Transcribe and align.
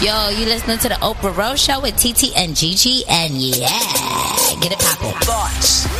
Yo, 0.00 0.30
you 0.30 0.46
listening 0.46 0.78
to 0.78 0.88
the 0.88 0.94
Oprah 1.02 1.36
Rose 1.36 1.62
Show 1.62 1.78
with 1.80 1.94
TT 1.94 2.34
and 2.34 2.56
Gigi, 2.56 3.04
and 3.06 3.34
yeah, 3.34 3.68
get 4.62 4.72
it 4.72 4.78
poppin'. 4.78 5.12
Thoughts. 5.20 5.99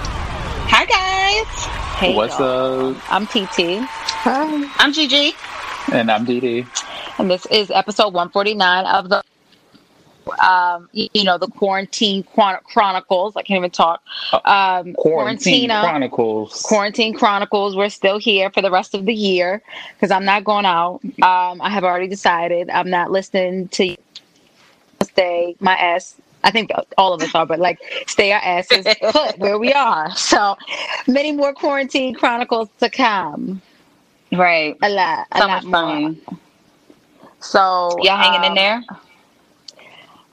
Hi, 0.73 0.85
guys. 0.85 1.65
Hey, 1.99 2.15
What's 2.15 2.39
y'all. 2.39 2.91
up? 2.95 3.11
I'm 3.11 3.27
TT. 3.27 3.79
Hi. 4.23 4.71
I'm 4.77 4.93
Gigi. 4.93 5.33
And 5.91 6.09
I'm 6.09 6.25
DD. 6.25 6.65
And 7.19 7.29
this 7.29 7.45
is 7.47 7.69
episode 7.71 8.13
149 8.13 8.85
of 8.85 9.09
the, 9.09 9.21
um, 10.43 10.87
you, 10.93 11.09
you 11.13 11.23
know, 11.25 11.37
the 11.37 11.47
Quarantine 11.47 12.23
Chron- 12.23 12.59
Chronicles. 12.63 13.35
I 13.35 13.41
can't 13.43 13.57
even 13.57 13.69
talk. 13.69 14.01
Um, 14.45 14.93
Quarantine 14.93 15.69
Quarantina- 15.69 15.81
Chronicles. 15.83 16.61
Quarantine 16.63 17.13
Chronicles. 17.15 17.75
We're 17.75 17.89
still 17.89 18.17
here 18.17 18.49
for 18.49 18.61
the 18.61 18.71
rest 18.71 18.95
of 18.95 19.05
the 19.05 19.13
year 19.13 19.61
because 19.95 20.09
I'm 20.09 20.25
not 20.25 20.43
going 20.45 20.65
out. 20.65 21.01
Um, 21.21 21.61
I 21.61 21.69
have 21.69 21.83
already 21.83 22.07
decided 22.07 22.69
I'm 22.69 22.89
not 22.89 23.11
listening 23.11 23.67
to 23.69 23.95
stay 25.03 25.55
my 25.59 25.73
ass. 25.75 26.15
I 26.43 26.51
think 26.51 26.71
all 26.97 27.13
of 27.13 27.21
us 27.21 27.35
are, 27.35 27.45
but 27.45 27.59
like 27.59 27.79
stay 28.07 28.31
our 28.31 28.41
asses 28.41 28.95
put 29.09 29.37
where 29.39 29.59
we 29.59 29.73
are. 29.73 30.11
So 30.15 30.57
many 31.07 31.31
more 31.33 31.53
quarantine 31.53 32.13
chronicles 32.15 32.69
to 32.79 32.89
come. 32.89 33.61
Right. 34.31 34.77
A 34.81 34.89
lot. 34.89 35.27
A 35.31 35.39
So 35.39 35.47
lot 35.47 35.63
much 35.63 35.65
more. 35.65 36.03
So 37.41 38.03
Y'all 38.03 38.17
hanging 38.17 38.43
in 38.43 38.53
um, 38.53 38.55
there? 38.55 38.83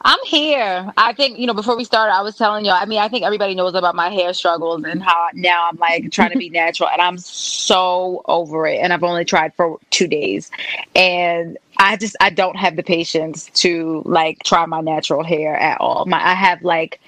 I'm 0.02 0.18
here. 0.24 0.92
I 0.96 1.12
think, 1.12 1.38
you 1.38 1.46
know, 1.46 1.54
before 1.54 1.76
we 1.76 1.84
started, 1.84 2.14
I 2.14 2.22
was 2.22 2.36
telling 2.36 2.64
y'all, 2.64 2.74
I 2.74 2.84
mean, 2.84 3.00
I 3.00 3.08
think 3.08 3.24
everybody 3.24 3.54
knows 3.54 3.74
about 3.74 3.96
my 3.96 4.10
hair 4.10 4.32
struggles 4.32 4.84
and 4.84 5.02
how 5.02 5.28
now 5.34 5.68
I'm 5.68 5.76
like 5.76 6.12
trying 6.12 6.30
to 6.30 6.38
be 6.38 6.50
natural 6.50 6.88
and 6.88 7.02
I'm 7.02 7.18
so 7.18 8.22
over 8.26 8.66
it. 8.66 8.78
And 8.78 8.92
I've 8.92 9.02
only 9.02 9.24
tried 9.24 9.54
for 9.54 9.78
two 9.90 10.06
days. 10.06 10.50
And 10.94 11.58
I 11.78 11.96
just, 11.96 12.16
I 12.20 12.30
don't 12.30 12.56
have 12.56 12.76
the 12.76 12.84
patience 12.84 13.50
to 13.54 14.02
like 14.04 14.42
try 14.44 14.64
my 14.66 14.80
natural 14.80 15.24
hair 15.24 15.56
at 15.56 15.80
all. 15.80 16.04
My, 16.06 16.24
I 16.24 16.34
have 16.34 16.62
like 16.62 17.00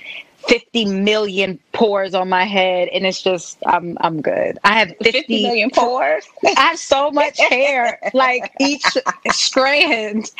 50 0.48 0.86
million 0.86 1.58
pores 1.72 2.14
on 2.14 2.28
my 2.28 2.44
head 2.44 2.88
and 2.88 3.06
it's 3.06 3.22
just, 3.22 3.58
I'm, 3.66 3.96
I'm 4.00 4.20
good. 4.20 4.58
I 4.64 4.78
have 4.78 4.88
50, 5.02 5.12
50 5.12 5.42
million 5.42 5.70
pores. 5.70 6.26
I 6.44 6.60
have 6.60 6.78
so 6.78 7.10
much 7.10 7.38
hair, 7.38 7.98
like 8.14 8.52
each 8.60 8.84
strand, 9.30 10.30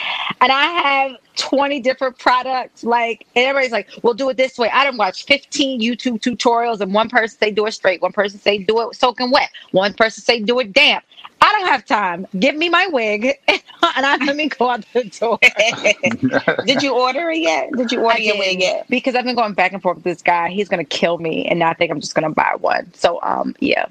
and 0.41 0.53
I 0.53 0.65
have 0.65 1.12
20 1.37 1.81
different 1.81 2.19
products. 2.19 2.84
Like, 2.84 3.27
and 3.34 3.47
everybody's 3.47 3.72
like, 3.72 3.89
"We'll 4.03 4.15
do 4.15 4.28
it 4.31 4.37
this 4.37 4.59
way." 4.59 4.69
I 4.71 4.84
don't 4.84 4.97
watch 4.99 5.25
15 5.25 5.81
YouTube 5.81 6.21
tutorials, 6.21 6.81
and 6.81 6.93
one 6.93 7.09
person 7.09 7.39
say 7.39 7.50
do 7.50 7.66
it 7.66 7.72
straight, 7.72 8.03
one 8.03 8.12
person 8.12 8.39
say 8.41 8.59
do 8.59 8.81
it 8.81 8.94
soaking 8.94 9.31
wet, 9.31 9.50
one 9.72 9.94
person 9.94 10.22
say 10.22 10.41
do 10.41 10.59
it 10.60 10.72
damp. 10.72 11.05
I 11.41 11.53
don't 11.59 11.69
have 11.69 11.84
time. 11.87 12.27
Give 12.39 12.56
me 12.56 12.69
my 12.69 12.87
wig, 12.89 13.25
and 13.49 13.62
I 13.83 14.17
let 14.25 14.37
me 14.37 14.49
go 14.49 14.71
out 14.71 14.84
the 14.93 15.05
door. 15.05 15.39
Did 16.67 16.83
you 16.83 16.95
order 16.95 17.31
it 17.31 17.39
yet? 17.41 17.77
Did 17.77 17.93
you 17.93 18.01
order 18.01 18.19
I 18.19 18.19
your 18.19 18.37
didn't, 18.37 18.39
wig 18.39 18.61
yet? 18.61 18.87
Because 18.89 19.15
I've 19.15 19.25
been 19.25 19.37
going 19.37 19.55
back 19.55 19.73
and 19.73 19.83
forth 19.83 19.97
with 19.97 20.05
this 20.05 20.23
guy. 20.23 20.51
He's 20.51 20.69
gonna 20.69 20.84
kill 20.84 21.19
me, 21.19 21.47
and 21.47 21.59
now 21.59 21.71
I 21.71 21.75
think 21.75 21.91
I'm 21.91 22.01
just 22.01 22.15
gonna 22.15 22.31
buy 22.31 22.56
one. 22.59 22.93
So, 22.95 23.21
um, 23.23 23.55
yeah. 23.61 23.87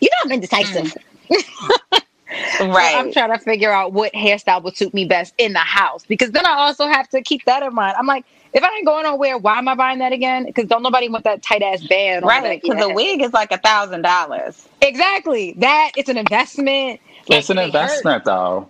You 0.00 0.08
know 0.10 0.16
I'm 0.24 0.32
indecisive. 0.32 0.94
So 2.58 2.66
Right. 2.68 2.94
I'm 2.94 3.12
trying 3.12 3.32
to 3.32 3.38
figure 3.38 3.72
out 3.72 3.92
what 3.92 4.12
hairstyle 4.12 4.62
would 4.64 4.76
suit 4.76 4.94
me 4.94 5.04
best 5.04 5.34
in 5.38 5.52
the 5.52 5.60
house 5.60 6.04
because 6.06 6.32
then 6.32 6.46
I 6.46 6.52
also 6.52 6.86
have 6.86 7.08
to 7.10 7.22
keep 7.22 7.44
that 7.46 7.62
in 7.62 7.74
mind. 7.74 7.96
I'm 7.98 8.06
like, 8.06 8.24
if 8.54 8.62
I 8.62 8.68
ain't 8.76 8.86
going 8.86 9.04
nowhere, 9.04 9.38
why 9.38 9.58
am 9.58 9.68
I 9.68 9.74
buying 9.74 9.98
that 9.98 10.12
again? 10.12 10.44
Because 10.46 10.66
don't 10.66 10.82
nobody 10.82 11.08
want 11.08 11.24
that 11.24 11.42
tight 11.42 11.62
ass 11.62 11.82
band. 11.82 12.24
right. 12.24 12.62
Because 12.62 12.78
the 12.78 12.90
wig 12.90 13.20
is 13.22 13.32
like 13.32 13.52
a 13.52 13.58
thousand 13.58 14.02
dollars. 14.02 14.68
Exactly. 14.80 15.54
That 15.58 15.92
it's 15.96 16.08
an 16.08 16.18
investment. 16.18 17.00
It's 17.28 17.50
an 17.50 17.56
Like, 17.56 17.72
they 17.72 17.78
hurt. 17.78 17.86
investment, 17.86 18.24
though. 18.24 18.68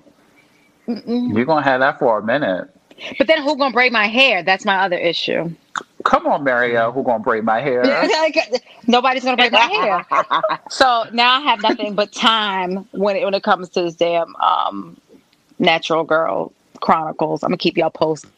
Mm-mm. 0.89 1.37
You're 1.37 1.45
going 1.47 1.63
to 1.65 1.71
have 1.71 1.81
that 1.81 1.99
for 1.99 2.19
a 2.19 2.23
minute. 2.25 2.69
But 3.19 3.27
then 3.27 3.43
who 3.43 3.57
gonna 3.57 3.73
braid 3.73 3.93
my 3.93 4.07
hair? 4.07 4.43
That's 4.43 4.65
my 4.65 4.79
other 4.85 4.97
issue. 4.97 5.51
Come 6.05 6.27
on, 6.27 6.45
Mario, 6.45 6.93
who 6.93 7.03
going 7.03 7.21
to 7.21 7.25
braid 7.25 7.45
my 7.45 7.61
hair? 7.61 7.83
Nobody's 8.87 9.25
gonna 9.25 9.37
braid 9.37 9.53
my 9.53 9.61
hair. 9.61 10.07
So 10.71 11.05
now 11.13 11.39
I 11.39 11.41
have 11.41 11.61
nothing 11.63 11.95
but 11.95 12.13
time 12.13 12.89
when 12.93 13.17
it 13.17 13.25
when 13.25 13.35
it 13.35 13.43
comes 13.43 13.69
to 13.71 13.83
this 13.83 13.95
damn 13.97 14.35
um, 14.37 14.97
natural 15.59 16.05
girl 16.05 16.53
chronicles. 16.81 17.43
I'm 17.43 17.51
gonna 17.51 17.59
keep 17.59 17.77
y'all 17.77 17.91
posted. 17.91 18.31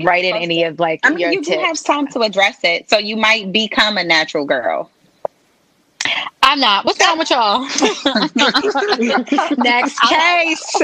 I'm 0.00 0.06
writing 0.06 0.34
any 0.34 0.64
of 0.64 0.78
like 0.78 1.00
I 1.04 1.10
mean, 1.10 1.18
your 1.18 1.32
you 1.32 1.42
do 1.42 1.52
have 1.58 1.82
time 1.82 2.06
to 2.08 2.20
address 2.20 2.58
it, 2.62 2.88
so 2.88 2.98
you 2.98 3.16
might 3.16 3.52
become 3.52 3.98
a 3.98 4.04
natural 4.04 4.44
girl. 4.44 4.90
I'm 6.42 6.60
not. 6.60 6.84
What's 6.84 7.00
wrong 7.00 7.18
with 7.18 7.30
y'all? 7.30 7.60
Next 9.58 9.98
case. 10.08 10.82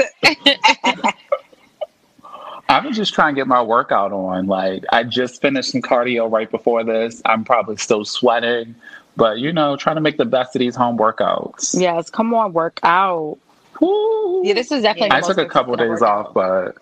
I'm 2.67 2.91
just 2.91 3.13
trying 3.13 3.35
to 3.35 3.39
get 3.39 3.47
my 3.47 3.61
workout 3.61 4.11
on. 4.11 4.47
Like, 4.47 4.83
I 4.91 5.03
just 5.03 5.41
finished 5.41 5.71
some 5.71 5.81
cardio 5.81 6.29
right 6.29 6.51
before 6.51 6.83
this. 6.83 7.21
I'm 7.25 7.45
probably 7.45 7.77
still 7.77 8.03
sweating, 8.03 8.75
but 9.15 9.39
you 9.39 9.53
know, 9.53 9.77
trying 9.77 9.95
to 9.95 10.01
make 10.01 10.17
the 10.17 10.25
best 10.25 10.55
of 10.55 10.59
these 10.59 10.75
home 10.75 10.97
workouts. 10.97 11.79
yes, 11.79 12.09
come 12.09 12.33
on, 12.33 12.51
work 12.51 12.79
out. 12.83 13.37
Yeah, 13.81 14.53
this 14.53 14.71
is 14.71 14.83
definitely. 14.83 15.09
the 15.09 15.15
I 15.15 15.21
most 15.21 15.27
took 15.27 15.37
a 15.37 15.45
couple 15.45 15.75
consistent 15.77 15.99
days 15.99 16.01
workout. 16.01 16.27
off, 16.27 16.33
but 16.33 16.77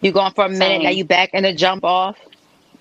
You 0.00 0.12
going 0.12 0.32
for 0.34 0.46
a 0.46 0.48
minute? 0.50 0.82
Same. 0.82 0.82
Now 0.82 0.90
you 0.90 1.04
back 1.04 1.30
in 1.34 1.44
the 1.44 1.52
jump 1.54 1.84
off. 1.84 2.18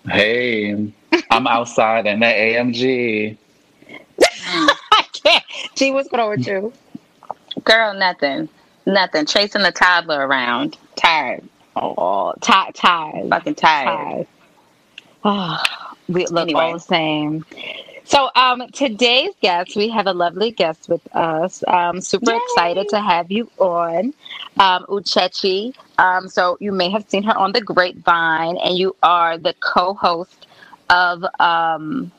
hey, 0.09 0.93
I'm 1.31 1.47
outside 1.47 2.07
in 2.07 2.19
the 2.21 2.25
AMG. 2.27 3.37
I 4.91 5.03
can't. 5.23 5.43
Gee, 5.75 5.91
what's 5.91 6.09
going 6.09 6.23
on 6.23 6.29
with 6.31 6.47
you? 6.47 6.73
Girl, 7.63 7.93
nothing. 7.93 8.49
Nothing. 8.85 9.25
Chasing 9.25 9.63
the 9.63 9.71
toddler 9.71 10.27
around. 10.27 10.77
Tired. 10.95 11.43
Oh, 11.75 12.33
tired, 12.41 12.75
tired, 12.75 13.31
Fucking 13.31 13.55
tired. 13.55 14.05
tired. 14.05 14.27
Oh, 15.23 15.57
we 16.09 16.27
look 16.27 16.49
Anyway. 16.49 16.55
all 16.55 16.73
the 16.73 16.79
same. 16.79 17.45
So, 18.07 18.29
um, 18.35 18.63
today's 18.71 19.33
guest, 19.41 19.75
we 19.75 19.89
have 19.89 20.07
a 20.07 20.13
lovely 20.13 20.51
guest 20.51 20.87
with 20.87 21.01
us. 21.13 21.61
Um, 21.67 21.99
super 21.99 22.31
Yay. 22.31 22.37
excited 22.37 22.87
to 22.89 23.01
have 23.01 23.29
you 23.31 23.51
on, 23.57 24.13
um, 24.57 24.85
Uchechi. 24.87 25.73
Um, 25.97 26.29
so 26.29 26.57
you 26.61 26.71
may 26.71 26.89
have 26.89 27.09
seen 27.09 27.23
her 27.23 27.37
on 27.37 27.51
the 27.51 27.59
Grapevine, 27.59 28.55
and 28.57 28.77
you 28.77 28.95
are 29.03 29.37
the 29.37 29.53
co-host 29.59 30.47
of 30.89 31.25
um, 31.37 32.13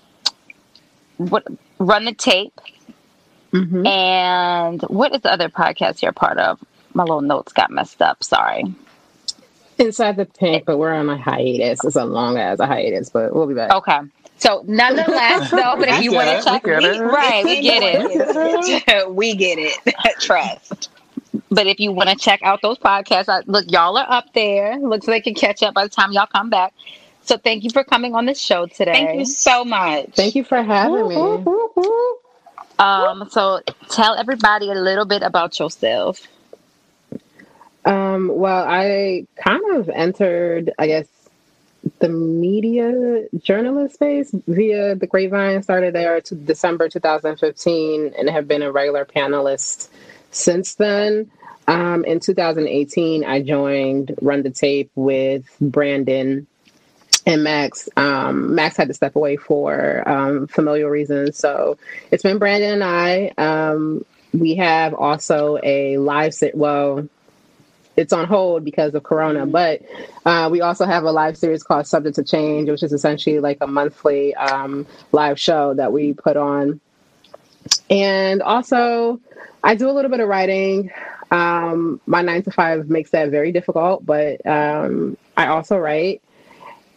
what 1.17 1.47
Run 1.79 2.05
the 2.05 2.13
Tape, 2.15 2.61
Mm-hmm. 3.55 3.87
and 3.87 4.83
what 4.83 5.15
is 5.15 5.23
the 5.23 5.33
other 5.33 5.49
podcast 5.49 6.03
you're 6.03 6.11
a 6.11 6.13
part 6.13 6.37
of? 6.37 6.63
My 6.93 7.03
little 7.05 7.23
notes 7.23 7.55
got 7.55 7.71
messed 7.71 8.03
up. 8.03 8.23
Sorry. 8.23 8.63
Inside 9.79 10.17
the 10.17 10.27
pink, 10.27 10.67
but 10.67 10.77
we're 10.77 10.93
on 10.93 11.09
a 11.09 11.17
hiatus. 11.17 11.83
It's 11.83 11.97
a 11.97 12.05
long 12.05 12.37
as 12.37 12.61
a 12.61 12.67
hiatus, 12.67 13.09
but 13.09 13.35
we'll 13.35 13.47
be 13.47 13.55
back. 13.55 13.73
Okay. 13.73 14.01
So 14.39 14.65
nonetheless, 14.67 15.51
though, 15.51 15.75
but 15.77 15.89
if 15.89 16.03
you 16.03 16.13
want 16.13 16.39
to 16.39 16.45
check, 16.45 16.65
we 16.65 16.71
get 16.71 16.97
it. 16.97 17.01
right, 17.01 17.45
we 17.45 17.61
get 17.61 17.83
it. 17.83 19.09
we 19.11 19.35
get 19.35 19.59
it. 19.59 20.21
Trust. 20.21 20.91
But 21.51 21.67
if 21.67 21.81
you 21.81 21.93
want 21.93 22.09
to 22.11 22.17
check 22.17 22.41
out 22.43 22.61
those 22.63 22.79
podcasts, 22.79 23.29
I, 23.29 23.43
look, 23.47 23.71
y'all 23.71 23.97
are 23.97 24.11
up 24.11 24.33
there. 24.35 24.79
Looks 24.79 25.07
like 25.07 25.25
they 25.25 25.33
can 25.33 25.35
catch 25.35 25.63
up 25.63 25.75
by 25.75 25.85
the 25.85 25.89
time 25.89 26.13
y'all 26.13 26.27
come 26.27 26.51
back. 26.51 26.73
So 27.23 27.37
thank 27.37 27.65
you 27.65 27.71
for 27.71 27.85
coming 27.85 28.15
on 28.15 28.27
the 28.27 28.35
show 28.35 28.67
today. 28.67 28.93
Thank 28.93 29.19
you 29.19 29.27
so 29.27 29.65
much. 29.65 30.11
Thank 30.15 30.35
you 30.35 30.45
for 30.45 30.63
having 30.63 31.09
me. 31.09 31.17
Um, 32.79 33.29
so 33.31 33.61
tell 33.91 34.15
everybody 34.15 34.71
a 34.71 34.75
little 34.75 35.05
bit 35.05 35.23
about 35.23 35.59
yourself. 35.59 36.27
Um, 37.85 38.29
well, 38.29 38.65
I 38.67 39.27
kind 39.37 39.63
of 39.77 39.89
entered, 39.89 40.73
I 40.79 40.87
guess, 40.87 41.07
the 41.99 42.09
media 42.09 43.27
journalist 43.39 43.95
space 43.95 44.31
via 44.47 44.95
the 44.95 45.07
Grapevine. 45.07 45.63
Started 45.63 45.95
there 45.95 46.21
to 46.23 46.35
December 46.35 46.89
2015 46.89 48.15
and 48.17 48.31
have 48.31 48.49
been 48.49 48.63
a 48.63 48.73
regular 48.73 49.05
panelist 49.05 49.89
since 50.31 50.75
then. 50.75 51.31
Um, 51.67 52.05
in 52.05 52.21
2018, 52.21 53.25
I 53.25 53.43
joined 53.43 54.15
Run 54.23 54.43
the 54.43 54.51
Tape 54.51 54.91
with 54.95 55.45
Brandon 55.61 56.47
and 57.27 57.45
Max. 57.45 57.89
Um, 57.97 58.55
Max 58.55 58.77
had 58.77 58.89
to 58.89 58.95
step 58.95 59.17
away 59.17 59.37
for 59.37 60.09
um, 60.09 60.47
familial 60.47 60.89
reasons. 60.89 61.37
So 61.37 61.77
it's 62.11 62.23
been 62.23 62.39
Brandon 62.39 62.81
and 62.81 62.85
I. 62.85 63.33
Um, 63.37 64.05
we 64.33 64.57
have 64.57 64.95
also 64.95 65.59
a 65.63 65.99
live 65.99 66.33
sit. 66.35 66.55
Well, 66.55 67.09
it's 67.99 68.13
on 68.13 68.27
hold 68.27 68.65
because 68.65 68.95
of 68.95 69.03
Corona, 69.03 69.45
but 69.45 69.83
uh, 70.25 70.49
we 70.51 70.61
also 70.61 70.85
have 70.87 71.03
a 71.03 71.11
live 71.11 71.37
series 71.37 71.65
called 71.65 71.85
Subject 71.85 72.15
to 72.15 72.23
Change, 72.23 72.71
which 72.71 72.85
is 72.85 72.93
essentially 72.93 73.41
like 73.41 73.59
a 73.61 73.67
monthly 73.67 74.37
um, 74.37 74.87
live 75.11 75.39
show 75.39 75.75
that 75.75 75.93
we 75.93 76.13
put 76.13 76.37
on. 76.37 76.81
And 77.91 78.41
also, 78.41 79.21
I 79.65 79.75
do 79.75 79.91
a 79.91 79.93
little 79.93 80.13
bit 80.13 80.21
of 80.21 80.29
writing. 80.29 80.93
Um, 81.33 82.01
my 82.07 82.23
nine 82.23 82.45
to 82.45 82.53
five 82.53 82.89
makes 82.89 83.11
that 83.11 83.31
very 83.31 83.51
difficult, 83.51 84.07
but 84.07 84.47
um, 84.47 85.17
I 85.37 85.49
also 85.49 85.77
write. 85.77 86.23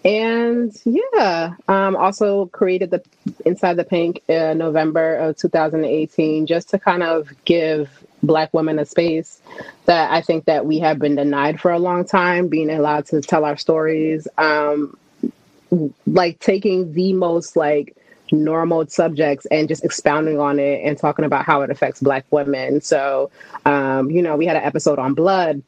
And 0.05 0.71
yeah, 0.85 1.55
um, 1.67 1.95
also 1.95 2.45
created 2.47 2.91
the 2.91 3.03
Inside 3.45 3.75
the 3.75 3.83
Pink 3.83 4.21
in 4.27 4.59
November 4.59 5.15
of 5.15 5.37
2018 5.37 6.45
just 6.45 6.69
to 6.69 6.79
kind 6.79 7.01
of 7.01 7.29
give 7.45 8.00
Black 8.23 8.53
women 8.53 8.79
a 8.79 8.85
space 8.85 9.41
that 9.85 10.11
I 10.11 10.21
think 10.21 10.45
that 10.45 10.65
we 10.65 10.79
have 10.79 10.99
been 10.99 11.15
denied 11.15 11.59
for 11.59 11.71
a 11.71 11.79
long 11.79 12.05
time, 12.05 12.47
being 12.47 12.69
allowed 12.69 13.05
to 13.07 13.21
tell 13.21 13.45
our 13.45 13.57
stories. 13.57 14.27
Um, 14.37 14.97
like 16.05 16.39
taking 16.39 16.93
the 16.93 17.13
most 17.13 17.55
like 17.55 17.95
normal 18.31 18.87
subjects 18.87 19.45
and 19.47 19.67
just 19.67 19.83
expounding 19.83 20.39
on 20.39 20.59
it 20.59 20.81
and 20.83 20.97
talking 20.97 21.25
about 21.25 21.45
how 21.45 21.61
it 21.61 21.69
affects 21.69 21.99
black 21.99 22.25
women 22.31 22.79
so 22.81 23.29
um, 23.65 24.09
you 24.09 24.21
know 24.21 24.37
we 24.37 24.45
had 24.45 24.55
an 24.55 24.63
episode 24.63 24.99
on 24.99 25.13
blood 25.13 25.61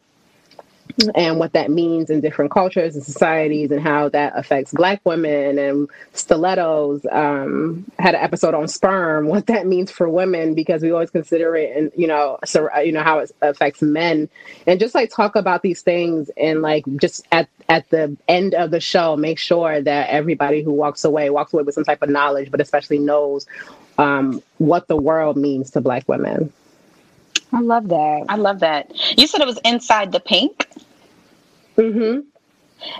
and 1.15 1.39
what 1.39 1.53
that 1.53 1.71
means 1.71 2.09
in 2.09 2.21
different 2.21 2.51
cultures 2.51 2.95
and 2.95 3.03
societies 3.03 3.71
and 3.71 3.81
how 3.81 4.09
that 4.09 4.33
affects 4.35 4.71
black 4.73 5.01
women 5.03 5.57
and 5.57 5.89
stilettos. 6.13 7.05
Um, 7.11 7.85
had 7.99 8.15
an 8.15 8.21
episode 8.21 8.53
on 8.53 8.67
sperm 8.67 9.27
what 9.33 9.47
that 9.47 9.65
means 9.65 9.91
for 9.91 10.07
women 10.07 10.53
because 10.53 10.81
we 10.81 10.91
always 10.91 11.09
consider 11.09 11.55
it 11.55 11.75
and 11.75 11.91
you 11.95 12.07
know 12.07 12.37
so 12.45 12.69
you 12.79 12.91
know 12.91 13.03
how 13.03 13.19
it 13.19 13.31
affects 13.41 13.81
men. 13.81 14.29
And 14.67 14.79
just 14.79 14.95
like 14.95 15.11
talk 15.11 15.35
about 15.35 15.61
these 15.61 15.81
things 15.81 16.29
and 16.37 16.61
like 16.61 16.85
just 16.97 17.25
at 17.31 17.49
at 17.69 17.89
the 17.89 18.15
end 18.27 18.53
of 18.53 18.71
the 18.71 18.79
show 18.79 19.15
make 19.15 19.39
sure 19.39 19.81
that 19.81 20.09
everybody 20.09 20.61
who 20.61 20.71
walks 20.71 21.03
away 21.03 21.29
walks 21.29 21.53
away 21.53 21.63
with 21.63 21.75
some 21.75 21.83
type 21.83 22.01
of 22.01 22.09
knowledge 22.09 22.51
but 22.51 22.61
especially 22.61 22.99
knows 22.99 23.47
um, 23.97 24.41
what 24.57 24.87
the 24.87 24.97
world 24.97 25.37
means 25.37 25.71
to 25.71 25.81
black 25.81 26.07
women 26.07 26.51
I 27.53 27.59
love 27.61 27.89
that. 27.89 28.25
I 28.29 28.35
love 28.35 28.59
that. 28.59 28.91
You 29.17 29.27
said 29.27 29.41
it 29.41 29.47
was 29.47 29.59
inside 29.63 30.11
the 30.11 30.19
pink. 30.19 30.67
Mm-hmm. 31.77 32.21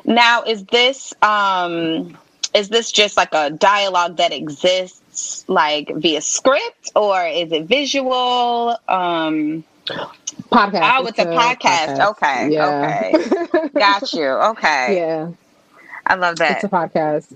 Now, 0.06 0.44
is 0.44 0.64
this 0.66 1.14
um 1.22 2.18
is 2.54 2.70
this 2.70 2.92
just 2.92 3.18
like 3.18 3.34
a 3.34 3.50
dialogue 3.50 4.18
that 4.18 4.32
exists 4.32 5.44
like 5.48 5.92
via 5.96 6.22
script 6.22 6.92
or 6.96 7.26
is 7.26 7.52
it 7.52 7.66
visual? 7.66 8.78
Um 8.88 9.64
podcast. 10.52 11.00
Oh, 11.00 11.06
it's, 11.08 11.20
a, 11.20 11.26
podcast. 11.26 11.98
podcast. 11.98 12.12
Okay. 12.12 12.50
Yeah. 12.52 13.12
Okay. 13.12 13.70
Got 13.80 14.14
you. 14.14 14.28
Okay. 14.28 14.98
Yeah. 14.98 15.32
I 16.06 16.16
love 16.16 16.38
that. 16.38 16.58
It's 16.58 16.64
a 16.64 16.70
podcast. 16.70 17.34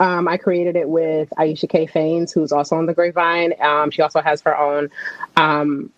Um, 0.00 0.26
I 0.26 0.38
created 0.38 0.76
it 0.76 0.88
with 0.88 1.30
Aisha 1.38 1.68
K. 1.68 1.86
Faines, 1.86 2.32
who's 2.32 2.52
also 2.52 2.76
on 2.76 2.86
the 2.86 2.94
Grapevine. 2.94 3.54
Um, 3.60 3.90
she 3.90 4.02
also 4.02 4.20
has 4.20 4.40
her 4.42 4.56
own 4.56 4.90
um, 5.36 5.90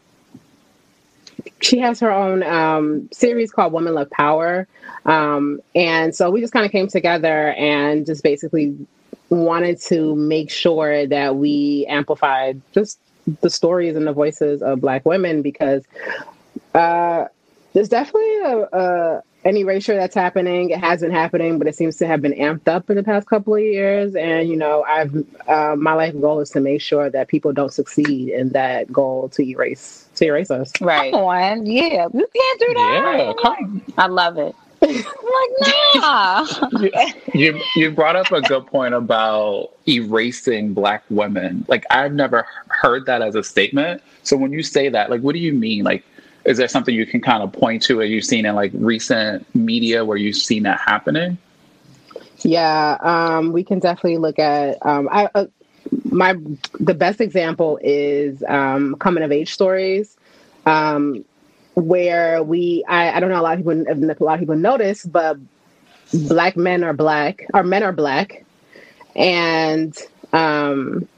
she 1.60 1.78
has 1.78 2.00
her 2.00 2.12
own 2.12 2.42
um, 2.42 3.08
series 3.12 3.50
called 3.50 3.72
Women 3.72 3.94
Love 3.94 4.10
Power. 4.10 4.68
Um, 5.04 5.60
and 5.74 6.14
so 6.14 6.30
we 6.30 6.40
just 6.40 6.52
kind 6.52 6.66
of 6.66 6.72
came 6.72 6.88
together 6.88 7.52
and 7.52 8.04
just 8.04 8.22
basically 8.22 8.76
wanted 9.30 9.80
to 9.82 10.14
make 10.14 10.50
sure 10.50 11.06
that 11.06 11.36
we 11.36 11.86
amplified 11.88 12.60
just 12.72 12.98
the 13.40 13.50
stories 13.50 13.96
and 13.96 14.06
the 14.06 14.12
voices 14.12 14.62
of 14.62 14.80
Black 14.80 15.04
women 15.04 15.42
because 15.42 15.84
uh, 16.74 17.26
there's 17.72 17.88
definitely 17.88 18.36
a, 18.38 18.58
a 18.72 19.22
an 19.46 19.56
erasure 19.56 19.94
that's 19.94 20.14
happening. 20.14 20.70
It 20.70 20.80
has 20.80 21.02
been 21.02 21.12
happening, 21.12 21.58
but 21.58 21.68
it 21.68 21.76
seems 21.76 21.96
to 21.98 22.06
have 22.06 22.20
been 22.20 22.32
amped 22.32 22.66
up 22.66 22.90
in 22.90 22.96
the 22.96 23.04
past 23.04 23.28
couple 23.28 23.54
of 23.54 23.62
years. 23.62 24.16
And 24.16 24.48
you 24.48 24.56
know, 24.56 24.82
I've 24.82 25.14
uh, 25.48 25.76
my 25.78 25.92
life 25.92 26.20
goal 26.20 26.40
is 26.40 26.50
to 26.50 26.60
make 26.60 26.80
sure 26.80 27.08
that 27.10 27.28
people 27.28 27.52
don't 27.52 27.72
succeed 27.72 28.28
in 28.28 28.50
that 28.50 28.92
goal 28.92 29.28
to 29.30 29.42
erase 29.42 30.08
to 30.16 30.26
erase 30.26 30.50
us. 30.50 30.72
Right. 30.80 31.12
Come 31.12 31.22
on, 31.22 31.64
yeah, 31.64 32.08
you 32.12 32.26
can't 32.34 32.60
do 32.60 32.74
that. 32.74 33.14
Yeah, 33.18 33.32
come. 33.40 33.82
I 33.96 34.06
love 34.08 34.36
it. 34.38 34.54
like 34.82 35.94
nah. 35.94 36.46
you, 36.80 36.90
you 37.32 37.60
you 37.76 37.90
brought 37.90 38.14
up 38.14 38.30
a 38.30 38.42
good 38.42 38.66
point 38.66 38.94
about 38.94 39.70
erasing 39.88 40.74
black 40.74 41.04
women. 41.08 41.64
Like 41.68 41.84
I've 41.90 42.12
never 42.12 42.46
heard 42.68 43.06
that 43.06 43.22
as 43.22 43.36
a 43.36 43.44
statement. 43.44 44.02
So 44.22 44.36
when 44.36 44.52
you 44.52 44.62
say 44.62 44.88
that, 44.88 45.08
like 45.08 45.22
what 45.22 45.32
do 45.32 45.38
you 45.38 45.52
mean? 45.54 45.84
Like 45.84 46.04
is 46.46 46.56
there 46.56 46.68
something 46.68 46.94
you 46.94 47.04
can 47.04 47.20
kind 47.20 47.42
of 47.42 47.52
point 47.52 47.82
to 47.82 48.00
or 48.00 48.04
you've 48.04 48.24
seen 48.24 48.46
in 48.46 48.54
like 48.54 48.70
recent 48.74 49.52
media 49.54 50.04
where 50.04 50.16
you've 50.16 50.36
seen 50.36 50.62
that 50.62 50.80
happening? 50.80 51.36
Yeah, 52.38 52.96
um, 53.00 53.52
we 53.52 53.64
can 53.64 53.80
definitely 53.80 54.18
look 54.18 54.38
at. 54.38 54.78
Um, 54.86 55.08
I, 55.10 55.28
uh, 55.34 55.46
my 56.04 56.36
the 56.78 56.94
best 56.94 57.20
example 57.20 57.78
is 57.82 58.42
um, 58.46 58.94
coming 58.96 59.24
of 59.24 59.32
age 59.32 59.52
stories, 59.52 60.16
um, 60.66 61.24
where 61.74 62.42
we 62.42 62.84
I, 62.86 63.16
I 63.16 63.20
don't 63.20 63.30
know 63.30 63.40
a 63.40 63.42
lot 63.42 63.54
of 63.54 63.58
people 63.58 63.72
a 63.72 64.24
lot 64.24 64.34
of 64.34 64.40
people 64.40 64.56
notice, 64.56 65.04
but 65.04 65.38
black 66.12 66.56
men 66.56 66.84
are 66.84 66.92
black, 66.92 67.44
or 67.54 67.64
men 67.64 67.82
are 67.82 67.92
black, 67.92 68.44
and 69.16 69.96
um, 70.32 71.08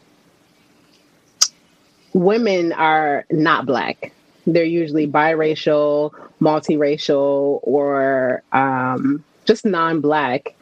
women 2.15 2.73
are 2.73 3.27
not 3.31 3.67
black 3.67 4.13
they're 4.53 4.65
usually 4.65 5.07
biracial, 5.07 6.13
multiracial, 6.41 7.61
or 7.63 8.43
um, 8.53 9.25
just 9.45 9.65
non-black. 9.65 10.55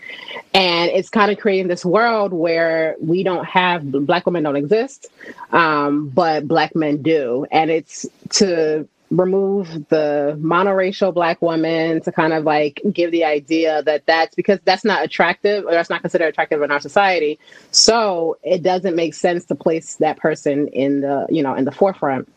And 0.55 0.91
it's 0.91 1.09
kind 1.09 1.31
of 1.31 1.39
creating 1.39 1.69
this 1.69 1.85
world 1.85 2.33
where 2.33 2.97
we 3.01 3.23
don't 3.23 3.45
have 3.45 3.91
black 3.91 4.27
women 4.27 4.43
don't 4.43 4.57
exist 4.57 5.09
um, 5.53 6.09
but 6.09 6.49
black 6.49 6.75
men 6.75 7.03
do. 7.03 7.47
And 7.51 7.71
it's 7.71 8.07
to 8.31 8.89
remove 9.11 9.69
the 9.89 10.37
monoracial 10.41 11.15
black 11.15 11.41
woman 11.41 12.01
to 12.01 12.11
kind 12.11 12.33
of 12.33 12.43
like 12.43 12.83
give 12.93 13.13
the 13.13 13.25
idea 13.25 13.81
that 13.85 14.05
that's 14.07 14.35
because 14.35 14.59
that's 14.65 14.85
not 14.85 15.05
attractive 15.05 15.65
or 15.65 15.71
that's 15.71 15.89
not 15.89 16.01
considered 16.01 16.27
attractive 16.27 16.61
in 16.63 16.71
our 16.71 16.81
society. 16.81 17.39
So 17.71 18.37
it 18.43 18.63
doesn't 18.63 18.97
make 18.97 19.15
sense 19.15 19.45
to 19.47 19.55
place 19.55 19.97
that 19.97 20.17
person 20.17 20.69
in 20.69 21.03
the 21.03 21.27
you 21.31 21.43
know 21.43 21.55
in 21.55 21.65
the 21.65 21.73
forefront 21.73 22.29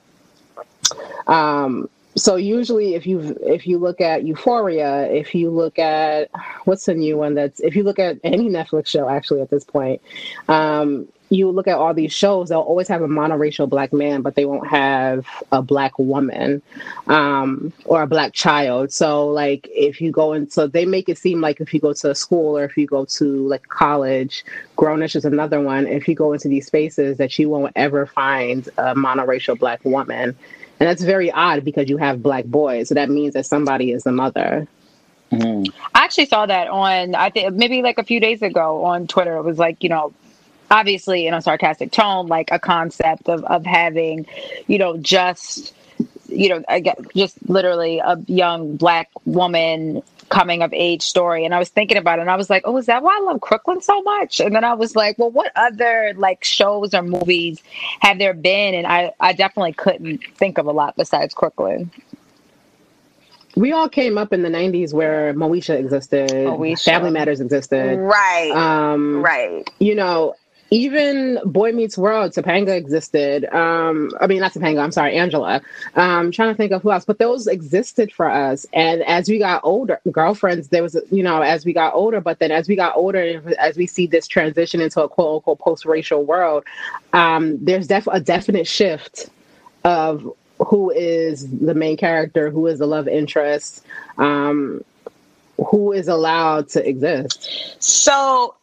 um, 1.28 1.90
so 2.16 2.36
usually 2.36 2.96
if 2.96 3.06
you 3.06 3.38
if 3.42 3.68
you 3.68 3.78
look 3.78 4.02
at 4.02 4.24
euphoria 4.24 5.04
if 5.12 5.34
you 5.36 5.50
look 5.50 5.80
at 5.80 6.30
what's 6.66 6.86
the 6.86 6.94
new 6.94 7.18
one 7.18 7.34
that's 7.36 7.60
if 7.60 7.76
you 7.76 7.84
look 7.84 8.00
at 8.00 8.18
any 8.24 8.50
netflix 8.50 8.88
show 8.88 9.08
actually 9.08 9.42
at 9.42 9.50
this 9.50 9.64
point 9.64 10.02
um, 10.48 11.08
you 11.30 11.50
look 11.52 11.68
at 11.68 11.78
all 11.78 11.94
these 11.94 12.12
shows 12.12 12.50
they'll 12.50 12.60
always 12.60 12.88
have 12.88 13.02
a 13.02 13.08
monoracial 13.08 13.70
black 13.70 13.94
man 13.94 14.22
but 14.22 14.36
they 14.36 14.46
won't 14.46 14.68
have 14.68 15.26
a 15.52 15.62
black 15.62 15.98
woman 16.00 16.62
um, 17.08 17.74
or 17.86 18.02
a 18.04 18.08
black 18.08 18.34
child. 18.34 18.92
So 18.92 19.28
like 19.28 19.68
if 19.72 20.02
you 20.02 20.12
go 20.12 20.34
into 20.34 20.52
so 20.52 20.68
they 20.68 20.86
make 20.86 21.10
it 21.10 21.18
seem 21.18 21.42
like 21.42 21.60
if 21.60 21.74
you 21.74 21.80
go 21.80 21.94
to 21.94 22.12
a 22.12 22.16
school 22.16 22.58
or 22.58 22.64
if 22.64 22.78
you 22.78 22.88
go 22.88 23.06
to 23.06 23.48
like 23.48 23.68
college 23.68 24.46
grownish 24.78 25.16
is 25.16 25.26
another 25.26 25.62
one. 25.62 25.88
If 25.88 26.08
you 26.08 26.16
go 26.16 26.34
into 26.34 26.48
these 26.48 26.66
spaces 26.66 27.18
that 27.18 27.38
you 27.38 27.50
won't 27.50 27.74
ever 27.76 28.06
find 28.06 28.68
a 28.78 28.96
monoracial 28.96 29.58
black 29.58 29.84
woman 29.84 30.38
and 30.80 30.88
that's 30.88 31.04
very 31.04 31.32
odd 31.32 31.66
because 31.66 31.90
you 31.90 31.98
have 31.98 32.24
black 32.24 32.46
boys. 32.46 32.90
So 32.90 32.96
that 32.96 33.10
means 33.10 33.34
that 33.34 33.46
somebody 33.46 33.92
is 33.92 34.04
the 34.04 34.12
mother. 34.12 34.68
Mm-hmm. 35.32 35.72
I 35.94 36.04
actually 36.04 36.26
saw 36.26 36.46
that 36.46 36.68
on, 36.70 37.16
I 37.16 37.30
think 37.30 37.54
maybe 37.54 37.82
like 37.82 37.98
a 37.98 38.04
few 38.04 38.20
days 38.20 38.42
ago 38.42 38.86
on 38.86 39.08
Twitter. 39.08 39.36
It 39.38 39.44
was 39.44 39.60
like, 39.60 39.84
you 39.84 39.90
know, 39.90 40.14
obviously 40.72 41.28
in 41.28 41.34
a 41.34 41.42
sarcastic 41.42 41.92
tone, 41.92 42.28
like 42.28 42.50
a 42.52 42.60
concept 42.60 43.28
of, 43.30 43.44
of 43.46 43.66
having, 43.66 44.26
you 44.68 44.78
know, 44.78 44.98
just, 44.98 45.74
you 46.28 46.50
know, 46.50 46.64
I 46.68 46.80
get 46.80 47.00
just 47.16 47.38
literally 47.50 48.00
a 48.00 48.18
young 48.28 48.76
black 48.76 49.10
woman 49.26 50.02
coming 50.30 50.62
of 50.62 50.74
age 50.74 51.02
story 51.02 51.46
and 51.46 51.54
i 51.54 51.60
was 51.60 51.70
thinking 51.70 51.98
about 51.98 52.20
it 52.20 52.22
and 52.22 52.32
i 52.32 52.36
was 52.36 52.50
like 52.50 52.62
oh 52.66 52.78
is 52.78 52.86
that 52.86 53.04
why 53.04 53.18
i 53.18 53.24
love 53.24 53.42
crooklyn 53.42 53.82
so 53.82 54.02
much 54.04 54.40
and 54.40 54.56
then 54.56 54.64
i 54.64 54.74
was 54.74 54.96
like 54.96 55.18
well 55.18 55.32
what 55.32 55.52
other 55.56 56.14
like 56.18 56.44
shows 56.44 56.94
or 56.94 57.02
movies 57.02 57.62
have 58.00 58.18
there 58.20 58.34
been 58.34 58.74
and 58.74 58.88
i 58.88 59.12
i 59.20 59.34
definitely 59.34 59.74
couldn't 59.74 60.24
think 60.36 60.58
of 60.58 60.66
a 60.66 60.72
lot 60.72 60.96
besides 60.96 61.34
crooklyn 61.34 61.92
we 63.56 63.72
all 63.74 63.90
came 63.90 64.18
up 64.18 64.32
in 64.32 64.42
the 64.42 64.50
90s 64.50 64.94
where 64.94 65.34
Moesha 65.34 65.78
existed, 65.78 66.30
Moesha. 66.30 66.84
Family 66.86 67.12
Matters 67.12 67.42
existed. 67.42 67.98
Right. 67.98 68.52
Um, 68.52 69.22
right. 69.22 69.70
You 69.80 69.96
know, 69.96 70.36
even 70.72 71.40
Boy 71.46 71.72
Meets 71.72 71.98
World, 71.98 72.32
Topanga 72.32 72.76
existed. 72.76 73.46
Um, 73.54 74.12
I 74.22 74.28
mean, 74.28 74.40
not 74.40 74.54
Topanga, 74.54 74.84
I'm 74.84 74.92
sorry, 74.92 75.16
Angela. 75.18 75.62
Um, 75.96 76.32
trying 76.32 76.50
to 76.50 76.56
think 76.56 76.72
of 76.72 76.82
who 76.82 76.92
else, 76.92 77.06
but 77.06 77.18
those 77.20 77.48
existed 77.48 78.12
for 78.12 78.30
us. 78.30 78.66
And 78.74 79.02
as 79.04 79.30
we 79.30 79.40
got 79.40 79.62
older, 79.64 80.00
girlfriends, 80.12 80.68
there 80.70 80.84
was, 80.84 80.96
you 81.12 81.24
know, 81.24 81.42
as 81.42 81.66
we 81.66 81.74
got 81.74 81.94
older, 81.94 82.22
but 82.22 82.40
then 82.40 82.52
as 82.52 82.68
we 82.68 82.76
got 82.76 82.96
older, 82.96 83.42
as 83.60 83.78
we 83.78 83.88
see 83.88 84.08
this 84.08 84.28
transition 84.28 84.82
into 84.82 85.02
a 85.02 85.10
quote 85.10 85.38
unquote 85.38 85.60
post 85.60 85.86
racial 85.86 86.24
world, 86.24 86.64
um, 87.14 87.64
there's 87.64 87.88
def- 87.88 88.08
a 88.12 88.20
definite 88.20 88.68
shift 88.68 89.30
of 89.84 90.32
who 90.60 90.92
is 90.92 91.50
the 91.60 91.74
main 91.74 91.98
character, 91.98 92.52
who 92.52 92.68
is 92.68 92.80
the 92.80 92.86
love 92.86 93.08
interest, 93.08 93.86
um, 94.18 94.84
who 95.70 95.94
is 95.94 96.08
allowed 96.08 96.70
to 96.70 96.88
exist. 96.88 97.76
So, 97.80 98.56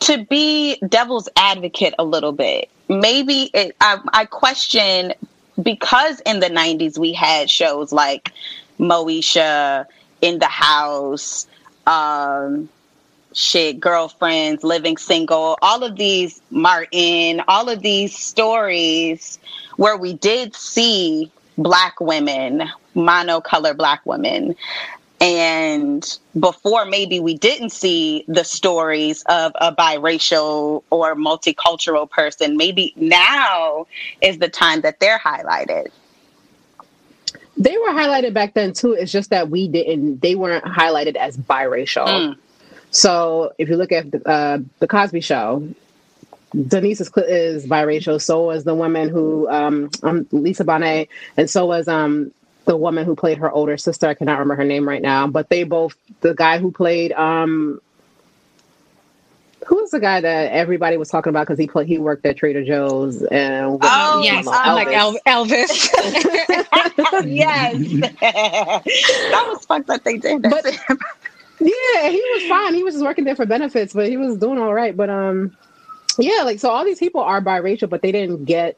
to 0.00 0.24
be 0.24 0.78
devil's 0.88 1.28
advocate 1.36 1.94
a 1.98 2.04
little 2.04 2.32
bit, 2.32 2.70
maybe 2.88 3.50
it, 3.54 3.76
I, 3.80 3.98
I 4.12 4.24
question 4.24 5.12
because 5.62 6.20
in 6.20 6.40
the 6.40 6.48
90s 6.48 6.98
we 6.98 7.12
had 7.12 7.50
shows 7.50 7.92
like 7.92 8.32
Moesha, 8.78 9.86
In 10.20 10.38
the 10.38 10.46
House, 10.46 11.46
um, 11.86 12.68
shit, 13.32 13.80
girlfriends, 13.80 14.64
living 14.64 14.96
single, 14.96 15.58
all 15.62 15.82
of 15.82 15.96
these 15.96 16.40
Martin, 16.50 17.42
all 17.48 17.68
of 17.68 17.82
these 17.82 18.16
stories 18.16 19.38
where 19.76 19.96
we 19.96 20.14
did 20.14 20.54
see 20.54 21.30
black 21.58 22.00
women, 22.00 22.68
monocolor 22.94 23.76
black 23.76 24.04
women. 24.04 24.54
And 25.20 26.18
before 26.38 26.84
maybe 26.84 27.20
we 27.20 27.38
didn't 27.38 27.70
see 27.70 28.24
the 28.28 28.44
stories 28.44 29.22
of 29.28 29.52
a 29.54 29.74
biracial 29.74 30.82
or 30.90 31.14
multicultural 31.14 32.08
person, 32.08 32.56
maybe 32.56 32.92
now 32.96 33.86
is 34.20 34.38
the 34.38 34.48
time 34.48 34.82
that 34.82 35.00
they're 35.00 35.18
highlighted. 35.18 35.88
They 37.56 37.76
were 37.78 37.88
highlighted 37.88 38.34
back 38.34 38.52
then 38.52 38.74
too. 38.74 38.92
It's 38.92 39.10
just 39.10 39.30
that 39.30 39.48
we 39.48 39.68
didn't. 39.68 40.20
They 40.20 40.34
weren't 40.34 40.64
highlighted 40.64 41.16
as 41.16 41.38
biracial. 41.38 42.06
Mm. 42.06 42.36
So 42.90 43.54
if 43.56 43.70
you 43.70 43.76
look 43.76 43.92
at 43.92 44.10
the, 44.10 44.28
uh, 44.28 44.58
the 44.80 44.86
Cosby 44.86 45.22
Show, 45.22 45.66
Denise 46.68 47.00
is, 47.00 47.10
is 47.16 47.66
biracial. 47.66 48.20
So 48.20 48.44
was 48.44 48.64
the 48.64 48.74
woman 48.74 49.08
who 49.08 49.48
um, 49.48 49.90
um, 50.02 50.26
Lisa 50.32 50.64
Bonet, 50.64 51.08
and 51.36 51.48
so 51.48 51.66
was 51.66 51.88
um, 51.88 52.32
the 52.66 52.76
woman 52.76 53.04
who 53.04 53.16
played 53.16 53.38
her 53.38 53.50
older 53.50 53.76
sister. 53.76 54.06
I 54.08 54.14
cannot 54.14 54.34
remember 54.38 54.56
her 54.56 54.64
name 54.64 54.86
right 54.88 55.02
now, 55.02 55.26
but 55.26 55.48
they 55.48 55.64
both. 55.64 55.96
The 56.20 56.34
guy 56.34 56.58
who 56.58 56.70
played 56.70 57.12
um, 57.12 57.80
who 59.66 59.76
was 59.76 59.90
the 59.90 60.00
guy 60.00 60.20
that 60.20 60.52
everybody 60.52 60.96
was 60.96 61.08
talking 61.08 61.30
about 61.30 61.46
because 61.46 61.58
he 61.58 61.66
played 61.66 61.88
he 61.88 61.98
worked 61.98 62.24
at 62.26 62.36
Trader 62.36 62.64
Joe's 62.64 63.22
and 63.22 63.78
Oh, 63.82 64.20
Yes, 64.22 64.46
I'm 64.48 64.74
like 64.74 64.88
El- 64.88 65.18
Elvis. 65.26 65.88
yes, 67.26 67.76
that 68.20 69.44
was 69.48 69.64
fucked 69.66 69.86
that 69.88 70.04
they 70.04 70.18
did. 70.18 70.42
that. 70.42 70.62
But- 70.62 70.98
Yeah, 71.58 72.10
he 72.10 72.22
was 72.34 72.42
fine. 72.48 72.74
He 72.74 72.84
was 72.84 72.94
just 72.94 73.04
working 73.04 73.24
there 73.24 73.34
for 73.34 73.46
benefits, 73.46 73.94
but 73.94 74.08
he 74.08 74.18
was 74.18 74.36
doing 74.36 74.58
all 74.58 74.74
right. 74.74 74.94
But 74.94 75.08
um, 75.08 75.56
yeah, 76.18 76.42
like 76.42 76.60
so, 76.60 76.68
all 76.70 76.84
these 76.84 76.98
people 76.98 77.22
are 77.22 77.40
biracial, 77.40 77.88
but 77.88 78.02
they 78.02 78.12
didn't 78.12 78.44
get 78.44 78.76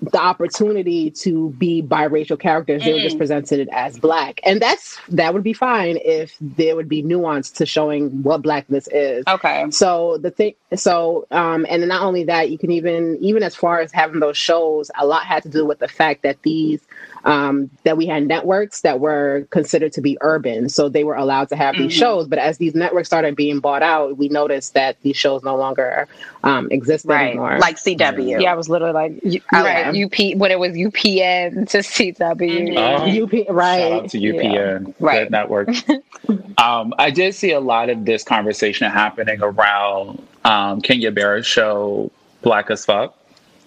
the 0.00 0.20
opportunity 0.20 1.10
to 1.10 1.50
be 1.50 1.82
biracial 1.82 2.38
characters. 2.38 2.84
They 2.84 2.92
were 2.92 3.00
just 3.00 3.18
presented 3.18 3.68
as 3.72 3.98
black, 3.98 4.40
and 4.44 4.60
that's 4.60 4.98
that 5.08 5.34
would 5.34 5.42
be 5.42 5.52
fine 5.52 5.98
if 6.04 6.36
there 6.40 6.76
would 6.76 6.88
be 6.88 7.02
nuance 7.02 7.50
to 7.52 7.66
showing 7.66 8.22
what 8.22 8.42
blackness 8.42 8.88
is. 8.88 9.24
okay. 9.26 9.66
So 9.70 10.18
the 10.18 10.30
thing, 10.30 10.54
so 10.74 11.26
um, 11.30 11.66
and 11.68 11.86
not 11.88 12.02
only 12.02 12.24
that, 12.24 12.50
you 12.50 12.58
can 12.58 12.70
even 12.70 13.18
even 13.20 13.42
as 13.42 13.54
far 13.54 13.80
as 13.80 13.92
having 13.92 14.20
those 14.20 14.36
shows, 14.36 14.90
a 14.98 15.06
lot 15.06 15.24
had 15.24 15.42
to 15.42 15.48
do 15.48 15.66
with 15.66 15.78
the 15.78 15.88
fact 15.88 16.22
that 16.22 16.42
these 16.42 16.80
um, 17.24 17.70
that 17.84 17.96
we 17.96 18.06
had 18.06 18.26
networks 18.26 18.82
that 18.82 19.00
were 19.00 19.46
considered 19.50 19.92
to 19.92 20.00
be 20.00 20.16
urban, 20.20 20.68
so 20.68 20.88
they 20.88 21.04
were 21.04 21.14
allowed 21.16 21.48
to 21.50 21.56
have 21.56 21.76
these 21.76 21.92
Mhm. 21.92 21.98
shows. 21.98 22.26
But 22.28 22.38
as 22.38 22.58
these 22.58 22.74
networks 22.74 23.08
started 23.08 23.36
being 23.36 23.60
bought 23.60 23.82
out, 23.82 24.16
we 24.16 24.28
noticed 24.28 24.74
that 24.74 24.96
these 25.02 25.16
shows 25.16 25.42
no 25.42 25.56
longer 25.56 26.06
um, 26.44 26.68
exist 26.70 27.04
Right, 27.04 27.30
anymore. 27.30 27.58
like 27.58 27.78
CW. 27.78 28.40
yeah, 28.40 28.52
I 28.52 28.54
was 28.54 28.68
literally 28.68 28.92
like, 28.94 29.12
you, 29.24 29.40
Oh, 29.52 29.64
right, 29.64 29.86
UP, 29.94 30.36
when 30.38 30.52
it 30.52 30.58
was 30.60 30.72
UPN 30.76 31.68
to 31.70 31.78
CW. 31.82 32.74
Oh. 32.76 33.24
UP, 33.24 33.46
right? 33.50 33.80
Shout 33.80 33.92
out 34.04 34.10
to 34.10 34.18
UPN, 34.18 34.94
Right. 35.00 35.16
that 35.28 35.30
network. 35.32 35.68
um, 36.58 36.94
I 36.96 37.10
did 37.10 37.34
see 37.34 37.50
a 37.50 37.58
lot 37.60 37.90
of 37.90 38.04
this 38.04 38.22
conversation 38.22 38.88
happening 38.90 39.40
around 39.42 40.22
um, 40.44 40.80
Kenya 40.80 41.10
Barris' 41.10 41.44
show 41.46 42.10
Black 42.42 42.70
as 42.70 42.84
Fuck 42.84 43.17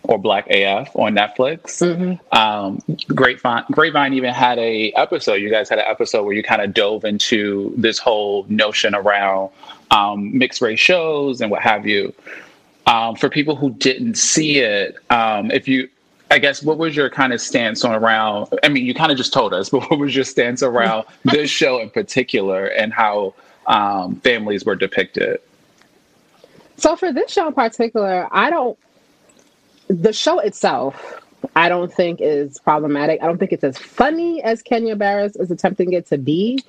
or 0.03 0.17
Black 0.17 0.47
AF 0.49 0.95
on 0.95 1.13
Netflix. 1.13 1.81
Mhm. 1.81 2.19
Um, 2.35 2.81
Grapevine, 3.13 3.65
Grapevine 3.71 4.13
even 4.13 4.33
had 4.33 4.57
a 4.59 4.91
episode. 4.93 5.35
You 5.35 5.49
guys 5.49 5.69
had 5.69 5.79
an 5.79 5.85
episode 5.87 6.23
where 6.23 6.33
you 6.33 6.43
kind 6.43 6.61
of 6.61 6.73
dove 6.73 7.05
into 7.05 7.73
this 7.77 7.99
whole 7.99 8.45
notion 8.49 8.95
around 8.95 9.49
um, 9.91 10.37
mixed 10.37 10.61
race 10.61 10.79
shows 10.79 11.41
and 11.41 11.51
what 11.51 11.61
have 11.61 11.85
you. 11.85 12.13
Um, 12.87 13.15
for 13.15 13.29
people 13.29 13.55
who 13.55 13.69
didn't 13.71 14.15
see 14.15 14.57
it, 14.59 14.95
um, 15.09 15.51
if 15.51 15.67
you 15.67 15.87
I 16.31 16.39
guess 16.39 16.63
what 16.63 16.77
was 16.77 16.95
your 16.95 17.09
kind 17.09 17.33
of 17.33 17.41
stance 17.41 17.83
on 17.83 17.93
around? 17.93 18.47
I 18.63 18.69
mean, 18.69 18.85
you 18.85 18.93
kind 18.93 19.11
of 19.11 19.17
just 19.17 19.33
told 19.33 19.53
us, 19.53 19.69
but 19.71 19.89
what 19.89 19.99
was 19.99 20.15
your 20.15 20.23
stance 20.23 20.63
around 20.63 21.05
this 21.25 21.49
show 21.51 21.79
in 21.79 21.89
particular 21.89 22.67
and 22.67 22.93
how 22.93 23.35
um, 23.67 24.15
families 24.21 24.65
were 24.65 24.75
depicted? 24.75 25.41
So 26.77 26.95
for 26.95 27.13
this 27.13 27.31
show 27.31 27.47
in 27.47 27.53
particular, 27.53 28.27
I 28.31 28.49
don't. 28.49 28.77
The 29.91 30.13
show 30.13 30.39
itself, 30.39 31.21
I 31.55 31.67
don't 31.69 31.91
think 31.91 32.21
is 32.21 32.59
problematic. 32.59 33.21
I 33.21 33.25
don't 33.25 33.39
think 33.39 33.51
it's 33.51 33.63
as 33.63 33.77
funny 33.77 34.41
as 34.43 34.61
Kenya 34.61 34.95
Barris 34.95 35.35
is 35.35 35.51
attempting 35.51 35.91
it 35.91 36.05
to 36.07 36.17
be. 36.17 36.63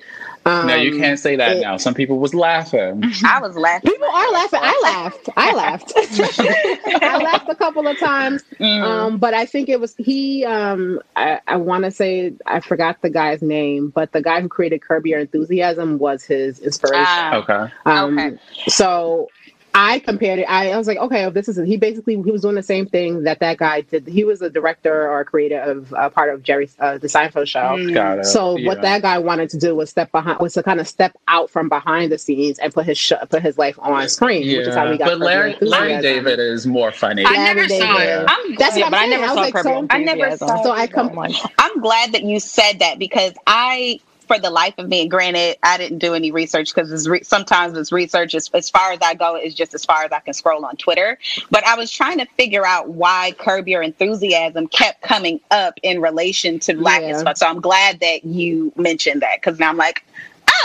Um, 0.45 0.67
no, 0.67 0.75
you 0.75 0.99
can't 0.99 1.17
say 1.19 1.35
that 1.37 1.57
it- 1.57 1.61
now. 1.61 1.77
Some 1.77 1.93
people 1.93 2.19
was 2.19 2.33
laughing. 2.33 3.01
I 3.25 3.39
was 3.39 3.55
laughing. 3.55 3.91
People 3.91 4.07
are 4.07 4.31
laughing. 4.31 4.59
I 4.61 4.79
laughed. 4.83 5.29
I 5.37 5.53
laughed. 5.53 5.93
I 5.97 7.17
laughed 7.23 7.47
a 7.49 7.55
couple 7.55 7.87
of 7.87 7.97
times. 7.97 8.43
Mm. 8.59 8.83
Um, 8.83 9.17
but 9.19 9.33
I 9.33 9.45
think 9.45 9.69
it 9.69 9.79
was 9.79 9.95
he. 9.97 10.43
Um, 10.43 10.99
I, 11.15 11.39
I 11.47 11.55
want 11.57 11.85
to 11.85 11.91
say 11.91 12.33
I 12.45 12.59
forgot 12.59 13.01
the 13.01 13.09
guy's 13.09 13.41
name, 13.41 13.89
but 13.89 14.11
the 14.11 14.21
guy 14.21 14.41
who 14.41 14.49
created 14.49 14.81
Curb 14.81 15.05
Your 15.05 15.19
Enthusiasm 15.19 15.97
was 15.99 16.23
his 16.23 16.59
inspiration. 16.59 17.05
Ah, 17.07 17.35
Okay. 17.37 17.73
Um, 17.85 18.19
Okay. 18.19 18.37
So 18.67 19.29
I 19.75 19.99
compared 19.99 20.37
it. 20.39 20.43
I, 20.43 20.71
I 20.71 20.77
was 20.77 20.85
like, 20.87 20.99
okay, 20.99 21.27
this 21.31 21.49
is 21.49 21.57
he 21.67 21.77
basically 21.77 22.13
he 22.21 22.29
was 22.31 22.43
doing 22.43 22.53
the 22.55 22.61
same 22.63 22.85
thing 22.85 23.23
that 23.23 23.39
that 23.39 23.57
guy 23.57 23.81
did. 23.81 24.07
He 24.07 24.23
was 24.23 24.41
a 24.43 24.49
director 24.49 25.09
or 25.09 25.21
a 25.21 25.25
creator 25.25 25.59
of 25.59 25.91
uh, 25.95 26.09
part 26.09 26.31
of 26.33 26.43
Jerry 26.43 26.69
uh, 26.79 26.99
the 26.99 27.07
Seinfeld 27.07 27.47
show. 27.47 27.77
Got 27.93 28.19
it. 28.19 28.25
So 28.25 28.55
Yeah. 28.57 28.67
what 28.67 28.81
that 28.83 29.01
guy 29.01 29.17
wanted 29.17 29.49
to 29.51 29.57
do 29.57 29.73
was 29.75 29.89
step 29.89 30.11
behind, 30.11 30.39
was 30.39 30.53
to 30.53 30.63
kind 30.63 30.79
of 30.79 30.87
step 30.87 31.17
out 31.27 31.49
from 31.49 31.69
behind 31.69 32.11
the 32.11 32.19
scenes 32.19 32.59
and 32.59 32.71
put 32.73 32.85
his 32.85 32.99
sh- 32.99 33.13
put 33.29 33.41
his 33.41 33.57
life 33.57 33.79
on 33.79 34.07
screen, 34.09 34.41
which 34.47 34.67
is 34.67 34.75
how 34.75 34.89
we 34.89 34.97
got. 34.97 35.07
but 35.07 35.17
Larry, 35.19 35.55
Larry 35.61 35.93
Enthusiasm. 35.93 36.01
David 36.25 36.39
is 36.39 36.67
more 36.67 36.91
funny. 36.91 37.23
I 37.25 37.31
Larry 37.31 37.55
never 37.55 37.69
saw 37.69 37.97
David. 37.97 38.21
it. 38.21 38.25
I'm 38.29 38.55
That's 38.57 38.77
yeah, 38.77 38.83
what 38.85 38.93
I'm 38.93 39.03
I 39.03 39.05
never 39.07 39.23
I 39.23 39.27
saw 39.27 39.33
like, 39.41 39.57
so- 39.57 39.87
I 39.89 39.97
never 39.97 40.25
Enthusiasm. 40.25 40.47
saw- 40.49 40.63
So 40.63 40.71
I 40.71 40.85
come. 40.87 41.17
I'm 41.57 41.79
glad 41.81 42.11
that 42.11 42.23
you 42.23 42.39
said 42.39 42.79
that 42.79 42.99
because 42.99 43.33
I, 43.47 43.99
for 44.23 44.39
the 44.39 44.49
life 44.49 44.73
of 44.77 44.87
me, 44.89 45.01
and 45.01 45.11
granted, 45.11 45.57
I 45.63 45.77
didn't 45.77 45.99
do 45.99 46.13
any 46.13 46.31
research 46.31 46.73
because 46.73 47.07
re- 47.07 47.23
sometimes 47.23 47.73
this 47.73 47.91
research 47.91 48.33
is 48.33 48.49
as 48.53 48.69
far 48.69 48.91
as 48.91 48.99
I 49.01 49.13
go 49.13 49.35
is 49.37 49.53
just 49.53 49.73
as 49.73 49.85
far 49.85 50.03
as 50.03 50.11
I 50.11 50.19
can 50.19 50.33
scroll 50.33 50.65
on 50.65 50.75
Twitter. 50.77 51.17
But 51.51 51.65
I 51.65 51.75
was 51.75 51.91
trying 51.91 52.19
to 52.19 52.25
figure 52.37 52.65
out 52.65 52.89
why 52.89 53.33
Curb 53.37 53.67
Your 53.67 53.81
Enthusiasm 53.81 54.67
kept 54.67 55.01
coming 55.01 55.39
up 55.51 55.75
in 55.83 56.01
relation 56.01 56.59
to 56.59 56.73
Black 56.75 57.01
Yeah. 57.01 57.09
as 57.09 57.23
Fuck. 57.23 57.37
So 57.37 57.47
I'm 57.47 57.61
glad 57.61 57.99
that 57.99 58.23
you 58.23 58.71
mentioned 58.75 59.21
that 59.21 59.41
because 59.41 59.59
now 59.59 59.69
I'm 59.69 59.77
like, 59.77 60.03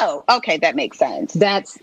oh, 0.01 0.25
okay, 0.31 0.59
that 0.59 0.77
makes 0.77 0.99
sense. 0.99 1.33
That's 1.35 1.79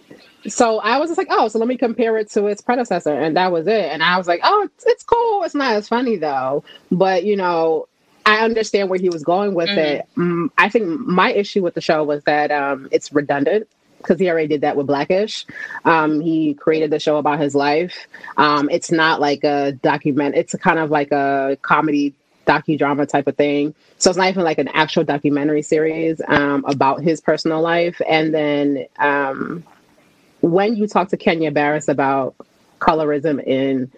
so 0.48 0.80
I 0.80 1.00
was 1.00 1.10
just 1.10 1.18
like, 1.18 1.28
oh, 1.32 1.48
so 1.48 1.58
let 1.60 1.68
me 1.68 1.78
compare 1.78 2.18
it 2.18 2.30
to 2.32 2.46
its 2.48 2.62
predecessor, 2.62 3.14
and 3.14 3.36
that 3.36 3.52
was 3.52 3.68
it. 3.68 3.86
And 3.92 4.04
I 4.04 4.18
was 4.18 4.28
like, 4.28 4.42
oh, 4.44 4.64
it's, 4.66 4.86
it's 4.86 5.04
cool. 5.04 5.44
It's 5.44 5.56
not 5.56 5.74
as 5.74 5.88
funny 5.88 6.18
though, 6.18 6.64
but 6.92 7.24
you 7.24 7.36
know, 7.36 7.88
I 8.26 8.40
understand 8.40 8.90
where 8.90 9.00
he 9.00 9.10
was 9.10 9.24
going 9.24 9.54
with 9.54 9.70
it. 9.70 10.08
Mm, 10.18 10.50
I 10.58 10.70
think 10.70 10.88
my 11.02 11.32
issue 11.32 11.62
with 11.62 11.76
the 11.76 11.82
show 11.82 12.04
was 12.04 12.24
that 12.24 12.52
um, 12.52 12.88
it's 12.92 13.14
redundant 13.14 13.68
because 14.00 14.20
he 14.20 14.30
already 14.30 14.48
did 14.48 14.62
that 14.62 14.76
with 14.76 14.88
Blackish. 14.88 15.46
Um, 15.84 16.22
he 16.22 16.54
created 16.56 16.92
the 16.92 17.00
show 17.00 17.18
about 17.18 17.40
his 17.40 17.56
life. 17.56 18.08
Um, 18.38 18.70
it's 18.70 18.92
not 18.92 19.20
like 19.20 19.44
a 19.44 19.74
document. 19.74 20.36
It's 20.36 20.56
kind 20.56 20.80
of 20.80 20.92
like 20.92 21.12
a 21.12 21.58
comedy 21.62 22.14
docudrama 22.46 23.08
type 23.08 23.28
of 23.28 23.36
thing. 23.36 23.74
So 23.98 24.10
it's 24.10 24.18
not 24.18 24.30
even 24.30 24.44
like 24.44 24.60
an 24.60 24.68
actual 24.70 25.04
documentary 25.04 25.62
series 25.62 26.22
um, 26.28 26.64
about 26.68 27.02
his 27.02 27.20
personal 27.22 27.62
life. 27.62 28.00
And 28.08 28.34
then 28.34 28.86
um, 29.00 29.64
when 30.42 30.76
you 30.76 30.88
talk 30.88 31.10
to 31.10 31.18
Kenya 31.18 31.52
Barris 31.52 31.88
about 31.88 32.36
colorism 32.80 33.44
in 33.44 33.92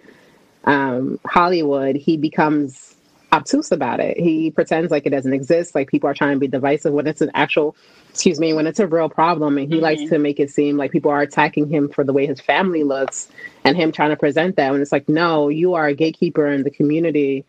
um, 0.64 1.20
Hollywood, 1.26 1.96
he 1.96 2.16
becomes 2.16 2.87
obtuse 3.32 3.70
about 3.72 4.00
it. 4.00 4.18
He 4.18 4.50
pretends 4.50 4.90
like 4.90 5.06
it 5.06 5.10
doesn't 5.10 5.32
exist, 5.32 5.74
like 5.74 5.88
people 5.88 6.08
are 6.08 6.14
trying 6.14 6.34
to 6.34 6.40
be 6.40 6.48
divisive 6.48 6.92
when 6.92 7.06
it's 7.06 7.20
an 7.20 7.30
actual, 7.34 7.76
excuse 8.10 8.40
me, 8.40 8.52
when 8.52 8.66
it's 8.66 8.80
a 8.80 8.86
real 8.86 9.08
problem. 9.08 9.58
And 9.58 9.68
he 9.68 9.74
mm-hmm. 9.74 9.82
likes 9.82 10.10
to 10.10 10.18
make 10.18 10.40
it 10.40 10.50
seem 10.50 10.76
like 10.76 10.92
people 10.92 11.10
are 11.10 11.20
attacking 11.20 11.68
him 11.68 11.88
for 11.88 12.04
the 12.04 12.12
way 12.12 12.26
his 12.26 12.40
family 12.40 12.84
looks 12.84 13.28
and 13.64 13.76
him 13.76 13.92
trying 13.92 14.10
to 14.10 14.16
present 14.16 14.56
that. 14.56 14.72
When 14.72 14.80
it's 14.80 14.92
like, 14.92 15.08
no, 15.08 15.48
you 15.48 15.74
are 15.74 15.86
a 15.86 15.94
gatekeeper 15.94 16.46
in 16.46 16.62
the 16.62 16.70
community. 16.70 17.44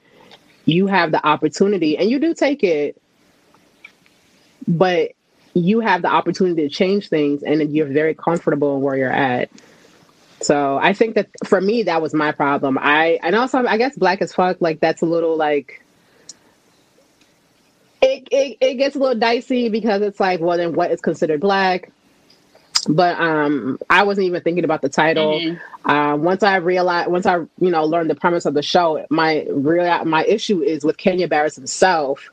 You 0.65 0.87
have 0.87 1.11
the 1.11 1.25
opportunity 1.25 1.97
and 1.97 2.09
you 2.09 2.19
do 2.19 2.33
take 2.33 2.63
it, 2.63 3.01
but 4.67 5.13
you 5.53 5.79
have 5.79 6.01
the 6.01 6.09
opportunity 6.09 6.67
to 6.67 6.69
change 6.69 7.09
things 7.09 7.41
and 7.41 7.73
you're 7.73 7.87
very 7.87 8.13
comfortable 8.13 8.81
where 8.81 8.95
you're 8.95 9.11
at. 9.11 9.49
So 10.41 10.77
I 10.81 10.93
think 10.93 11.15
that 11.15 11.29
for 11.45 11.59
me, 11.59 11.83
that 11.83 12.01
was 12.01 12.13
my 12.13 12.31
problem. 12.31 12.77
I 12.79 13.19
and 13.23 13.35
also 13.35 13.65
I 13.65 13.77
guess 13.77 13.95
black 13.95 14.21
as 14.21 14.33
fuck, 14.33 14.61
like 14.61 14.79
that's 14.79 15.01
a 15.01 15.05
little 15.05 15.35
like 15.37 15.83
it, 18.01 18.27
it, 18.31 18.57
it 18.61 18.73
gets 18.75 18.95
a 18.95 18.99
little 18.99 19.19
dicey 19.19 19.69
because 19.69 20.01
it's 20.01 20.19
like, 20.19 20.39
well, 20.39 20.57
then 20.57 20.73
what 20.73 20.91
is 20.91 21.01
considered 21.01 21.41
black? 21.41 21.91
But 22.87 23.19
um, 23.19 23.77
I 23.89 24.03
wasn't 24.03 24.27
even 24.27 24.41
thinking 24.41 24.63
about 24.63 24.81
the 24.81 24.87
title. 24.87 25.33
Mm-hmm. 25.33 25.89
Uh, 25.89 26.15
once 26.15 26.43
I 26.43 26.57
realized, 26.57 27.11
once 27.11 27.25
I 27.25 27.35
you 27.35 27.49
know 27.59 27.83
learned 27.83 28.09
the 28.09 28.15
premise 28.15 28.45
of 28.45 28.53
the 28.53 28.61
show, 28.61 29.05
my 29.09 29.45
real 29.49 30.05
my 30.05 30.23
issue 30.23 30.61
is 30.61 30.85
with 30.85 30.97
Kenya 30.97 31.27
Barris 31.27 31.55
himself, 31.55 32.29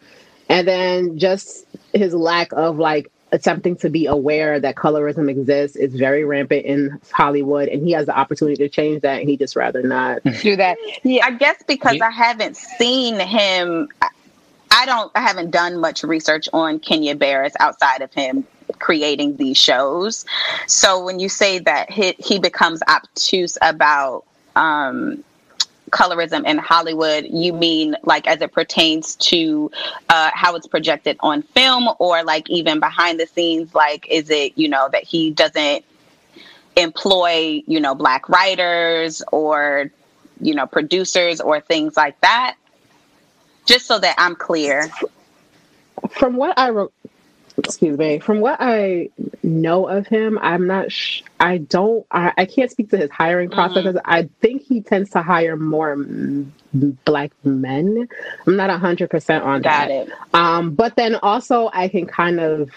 and 0.49 0.69
then 0.69 1.19
just 1.19 1.67
his 1.93 2.15
lack 2.15 2.53
of 2.53 2.79
like 2.79 3.11
attempting 3.37 3.77
to 3.77 3.91
be 3.91 4.07
aware 4.07 4.59
that 4.59 4.77
colorism 4.77 5.31
exists 5.31 5.77
is 5.77 5.95
very 5.95 6.25
rampant 6.25 6.65
in 6.65 6.99
Hollywood, 7.13 7.69
and 7.69 7.83
he 7.83 7.93
has 7.93 8.07
the 8.07 8.17
opportunity 8.19 8.57
to 8.57 8.69
change 8.71 9.03
that, 9.03 9.21
and 9.21 9.29
he 9.29 9.37
just 9.37 9.55
rather 9.55 9.83
not 9.83 10.23
do 10.41 10.57
that. 10.57 10.79
Yeah, 11.03 11.27
I 11.27 11.33
guess 11.33 11.63
because 11.69 12.01
I 12.01 12.11
haven't 12.11 12.57
seen 12.57 13.21
him. 13.21 13.89
I 14.71 14.87
don't. 14.87 15.13
I 15.15 15.21
haven't 15.21 15.51
done 15.51 15.79
much 15.79 16.03
research 16.03 16.49
on 16.55 16.81
Kenya 16.81 17.15
Barris 17.15 17.53
outside 17.61 18.01
of 18.01 18.13
him 18.15 18.47
creating 18.79 19.37
these 19.37 19.57
shows. 19.57 20.25
So 20.67 21.05
when 21.05 21.21
you 21.21 21.29
say 21.29 21.59
that 21.61 21.91
he, 21.91 22.17
he 22.19 22.39
becomes 22.39 22.83
obtuse 22.89 23.57
about 23.63 24.25
um, 24.57 25.23
colorism 25.91 26.45
in 26.47 26.59
Hollywood, 26.59 27.27
you 27.31 27.53
mean 27.53 27.97
like 28.03 28.27
as 28.27 28.41
it 28.41 28.53
pertains 28.53 29.17
to 29.17 29.71
uh, 30.09 30.31
how 30.35 30.55
it's 30.57 30.67
projected 30.67 31.17
on 31.21 31.43
film 31.43 31.89
or 31.99 32.23
like 32.25 32.49
even 32.51 32.81
behind 32.81 33.21
the 33.21 33.27
scenes? 33.27 33.75
Like, 33.75 34.07
is 34.09 34.31
it, 34.31 34.53
you 34.57 34.69
know, 34.69 34.89
that 34.93 35.05
he 35.05 35.31
doesn't 35.31 35.85
employ, 36.77 37.63
you 37.67 37.81
know, 37.81 37.95
black 37.95 38.29
writers 38.29 39.23
or, 39.33 39.91
you 40.41 40.55
know, 40.55 40.67
producers 40.67 41.41
or 41.41 41.61
things 41.61 41.97
like 41.97 42.21
that? 42.21 42.57
Just 43.65 43.87
so 43.87 43.99
that 43.99 44.15
I'm 44.19 44.37
clear. 44.37 44.89
From 46.11 46.37
what 46.37 46.59
I 46.59 46.69
re- 46.69 46.89
excuse 47.59 47.97
me 47.99 48.19
from 48.19 48.41
what 48.41 48.57
i 48.61 49.09
know 49.43 49.87
of 49.89 50.07
him 50.07 50.39
i'm 50.43 50.67
not 50.67 50.91
sh- 50.93 51.23
i 51.41 51.59
don't 51.59 52.07
I, 52.11 52.33
I 52.37 52.45
can't 52.45 52.71
speak 52.71 52.91
to 52.91 52.97
his 52.97 53.11
hiring 53.11 53.51
process 53.51 53.85
mm-hmm. 53.85 53.99
i 54.05 54.29
think 54.41 54.63
he 54.63 54.81
tends 54.83 55.11
to 55.11 55.23
hire 55.23 55.57
more 55.57 55.93
m- 55.93 56.53
black 57.05 57.33
men 57.45 58.09
i'm 58.47 58.57
not 58.57 58.69
100% 58.69 59.43
on 59.45 59.63
Got 59.63 59.89
that 59.89 59.91
it. 59.91 60.11
Um, 60.35 60.75
but 60.75 60.97
then 60.97 61.17
also 61.17 61.71
i 61.73 61.89
can 61.89 62.07
kind 62.07 62.41
of 62.41 62.71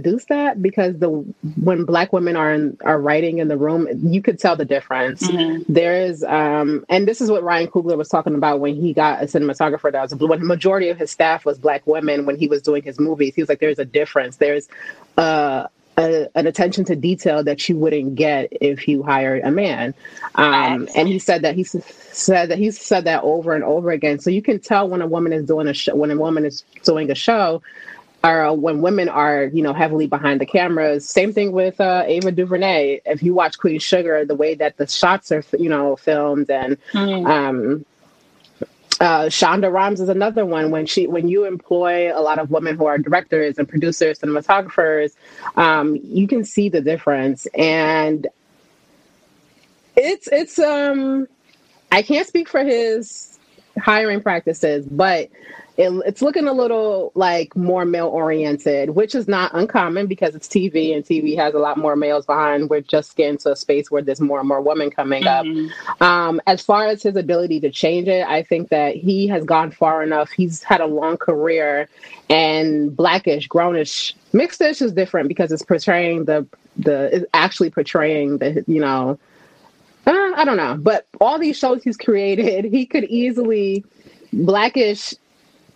deduce 0.00 0.24
that 0.26 0.62
because 0.62 0.98
the 0.98 1.08
when 1.08 1.84
black 1.84 2.12
women 2.12 2.36
are 2.36 2.52
in, 2.52 2.76
are 2.84 3.00
writing 3.00 3.38
in 3.38 3.48
the 3.48 3.56
room, 3.56 3.88
you 4.02 4.20
could 4.22 4.38
tell 4.38 4.56
the 4.56 4.64
difference. 4.64 5.22
Mm-hmm. 5.22 5.72
There 5.72 5.94
is, 5.94 6.22
um, 6.24 6.84
and 6.88 7.06
this 7.08 7.20
is 7.20 7.30
what 7.30 7.42
Ryan 7.42 7.68
Coogler 7.68 7.96
was 7.96 8.08
talking 8.08 8.34
about 8.34 8.60
when 8.60 8.74
he 8.74 8.92
got 8.92 9.22
a 9.22 9.26
cinematographer 9.26 9.90
that 9.92 10.02
was 10.02 10.14
when 10.14 10.40
the 10.40 10.46
majority 10.46 10.88
of 10.88 10.98
his 10.98 11.10
staff 11.10 11.44
was 11.44 11.58
black 11.58 11.86
women 11.86 12.26
when 12.26 12.36
he 12.36 12.48
was 12.48 12.62
doing 12.62 12.82
his 12.82 12.98
movies. 12.98 13.34
He 13.34 13.42
was 13.42 13.48
like, 13.48 13.60
"There's 13.60 13.78
a 13.78 13.84
difference. 13.84 14.36
There's 14.36 14.68
uh, 15.16 15.66
a, 15.96 16.28
an 16.34 16.46
attention 16.46 16.84
to 16.86 16.96
detail 16.96 17.42
that 17.44 17.68
you 17.68 17.76
wouldn't 17.76 18.14
get 18.14 18.48
if 18.60 18.86
you 18.88 19.02
hired 19.02 19.42
a 19.42 19.50
man." 19.50 19.94
Um, 20.34 20.88
and 20.94 21.08
he 21.08 21.18
said 21.18 21.42
that 21.42 21.54
he 21.54 21.64
said 21.64 22.50
that 22.50 22.58
he 22.58 22.70
said 22.70 23.04
that 23.04 23.22
over 23.22 23.54
and 23.54 23.64
over 23.64 23.90
again. 23.90 24.18
So 24.18 24.30
you 24.30 24.42
can 24.42 24.60
tell 24.60 24.88
when 24.88 25.02
a 25.02 25.06
woman 25.06 25.32
is 25.32 25.46
doing 25.46 25.68
a 25.68 25.74
show 25.74 25.94
when 25.94 26.10
a 26.10 26.16
woman 26.16 26.44
is 26.44 26.62
doing 26.84 27.10
a 27.10 27.14
show 27.14 27.62
or 28.24 28.54
when 28.54 28.80
women 28.80 29.08
are, 29.08 29.44
you 29.44 29.62
know, 29.62 29.72
heavily 29.72 30.06
behind 30.06 30.40
the 30.40 30.46
cameras. 30.46 31.08
Same 31.08 31.32
thing 31.32 31.52
with 31.52 31.80
uh, 31.80 32.04
Ava 32.06 32.32
DuVernay. 32.32 33.00
If 33.04 33.22
you 33.22 33.34
watch 33.34 33.58
Queen 33.58 33.78
Sugar, 33.78 34.24
the 34.24 34.34
way 34.34 34.54
that 34.54 34.76
the 34.76 34.86
shots 34.86 35.30
are, 35.32 35.44
you 35.58 35.68
know, 35.68 35.96
filmed, 35.96 36.50
and 36.50 36.76
mm. 36.92 37.26
um, 37.28 37.86
uh, 39.00 39.26
Shonda 39.26 39.70
Rhimes 39.70 40.00
is 40.00 40.08
another 40.08 40.44
one. 40.44 40.70
When 40.70 40.86
she, 40.86 41.06
when 41.06 41.28
you 41.28 41.44
employ 41.44 42.16
a 42.16 42.22
lot 42.22 42.38
of 42.38 42.50
women 42.50 42.76
who 42.76 42.86
are 42.86 42.98
directors 42.98 43.58
and 43.58 43.68
producers, 43.68 44.18
cinematographers, 44.18 45.12
um, 45.56 45.96
you 46.02 46.26
can 46.26 46.44
see 46.44 46.68
the 46.68 46.80
difference, 46.80 47.46
and 47.54 48.26
it's 49.94 50.28
it's 50.32 50.58
um, 50.58 51.28
I 51.92 52.02
can't 52.02 52.26
speak 52.26 52.48
for 52.48 52.64
his 52.64 53.38
hiring 53.78 54.20
practices, 54.20 54.86
but 54.86 55.28
it, 55.76 55.90
it's 56.06 56.22
looking 56.22 56.48
a 56.48 56.52
little 56.52 57.12
like 57.14 57.54
more 57.54 57.84
male 57.84 58.08
oriented, 58.08 58.90
which 58.90 59.14
is 59.14 59.28
not 59.28 59.50
uncommon 59.54 60.06
because 60.06 60.34
it's 60.34 60.48
TV 60.48 60.94
and 60.94 61.04
TV 61.04 61.36
has 61.36 61.52
a 61.52 61.58
lot 61.58 61.76
more 61.76 61.96
males 61.96 62.24
behind. 62.24 62.70
We're 62.70 62.80
just 62.80 63.14
getting 63.16 63.36
to 63.38 63.52
a 63.52 63.56
space 63.56 63.90
where 63.90 64.00
there's 64.00 64.20
more 64.20 64.38
and 64.38 64.48
more 64.48 64.62
women 64.62 64.90
coming 64.90 65.24
mm-hmm. 65.24 66.00
up. 66.00 66.00
Um, 66.00 66.40
as 66.46 66.62
far 66.62 66.86
as 66.86 67.02
his 67.02 67.16
ability 67.16 67.60
to 67.60 67.70
change 67.70 68.08
it, 68.08 68.26
I 68.26 68.42
think 68.42 68.70
that 68.70 68.96
he 68.96 69.26
has 69.28 69.44
gone 69.44 69.70
far 69.70 70.02
enough. 70.02 70.30
He's 70.30 70.62
had 70.62 70.80
a 70.80 70.86
long 70.86 71.18
career, 71.18 71.88
and 72.30 72.96
blackish, 72.96 73.46
grownish, 73.48 74.14
mixedish 74.32 74.80
is 74.80 74.92
different 74.92 75.28
because 75.28 75.52
it's 75.52 75.62
portraying 75.62 76.24
the 76.24 76.46
the 76.78 77.14
is 77.14 77.24
actually 77.34 77.70
portraying 77.70 78.38
the 78.38 78.64
you 78.66 78.80
know. 78.80 79.18
Uh, 80.06 80.32
I 80.36 80.44
don't 80.44 80.56
know, 80.56 80.76
but 80.78 81.08
all 81.20 81.36
these 81.36 81.58
shows 81.58 81.82
he's 81.82 81.96
created, 81.96 82.64
he 82.72 82.86
could 82.86 83.04
easily 83.04 83.84
blackish 84.32 85.14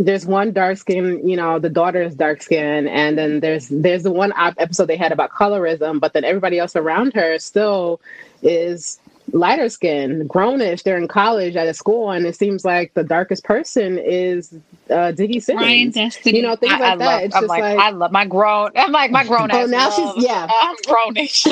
there's 0.01 0.25
one 0.25 0.53
dark 0.53 0.79
skin, 0.79 1.29
you 1.29 1.37
know, 1.37 1.59
the 1.59 1.69
daughter 1.69 2.03
is 2.03 2.15
dark 2.15 2.43
skin, 2.43 2.89
and 2.89 3.19
then 3.19 3.41
there's 3.41 3.69
there's 3.69 4.03
the 4.03 4.11
one 4.11 4.33
episode 4.37 4.87
they 4.87 4.97
had 4.97 5.13
about 5.13 5.31
colorism, 5.31 6.01
but 6.01 6.15
then 6.15 6.25
everybody 6.25 6.59
else 6.59 6.75
around 6.75 7.13
her 7.13 7.39
still 7.39 8.01
is 8.43 8.99
lighter 9.33 9.69
skin, 9.69 10.27
grownish. 10.27 10.85
They're 10.85 10.97
in 10.97 11.07
college 11.07 11.55
at 11.55 11.69
a 11.69 11.75
school, 11.75 12.11
and 12.11 12.25
it 12.25 12.35
seems 12.35 12.65
like 12.65 12.95
the 12.95 13.05
darkest 13.05 13.45
person 13.45 13.99
is 13.99 14.55
uh, 14.89 15.13
Diggy 15.13 15.43
Simmons. 15.43 15.95
Destiny. 15.95 16.39
You 16.39 16.45
know, 16.45 16.57
things 16.57 16.73
I, 16.73 16.79
like 16.79 16.93
I 16.93 16.97
that. 16.97 17.05
Love, 17.05 17.23
it's 17.23 17.37
I'm 17.37 17.43
just 17.43 17.49
like, 17.51 17.63
like, 17.63 17.79
I 17.79 17.91
love 17.91 18.11
my 18.11 18.25
grown. 18.25 18.71
I'm 18.77 18.93
like 18.93 19.11
my 19.11 19.25
grown. 19.29 19.51
Oh, 19.53 19.67
now 19.67 19.91
love, 19.91 20.15
she's 20.15 20.25
yeah. 20.25 20.49
I'm 20.63 20.77
grownish. 20.79 21.47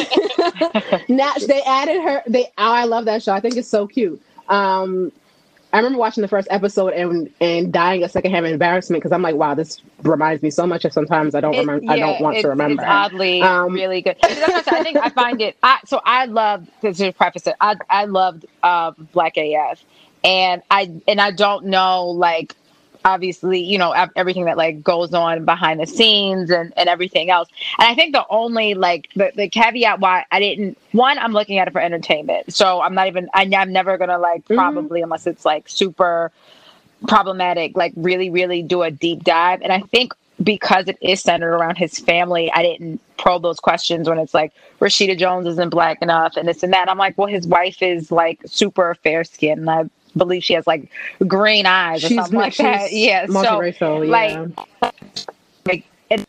now 1.10 1.34
they 1.46 1.60
added 1.62 2.00
her. 2.00 2.22
They. 2.26 2.46
Oh, 2.56 2.72
I 2.72 2.84
love 2.84 3.04
that 3.04 3.22
show. 3.22 3.32
I 3.32 3.40
think 3.40 3.56
it's 3.56 3.68
so 3.68 3.86
cute. 3.86 4.22
Um, 4.48 5.12
I 5.72 5.76
remember 5.76 5.98
watching 5.98 6.22
the 6.22 6.28
first 6.28 6.48
episode 6.50 6.94
and 6.94 7.30
and 7.40 7.72
dying 7.72 8.02
a 8.02 8.08
secondhand 8.08 8.46
embarrassment 8.46 9.02
because 9.02 9.12
I'm 9.12 9.20
like, 9.22 9.34
wow, 9.34 9.54
this 9.54 9.80
reminds 10.02 10.42
me 10.42 10.50
so 10.50 10.66
much 10.66 10.84
of 10.86 10.92
sometimes 10.92 11.34
I 11.34 11.40
don't 11.40 11.54
it, 11.54 11.60
remember. 11.60 11.84
Yeah, 11.84 11.92
I 11.92 11.98
don't 11.98 12.20
want 12.22 12.38
to 12.38 12.48
remember. 12.48 12.82
It's 12.82 12.90
oddly 12.90 13.42
um, 13.42 13.74
really 13.74 14.00
good. 14.00 14.16
I 14.22 14.82
think 14.82 14.96
I 14.96 15.10
find 15.10 15.40
it. 15.42 15.56
I, 15.62 15.80
so 15.84 16.00
I 16.04 16.24
love 16.24 16.66
to 16.82 17.12
preface 17.12 17.46
it. 17.46 17.54
I 17.60 17.76
I 17.90 18.06
loved 18.06 18.46
uh, 18.62 18.92
Black 19.12 19.36
AF, 19.36 19.84
and 20.24 20.62
I 20.70 20.90
and 21.06 21.20
I 21.20 21.32
don't 21.32 21.66
know 21.66 22.06
like 22.06 22.56
obviously, 23.08 23.60
you 23.60 23.78
know, 23.78 23.92
everything 24.14 24.44
that 24.44 24.56
like 24.56 24.82
goes 24.82 25.14
on 25.14 25.44
behind 25.44 25.80
the 25.80 25.86
scenes 25.86 26.50
and, 26.50 26.72
and 26.76 26.88
everything 26.88 27.30
else. 27.30 27.48
And 27.78 27.88
I 27.88 27.94
think 27.94 28.12
the 28.12 28.26
only 28.28 28.74
like 28.74 29.08
the, 29.16 29.32
the 29.34 29.48
caveat 29.48 30.00
why 30.00 30.24
I 30.30 30.38
didn't 30.40 30.78
one, 30.92 31.18
I'm 31.18 31.32
looking 31.32 31.58
at 31.58 31.68
it 31.68 31.72
for 31.72 31.80
entertainment. 31.80 32.52
So 32.52 32.80
I'm 32.80 32.94
not 32.94 33.06
even 33.06 33.28
I, 33.34 33.42
am 33.44 33.72
never 33.72 33.96
gonna 33.98 34.18
like 34.18 34.44
mm-hmm. 34.44 34.54
probably 34.54 35.00
unless 35.00 35.26
it's 35.26 35.44
like 35.44 35.68
super 35.68 36.30
problematic, 37.06 37.76
like 37.76 37.92
really, 37.96 38.30
really 38.30 38.62
do 38.62 38.82
a 38.82 38.90
deep 38.90 39.24
dive. 39.24 39.62
And 39.62 39.72
I 39.72 39.80
think 39.80 40.12
because 40.42 40.86
it 40.86 40.98
is 41.00 41.20
centered 41.20 41.54
around 41.54 41.76
his 41.76 41.98
family, 41.98 42.50
I 42.52 42.62
didn't 42.62 43.00
probe 43.16 43.42
those 43.42 43.58
questions 43.58 44.08
when 44.08 44.18
it's 44.18 44.34
like 44.34 44.52
Rashida 44.80 45.18
Jones 45.18 45.46
isn't 45.46 45.70
black 45.70 46.00
enough 46.02 46.36
and 46.36 46.46
this 46.46 46.62
and 46.62 46.72
that. 46.72 46.88
I'm 46.88 46.98
like, 46.98 47.18
well, 47.18 47.26
his 47.26 47.46
wife 47.46 47.82
is 47.82 48.12
like 48.12 48.40
super 48.46 48.94
fair 49.02 49.24
skinned 49.24 49.60
and 49.60 49.70
I 49.70 49.84
believe 50.18 50.44
she 50.44 50.54
has 50.54 50.66
like 50.66 50.90
green 51.26 51.66
eyes 51.66 52.04
or 52.04 52.08
she's, 52.08 52.16
something 52.16 52.38
like 52.38 52.56
that. 52.58 52.92
Yeah, 52.92 53.26
so 53.26 53.62
yeah. 54.02 54.10
like, 54.10 54.92
like 55.64 55.86
it 56.10 56.26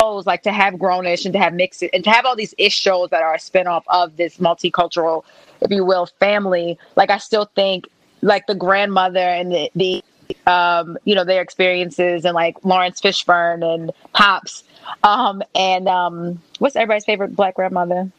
shows 0.00 0.26
like 0.26 0.42
to 0.42 0.52
have 0.52 0.74
grownish 0.74 1.24
and 1.24 1.32
to 1.32 1.38
have 1.38 1.54
mixed 1.54 1.82
and 1.82 2.04
to 2.04 2.10
have 2.10 2.24
all 2.24 2.36
these 2.36 2.54
ish 2.58 2.78
shows 2.78 3.10
that 3.10 3.22
are 3.22 3.34
a 3.34 3.38
spinoff 3.38 3.82
of 3.88 4.16
this 4.16 4.38
multicultural, 4.38 5.24
if 5.60 5.70
you 5.70 5.84
will, 5.84 6.06
family. 6.20 6.78
Like 6.96 7.10
I 7.10 7.18
still 7.18 7.46
think 7.54 7.86
like 8.20 8.46
the 8.46 8.54
grandmother 8.54 9.18
and 9.18 9.52
the, 9.52 9.70
the 9.74 10.04
um, 10.46 10.98
you 11.04 11.14
know, 11.14 11.24
their 11.24 11.42
experiences 11.42 12.24
and 12.24 12.34
like 12.34 12.56
Laurence 12.64 13.00
Fishburne 13.00 13.62
and 13.62 13.92
Pops. 14.12 14.64
Um, 15.04 15.42
and 15.54 15.88
um, 15.88 16.42
what's 16.58 16.76
everybody's 16.76 17.04
favorite 17.04 17.36
black 17.36 17.54
grandmother? 17.54 18.10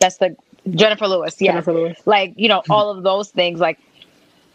That's 0.00 0.18
the 0.18 0.36
Jennifer 0.70 1.06
Lewis, 1.06 1.40
yeah. 1.40 1.52
Jennifer 1.52 1.72
Lewis. 1.72 1.98
Like, 2.06 2.34
you 2.36 2.48
know, 2.48 2.62
all 2.68 2.90
of 2.90 3.02
those 3.02 3.30
things, 3.30 3.60
like 3.60 3.78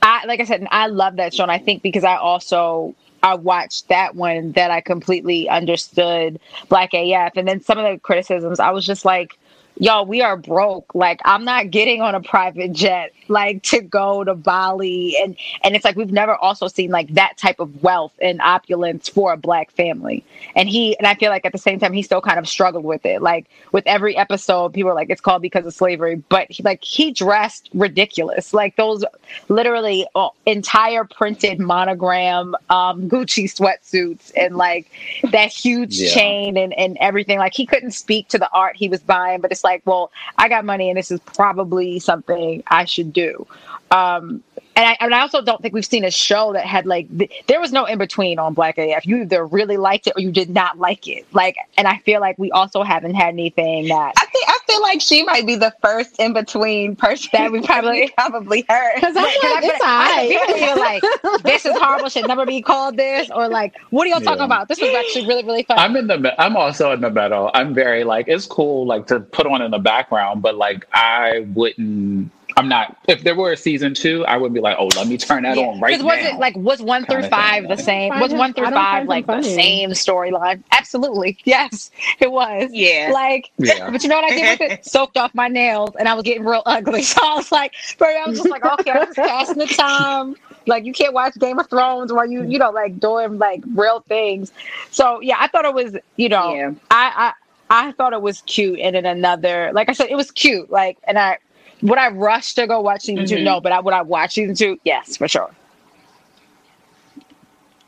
I 0.01 0.25
like 0.25 0.39
I 0.39 0.45
said, 0.45 0.65
I 0.71 0.87
love 0.87 1.17
that 1.17 1.33
show, 1.33 1.43
and 1.43 1.51
I 1.51 1.57
think 1.57 1.83
because 1.83 2.03
I 2.03 2.15
also 2.15 2.95
I 3.23 3.35
watched 3.35 3.89
that 3.89 4.15
one 4.15 4.53
that 4.53 4.71
I 4.71 4.81
completely 4.81 5.47
understood 5.47 6.39
Black 6.69 6.93
AF, 6.93 7.33
and 7.35 7.47
then 7.47 7.61
some 7.61 7.77
of 7.77 7.85
the 7.85 7.99
criticisms, 7.99 8.59
I 8.59 8.71
was 8.71 8.85
just 8.85 9.05
like, 9.05 9.37
y'all, 9.81 10.05
we 10.05 10.21
are 10.21 10.37
broke. 10.37 10.93
Like, 10.93 11.19
I'm 11.25 11.43
not 11.43 11.71
getting 11.71 12.01
on 12.01 12.13
a 12.13 12.21
private 12.21 12.71
jet, 12.71 13.13
like 13.27 13.63
to 13.63 13.81
go 13.81 14.23
to 14.23 14.35
Bali. 14.35 15.17
And, 15.19 15.35
and 15.63 15.75
it's 15.75 15.83
like, 15.83 15.95
we've 15.95 16.11
never 16.11 16.35
also 16.35 16.67
seen 16.67 16.91
like 16.91 17.11
that 17.15 17.35
type 17.37 17.59
of 17.59 17.81
wealth 17.81 18.13
and 18.21 18.39
opulence 18.41 19.09
for 19.09 19.33
a 19.33 19.37
black 19.37 19.71
family. 19.71 20.23
And 20.55 20.69
he, 20.69 20.95
and 20.99 21.07
I 21.07 21.15
feel 21.15 21.31
like 21.31 21.45
at 21.45 21.51
the 21.51 21.57
same 21.57 21.79
time, 21.79 21.93
he 21.93 22.03
still 22.03 22.21
kind 22.21 22.37
of 22.37 22.47
struggled 22.47 22.83
with 22.83 23.07
it. 23.07 23.23
Like 23.23 23.47
with 23.71 23.83
every 23.87 24.15
episode, 24.15 24.71
people 24.71 24.91
are 24.91 24.93
like, 24.93 25.09
it's 25.09 25.19
called 25.19 25.41
because 25.41 25.65
of 25.65 25.73
slavery, 25.73 26.23
but 26.29 26.45
he, 26.51 26.61
like 26.61 26.83
he 26.83 27.11
dressed 27.11 27.67
ridiculous. 27.73 28.53
Like 28.53 28.75
those 28.75 29.03
literally 29.49 30.05
uh, 30.13 30.29
entire 30.45 31.05
printed 31.05 31.59
monogram, 31.59 32.53
um, 32.69 33.09
Gucci 33.09 33.45
sweatsuits 33.45 34.31
and 34.37 34.57
like 34.57 34.91
that 35.31 35.51
huge 35.51 35.99
yeah. 35.99 36.13
chain 36.13 36.55
and, 36.55 36.71
and 36.73 36.97
everything. 36.99 37.39
Like 37.39 37.55
he 37.55 37.65
couldn't 37.65 37.91
speak 37.91 38.27
to 38.27 38.37
the 38.37 38.49
art 38.51 38.75
he 38.75 38.87
was 38.87 38.99
buying, 38.99 39.41
but 39.41 39.51
it's 39.51 39.63
like, 39.63 39.70
well, 39.85 40.11
I 40.37 40.49
got 40.49 40.65
money 40.65 40.89
and 40.89 40.97
this 40.97 41.11
is 41.11 41.19
probably 41.21 41.99
something 41.99 42.63
I 42.67 42.85
should 42.85 43.13
do. 43.13 43.47
Um, 43.91 44.43
and 44.75 44.87
I, 44.87 44.97
and 45.01 45.13
I 45.13 45.19
also 45.19 45.41
don't 45.41 45.61
think 45.61 45.73
we've 45.73 45.85
seen 45.85 46.05
a 46.05 46.11
show 46.11 46.53
that 46.53 46.65
had 46.65 46.85
like 46.85 47.07
th- 47.17 47.43
there 47.47 47.59
was 47.59 47.73
no 47.73 47.85
in 47.85 47.97
between 47.97 48.39
on 48.39 48.53
Black 48.53 48.77
AF. 48.77 49.05
You 49.05 49.23
either 49.23 49.45
really 49.45 49.75
liked 49.77 50.07
it 50.07 50.13
or 50.15 50.21
you 50.21 50.31
did 50.31 50.49
not 50.49 50.79
like 50.79 51.07
it. 51.07 51.25
Like, 51.33 51.57
and 51.77 51.87
I 51.87 51.97
feel 51.99 52.21
like 52.21 52.39
we 52.39 52.51
also 52.51 52.81
haven't 52.81 53.15
had 53.15 53.33
anything 53.33 53.89
that 53.89 54.13
I 54.17 54.25
think 54.27 54.45
I 54.47 54.57
feel 54.65 54.81
like 54.81 55.01
she 55.01 55.23
might 55.23 55.45
be 55.45 55.55
the 55.55 55.73
first 55.81 56.17
in 56.19 56.31
between 56.31 56.95
person 56.95 57.29
that 57.33 57.51
we 57.51 57.61
probably 57.61 58.11
probably 58.17 58.65
heard. 58.69 58.95
Because 59.01 59.15
I'm 59.17 59.23
like, 59.23 59.63
it's 59.63 59.83
I, 59.83 60.27
people 60.27 60.55
feel 60.55 60.79
like 60.79 61.43
this 61.43 61.65
is 61.65 61.77
horrible. 61.77 62.07
Should 62.07 62.27
never 62.27 62.45
be 62.45 62.61
called 62.61 62.97
this, 62.97 63.29
or 63.31 63.49
like, 63.49 63.75
what 63.89 64.05
are 64.05 64.09
y'all 64.09 64.21
talking 64.21 64.39
yeah. 64.39 64.45
about? 64.45 64.67
This 64.67 64.79
was 64.79 64.93
actually 64.93 65.27
really 65.27 65.43
really 65.43 65.63
fun. 65.63 65.79
I'm 65.79 65.95
in 65.95 66.07
the. 66.07 66.41
I'm 66.41 66.55
also 66.55 66.91
in 66.91 67.01
the 67.01 67.09
middle. 67.09 67.51
I'm 67.53 67.73
very 67.73 68.03
like 68.03 68.27
it's 68.27 68.45
cool 68.45 68.85
like 68.85 69.07
to 69.07 69.19
put 69.19 69.47
on 69.47 69.61
in 69.61 69.71
the 69.71 69.79
background, 69.79 70.41
but 70.41 70.55
like 70.55 70.87
I 70.93 71.45
wouldn't 71.53 72.31
I'm 72.57 72.67
not. 72.67 72.97
If 73.07 73.23
there 73.23 73.35
were 73.35 73.51
a 73.51 73.57
season 73.57 73.93
two, 73.93 74.25
I 74.25 74.37
would 74.37 74.53
be 74.53 74.59
like, 74.59 74.77
oh, 74.79 74.89
let 74.95 75.07
me 75.07 75.17
turn 75.17 75.43
that 75.43 75.57
yeah. 75.57 75.67
on 75.67 75.79
right 75.79 75.99
now. 75.99 76.05
Was 76.05 76.19
it 76.19 76.35
like 76.35 76.55
was 76.55 76.81
one 76.81 77.05
through 77.05 77.27
five 77.27 77.67
the 77.67 77.77
same? 77.77 78.19
Was 78.19 78.33
one 78.33 78.53
through 78.53 78.71
five 78.71 79.07
like 79.07 79.27
the 79.27 79.41
same 79.43 79.91
storyline? 79.91 80.63
Absolutely, 80.71 81.37
yes, 81.43 81.91
it 82.19 82.31
was. 82.31 82.69
Yeah, 82.71 83.11
like, 83.13 83.51
yeah. 83.57 83.89
but 83.89 84.03
you 84.03 84.09
know 84.09 84.15
what 84.15 84.31
I 84.31 84.35
did 84.35 84.59
with 84.59 84.71
it? 84.71 84.85
Soaked 84.91 85.17
off 85.17 85.33
my 85.33 85.47
nails, 85.47 85.91
and 85.97 86.07
I 86.07 86.13
was 86.13 86.23
getting 86.23 86.45
real 86.45 86.63
ugly. 86.65 87.03
So 87.11 87.19
I 87.21 87.35
was 87.35 87.51
like, 87.51 87.73
but 87.97 88.07
I 88.07 88.25
was 88.25 88.37
just 88.37 88.49
like, 88.49 88.63
okay, 88.63 88.91
I'm 88.91 89.05
just 89.07 89.17
passing 89.17 89.57
the 89.57 89.67
time. 89.67 90.35
Like 90.65 90.85
you 90.85 90.93
can't 90.93 91.13
watch 91.13 91.37
Game 91.39 91.59
of 91.59 91.69
Thrones 91.69 92.13
while 92.13 92.29
you 92.29 92.43
you 92.43 92.57
know 92.57 92.69
like 92.69 92.99
doing 92.99 93.37
like 93.37 93.63
real 93.75 94.01
things. 94.07 94.53
So 94.91 95.19
yeah, 95.19 95.35
I 95.39 95.47
thought 95.47 95.65
it 95.65 95.73
was 95.73 95.97
you 96.15 96.29
know 96.29 96.53
yeah. 96.53 96.71
I 96.89 97.33
I 97.69 97.87
I 97.87 97.91
thought 97.93 98.13
it 98.13 98.21
was 98.21 98.41
cute, 98.43 98.79
and 98.79 98.95
then 98.95 99.05
another 99.05 99.71
like 99.73 99.89
I 99.89 99.93
said, 99.93 100.09
it 100.09 100.15
was 100.15 100.31
cute. 100.31 100.69
Like, 100.69 100.97
and 101.05 101.17
I 101.17 101.39
would 101.81 101.97
I 101.97 102.09
rush 102.09 102.53
to 102.55 102.67
go 102.67 102.81
watch 102.81 103.01
season 103.01 103.25
mm-hmm. 103.25 103.35
two? 103.37 103.43
No, 103.43 103.59
but 103.59 103.71
I 103.71 103.79
would 103.79 103.93
I 103.93 104.01
watch 104.01 104.33
season 104.33 104.55
two? 104.55 104.79
Yes, 104.83 105.17
for 105.17 105.27
sure. 105.27 105.49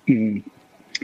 Mm. 0.08 0.43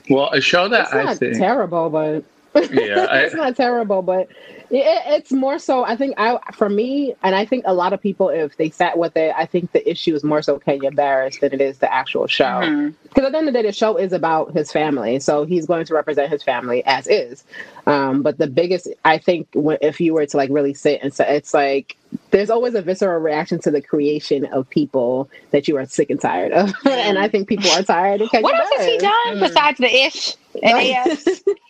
Well, 0.10 0.30
a 0.32 0.42
show 0.42 0.68
that 0.70 0.86
it's 0.86 0.94
I 0.94 1.04
not 1.04 1.18
think 1.18 1.38
terrible, 1.38 1.90
but 1.90 2.24
yeah, 2.72 3.06
I, 3.10 3.20
it's 3.20 3.36
not 3.36 3.56
terrible, 3.56 4.02
but 4.02 4.28
it, 4.72 5.02
it's 5.08 5.32
more 5.32 5.60
so. 5.60 5.84
I 5.84 5.96
think 5.96 6.16
I, 6.18 6.38
for 6.54 6.70
me, 6.70 7.16
and 7.24 7.36
I 7.36 7.46
think 7.46 7.64
a 7.66 7.74
lot 7.74 7.94
of 7.94 8.02
people, 8.02 8.30
if 8.30 8.58
they 8.58 8.70
sat 8.70 8.98
with 8.98 9.16
it, 9.18 9.34
I 9.36 9.46
think 9.46 9.72
the 9.72 9.90
issue 9.90 10.16
is 10.16 10.24
more 10.24 10.42
so 10.42 10.60
Kenya 10.60 10.92
Barris 10.92 11.40
than 11.40 11.54
it 11.54 11.62
is 11.62 11.80
the 11.80 11.92
actual 11.92 12.28
show. 12.28 12.60
Because 12.60 12.70
mm-hmm. 12.70 13.26
at 13.26 13.32
the 13.32 13.38
end 13.38 13.48
of 13.48 13.54
the 13.54 13.62
day, 13.62 13.68
the 13.68 13.74
show 13.74 13.98
is 13.98 14.14
about 14.14 14.54
his 14.54 14.72
family, 14.72 15.20
so 15.20 15.44
he's 15.44 15.66
going 15.66 15.86
to 15.86 15.94
represent 15.94 16.32
his 16.32 16.44
family 16.44 16.84
as 16.86 17.08
is. 17.08 17.44
Um, 17.88 18.22
but 18.22 18.38
the 18.38 18.48
biggest, 18.48 18.88
I 19.06 19.18
think, 19.18 19.48
if 19.56 20.00
you 20.00 20.14
were 20.14 20.26
to 20.26 20.38
like 20.38 20.50
really 20.52 20.74
sit 20.74 21.02
and 21.02 21.14
say, 21.14 21.36
it's 21.36 21.54
like 21.54 21.98
there's 22.32 22.50
always 22.50 22.76
a 22.76 22.82
visceral 22.82 23.20
reaction 23.20 23.60
to 23.62 23.72
the 23.72 23.82
creation 23.82 24.46
of 24.46 24.70
people 24.70 25.30
that 25.52 25.68
you 25.68 25.78
are 25.78 25.86
sick 25.86 26.10
and 26.10 26.22
tired 26.22 26.52
of, 26.52 26.74
and 26.86 27.18
I 27.18 27.28
think 27.28 27.48
people 27.48 27.70
are 27.72 27.84
tired 27.84 28.22
of 28.22 28.30
Kenya. 28.30 28.44
What 28.44 28.56
else 28.56 28.70
has 28.78 28.86
he 28.86 28.98
done 29.00 29.12
mm-hmm. 29.28 29.40
besides 29.40 29.78
the 29.80 29.96
ish 30.06 30.36
and 30.62 31.18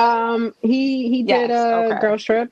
Um, 0.00 0.54
he 0.62 1.08
he 1.08 1.22
yes, 1.22 1.48
did 1.48 1.50
a 1.50 1.76
okay. 1.86 2.00
girls 2.00 2.24
trip. 2.24 2.50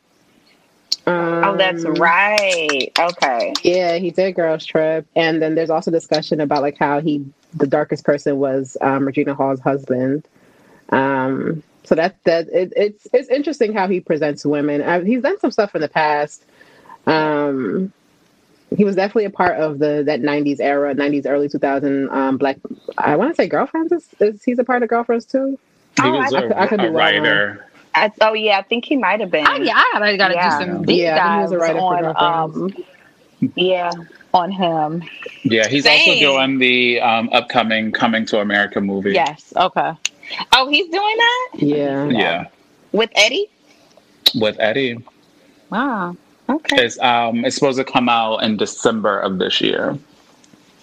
Um, 1.07 1.45
oh, 1.45 1.57
that's 1.57 1.85
right. 1.85 2.91
Okay. 2.99 3.55
Yeah, 3.63 3.97
he 3.97 4.11
did 4.11 4.33
girls 4.33 4.67
trip, 4.67 5.07
and 5.17 5.41
then 5.41 5.55
there's 5.55 5.71
also 5.71 5.91
discussion 5.91 6.41
about 6.41 6.61
like 6.61 6.77
how 6.77 7.01
he 7.01 7.25
the 7.55 7.67
darkest 7.67 8.05
person 8.05 8.39
was 8.39 8.77
um, 8.83 9.07
Regina 9.07 9.35
Hall's 9.35 9.61
husband. 9.61 10.29
Um, 10.91 11.63
so 11.85 11.95
that 11.95 12.23
that 12.25 12.49
it, 12.49 12.75
it's 12.77 13.09
it's 13.15 13.31
interesting 13.31 13.73
how 13.73 13.89
he 13.89 14.01
presents 14.01 14.45
women. 14.45 14.83
Uh, 14.83 15.01
he's 15.01 15.23
done 15.23 15.39
some 15.39 15.51
stuff 15.51 15.75
in 15.75 15.81
the 15.81 15.89
past. 15.89 16.45
Um, 17.07 17.91
he 18.77 18.85
was 18.85 18.97
definitely 18.97 19.25
a 19.25 19.31
part 19.31 19.59
of 19.59 19.79
the 19.79 20.03
that 20.05 20.21
90s 20.21 20.61
era 20.61 20.95
90s 20.95 21.25
early 21.27 21.49
2000 21.49 22.11
um 22.11 22.37
black 22.37 22.59
i 22.99 23.17
want 23.17 23.31
to 23.31 23.35
say 23.35 23.49
girlfriends 23.49 23.93
is, 23.93 24.09
is 24.21 24.43
he's 24.45 24.59
a 24.59 24.65
part 24.65 24.83
of 24.83 24.91
girlfriends 24.91 25.25
too 25.25 25.59
he 26.03 26.11
was 26.11 26.33
oh, 26.33 26.37
a, 26.37 26.39
I, 26.39 26.43
could, 26.43 26.53
I 26.53 26.67
could 26.67 26.95
writer. 26.95 27.67
I, 27.95 28.13
oh 28.21 28.35
yeah, 28.35 28.59
I 28.59 28.63
think 28.63 28.85
he 28.85 28.97
might 28.97 29.21
have 29.21 29.31
been. 29.31 29.47
Oh 29.47 29.57
yeah, 29.57 29.83
I 29.95 30.17
got 30.17 30.29
to 30.29 30.35
yeah. 30.35 30.59
do 30.59 30.67
some 30.67 30.85
deep 30.85 31.01
yeah, 31.03 31.17
dives 31.17 31.53
on. 31.53 32.17
Um, 32.17 32.75
yeah, 33.55 33.91
on 34.35 34.51
him. 34.51 35.03
Yeah, 35.43 35.69
he's 35.69 35.85
Same. 35.85 36.01
also 36.01 36.21
doing 36.21 36.59
the 36.59 37.01
um, 37.01 37.29
upcoming 37.33 37.93
Coming 37.93 38.27
to 38.27 38.41
America 38.41 38.81
movie. 38.81 39.13
Yes. 39.13 39.53
Okay. 39.57 39.93
Oh, 40.53 40.69
he's 40.69 40.89
doing 40.91 41.17
that. 41.17 41.51
Yeah. 41.55 42.09
Yeah. 42.09 42.47
With 42.93 43.11
Eddie. 43.15 43.49
With 44.35 44.59
Eddie. 44.59 44.99
Wow. 45.71 46.17
Okay. 46.49 46.85
It's 46.85 46.99
um 47.01 47.45
it's 47.45 47.55
supposed 47.55 47.79
to 47.79 47.85
come 47.85 48.09
out 48.09 48.39
in 48.39 48.57
December 48.57 49.19
of 49.19 49.39
this 49.39 49.61
year. 49.61 49.99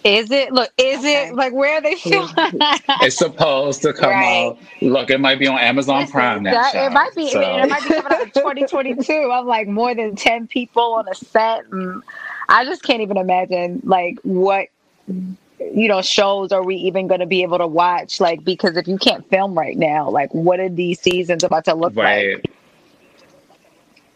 Is 0.05 0.29
it? 0.29 0.53
Look, 0.53 0.71
is 0.77 0.99
okay. 0.99 1.29
it 1.29 1.35
like 1.35 1.51
where 1.51 1.77
are 1.77 1.81
they 1.81 1.95
filming? 1.95 2.31
it's 2.37 3.17
supposed 3.17 3.81
to 3.81 3.91
come 3.91 4.11
right. 4.11 4.49
out. 4.49 4.59
Look, 4.79 5.09
it 5.09 5.19
might 5.19 5.39
be 5.39 5.47
on 5.47 5.57
Amazon 5.57 6.01
Listen, 6.01 6.11
Prime 6.11 6.43
now. 6.43 6.51
That, 6.51 6.75
it 6.75 6.91
might 6.93 7.15
be. 7.15 7.31
So. 7.31 7.41
It 7.41 7.67
might 7.67 7.81
be 7.81 7.89
coming 7.89 8.11
out 8.11 8.21
in 8.21 8.29
2022. 8.29 9.11
I'm 9.33 9.47
like 9.47 9.67
more 9.67 9.95
than 9.95 10.15
10 10.15 10.45
people 10.45 10.93
on 10.93 11.07
a 11.07 11.15
set, 11.15 11.65
and 11.71 12.03
I 12.49 12.65
just 12.65 12.83
can't 12.83 13.01
even 13.01 13.17
imagine 13.17 13.81
like 13.83 14.19
what 14.21 14.67
you 15.07 15.87
know 15.87 16.03
shows 16.03 16.51
are 16.51 16.63
we 16.63 16.75
even 16.75 17.07
going 17.07 17.21
to 17.21 17.25
be 17.25 17.41
able 17.41 17.57
to 17.57 17.67
watch? 17.67 18.21
Like 18.21 18.43
because 18.43 18.77
if 18.77 18.87
you 18.87 18.99
can't 18.99 19.27
film 19.31 19.57
right 19.57 19.75
now, 19.75 20.07
like 20.07 20.31
what 20.35 20.59
are 20.59 20.69
these 20.69 20.99
seasons 20.99 21.43
about 21.43 21.65
to 21.65 21.73
look 21.73 21.95
right. 21.95 22.35
like? 22.35 22.45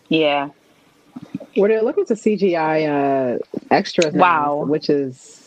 Yeah. 0.10 0.50
Well, 1.58 1.68
they're 1.68 1.82
looking 1.82 2.06
to 2.06 2.14
CGI 2.14 3.38
uh, 3.40 3.40
extras. 3.72 4.14
Wow. 4.14 4.60
Now, 4.60 4.66
which 4.66 4.88
is 4.88 5.39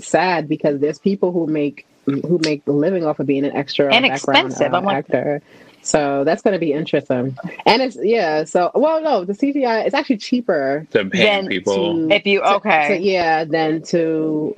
sad 0.00 0.48
because 0.48 0.80
there's 0.80 0.98
people 0.98 1.32
who 1.32 1.46
make 1.46 1.86
who 2.04 2.40
make 2.42 2.66
a 2.66 2.72
living 2.72 3.04
off 3.04 3.20
of 3.20 3.26
being 3.26 3.44
an 3.44 3.54
extra 3.54 3.92
and 3.92 4.06
expensive. 4.06 4.72
Uh, 4.72 4.78
I'm 4.78 4.88
actor. 4.88 5.42
So 5.82 6.24
that's 6.24 6.42
going 6.42 6.52
to 6.52 6.58
be 6.58 6.72
interesting. 6.72 7.36
And 7.64 7.82
it's 7.82 7.96
yeah. 8.00 8.44
So 8.44 8.70
well, 8.74 9.02
no, 9.02 9.24
the 9.24 9.32
CGI 9.32 9.86
it's 9.86 9.94
actually 9.94 10.18
cheaper 10.18 10.86
than 10.90 11.10
paying 11.10 11.48
people. 11.48 12.08
To, 12.08 12.14
if 12.14 12.26
you 12.26 12.42
okay, 12.42 12.88
to, 12.88 12.98
to, 12.98 13.02
yeah, 13.02 13.44
than 13.44 13.82
to 13.84 14.56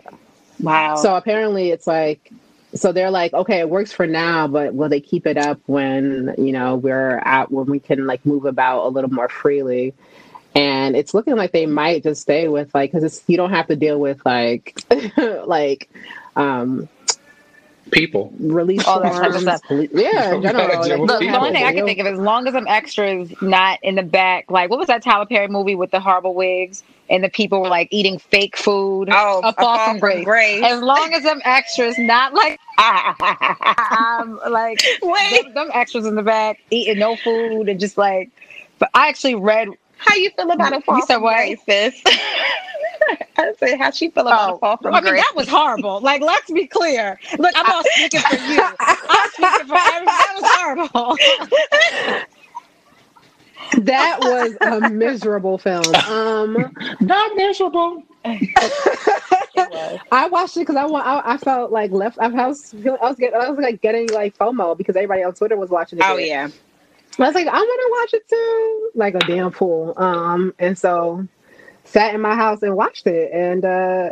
wow. 0.61 0.97
So 0.97 1.17
apparently, 1.17 1.71
it's 1.71 1.87
like 1.87 2.33
so 2.75 2.93
they're 2.93 3.11
like, 3.11 3.33
okay, 3.33 3.59
it 3.59 3.69
works 3.69 3.93
for 3.93 4.07
now, 4.07 4.47
but 4.47 4.75
will 4.75 4.89
they 4.89 5.01
keep 5.01 5.27
it 5.27 5.37
up 5.37 5.61
when 5.67 6.35
you 6.39 6.53
know 6.53 6.77
we're 6.77 7.19
at 7.19 7.51
when 7.51 7.67
we 7.67 7.81
can 7.81 8.07
like 8.07 8.25
move 8.25 8.45
about 8.45 8.87
a 8.87 8.89
little 8.89 9.11
more 9.11 9.29
freely? 9.29 9.95
And 10.55 10.97
it's 10.97 11.15
looking 11.15 11.37
like 11.37 11.53
they 11.53 11.67
might 11.67 12.03
just 12.03 12.23
stay 12.23 12.49
with 12.49 12.75
like 12.75 12.93
because 12.93 13.23
you 13.27 13.37
don't 13.37 13.51
have 13.51 13.67
to 13.69 13.77
deal 13.77 13.99
with 14.01 14.21
like 14.25 14.79
like 15.47 15.89
um 16.37 16.89
people 17.91 18.33
release 18.39 18.87
all 18.87 19.01
that 19.01 19.13
type 19.13 19.35
of 19.35 19.41
stuff. 19.41 19.63
Yeah, 19.71 20.35
in 20.35 20.43
general. 20.43 20.69
Like, 20.69 20.99
Look, 20.99 21.21
the 21.21 21.37
only 21.37 21.53
thing 21.53 21.65
I 21.65 21.73
can 21.73 21.85
think 21.85 21.99
of, 21.99 22.07
as 22.07 22.19
long 22.19 22.47
as 22.47 22.55
I'm 22.55 22.67
extras 22.67 23.33
not 23.41 23.79
in 23.83 23.95
the 23.97 24.03
back, 24.03 24.51
like 24.51 24.71
what 24.71 24.79
was 24.79 24.89
that 24.89 25.03
Tyler 25.03 25.27
Perry 25.27 25.49
movie 25.49 25.75
with 25.75 25.91
the 25.91 26.01
horrible 26.01 26.35
wigs 26.35 26.83
and 27.09 27.23
the 27.25 27.29
people 27.29 27.61
were 27.61 27.69
like 27.69 27.89
eating 27.91 28.19
fake 28.19 28.57
food? 28.57 29.09
Oh, 29.11 29.41
a 29.45 29.53
fall, 29.53 29.85
from 29.85 29.99
grace. 29.99 30.25
grace. 30.25 30.63
As 30.65 30.81
long 30.81 31.13
as 31.15 31.27
I'm 31.27 31.41
extras, 31.45 31.99
not 31.99 32.35
like 32.35 32.59
I'm 32.79 34.37
like 34.51 34.83
them, 35.01 35.55
them 35.55 35.71
extras 35.75 36.07
in 36.07 36.15
the 36.15 36.23
back 36.23 36.61
eating 36.71 36.99
no 36.99 37.17
food 37.17 37.69
and 37.69 37.81
just 37.81 37.99
like. 37.99 38.31
But 38.79 38.91
I 38.95 39.09
actually 39.09 39.35
read 39.35 39.69
how 40.01 40.15
you 40.15 40.31
feel 40.31 40.51
about 40.51 40.77
a 40.77 40.81
fall 40.81 40.97
you 40.97 41.07
from 41.07 41.23
grace, 41.23 41.61
sis? 41.67 42.03
I 43.39 43.55
said, 43.59 43.79
how 43.79 43.91
she 43.91 44.11
feel 44.11 44.27
about 44.27 44.51
oh, 44.51 44.57
a 44.57 44.59
fall 44.59 44.77
from 44.77 44.95
I 44.95 45.01
mean, 45.01 45.15
that 45.15 45.33
was 45.35 45.49
horrible. 45.49 46.01
Like, 46.01 46.23
let's 46.23 46.51
be 46.51 46.67
clear. 46.67 47.19
Look, 47.39 47.53
I'm 47.57 47.67
not 47.67 47.87
speaking 47.87 48.21
for 48.21 48.37
you. 48.37 48.63
I'm 48.81 49.31
speaking 49.31 49.67
for 49.67 49.77
everyone. 49.77 50.05
That 50.07 50.33
was 50.37 50.51
horrible. 50.55 51.17
that 53.85 54.19
was 54.21 54.57
a 54.61 54.91
miserable 54.91 55.59
film. 55.59 55.95
Um, 55.95 56.75
not 57.01 57.37
miserable. 57.37 58.03
I, 58.25 59.99
I 60.13 60.29
watched 60.29 60.57
it 60.57 60.61
because 60.61 60.77
I 60.77 60.85
want. 60.85 61.07
I, 61.07 61.23
I, 61.25 61.37
felt 61.39 61.73
like 61.73 61.91
left. 61.91 62.19
I 62.19 62.29
was 62.29 62.75
I 62.75 62.89
was 62.91 63.17
getting. 63.17 63.41
I 63.41 63.49
was 63.49 63.59
like 63.59 63.81
getting 63.81 64.09
like 64.11 64.37
FOMO 64.37 64.77
because 64.77 64.97
everybody 64.97 65.23
on 65.23 65.33
Twitter 65.35 65.57
was 65.57 65.71
watching 65.71 65.99
it. 66.01 66.05
Oh 66.07 66.19
yeah. 66.19 66.49
I 67.25 67.29
was 67.29 67.35
like, 67.35 67.47
I 67.47 67.53
want 67.53 68.11
to 68.11 68.17
watch 68.17 68.21
it 68.21 68.29
too, 68.29 68.91
like 68.95 69.15
a 69.15 69.21
damn 69.21 69.51
fool. 69.51 69.95
Um, 69.97 70.55
and 70.59 70.79
so 70.79 71.27
sat 71.85 72.15
in 72.15 72.21
my 72.21 72.35
house 72.35 72.63
and 72.63 72.77
watched 72.77 73.07
it, 73.07 73.31
and 73.33 73.65
uh, 73.65 74.11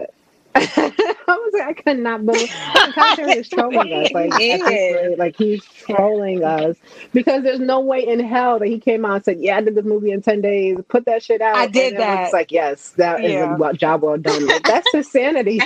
I 0.77 1.37
was 1.37 1.53
like, 1.55 1.69
I 1.69 1.73
could 1.75 1.99
not 1.99 2.25
believe 2.25 2.49
Kyle 2.49 3.29
is 3.29 3.49
trolling 3.51 3.93
us. 3.93 4.11
Like, 4.13 4.35
rate, 4.35 5.19
like 5.19 5.37
he's 5.37 5.65
trolling 5.65 6.43
us 6.43 6.77
because 7.13 7.43
there's 7.43 7.61
no 7.61 7.81
way 7.81 8.07
in 8.07 8.21
hell 8.21 8.59
that 8.59 8.67
he 8.67 8.79
came 8.79 9.05
out 9.05 9.17
and 9.17 9.25
said, 9.25 9.41
"Yeah, 9.41 9.59
I 9.59 9.61
did 9.61 9.75
this 9.75 9.85
movie 9.85 10.11
in 10.11 10.23
ten 10.23 10.41
days. 10.41 10.79
Put 10.89 11.05
that 11.05 11.23
shit 11.23 11.41
out." 11.41 11.57
I 11.57 11.67
did 11.67 11.97
that. 11.99 12.25
It's 12.25 12.33
like, 12.33 12.51
yes, 12.51 12.91
that 12.91 13.23
yeah. 13.23 13.55
is 13.55 13.61
a 13.61 13.73
job 13.75 14.03
well 14.03 14.19
done. 14.19 14.47
Like, 14.47 14.63
that's 14.65 14.89
insanity. 14.95 15.61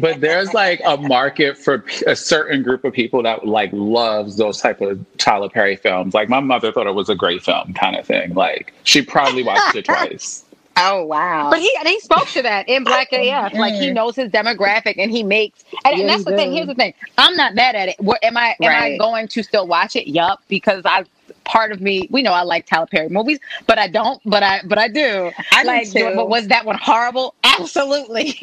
but 0.00 0.20
there's 0.20 0.52
like 0.52 0.80
a 0.84 0.96
market 0.96 1.56
for 1.56 1.84
a 2.06 2.16
certain 2.16 2.62
group 2.62 2.84
of 2.84 2.92
people 2.92 3.22
that 3.22 3.46
like 3.46 3.70
loves 3.72 4.36
those 4.36 4.60
type 4.60 4.80
of 4.80 5.04
Tyler 5.18 5.48
Perry 5.48 5.76
films. 5.76 6.14
Like 6.14 6.28
my 6.28 6.40
mother 6.40 6.72
thought 6.72 6.86
it 6.86 6.94
was 6.94 7.08
a 7.08 7.14
great 7.14 7.42
film, 7.42 7.72
kind 7.74 7.96
of 7.96 8.06
thing. 8.06 8.34
Like 8.34 8.72
she 8.84 9.02
probably 9.02 9.42
watched 9.42 9.76
it 9.76 9.84
twice. 9.84 10.44
Oh 10.76 11.04
wow! 11.04 11.50
But 11.50 11.60
he 11.60 11.70
and 11.78 11.86
he 11.86 12.00
spoke 12.00 12.28
to 12.28 12.42
that 12.42 12.68
in 12.68 12.84
Black 12.84 13.08
AF. 13.12 13.52
Like 13.52 13.74
he 13.74 13.88
mm. 13.88 13.94
knows 13.94 14.16
his 14.16 14.30
demographic 14.30 14.94
and 14.98 15.10
he 15.10 15.22
makes. 15.22 15.64
And, 15.84 15.96
yeah, 15.96 16.00
and 16.00 16.08
that's 16.08 16.24
the 16.24 16.30
does. 16.30 16.40
thing. 16.40 16.52
Here's 16.52 16.66
the 16.66 16.74
thing. 16.74 16.94
I'm 17.18 17.36
not 17.36 17.54
mad 17.54 17.74
at 17.74 17.88
it. 17.88 17.96
What, 18.00 18.22
am 18.24 18.36
I? 18.36 18.56
Am 18.60 18.68
right. 18.68 18.94
I 18.94 18.96
going 18.96 19.28
to 19.28 19.42
still 19.42 19.66
watch 19.66 19.96
it? 19.96 20.08
Yup. 20.08 20.42
Because 20.48 20.82
I 20.84 21.04
part 21.44 21.72
of 21.72 21.80
me, 21.80 22.08
we 22.10 22.22
know 22.22 22.32
I 22.32 22.42
like 22.42 22.66
Tyler 22.66 22.86
Perry 22.86 23.08
movies, 23.08 23.38
but 23.66 23.78
I 23.78 23.88
don't. 23.88 24.20
But 24.24 24.42
I 24.42 24.60
but 24.64 24.78
I 24.78 24.88
do. 24.88 25.30
I 25.52 25.62
like. 25.62 25.90
Do 25.90 26.14
but 26.14 26.28
was 26.28 26.48
that 26.48 26.64
one 26.64 26.78
horrible? 26.78 27.34
Absolutely. 27.44 28.34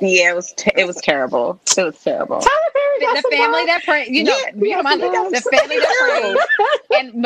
yeah, 0.00 0.30
it 0.30 0.34
was. 0.34 0.52
T- 0.54 0.72
it 0.76 0.86
was 0.86 0.96
terrible. 0.96 1.60
It 1.76 1.84
was 1.84 2.02
terrible. 2.02 2.40
Tyler 2.40 2.58
Perry. 2.72 3.14
The, 3.14 3.22
the 3.22 3.36
family 3.36 3.66
that 3.66 3.82
prayed. 3.84 4.14
You 4.14 4.24
know. 4.24 4.36
Yeah, 4.36 4.50
you 4.56 4.76
know 4.76 4.82
my, 4.82 4.96
the 4.96 5.40
family 5.52 5.78
that 5.78 6.36
prayed. 6.90 6.98
and 7.00 7.22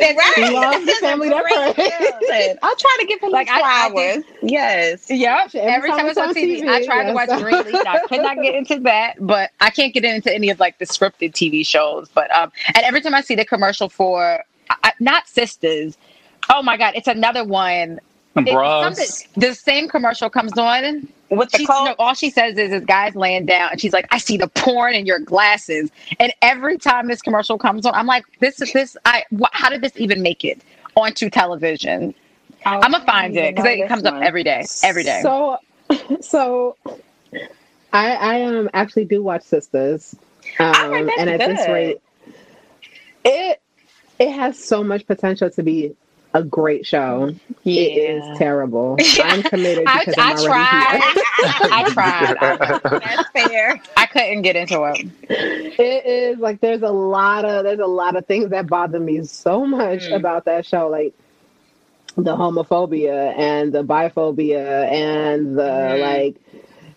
Madea 0.00 0.16
right. 0.16 0.32
He 0.36 0.50
loves 0.50 0.86
the 0.86 0.92
family 1.00 1.28
that 1.28 1.44
preys. 1.44 2.58
I'll 2.62 2.76
try 2.76 2.96
to 3.00 3.06
give 3.06 3.20
him 3.20 3.30
like 3.30 3.48
flowers. 3.48 4.24
yes. 4.42 5.10
Yep. 5.10 5.54
Every, 5.54 5.60
Every 5.60 5.90
time, 5.90 6.06
it's 6.06 6.18
on 6.18 6.34
TV, 6.34 6.60
TV 6.60 6.68
I 6.68 6.84
tried 6.84 7.06
yes. 7.06 7.08
to 7.08 7.14
watch 7.14 7.42
Greenleaf. 7.42 7.86
I 7.86 8.06
could 8.06 8.20
not 8.20 8.36
get 8.36 8.54
into 8.54 8.78
that, 8.80 9.14
but 9.20 9.50
I 9.60 9.70
can't 9.70 9.92
get 9.94 10.04
into 10.04 10.34
any 10.34 10.50
of 10.50 10.60
like 10.60 10.78
the 10.78 10.84
scripted 10.84 11.32
TV 11.32 11.66
shows. 11.66 12.08
But 12.08 12.34
um, 12.34 12.52
and 12.68 12.78
every 12.78 13.00
time 13.00 13.14
I 13.14 13.20
see 13.20 13.34
the 13.34 13.44
commercial 13.44 13.88
for 13.88 14.44
uh, 14.70 14.90
not 15.00 15.26
Sistas, 15.26 15.96
oh 16.52 16.62
my 16.62 16.76
god, 16.76 16.94
it's 16.96 17.08
another 17.08 17.44
one. 17.44 18.00
It, 18.36 19.26
the 19.36 19.54
same 19.54 19.88
commercial 19.88 20.30
comes 20.30 20.56
on 20.56 21.08
with 21.30 21.50
the 21.50 21.58
she, 21.58 21.64
no, 21.66 21.94
all 21.98 22.14
she 22.14 22.30
says 22.30 22.58
is, 22.58 22.72
"Is 22.72 22.84
guys 22.84 23.14
laying 23.14 23.46
down," 23.46 23.70
and 23.72 23.80
she's 23.80 23.92
like, 23.92 24.06
"I 24.10 24.18
see 24.18 24.36
the 24.36 24.48
porn 24.48 24.94
in 24.94 25.06
your 25.06 25.20
glasses." 25.20 25.90
And 26.18 26.32
every 26.42 26.76
time 26.76 27.08
this 27.08 27.22
commercial 27.22 27.56
comes 27.56 27.86
on, 27.86 27.94
I'm 27.94 28.06
like, 28.06 28.24
"This 28.40 28.60
is 28.60 28.72
this. 28.72 28.96
I 29.04 29.24
wh- 29.38 29.52
how 29.52 29.70
did 29.70 29.80
this 29.80 29.92
even 29.96 30.22
make 30.22 30.44
it 30.44 30.60
onto 30.96 31.30
television?" 31.30 32.14
Oh, 32.66 32.70
I'm 32.70 32.92
gonna 32.92 33.04
find 33.04 33.36
it 33.36 33.54
because 33.54 33.70
it 33.70 33.88
comes 33.88 34.04
one. 34.04 34.14
up 34.14 34.22
every 34.22 34.42
day, 34.42 34.64
every 34.82 35.04
day. 35.04 35.20
So, 35.22 35.58
so 36.20 36.76
I 37.92 38.12
I 38.14 38.42
um 38.42 38.68
actually 38.74 39.04
do 39.04 39.22
watch 39.22 39.42
Sistas, 39.42 40.16
um, 40.58 41.10
and 41.18 41.30
at 41.30 41.38
good. 41.38 41.56
this 41.56 41.68
rate, 41.68 42.00
it 43.24 43.62
it 44.18 44.30
has 44.32 44.58
so 44.58 44.82
much 44.82 45.06
potential 45.06 45.48
to 45.50 45.62
be 45.62 45.94
a 46.34 46.42
great 46.42 46.86
show. 46.86 47.34
Yeah. 47.64 47.82
It 47.82 48.22
is 48.22 48.38
terrible. 48.38 48.96
I'm 49.22 49.42
committed 49.42 49.84
because 49.84 50.14
I, 50.16 50.30
am 50.30 50.36
I 50.38 50.44
tried. 50.44 51.00
I 51.72 51.90
tried. 51.92 53.00
That's 53.02 53.30
fair. 53.30 53.80
I 53.96 54.06
couldn't 54.06 54.42
get 54.42 54.56
into 54.56 54.84
it. 54.84 55.06
It 55.28 56.06
is 56.06 56.38
like 56.38 56.60
there's 56.60 56.82
a 56.82 56.90
lot 56.90 57.44
of 57.44 57.64
there's 57.64 57.80
a 57.80 57.86
lot 57.86 58.16
of 58.16 58.26
things 58.26 58.50
that 58.50 58.66
bother 58.66 59.00
me 59.00 59.24
so 59.24 59.66
much 59.66 60.04
mm. 60.04 60.16
about 60.16 60.44
that 60.44 60.66
show. 60.66 60.88
Like 60.88 61.14
the 62.16 62.36
homophobia 62.36 63.36
and 63.36 63.72
the 63.72 63.82
biphobia 63.82 64.90
and 64.90 65.56
the 65.58 65.62
mm. 65.62 66.00
like 66.00 66.36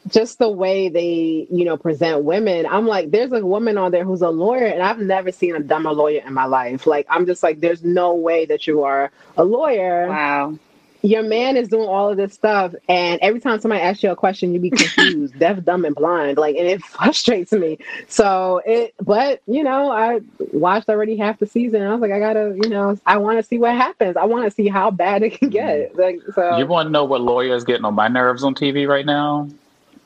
just 0.08 0.40
the 0.40 0.50
way 0.50 0.90
they, 0.90 1.48
you 1.50 1.66
know, 1.66 1.78
present 1.78 2.24
women. 2.24 2.66
I'm 2.66 2.88
like, 2.88 3.12
there's 3.12 3.32
a 3.32 3.46
woman 3.46 3.78
on 3.78 3.92
there 3.92 4.04
who's 4.04 4.22
a 4.22 4.30
lawyer, 4.30 4.66
and 4.66 4.82
I've 4.82 5.00
never 5.00 5.32
seen 5.32 5.56
a 5.56 5.60
dumber 5.60 5.92
lawyer 5.92 6.22
in 6.26 6.34
my 6.34 6.46
life. 6.46 6.86
Like, 6.86 7.06
I'm 7.10 7.26
just 7.26 7.44
like, 7.44 7.62
there's 7.62 7.84
no 7.84 8.14
way 8.14 8.46
that 8.46 8.68
you 8.68 8.84
are 8.84 9.12
a 9.38 9.44
lawyer. 9.44 10.08
Wow. 10.08 10.60
Your 11.06 11.24
man 11.24 11.58
is 11.58 11.68
doing 11.68 11.88
all 11.88 12.10
of 12.10 12.16
this 12.16 12.34
stuff, 12.34 12.74
and 12.88 13.20
every 13.22 13.42
time 13.42 13.60
somebody 13.60 13.82
asks 13.82 14.04
you 14.04 14.12
a 14.12 14.16
question, 14.16 14.54
you 14.54 14.60
be 14.62 14.70
confused, 14.72 15.38
deaf, 15.38 15.62
dumb, 15.64 15.84
and 15.84 15.94
blind. 15.94 16.38
Like, 16.38 16.56
and 16.56 16.66
it 16.66 16.82
frustrates 16.84 17.52
me. 17.52 17.78
So 18.08 18.62
it, 18.66 18.94
but 19.02 19.42
you 19.46 19.64
know, 19.64 19.92
I 19.92 20.22
watched 20.54 20.88
already 20.88 21.18
half 21.18 21.40
the 21.40 21.46
season. 21.46 21.82
I 21.82 21.92
was 21.92 22.00
like, 22.00 22.12
I 22.12 22.20
gotta, 22.20 22.58
you 22.62 22.70
know, 22.70 22.98
I 23.06 23.18
want 23.18 23.38
to 23.38 23.44
see 23.44 23.58
what 23.58 23.76
happens. 23.76 24.16
I 24.16 24.24
want 24.26 24.46
to 24.46 24.52
see 24.52 24.70
how 24.70 24.92
bad 24.92 25.24
it 25.24 25.38
can 25.38 25.50
get. 25.50 25.94
Mm-hmm. 25.94 26.02
Like, 26.02 26.36
so 26.36 26.58
you 26.58 26.68
want 26.68 26.88
to 26.88 26.92
know 26.92 27.04
what 27.04 27.20
lawyer 27.20 27.54
is 27.54 27.66
getting 27.66 27.84
on 27.84 27.96
my 27.96 28.08
nerves 28.08 28.46
on 28.46 28.56
TV 28.56 28.88
right 28.88 29.06
now? 29.06 29.50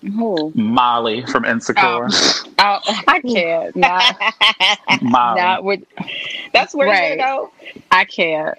Who? 0.02 0.52
Molly 0.56 1.26
from 1.26 1.46
Insecure. 1.46 1.82
Oh, 1.82 2.48
oh 2.60 3.02
I 3.08 3.20
can't. 3.22 3.76
Not, 3.76 4.16
Molly. 5.02 5.42
Not 5.42 5.64
with, 5.64 5.84
That's 6.54 6.76
where 6.76 6.88
right. 6.88 7.12
you 7.12 7.18
go. 7.18 7.52
I 7.92 8.06
can't. 8.06 8.58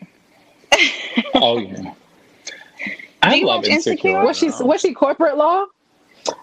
oh 1.35 1.59
yeah. 1.59 1.95
I 3.23 3.41
love 3.41 3.65
Insecure. 3.65 3.93
Insecure? 3.93 4.25
Was 4.25 4.39
she 4.39 4.51
was 4.65 4.81
she 4.81 4.95
corporate 4.95 5.37
law? 5.37 5.67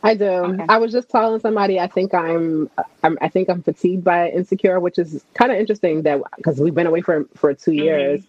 I 0.03 0.15
do. 0.15 0.25
Okay. 0.25 0.65
I 0.67 0.77
was 0.77 0.91
just 0.91 1.09
telling 1.09 1.39
somebody 1.39 1.79
I 1.79 1.87
think 1.87 2.13
I'm, 2.13 2.69
I'm 3.03 3.17
I 3.21 3.27
think 3.27 3.49
I'm 3.49 3.61
fatigued 3.61 4.03
by 4.03 4.29
Insecure, 4.29 4.79
which 4.79 4.97
is 4.97 5.23
kind 5.33 5.51
of 5.51 5.59
interesting 5.59 6.01
that 6.03 6.21
because 6.37 6.59
we've 6.59 6.75
been 6.75 6.87
away 6.87 7.01
for 7.01 7.25
for 7.35 7.53
2 7.53 7.71
mm-hmm. 7.71 7.83
years. 7.83 8.21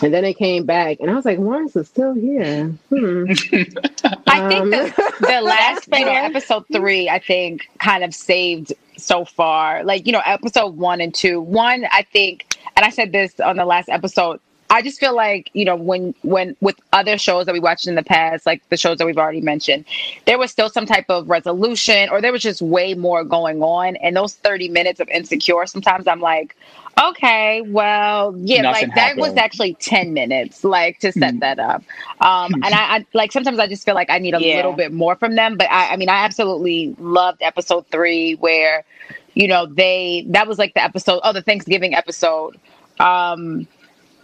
And 0.00 0.12
then 0.12 0.24
it 0.24 0.34
came 0.34 0.66
back, 0.66 0.98
and 1.00 1.10
I 1.10 1.14
was 1.14 1.24
like, 1.24 1.38
Lawrence 1.38 1.76
is 1.76 1.88
still 1.88 2.14
here. 2.14 2.66
Hmm. 2.88 3.24
I 4.26 4.48
think 4.48 4.70
the, 4.70 4.82
um, 4.84 5.12
the 5.20 5.40
last 5.42 5.88
you 5.92 6.04
know, 6.04 6.12
episode 6.12 6.64
three, 6.72 7.08
I 7.08 7.18
think, 7.20 7.68
kind 7.78 8.02
of 8.02 8.14
saved 8.14 8.72
so 8.96 9.24
far. 9.24 9.84
Like, 9.84 10.06
you 10.06 10.12
know, 10.12 10.22
episode 10.24 10.76
one 10.76 11.00
and 11.00 11.14
two. 11.14 11.40
One, 11.40 11.86
I 11.90 12.02
think, 12.02 12.58
and 12.76 12.84
I 12.84 12.90
said 12.90 13.12
this 13.12 13.38
on 13.40 13.56
the 13.56 13.64
last 13.64 13.88
episode, 13.88 14.40
I 14.74 14.82
just 14.82 14.98
feel 14.98 15.14
like 15.14 15.50
you 15.52 15.64
know 15.64 15.76
when 15.76 16.16
when 16.22 16.56
with 16.60 16.74
other 16.92 17.16
shows 17.16 17.46
that 17.46 17.52
we 17.52 17.60
watched 17.60 17.86
in 17.86 17.94
the 17.94 18.02
past, 18.02 18.44
like 18.44 18.68
the 18.70 18.76
shows 18.76 18.98
that 18.98 19.06
we've 19.06 19.16
already 19.16 19.40
mentioned, 19.40 19.84
there 20.26 20.36
was 20.36 20.50
still 20.50 20.68
some 20.68 20.84
type 20.84 21.04
of 21.08 21.30
resolution, 21.30 22.08
or 22.08 22.20
there 22.20 22.32
was 22.32 22.42
just 22.42 22.60
way 22.60 22.94
more 22.94 23.22
going 23.22 23.62
on. 23.62 23.94
And 23.96 24.16
those 24.16 24.34
thirty 24.34 24.68
minutes 24.68 24.98
of 24.98 25.08
insecure, 25.08 25.64
sometimes 25.66 26.08
I'm 26.08 26.18
like, 26.18 26.56
okay, 27.00 27.62
well, 27.62 28.34
yeah, 28.36 28.62
Nothing 28.62 28.88
like 28.88 28.98
happened. 28.98 29.22
that 29.22 29.22
was 29.22 29.36
actually 29.36 29.74
ten 29.74 30.12
minutes, 30.12 30.64
like 30.64 30.98
to 30.98 31.12
set 31.12 31.34
mm. 31.34 31.40
that 31.40 31.60
up. 31.60 31.84
Um, 32.20 32.54
and 32.54 32.74
I, 32.74 32.96
I, 32.96 33.06
like 33.14 33.30
sometimes 33.30 33.60
I 33.60 33.68
just 33.68 33.84
feel 33.84 33.94
like 33.94 34.10
I 34.10 34.18
need 34.18 34.34
a 34.34 34.42
yeah. 34.42 34.56
little 34.56 34.72
bit 34.72 34.92
more 34.92 35.14
from 35.14 35.36
them. 35.36 35.56
But 35.56 35.70
I, 35.70 35.90
I 35.90 35.96
mean, 35.96 36.08
I 36.08 36.24
absolutely 36.24 36.96
loved 36.98 37.42
episode 37.42 37.86
three 37.92 38.34
where 38.34 38.84
you 39.34 39.46
know 39.46 39.66
they 39.66 40.24
that 40.30 40.48
was 40.48 40.58
like 40.58 40.74
the 40.74 40.82
episode 40.82 41.20
oh 41.22 41.32
the 41.32 41.42
thanksgiving 41.42 41.94
episode 41.94 42.58
um 43.00 43.66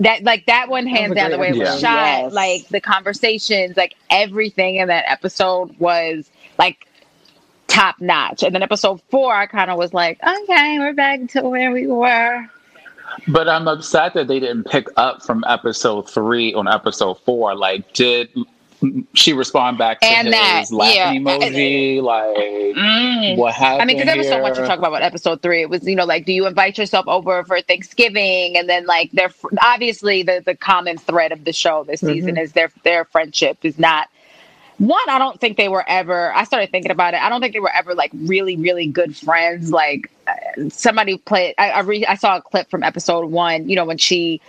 that 0.00 0.24
like 0.24 0.46
that 0.46 0.68
one 0.68 0.86
hands 0.86 1.14
down 1.14 1.30
the 1.30 1.38
way 1.38 1.50
it 1.50 1.56
was 1.56 1.80
shot 1.80 2.22
yes. 2.22 2.32
like 2.32 2.66
the 2.68 2.80
conversations 2.80 3.76
like 3.76 3.94
everything 4.10 4.76
in 4.76 4.88
that 4.88 5.04
episode 5.06 5.78
was 5.78 6.30
like 6.58 6.86
top 7.68 8.00
notch. 8.00 8.42
And 8.42 8.54
then 8.54 8.62
episode 8.62 9.00
four 9.10 9.32
i 9.32 9.46
kind 9.46 9.70
of 9.70 9.78
was 9.78 9.94
like 9.94 10.18
okay 10.22 10.78
we're 10.78 10.94
back 10.94 11.28
to 11.30 11.42
where 11.42 11.70
we 11.70 11.86
were. 11.86 12.46
But 13.28 13.48
i'm 13.48 13.68
upset 13.68 14.14
that 14.14 14.26
they 14.26 14.40
didn't 14.40 14.64
pick 14.64 14.86
up 14.96 15.22
from 15.22 15.44
episode 15.46 16.08
three 16.10 16.54
on 16.54 16.66
episode 16.66 17.14
four. 17.20 17.54
Like 17.54 17.92
did 17.92 18.30
she 19.14 19.32
respond 19.32 19.78
back 19.78 20.00
to 20.00 20.06
and 20.06 20.28
his 20.28 20.34
that, 20.34 20.66
laughing 20.70 20.96
yeah. 20.96 21.12
emoji, 21.12 22.02
like 22.02 22.36
mm. 22.76 23.36
what 23.36 23.54
happened? 23.54 23.82
I 23.82 23.84
mean, 23.84 23.96
because 23.96 24.06
there 24.06 24.16
was 24.16 24.28
so 24.28 24.40
much 24.40 24.56
to 24.56 24.66
talk 24.66 24.78
about 24.78 24.92
with 24.92 25.02
episode 25.02 25.42
three. 25.42 25.62
It 25.62 25.70
was, 25.70 25.86
you 25.86 25.96
know, 25.96 26.04
like, 26.04 26.24
do 26.24 26.32
you 26.32 26.46
invite 26.46 26.78
yourself 26.78 27.06
over 27.06 27.44
for 27.44 27.60
Thanksgiving? 27.60 28.56
And 28.56 28.68
then, 28.68 28.86
like, 28.86 29.10
they're 29.12 29.32
obviously 29.62 30.22
the 30.22 30.42
the 30.44 30.54
common 30.54 30.98
thread 30.98 31.32
of 31.32 31.44
the 31.44 31.52
show 31.52 31.84
this 31.84 32.00
mm-hmm. 32.00 32.14
season 32.14 32.38
is 32.38 32.52
their 32.52 32.70
their 32.82 33.04
friendship 33.04 33.58
is 33.62 33.78
not. 33.78 34.08
One, 34.78 34.98
I 35.08 35.18
don't 35.18 35.38
think 35.38 35.58
they 35.58 35.68
were 35.68 35.84
ever. 35.86 36.34
I 36.34 36.44
started 36.44 36.70
thinking 36.70 36.90
about 36.90 37.12
it. 37.12 37.20
I 37.20 37.28
don't 37.28 37.42
think 37.42 37.52
they 37.52 37.60
were 37.60 37.74
ever 37.74 37.94
like 37.94 38.12
really, 38.14 38.56
really 38.56 38.86
good 38.86 39.14
friends. 39.14 39.70
Like 39.70 40.10
uh, 40.26 40.70
somebody 40.70 41.18
played. 41.18 41.54
I 41.58 41.70
I, 41.70 41.80
re, 41.80 42.06
I 42.06 42.14
saw 42.14 42.38
a 42.38 42.40
clip 42.40 42.70
from 42.70 42.82
episode 42.82 43.26
one. 43.26 43.68
You 43.68 43.76
know 43.76 43.84
when 43.84 43.98
she 43.98 44.40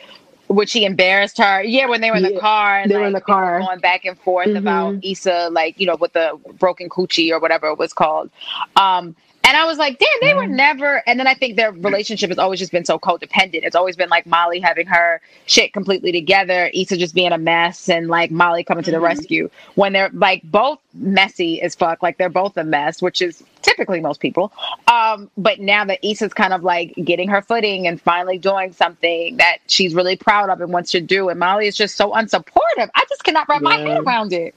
which 0.52 0.74
he 0.74 0.86
embarrassed 0.86 1.38
her. 1.38 1.64
Yeah, 1.64 1.88
when 1.88 2.02
they 2.02 2.12
were 2.12 2.18
in 2.18 2.24
the 2.24 2.40
car, 2.40 2.80
and, 2.80 2.90
they 2.90 2.96
like, 2.96 3.02
were 3.02 3.08
in 3.08 3.14
the 3.14 3.22
car 3.22 3.60
going 3.60 3.80
back 3.80 4.06
and 4.06 4.18
forth 4.20 4.48
mm-hmm. 4.48 4.58
about 4.58 5.04
Issa, 5.04 5.50
like 5.52 5.80
you 5.80 5.86
know, 5.86 5.96
with 5.96 6.14
the 6.14 6.40
broken 6.58 6.90
coochie 6.90 7.32
or 7.32 7.40
whatever 7.40 7.68
it 7.68 7.78
was 7.78 7.94
called. 7.94 8.30
Um, 8.76 9.16
And 9.44 9.58
I 9.58 9.66
was 9.66 9.80
like, 9.80 9.98
damn, 9.98 10.08
they 10.22 10.34
were 10.36 10.48
never. 10.48 11.02
And 11.08 11.20
then 11.20 11.26
I 11.26 11.34
think 11.34 11.56
their 11.58 11.72
relationship 11.72 12.30
has 12.30 12.38
always 12.38 12.60
just 12.60 12.72
been 12.72 12.86
so 12.86 13.00
codependent. 13.00 13.64
It's 13.64 13.76
always 13.76 13.96
been 13.96 14.08
like 14.10 14.28
Molly 14.28 14.60
having 14.60 14.86
her 14.86 15.20
shit 15.48 15.74
completely 15.74 16.12
together, 16.12 16.70
Issa 16.74 16.96
just 16.96 17.16
being 17.16 17.32
a 17.32 17.40
mess, 17.40 17.90
and 17.90 18.08
like 18.08 18.30
Molly 18.30 18.64
coming 18.64 18.84
to 18.84 18.92
the 18.92 18.98
Mhm. 18.98 19.04
rescue. 19.04 19.50
When 19.74 19.94
they're 19.94 20.12
like 20.14 20.44
both 20.44 20.80
messy 20.94 21.60
as 21.62 21.74
fuck, 21.74 22.04
like 22.04 22.18
they're 22.20 22.30
both 22.30 22.56
a 22.56 22.64
mess, 22.64 23.02
which 23.02 23.20
is 23.22 23.44
typically 23.64 24.00
most 24.00 24.20
people. 24.22 24.54
Um, 24.88 25.30
but 25.36 25.60
now 25.60 25.86
that 25.86 26.00
Issa's 26.04 26.34
kind 26.36 26.54
of 26.54 26.64
like 26.64 26.94
getting 27.04 27.28
her 27.30 27.42
footing 27.42 27.88
and 27.88 28.00
finally 28.00 28.38
doing 28.38 28.74
something 28.74 29.38
that 29.38 29.58
she's 29.66 29.96
really 29.96 30.16
proud 30.16 30.50
of 30.52 30.62
and 30.62 30.72
wants 30.72 30.92
to 30.92 31.02
do, 31.02 31.30
and 31.30 31.40
Molly 31.40 31.66
is 31.68 31.76
just 31.76 31.96
so 31.96 32.12
unsupportive. 32.12 32.90
I 32.94 33.04
just 33.10 33.24
cannot 33.24 33.50
wrap 33.50 33.64
my 33.64 33.78
head 33.78 34.02
around 34.06 34.34
it. 34.34 34.54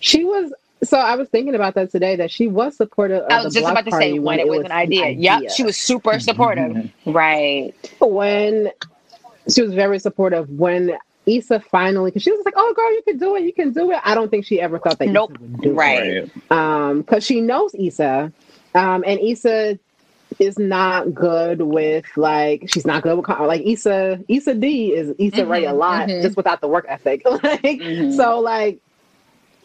She 0.00 0.24
was. 0.24 0.52
So 0.84 0.98
I 0.98 1.16
was 1.16 1.28
thinking 1.28 1.54
about 1.54 1.74
that 1.74 1.90
today. 1.90 2.16
That 2.16 2.30
she 2.30 2.46
was 2.48 2.76
supportive. 2.76 3.22
Of 3.24 3.30
I 3.32 3.42
was 3.44 3.54
the 3.54 3.60
just 3.60 3.64
block 3.64 3.72
about 3.72 3.84
to 3.86 3.90
say 3.92 4.10
party 4.12 4.18
when 4.18 4.38
it 4.38 4.48
was 4.48 4.60
an 4.64 4.72
idea. 4.72 5.08
Yep, 5.10 5.50
she 5.56 5.62
was 5.62 5.76
super 5.76 6.18
supportive. 6.20 6.90
Right. 7.06 7.72
when 8.00 8.70
she 9.48 9.62
was 9.62 9.74
very 9.74 9.98
supportive 9.98 10.48
when 10.50 10.96
Issa 11.26 11.60
finally 11.60 12.10
because 12.10 12.22
she 12.22 12.30
was 12.32 12.44
like, 12.44 12.54
"Oh, 12.56 12.72
girl, 12.74 12.92
you 12.92 13.02
can 13.02 13.18
do 13.18 13.34
it. 13.36 13.44
You 13.44 13.52
can 13.52 13.72
do 13.72 13.90
it." 13.92 14.00
I 14.04 14.14
don't 14.14 14.30
think 14.30 14.44
she 14.44 14.60
ever 14.60 14.78
thought 14.78 14.98
that 14.98 15.08
Nope. 15.08 15.32
Issa 15.32 15.40
would 15.42 15.60
do 15.62 15.72
Right. 15.72 16.02
it. 16.02 16.30
Um, 16.50 17.00
because 17.00 17.24
she 17.24 17.40
knows 17.40 17.74
Issa, 17.78 18.32
um, 18.74 19.04
and 19.06 19.18
Issa 19.20 19.78
is 20.40 20.58
not 20.58 21.14
good 21.14 21.62
with 21.62 22.04
like 22.16 22.64
she's 22.68 22.84
not 22.84 23.02
good 23.02 23.16
with 23.16 23.28
like 23.28 23.62
Issa. 23.64 24.20
Issa 24.28 24.54
Dee 24.54 24.92
is 24.92 25.14
Issa 25.18 25.46
Rae 25.46 25.64
a 25.64 25.72
lot 25.72 26.08
mhm. 26.08 26.22
just 26.22 26.36
without 26.36 26.60
the 26.60 26.68
work 26.68 26.86
ethic. 26.88 27.22
like 27.42 27.42
Mhm. 27.62 28.14
so, 28.16 28.40
like 28.40 28.80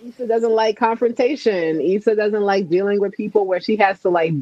Issa 0.06 0.28
doesn't 0.28 0.52
like 0.52 0.78
confrontation. 0.78 1.82
Issa 1.82 2.16
doesn't 2.16 2.42
like 2.42 2.70
dealing 2.70 3.00
with 3.00 3.14
people 3.14 3.46
where 3.46 3.60
she 3.60 3.76
has 3.78 4.00
to 4.02 4.10
like, 4.10 4.34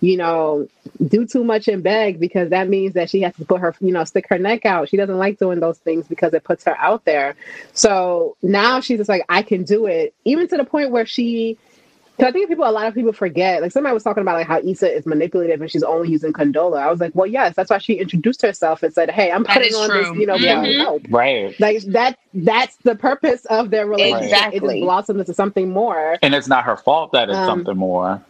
you 0.00 0.16
know, 0.16 0.68
do 1.04 1.26
too 1.26 1.44
much 1.44 1.68
and 1.68 1.82
beg 1.82 2.20
because 2.20 2.50
that 2.50 2.68
means 2.68 2.94
that 2.94 3.10
she 3.10 3.22
has 3.22 3.34
to 3.36 3.44
put 3.44 3.60
her, 3.60 3.74
you 3.80 3.92
know, 3.92 4.04
stick 4.04 4.26
her 4.28 4.38
neck 4.38 4.64
out. 4.66 4.88
She 4.88 4.96
doesn't 4.96 5.18
like 5.18 5.38
doing 5.38 5.60
those 5.60 5.78
things 5.78 6.06
because 6.06 6.32
it 6.34 6.44
puts 6.44 6.64
her 6.64 6.76
out 6.78 7.04
there. 7.04 7.34
So 7.72 8.36
now 8.42 8.80
she's 8.80 8.98
just 8.98 9.08
like, 9.08 9.24
I 9.28 9.42
can 9.42 9.64
do 9.64 9.86
it, 9.86 10.14
even 10.24 10.46
to 10.48 10.56
the 10.56 10.64
point 10.64 10.90
where 10.90 11.06
she. 11.06 11.58
Because 12.20 12.28
I 12.28 12.32
think 12.32 12.48
people, 12.50 12.68
a 12.68 12.70
lot 12.70 12.86
of 12.86 12.94
people 12.94 13.12
forget. 13.14 13.62
Like 13.62 13.72
somebody 13.72 13.94
was 13.94 14.02
talking 14.02 14.20
about 14.20 14.34
like 14.36 14.46
how 14.46 14.58
Issa 14.58 14.94
is 14.94 15.06
manipulative 15.06 15.60
and 15.62 15.70
she's 15.70 15.82
only 15.82 16.10
using 16.10 16.34
Condola. 16.34 16.78
I 16.82 16.90
was 16.90 17.00
like, 17.00 17.14
well, 17.14 17.26
yes, 17.26 17.56
that's 17.56 17.70
why 17.70 17.78
she 17.78 17.94
introduced 17.94 18.42
herself 18.42 18.82
and 18.82 18.92
said, 18.92 19.10
"Hey, 19.10 19.30
I'm 19.32 19.42
That 19.44 19.54
putting 19.54 19.74
on 19.74 19.88
true. 19.88 20.02
this, 20.02 20.12
you 20.16 20.26
know, 20.26 20.34
Yeah. 20.34 20.62
yeah. 20.62 20.82
help." 20.82 21.02
Right. 21.08 21.58
Like 21.58 21.82
that 21.84 22.18
that's 22.34 22.76
the 22.84 22.94
purpose 22.94 23.46
of 23.46 23.70
their 23.70 23.86
relationship. 23.86 24.52
It 24.52 24.60
just 24.62 24.80
blossomed 24.80 25.20
into 25.20 25.32
something 25.32 25.70
more. 25.70 26.18
And 26.22 26.34
it's 26.34 26.46
not 26.48 26.64
her 26.64 26.76
fault 26.76 27.12
that 27.12 27.30
it's 27.30 27.38
Um, 27.38 27.46
something 27.46 27.76
more. 27.76 28.22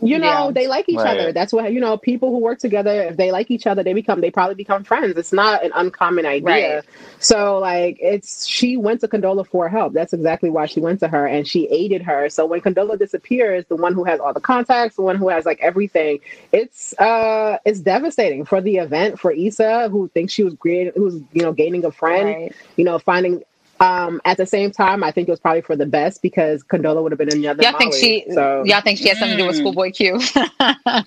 You 0.00 0.18
know, 0.18 0.46
Yeah. 0.46 0.50
they 0.54 0.66
like 0.68 0.88
each 0.88 0.96
Right. 0.98 1.08
other. 1.18 1.32
That's 1.32 1.52
what 1.52 1.72
you 1.72 1.80
know, 1.80 1.96
people 1.96 2.30
who 2.30 2.38
work 2.38 2.58
together, 2.60 3.02
if 3.02 3.16
they 3.16 3.32
like 3.32 3.50
each 3.50 3.66
other, 3.66 3.82
they 3.82 3.94
become 3.94 4.20
they 4.20 4.30
probably 4.30 4.54
become 4.54 4.84
friends. 4.84 5.16
It's 5.16 5.32
not 5.32 5.64
an 5.64 5.72
uncommon 5.74 6.24
idea. 6.24 6.76
Right. 6.76 6.84
So 7.18 7.58
like 7.58 7.98
it's 8.00 8.46
she 8.46 8.76
went 8.76 9.00
to 9.00 9.08
Condola 9.08 9.46
for 9.46 9.68
help. 9.68 9.92
That's 9.94 10.12
exactly 10.12 10.50
why 10.50 10.66
she 10.66 10.80
went 10.80 11.00
to 11.00 11.08
her 11.08 11.26
and 11.26 11.46
she 11.48 11.66
aided 11.68 12.02
her. 12.02 12.28
So 12.28 12.46
when 12.46 12.60
Condola 12.60 12.96
disappears, 12.98 13.64
the 13.66 13.76
one 13.76 13.92
who 13.92 14.04
has 14.04 14.20
all 14.20 14.32
the 14.32 14.40
contacts, 14.40 14.96
the 14.96 15.02
one 15.02 15.16
who 15.16 15.28
has 15.30 15.44
like 15.44 15.58
everything, 15.60 16.20
it's 16.52 16.96
uh 17.00 17.58
it's 17.64 17.80
devastating 17.80 18.44
for 18.44 18.60
the 18.60 18.76
event 18.76 19.18
for 19.18 19.32
Issa 19.32 19.88
who 19.88 20.08
thinks 20.14 20.32
she 20.32 20.44
was 20.44 20.54
great 20.54 20.92
who's 20.94 21.20
you 21.32 21.42
know 21.42 21.52
gaining 21.52 21.84
a 21.84 21.90
friend 21.90 22.26
Right. 22.28 22.52
you 22.76 22.84
know, 22.84 22.98
finding 22.98 23.42
um 23.80 24.20
at 24.24 24.36
the 24.36 24.46
same 24.46 24.70
time, 24.70 25.02
I 25.04 25.10
think 25.10 25.28
it 25.28 25.30
was 25.30 25.40
probably 25.40 25.62
for 25.62 25.76
the 25.76 25.86
best 25.86 26.22
because 26.22 26.62
Condola 26.64 27.02
would 27.02 27.12
have 27.12 27.18
been 27.18 27.32
another. 27.32 27.62
Y'all 27.62 27.78
think 27.78 27.92
Molly. 27.92 28.00
she? 28.00 28.24
So 28.32 28.62
Y'all 28.64 28.80
think 28.80 28.98
she 28.98 29.08
had 29.08 29.18
something 29.18 29.36
to 29.36 29.42
do 29.42 29.46
with 29.46 29.56
Mm. 29.56 29.60
Schoolboy 29.60 29.90
Q? 29.92 30.20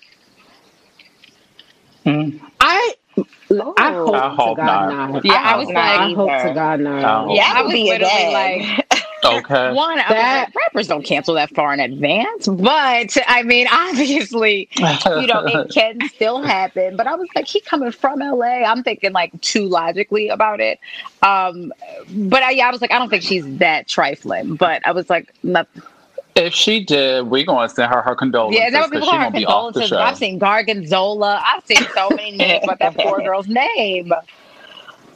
Mm. 2.06 2.40
I 2.60 2.94
I 3.18 3.22
hope, 3.60 3.80
I 3.80 3.90
to 3.92 4.30
hope 4.30 4.58
God 4.58 4.90
not. 4.90 5.12
not. 5.12 5.26
Yeah, 5.26 5.34
I, 5.34 5.54
I 5.54 5.58
was 5.58 5.68
hope- 5.68 5.76
like- 5.76 6.00
I 6.00 6.14
hope 6.14 6.30
to 6.48 6.54
God 6.54 6.80
not. 6.80 7.28
Oh. 7.30 7.36
Yeah, 7.36 7.44
I 7.54 7.60
I 7.60 7.62
would 7.64 7.72
be 7.74 7.90
a 7.90 7.94
literally 7.94 8.34
like, 8.34 8.81
Okay. 9.24 9.74
one, 9.74 10.00
I 10.00 10.06
That- 10.10 10.48
was 10.48 10.56
like, 10.56 10.56
rappers 10.56 10.88
don't 10.88 11.04
cancel 11.04 11.36
that 11.36 11.54
far 11.54 11.74
in 11.74 11.80
advance, 11.80 12.48
but 12.48 13.16
I 13.28 13.44
mean, 13.44 13.68
obviously, 13.72 14.68
you 14.78 15.28
know, 15.28 15.44
it 15.46 15.70
can 15.74 16.00
still 16.10 16.42
happen. 16.42 16.96
But 16.98 17.08
I 17.08 17.16
was 17.16 17.30
like, 17.36 17.48
he 17.48 17.62
coming 17.62 17.92
from 17.92 18.20
LA. 18.20 18.64
I'm 18.64 18.84
thinking 18.84 19.12
like 19.14 19.40
too 19.42 19.68
logically 19.68 20.30
about 20.30 20.60
it. 20.60 20.80
Um, 21.22 21.72
but 22.10 22.42
I, 22.44 22.52
yeah, 22.52 22.68
I 22.68 22.72
was 22.72 22.82
like, 22.82 22.92
I 22.92 23.00
don't 23.00 23.10
think 23.10 23.24
she's 23.24 23.46
that 23.58 23.88
trifling. 23.88 24.56
But 24.56 24.86
I 24.88 24.92
was 24.92 25.10
like, 25.10 25.34
not, 25.44 25.68
if 26.36 26.54
she 26.54 26.84
did, 26.84 27.28
we're 27.28 27.46
going 27.46 27.68
to 27.68 27.76
send 27.76 27.94
her 27.94 28.02
her 28.02 28.16
condolences. 28.16 28.60
yeah, 28.62 28.70
that 28.70 28.80
what 28.82 28.92
'cause 28.92 29.02
people 29.02 29.08
she 29.12 29.18
her 29.18 29.24
gonna 29.26 29.32
be 29.38 29.46
off 29.46 29.74
the 29.74 29.82
condolences? 29.82 29.90
show. 29.90 30.00
I've 30.00 30.18
seen 30.18 30.40
Gorgonzola. 30.40 31.44
I've 31.46 31.66
seen 31.66 31.86
so 31.94 32.10
many 32.10 32.32
names, 32.38 32.64
but 32.66 32.80
that 32.80 32.96
poor 32.96 33.20
girl's 33.24 33.48
name. 33.48 34.12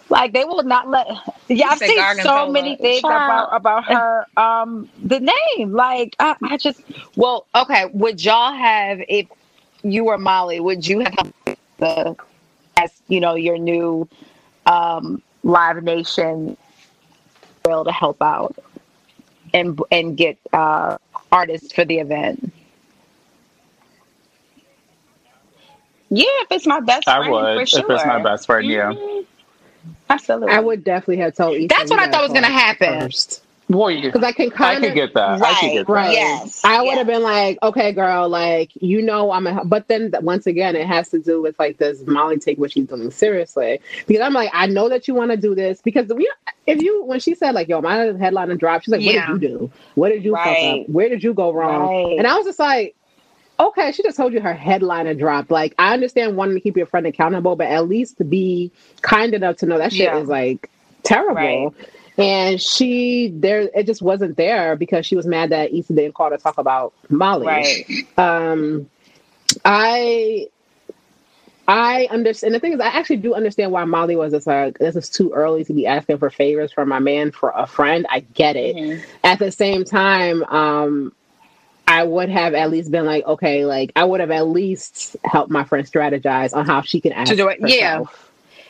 Like 0.09 0.33
they 0.33 0.45
will 0.45 0.63
not 0.63 0.89
let. 0.89 1.07
Yeah, 1.49 1.69
I've 1.69 1.79
said 1.79 1.93
seen 1.95 2.05
so 2.05 2.45
many 2.47 2.75
things 2.75 3.09
about 3.09 3.49
about 3.55 3.85
her. 3.85 4.27
Um, 4.37 4.89
the 4.97 5.19
name. 5.19 5.71
Like 5.73 6.15
I, 6.19 6.35
I 6.43 6.57
just. 6.57 6.83
Well, 7.15 7.47
okay. 7.55 7.85
Would 7.93 8.23
y'all 8.23 8.53
have 8.53 8.99
if 9.07 9.27
you 9.83 10.05
were 10.05 10.17
Molly? 10.17 10.59
Would 10.59 10.87
you 10.87 10.99
have 11.01 11.27
the 11.79 12.15
as 12.77 13.01
you 13.07 13.19
know 13.19 13.35
your 13.35 13.57
new 13.57 14.07
um 14.65 15.21
Live 15.43 15.83
Nation 15.83 16.57
girl 17.63 17.83
to 17.85 17.91
help 17.91 18.21
out 18.21 18.55
and 19.53 19.79
and 19.91 20.17
get 20.17 20.37
uh 20.53 20.97
artists 21.31 21.73
for 21.73 21.85
the 21.85 21.99
event? 21.99 22.51
Yeah, 26.09 26.25
if 26.41 26.51
it's 26.51 26.67
my 26.67 26.79
best 26.79 27.07
I 27.07 27.19
friend, 27.19 27.49
would. 27.49 27.63
for 27.63 27.65
If 27.71 27.85
sure. 27.85 27.87
it's 27.89 28.05
my 28.05 28.19
best 28.19 28.45
friend, 28.45 28.69
yeah. 28.69 28.93
Mhm. 28.93 29.25
Absolutely. 30.09 30.53
I 30.53 30.59
would 30.59 30.83
definitely 30.83 31.17
have 31.17 31.35
told 31.35 31.57
Issa. 31.57 31.67
That's 31.67 31.89
what 31.89 31.99
I 31.99 32.09
thought 32.09 32.23
was 32.23 32.33
gonna 32.33 32.47
happen. 32.47 33.01
First. 33.01 33.41
Well, 33.67 33.89
you, 33.89 34.03
Because 34.11 34.23
I 34.23 34.31
can 34.31 34.51
I 34.53 34.55
kind 34.55 34.79
could 34.81 34.89
of 34.89 34.95
get 34.95 35.13
that. 35.15 35.41
I 35.41 35.59
could 35.59 35.71
get 35.71 35.87
that. 35.87 35.91
Right. 35.91 36.13
Yes. 36.13 36.61
I 36.63 36.81
would 36.81 36.89
yes. 36.89 36.97
have 36.99 37.07
been 37.07 37.23
like, 37.23 37.57
okay, 37.63 37.91
girl, 37.93 38.29
like 38.29 38.69
you 38.75 39.01
know, 39.01 39.31
I'm 39.31 39.47
a. 39.47 39.65
But 39.65 39.87
then 39.87 40.13
once 40.21 40.45
again, 40.45 40.75
it 40.75 40.85
has 40.85 41.09
to 41.09 41.19
do 41.19 41.41
with 41.41 41.57
like, 41.57 41.79
does 41.79 42.05
Molly 42.05 42.37
take 42.37 42.59
what 42.59 42.71
she's 42.71 42.85
doing 42.85 43.09
seriously? 43.09 43.79
Because 44.05 44.21
I'm 44.21 44.33
like, 44.33 44.51
I 44.53 44.67
know 44.67 44.87
that 44.89 45.07
you 45.07 45.15
want 45.15 45.31
to 45.31 45.37
do 45.37 45.55
this 45.55 45.81
because 45.81 46.07
we, 46.13 46.31
if 46.67 46.79
you 46.81 47.05
when 47.05 47.19
she 47.19 47.33
said 47.33 47.55
like, 47.55 47.67
yo, 47.67 47.81
my 47.81 48.13
headliner 48.19 48.55
dropped, 48.55 48.85
she's 48.85 48.91
like, 48.91 49.01
Yeah. 49.01 49.31
what 49.31 49.39
did 49.39 49.49
you 49.49 49.57
do? 49.57 49.71
What 49.95 50.09
did 50.09 50.23
you 50.23 50.35
fuck 50.35 50.57
up? 50.57 50.89
Where 50.89 51.09
did 51.09 51.23
you 51.23 51.33
go 51.33 51.51
wrong? 51.51 51.89
Right. 51.89 52.17
And 52.19 52.27
I 52.27 52.35
was 52.35 52.45
just 52.45 52.59
like. 52.59 52.95
Okay, 53.59 53.91
she 53.93 54.03
just 54.03 54.17
told 54.17 54.33
you 54.33 54.41
her 54.41 54.53
headliner 54.53 55.13
dropped. 55.13 55.49
Like, 55.49 55.73
I 55.79 55.93
understand 55.93 56.35
wanting 56.35 56.55
to 56.55 56.61
keep 56.61 56.75
your 56.75 56.85
friend 56.87 57.07
accountable, 57.07 57.55
but 57.55 57.67
at 57.67 57.87
least 57.87 58.27
be 58.29 58.71
kind 59.01 59.33
enough 59.33 59.57
to 59.57 59.65
know 59.65 59.77
that 59.77 59.91
shit 59.93 60.01
Yeah. 60.05 60.17
is 60.17 60.27
like 60.27 60.69
terrible. 61.03 61.35
Right. 61.35 61.71
And 62.17 62.61
she 62.61 63.27
there 63.35 63.69
it 63.75 63.85
just 63.85 64.01
wasn't 64.01 64.37
there 64.37 64.75
because 64.77 65.05
she 65.05 65.15
was 65.17 65.25
mad 65.25 65.49
that 65.51 65.73
Issa 65.73 65.93
didn't 65.93 66.15
call 66.15 66.29
to 66.29 66.37
talk 66.37 66.57
about 66.57 66.93
Molly. 67.09 67.47
Right. 67.47 67.85
Um 68.17 68.89
I 69.63 70.47
I 71.67 72.07
understand. 72.11 72.53
The 72.53 72.59
thing 72.59 72.73
is, 72.73 72.79
I 72.79 72.87
actually 72.87 73.17
do 73.17 73.33
understand 73.33 73.71
why 73.71 73.83
Molly 73.85 74.15
was 74.15 74.33
just 74.33 74.45
like, 74.45 74.77
this 74.77 74.95
is 74.95 75.09
too 75.09 75.31
early 75.33 75.63
to 75.65 75.73
be 75.73 75.87
asking 75.87 76.19
for 76.19 76.29
favors 76.29 76.71
from 76.71 76.89
my 76.89 76.99
man 76.99 77.31
for 77.31 77.51
a 77.55 77.65
friend. 77.65 78.05
I 78.09 78.19
get 78.19 78.55
it. 78.55 78.75
Mhm. 78.75 79.01
At 79.23 79.39
the 79.39 79.51
same 79.51 79.83
time, 79.83 80.43
um, 80.43 81.11
I 81.95 82.03
would 82.03 82.29
have 82.29 82.53
at 82.53 82.69
least 82.71 82.91
been 82.91 83.05
like, 83.05 83.25
okay, 83.25 83.65
like 83.65 83.91
I 83.95 84.03
would 84.03 84.19
have 84.19 84.31
at 84.31 84.47
least 84.47 85.15
helped 85.23 85.51
my 85.51 85.63
friend 85.63 85.85
strategize 85.89 86.53
on 86.55 86.65
how 86.65 86.81
she 86.81 86.99
can 86.99 87.11
ask 87.13 87.29
To 87.31 87.35
do 87.37 87.47
it, 87.47 87.59
yeah. 87.65 88.03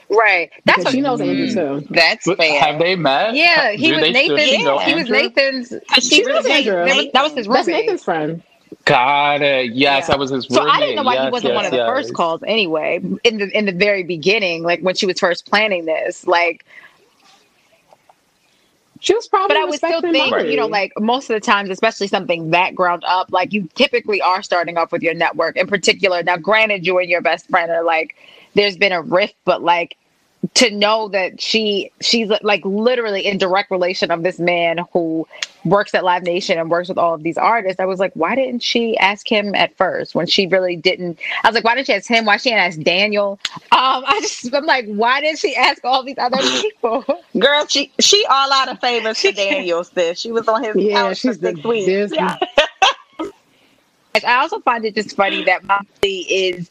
Right. 0.10 0.52
That's 0.66 0.78
Because 0.78 0.86
what 0.86 0.92
she 0.94 1.02
knows 1.02 1.20
Andrew 1.22 1.48
mm. 1.48 1.82
too. 1.82 1.88
That's 1.90 2.26
But 2.26 2.38
fair. 2.38 2.60
have 2.62 2.78
they 2.80 2.96
met? 2.96 3.34
Yeah, 3.34 3.72
he 3.72 3.88
Do 3.90 3.96
was 3.96 4.02
they 4.04 4.12
Nathan. 4.12 4.38
she 4.38 4.64
know 4.64 4.78
he 4.80 4.94
was 4.94 5.10
Nathan's. 5.10 5.74
She 6.00 6.22
knows 6.24 6.44
was 6.44 6.46
Andrew. 6.46 6.86
That 6.86 6.96
was, 6.96 7.08
that 7.14 7.24
was 7.24 7.34
his 7.34 7.48
That's. 7.48 7.68
Nathan's 7.68 8.04
friend. 8.04 8.44
Got 8.86 9.42
it. 9.42 9.72
Yes, 9.74 10.04
Yeah. 10.04 10.08
that 10.08 10.20
was 10.20 10.30
his 10.30 10.46
So 10.48 10.60
roommate. 10.60 10.76
I 10.76 10.80
didn't 10.80 10.96
know 10.98 11.04
why 11.04 11.26
he 11.26 11.32
wasn't 11.32 11.54
yes, 11.54 11.56
one 11.56 11.66
of 11.66 11.72
the 11.72 11.78
yes. 11.78 11.88
first 11.88 12.14
calls 12.14 12.44
anyway. 12.46 13.02
In 13.24 13.38
the 13.38 13.50
in 13.58 13.66
the 13.66 13.72
very 13.72 14.04
beginning, 14.04 14.62
like 14.64 14.82
when 14.82 14.94
she 14.96 15.08
was 15.08 15.20
first 15.20 15.50
planning 15.50 15.86
this, 15.86 16.28
like. 16.28 16.66
She 19.06 19.13
was 19.13 19.28
probably 19.28 19.54
But 19.54 19.62
I 19.62 19.65
would 19.65 19.78
still 19.78 20.02
think, 20.02 20.36
you 20.50 20.58
know, 20.58 20.65
like 20.65 20.91
most 21.00 21.30
of 21.30 21.36
the 21.36 21.39
times, 21.39 21.70
especially 21.70 22.08
something 22.08 22.50
that 22.50 22.74
ground 22.74 23.03
up, 23.06 23.32
like 23.32 23.53
you 23.53 23.70
typically 23.76 24.20
are 24.20 24.41
starting 24.41 24.80
off 24.80 24.91
with 24.91 25.03
your 25.03 25.14
network 25.14 25.58
in 25.58 25.68
particular. 25.68 26.24
Now, 26.24 26.38
granted, 26.38 26.88
you 26.88 26.97
and 26.97 27.08
your 27.08 27.22
best 27.22 27.47
friend 27.47 27.70
are 27.70 27.84
like, 27.84 28.16
there's 28.56 28.78
been 28.78 28.91
a 28.91 29.03
rift, 29.03 29.36
but 29.45 29.62
like 29.62 29.95
to 30.54 30.72
know 30.72 31.08
that 31.10 31.41
she 31.41 31.91
she's 32.02 32.30
like 32.41 32.64
literally 32.66 33.26
in 33.26 33.38
direct 33.38 33.72
relation 33.72 34.12
of 34.12 34.24
this 34.24 34.39
man 34.39 34.80
who 34.93 35.28
works 35.64 35.93
at 35.96 36.04
Live 36.04 36.24
Nation 36.24 36.60
and 36.60 36.70
works 36.70 36.89
with 36.89 36.98
all 36.98 37.14
of 37.14 37.24
these 37.24 37.38
artists. 37.38 37.80
I 37.80 37.86
was 37.86 38.00
like, 38.00 38.14
why 38.14 38.36
didn't 38.36 38.62
she 38.62 38.98
ask 38.98 39.30
him 39.30 39.56
at 39.56 39.76
first 39.78 40.14
when 40.14 40.28
she 40.28 40.46
really 40.48 40.76
didn't? 40.76 41.20
I 41.43 41.48
was 41.48 41.56
like, 41.56 41.64
why 41.64 41.76
didn't 41.76 41.88
she 41.88 41.93
ask 41.93 42.08
him? 42.08 42.26
Why 42.26 42.38
she 42.38 42.50
didn't 42.50 42.64
ask 42.64 42.80
Daniel? 42.82 43.39
Um, 43.72 44.04
I 44.06 44.20
just 44.22 44.54
I'm 44.54 44.66
like, 44.66 44.86
why 44.88 45.22
did 45.22 45.39
she 45.39 45.56
ask 45.56 45.84
all 45.84 46.04
these 46.04 46.18
other 46.18 46.38
people? 46.62 47.04
Girl, 47.39 47.66
she 47.68 47.91
she 48.00 48.26
all 48.30 48.52
out 48.52 48.70
of 48.70 48.80
favors 48.80 49.20
for 49.22 49.32
Daniel, 49.32 49.84
sis. 49.84 50.20
She 50.20 50.32
was 50.32 50.48
on 50.48 50.64
his 50.64 50.76
yeah, 50.76 50.93
couch 50.93 51.22
for 51.22 51.28
she's 51.30 51.39
the 51.39 51.56
six 51.56 51.64
weeks. 51.64 52.14
Yeah. 52.14 52.38
I 54.24 54.39
also 54.39 54.60
find 54.62 54.86
it 54.86 54.96
just 54.96 55.16
funny 55.16 55.43
that 55.43 55.64
Molly 55.66 56.20
is 56.22 56.70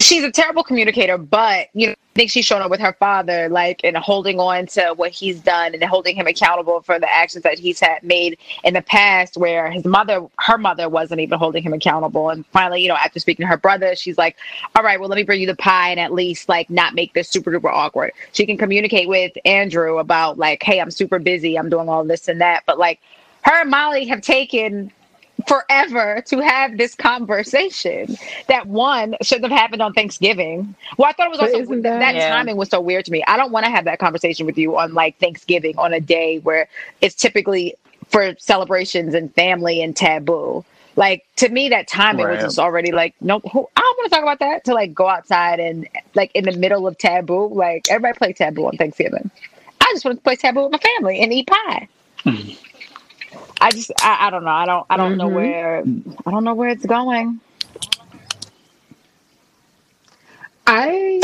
she's 0.00 0.24
a 0.24 0.30
terrible 0.30 0.62
communicator, 0.62 1.18
but 1.18 1.68
you 1.74 1.88
know, 1.88 1.94
think 2.14 2.30
she's 2.30 2.44
shown 2.44 2.62
up 2.62 2.70
with 2.70 2.80
her 2.80 2.92
father, 2.94 3.48
like 3.48 3.80
and 3.84 3.96
holding 3.96 4.38
on 4.38 4.66
to 4.66 4.94
what 4.96 5.10
he's 5.10 5.40
done 5.40 5.74
and 5.74 5.82
holding 5.84 6.16
him 6.16 6.26
accountable 6.26 6.80
for 6.82 6.98
the 6.98 7.12
actions 7.12 7.42
that 7.42 7.58
he's 7.58 7.80
had 7.80 8.02
made 8.02 8.38
in 8.62 8.74
the 8.74 8.82
past, 8.82 9.36
where 9.36 9.70
his 9.70 9.84
mother, 9.84 10.26
her 10.38 10.58
mother, 10.58 10.88
wasn't 10.88 11.20
even 11.20 11.38
holding 11.38 11.62
him 11.62 11.72
accountable. 11.72 12.30
And 12.30 12.46
finally, 12.46 12.82
you 12.82 12.88
know, 12.88 12.96
after 12.96 13.18
speaking 13.18 13.44
to 13.44 13.48
her 13.48 13.56
brother, 13.56 13.94
she's 13.96 14.18
like, 14.18 14.36
"All 14.74 14.82
right, 14.82 14.98
well, 14.98 15.08
let 15.08 15.16
me 15.16 15.24
bring 15.24 15.40
you 15.40 15.46
the 15.46 15.56
pie 15.56 15.90
and 15.90 16.00
at 16.00 16.12
least 16.12 16.48
like 16.48 16.70
not 16.70 16.94
make 16.94 17.12
this 17.14 17.28
super 17.28 17.50
duper 17.50 17.72
awkward." 17.72 18.12
She 18.32 18.46
can 18.46 18.56
communicate 18.56 19.08
with 19.08 19.32
Andrew 19.44 19.98
about 19.98 20.38
like, 20.38 20.62
"Hey, 20.62 20.80
I'm 20.80 20.90
super 20.90 21.18
busy. 21.18 21.58
I'm 21.58 21.68
doing 21.68 21.88
all 21.88 22.04
this 22.04 22.28
and 22.28 22.40
that," 22.40 22.62
but 22.66 22.78
like 22.78 23.00
her 23.44 23.60
and 23.60 23.70
Molly 23.70 24.06
have 24.06 24.22
taken 24.22 24.90
forever 25.46 26.22
to 26.26 26.38
have 26.40 26.78
this 26.78 26.94
conversation 26.94 28.16
that 28.48 28.66
one 28.66 29.16
should 29.22 29.42
have 29.42 29.50
happened 29.50 29.82
on 29.82 29.92
Thanksgiving. 29.92 30.74
Well, 30.96 31.08
I 31.08 31.12
thought 31.12 31.26
it 31.26 31.30
was 31.30 31.40
also 31.40 31.82
that, 31.82 31.82
that 31.82 32.14
yeah. 32.14 32.28
timing 32.30 32.56
was 32.56 32.68
so 32.70 32.80
weird 32.80 33.04
to 33.06 33.12
me. 33.12 33.22
I 33.26 33.36
don't 33.36 33.52
want 33.52 33.66
to 33.66 33.70
have 33.70 33.84
that 33.84 33.98
conversation 33.98 34.46
with 34.46 34.56
you 34.56 34.76
on 34.78 34.94
like 34.94 35.18
Thanksgiving 35.18 35.76
on 35.78 35.92
a 35.92 36.00
day 36.00 36.38
where 36.38 36.68
it's 37.00 37.14
typically 37.14 37.74
for 38.08 38.34
celebrations 38.38 39.14
and 39.14 39.34
family 39.34 39.82
and 39.82 39.96
taboo. 39.96 40.64
Like 40.96 41.26
to 41.36 41.48
me, 41.48 41.68
that 41.70 41.88
timing 41.88 42.26
right. 42.26 42.36
was 42.36 42.44
just 42.44 42.58
already 42.58 42.92
like, 42.92 43.14
no, 43.20 43.40
who, 43.40 43.68
I 43.76 43.80
don't 43.80 43.98
want 43.98 44.04
to 44.04 44.10
talk 44.10 44.22
about 44.22 44.38
that. 44.38 44.64
To 44.64 44.74
like 44.74 44.94
go 44.94 45.08
outside 45.08 45.58
and 45.58 45.88
like 46.14 46.30
in 46.34 46.44
the 46.44 46.56
middle 46.56 46.86
of 46.86 46.96
taboo, 46.98 47.48
like 47.48 47.90
everybody 47.90 48.16
play 48.16 48.32
taboo 48.32 48.66
on 48.66 48.76
Thanksgiving. 48.76 49.30
I 49.80 49.86
just 49.92 50.04
want 50.04 50.18
to 50.18 50.22
play 50.22 50.36
taboo 50.36 50.62
with 50.62 50.72
my 50.72 50.78
family 50.78 51.20
and 51.20 51.32
eat 51.32 51.48
pie. 51.48 51.88
Mm. 52.24 52.58
I 53.64 53.70
just 53.70 53.90
I, 53.98 54.26
I 54.26 54.30
don't 54.30 54.44
know. 54.44 54.50
I 54.50 54.66
don't 54.66 54.86
I 54.90 54.96
don't 54.98 55.12
mm-hmm. 55.12 55.18
know 55.20 55.28
where 55.28 55.78
I 56.26 56.30
don't 56.30 56.44
know 56.44 56.52
where 56.52 56.68
it's 56.68 56.84
going. 56.84 57.40
I 60.66 61.22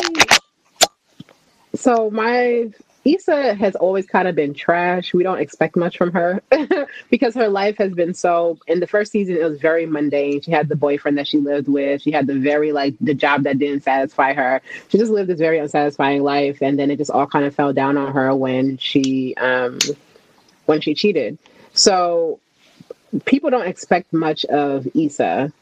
so 1.74 2.11
my 2.11 2.70
Issa 3.05 3.53
has 3.55 3.76
always 3.76 4.07
kind 4.07 4.26
of 4.26 4.34
been 4.36 4.55
trash. 4.55 5.12
We 5.12 5.22
don't 5.22 5.38
expect 5.38 5.76
much 5.76 5.99
from 5.99 6.12
her 6.12 6.43
because 7.11 7.34
her 7.34 7.49
life 7.49 7.76
has 7.76 7.93
been 7.93 8.14
so. 8.14 8.59
In 8.66 8.80
the 8.80 8.86
first 8.86 9.12
season, 9.12 9.36
it 9.36 9.45
was 9.45 9.61
very 9.61 9.84
mundane. 9.84 10.41
She 10.41 10.51
had 10.51 10.70
the 10.70 10.76
boyfriend 10.76 11.18
that 11.18 11.28
she 11.28 11.36
lived 11.36 11.68
with. 11.68 12.01
She 12.01 12.11
had 12.11 12.26
the 12.26 12.38
very 12.38 12.72
like 12.72 12.95
the 13.03 13.12
job 13.12 13.43
that 13.43 13.59
didn't 13.59 13.82
satisfy 13.82 14.32
her. 14.32 14.62
She 14.88 14.97
just 14.97 15.12
lived 15.12 15.28
this 15.28 15.38
very 15.38 15.59
unsatisfying 15.59 16.22
life, 16.22 16.62
and 16.62 16.78
then 16.78 16.91
it 16.91 16.97
just 16.97 17.11
all 17.11 17.26
kind 17.26 17.45
of 17.45 17.55
fell 17.55 17.74
down 17.74 17.99
on 17.99 18.14
her 18.14 18.34
when 18.34 18.78
she 18.78 19.34
um 19.34 19.78
when 20.64 20.80
she 20.80 20.95
cheated. 20.95 21.36
So 21.73 22.41
people 23.25 23.51
don't 23.51 23.66
expect 23.66 24.12
much 24.12 24.45
of 24.47 24.87
Issa, 24.95 25.53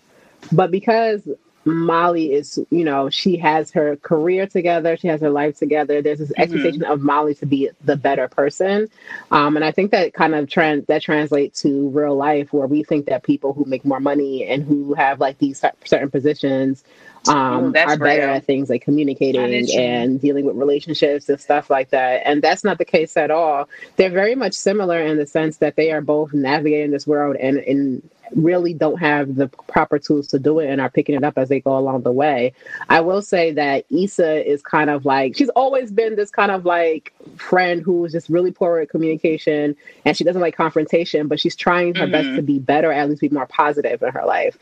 but 0.52 0.70
because 0.70 1.28
Molly 1.64 2.32
is, 2.32 2.58
you 2.70 2.84
know, 2.84 3.10
she 3.10 3.36
has 3.36 3.70
her 3.72 3.96
career 3.96 4.46
together, 4.46 4.96
she 4.96 5.08
has 5.08 5.20
her 5.20 5.30
life 5.30 5.58
together. 5.58 6.00
There's 6.00 6.18
this 6.18 6.30
mm-hmm. 6.30 6.42
expectation 6.42 6.84
of 6.84 7.00
Molly 7.00 7.34
to 7.36 7.46
be 7.46 7.70
the 7.84 7.96
better 7.96 8.28
person, 8.28 8.88
um, 9.30 9.56
and 9.56 9.64
I 9.64 9.70
think 9.70 9.90
that 9.90 10.14
kind 10.14 10.34
of 10.34 10.48
trans 10.48 10.86
that 10.86 11.02
translates 11.02 11.62
to 11.62 11.88
real 11.90 12.16
life, 12.16 12.52
where 12.52 12.66
we 12.66 12.84
think 12.84 13.06
that 13.06 13.22
people 13.22 13.52
who 13.52 13.64
make 13.64 13.84
more 13.84 14.00
money 14.00 14.46
and 14.46 14.62
who 14.62 14.94
have 14.94 15.20
like 15.20 15.38
these 15.38 15.62
certain 15.84 16.10
positions 16.10 16.84
um, 17.28 17.64
Ooh, 17.64 17.68
are 17.68 17.96
better 17.96 18.02
real. 18.02 18.30
at 18.30 18.44
things 18.44 18.70
like 18.70 18.82
communicating 18.82 19.70
and 19.76 20.20
dealing 20.20 20.44
with 20.44 20.56
relationships 20.56 21.28
and 21.28 21.40
stuff 21.40 21.70
like 21.70 21.90
that. 21.90 22.22
And 22.24 22.42
that's 22.42 22.64
not 22.64 22.78
the 22.78 22.84
case 22.84 23.16
at 23.16 23.30
all. 23.30 23.68
They're 23.96 24.10
very 24.10 24.34
much 24.34 24.54
similar 24.54 25.00
in 25.00 25.16
the 25.16 25.26
sense 25.26 25.58
that 25.58 25.76
they 25.76 25.90
are 25.92 26.00
both 26.00 26.32
navigating 26.32 26.90
this 26.90 27.06
world 27.06 27.36
and, 27.36 27.58
and 27.58 28.02
really 28.34 28.74
don't 28.74 28.98
have 28.98 29.36
the 29.36 29.48
proper 29.48 29.98
tools 29.98 30.28
to 30.28 30.38
do 30.38 30.58
it 30.58 30.68
and 30.68 30.80
are 30.80 30.90
picking 30.90 31.14
it 31.14 31.24
up 31.24 31.38
as 31.38 31.48
they 31.48 31.60
go 31.60 31.76
along 31.76 32.02
the 32.02 32.12
way. 32.12 32.52
I 32.88 33.00
will 33.00 33.22
say 33.22 33.52
that 33.52 33.84
Issa 33.90 34.50
is 34.50 34.62
kind 34.62 34.90
of 34.90 35.04
like 35.04 35.36
she's 35.36 35.48
always 35.50 35.90
been 35.90 36.16
this 36.16 36.30
kind 36.30 36.50
of 36.50 36.64
like 36.64 37.14
friend 37.36 37.82
who's 37.82 38.12
just 38.12 38.28
really 38.28 38.50
poor 38.50 38.78
at 38.78 38.90
communication 38.90 39.76
and 40.04 40.16
she 40.16 40.24
doesn't 40.24 40.42
like 40.42 40.56
confrontation, 40.56 41.28
but 41.28 41.40
she's 41.40 41.56
trying 41.56 41.94
her 41.94 42.04
mm-hmm. 42.04 42.12
best 42.12 42.36
to 42.36 42.42
be 42.42 42.58
better, 42.58 42.92
at 42.92 43.08
least 43.08 43.20
be 43.20 43.28
more 43.28 43.46
positive 43.46 44.02
in 44.02 44.12
her 44.12 44.24
life. 44.24 44.58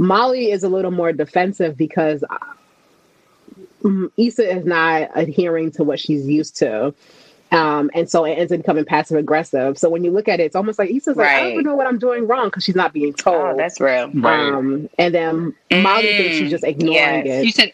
Molly 0.00 0.50
is 0.50 0.62
a 0.62 0.68
little 0.68 0.90
more 0.90 1.12
defensive 1.12 1.76
because 1.76 2.24
um, 3.84 4.10
Issa 4.16 4.56
is 4.56 4.64
not 4.64 5.10
adhering 5.14 5.70
to 5.72 5.84
what 5.84 6.00
she's 6.00 6.26
used 6.26 6.56
to. 6.56 6.94
Um, 7.52 7.90
and 7.94 8.08
so 8.08 8.24
it 8.24 8.32
ends 8.34 8.50
up 8.50 8.60
becoming 8.60 8.86
passive 8.86 9.18
aggressive. 9.18 9.76
So 9.76 9.90
when 9.90 10.02
you 10.02 10.10
look 10.10 10.26
at 10.26 10.40
it, 10.40 10.44
it's 10.44 10.56
almost 10.56 10.78
like 10.78 10.90
Issa's 10.90 11.16
like, 11.16 11.28
I 11.28 11.40
don't 11.40 11.52
even 11.52 11.64
know 11.64 11.74
what 11.74 11.86
I'm 11.86 11.98
doing 11.98 12.26
wrong 12.26 12.46
because 12.46 12.64
she's 12.64 12.76
not 12.76 12.94
being 12.94 13.12
told. 13.12 13.36
Oh, 13.36 13.56
that's 13.56 13.78
real. 13.78 14.10
Right. 14.12 14.48
Um, 14.48 14.88
and 14.98 15.14
then 15.14 15.54
Molly 15.70 16.04
mm, 16.04 16.16
thinks 16.16 16.36
she's 16.36 16.50
just 16.50 16.64
ignoring 16.64 17.26
yes. 17.26 17.42
it. 17.42 17.44
You 17.44 17.52
said 17.52 17.72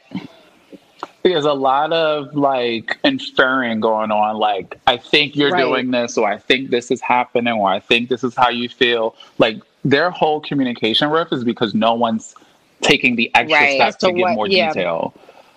there's 1.22 1.44
a 1.44 1.52
lot 1.52 1.92
of 1.92 2.34
like 2.34 2.98
inferring 3.04 3.80
going 3.80 4.10
on. 4.10 4.36
Like, 4.36 4.80
I 4.86 4.96
think 4.96 5.36
you're 5.36 5.50
right. 5.50 5.62
doing 5.62 5.90
this, 5.90 6.16
or 6.16 6.28
I 6.28 6.38
think 6.38 6.70
this 6.70 6.90
is 6.90 7.00
happening, 7.00 7.52
or 7.52 7.68
I 7.68 7.80
think 7.80 8.08
this 8.08 8.24
is 8.24 8.34
how 8.34 8.48
you 8.48 8.68
feel. 8.68 9.14
Like, 9.38 9.60
their 9.90 10.10
whole 10.10 10.40
communication 10.40 11.10
riff 11.10 11.32
is 11.32 11.44
because 11.44 11.74
no 11.74 11.94
one's 11.94 12.34
taking 12.82 13.16
the 13.16 13.30
extra 13.34 13.58
right. 13.58 13.76
steps 13.76 13.96
to, 13.96 14.06
to 14.08 14.12
give 14.12 14.30
more 14.30 14.48
yeah. 14.48 14.72
detail. 14.72 15.14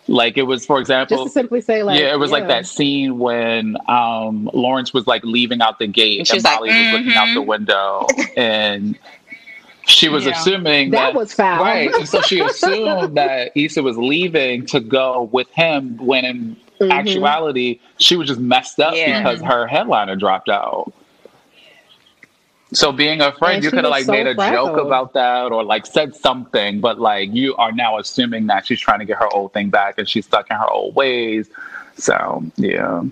Like 0.08 0.38
it 0.38 0.44
was, 0.44 0.66
for 0.66 0.80
example, 0.80 1.18
just 1.18 1.28
to 1.28 1.40
simply 1.40 1.62
say, 1.62 1.84
like, 1.84 2.00
yeah, 2.00 2.14
it 2.14 2.18
was 2.18 2.32
yeah. 2.32 2.38
like 2.38 2.48
that 2.48 2.66
scene 2.66 3.20
when 3.20 3.78
um, 3.88 4.50
Lawrence 4.54 4.92
was 4.94 5.06
like 5.06 5.24
leaving 5.24 5.62
out 5.62 5.78
the 5.78 5.86
gate 5.86 6.20
and, 6.20 6.30
and 6.32 6.44
Molly 6.44 6.70
like, 6.70 6.78
mm-hmm. 6.78 6.94
was 6.94 7.00
looking 7.00 7.18
out 7.18 7.26
the 7.26 7.40
mm-hmm. 7.40 7.50
window, 7.50 8.08
and 8.38 8.98
she 9.86 10.10
was 10.10 10.26
yeah. 10.26 10.32
assuming 10.32 10.92
that, 10.92 11.14
that, 11.14 11.14
was 11.14 11.34
foul, 11.34 11.64
right? 11.64 11.94
And 11.94 12.10
so 12.10 12.22
she 12.22 12.40
assumed 12.44 13.18
that 13.18 13.52
Issa 13.56 13.84
was 13.84 13.98
leaving 13.98 14.66
to 14.68 14.80
go 14.80 15.30
with 15.32 15.50
him, 15.52 15.98
when 15.98 16.26
in 16.26 16.58
mm-hmm. 16.80 16.92
actuality 16.92 17.80
she 17.98 18.16
was 18.16 18.28
just 18.30 18.40
messed 18.40 18.80
up 18.80 18.94
because 18.94 19.42
her 19.42 19.68
headliner 19.68 20.16
dropped 20.16 20.50
out. 20.50 20.92
So 22.72 22.92
being 22.92 23.22
a 23.22 23.32
friend, 23.32 23.64
you 23.64 23.72
could 23.72 23.84
have 23.84 23.90
like 23.90 24.06
so 24.06 24.12
made 24.12 24.28
a 24.28 24.36
fragile. 24.36 24.68
joke 24.68 24.86
about 24.86 25.14
that 25.14 25.52
or 25.52 25.64
like 25.64 25.86
said 25.86 26.16
something, 26.16 26.80
but 26.82 27.00
like 27.00 27.34
you 27.34 27.56
are 27.56 27.72
now 27.72 27.98
assuming 27.98 28.48
that 28.48 28.68
she's 28.68 28.80
trying 28.80 29.00
to 29.00 29.06
get 29.06 29.18
her 29.18 29.28
old 29.34 29.54
thing 29.54 29.70
back 29.70 29.98
and 29.98 30.08
she's 30.08 30.26
stuck 30.26 30.50
in 30.52 30.58
her 30.58 30.70
old 30.70 30.96
ways. 30.96 31.50
So 31.96 32.44
yeah. 32.58 33.04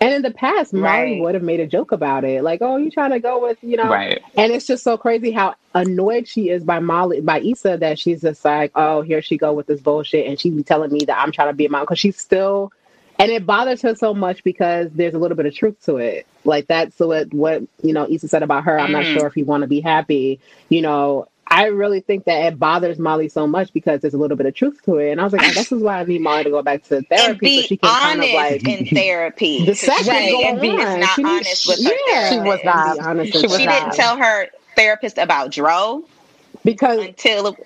And 0.00 0.14
in 0.14 0.22
the 0.22 0.30
past, 0.30 0.72
Molly 0.72 0.86
right. 0.86 1.22
would 1.22 1.34
have 1.34 1.42
made 1.42 1.58
a 1.58 1.66
joke 1.66 1.90
about 1.90 2.22
it, 2.22 2.44
like, 2.44 2.62
"Oh, 2.62 2.76
you 2.76 2.88
trying 2.88 3.10
to 3.10 3.18
go 3.18 3.42
with 3.42 3.58
you 3.62 3.76
know?" 3.76 3.90
Right. 3.90 4.22
And 4.36 4.52
it's 4.52 4.66
just 4.66 4.84
so 4.84 4.96
crazy 4.96 5.32
how 5.32 5.56
annoyed 5.74 6.28
she 6.28 6.50
is 6.50 6.62
by 6.62 6.78
Molly, 6.78 7.20
by 7.20 7.40
Issa, 7.40 7.78
that 7.78 7.98
she's 7.98 8.22
just 8.22 8.44
like, 8.44 8.70
"Oh, 8.76 9.02
here 9.02 9.20
she 9.20 9.36
go 9.36 9.52
with 9.52 9.66
this 9.66 9.80
bullshit," 9.80 10.26
and 10.26 10.38
she 10.38 10.50
be 10.50 10.62
telling 10.62 10.92
me 10.92 11.00
that 11.06 11.20
I'm 11.20 11.32
trying 11.32 11.48
to 11.48 11.52
be 11.52 11.66
a 11.66 11.68
mom 11.68 11.82
because 11.82 11.98
she's 11.98 12.16
still 12.16 12.72
and 13.18 13.32
it 13.32 13.44
bothers 13.44 13.82
her 13.82 13.94
so 13.94 14.14
much 14.14 14.44
because 14.44 14.90
there's 14.92 15.14
a 15.14 15.18
little 15.18 15.36
bit 15.36 15.46
of 15.46 15.54
truth 15.54 15.84
to 15.84 15.96
it. 15.96 16.26
Like 16.44 16.66
that's 16.66 16.98
what 16.98 17.32
what 17.34 17.62
you 17.82 17.92
know 17.92 18.06
Issa 18.08 18.28
said 18.28 18.42
about 18.42 18.64
her. 18.64 18.78
I'm 18.78 18.92
not 18.92 19.04
mm. 19.04 19.14
sure 19.14 19.26
if 19.26 19.36
you 19.36 19.44
want 19.44 19.62
to 19.62 19.66
be 19.66 19.80
happy. 19.80 20.40
You 20.68 20.82
know, 20.82 21.28
I 21.50 21.66
really 21.66 22.00
think 22.00 22.24
that 22.26 22.52
it 22.52 22.58
bothers 22.58 22.98
Molly 22.98 23.28
so 23.28 23.46
much 23.46 23.72
because 23.72 24.02
there's 24.02 24.14
a 24.14 24.18
little 24.18 24.36
bit 24.36 24.46
of 24.46 24.54
truth 24.54 24.82
to 24.84 24.98
it. 24.98 25.12
And 25.12 25.20
I 25.20 25.24
was 25.24 25.32
like, 25.32 25.42
oh, 25.42 25.52
this 25.52 25.72
is 25.72 25.82
why 25.82 26.00
I 26.00 26.04
need 26.04 26.20
Molly 26.20 26.44
to 26.44 26.50
go 26.50 26.62
back 26.62 26.84
to 26.84 27.02
therapy 27.10 27.62
so 27.62 27.66
she 27.66 27.76
can 27.78 27.90
kind 27.90 28.22
of 28.22 28.30
like 28.30 28.68
in 28.68 28.86
therapy. 28.86 29.64
The 29.68 29.74
second 29.74 30.06
right. 30.08 30.30
go 30.30 30.42
and 30.42 30.60
be 30.60 30.76
not 30.76 31.08
she 31.14 31.24
honest 31.24 31.66
with 31.66 31.84
her. 31.84 31.92
Yeah, 32.08 32.30
she 32.30 32.38
was 32.40 32.60
not. 32.64 32.98
Honest 33.00 33.32
she, 33.32 33.48
she 33.48 33.66
didn't 33.66 33.92
tell 33.92 34.16
her 34.16 34.48
therapist 34.76 35.18
about 35.18 35.50
Dro 35.50 36.04
because 36.64 36.98
until 36.98 37.56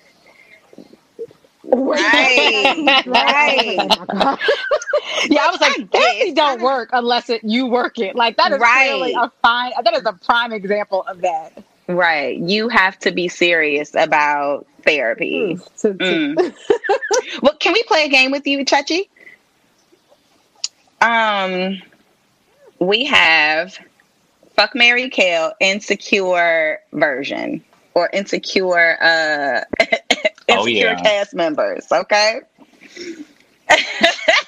Right, 1.65 3.05
right. 3.07 3.77
yeah, 5.29 5.43
I 5.43 5.51
was 5.51 5.61
like, 5.61 5.91
therapy 5.91 6.33
don't 6.33 6.61
work 6.61 6.91
unless 6.93 7.31
it 7.31 7.43
you 7.45 7.67
work 7.67 7.99
it. 7.99 8.17
Like 8.17 8.37
that 8.37 8.53
is 8.53 8.59
right. 8.59 8.91
really 8.91 9.15
a 9.15 9.31
fine. 9.43 9.73
That 9.83 9.95
is 9.95 10.05
a 10.05 10.13
prime 10.13 10.53
example 10.53 11.03
of 11.03 11.21
that. 11.21 11.63
Right. 11.87 12.39
You 12.39 12.69
have 12.69 12.99
to 13.01 13.13
be 13.13 13.29
serious 13.29 13.95
about 13.95 14.67
therapy. 14.85 15.57
Mm. 15.79 15.99
mm. 15.99 16.55
well, 17.43 17.57
can 17.59 17.73
we 17.73 17.83
play 17.85 18.05
a 18.05 18.09
game 18.09 18.33
with 18.33 18.47
you, 18.47 18.65
Chachi? 18.65 19.09
Um, 21.01 21.81
we 22.79 23.05
have 23.05 23.79
fuck 24.55 24.75
Mary 24.75 25.09
Kill 25.11 25.53
insecure 25.61 26.81
version 26.93 27.65
or 27.95 28.09
insecure 28.13 28.97
uh 29.03 29.65
oh, 30.49 30.67
yeah. 30.67 31.01
cast 31.01 31.35
members. 31.35 31.87
Okay. 31.91 32.41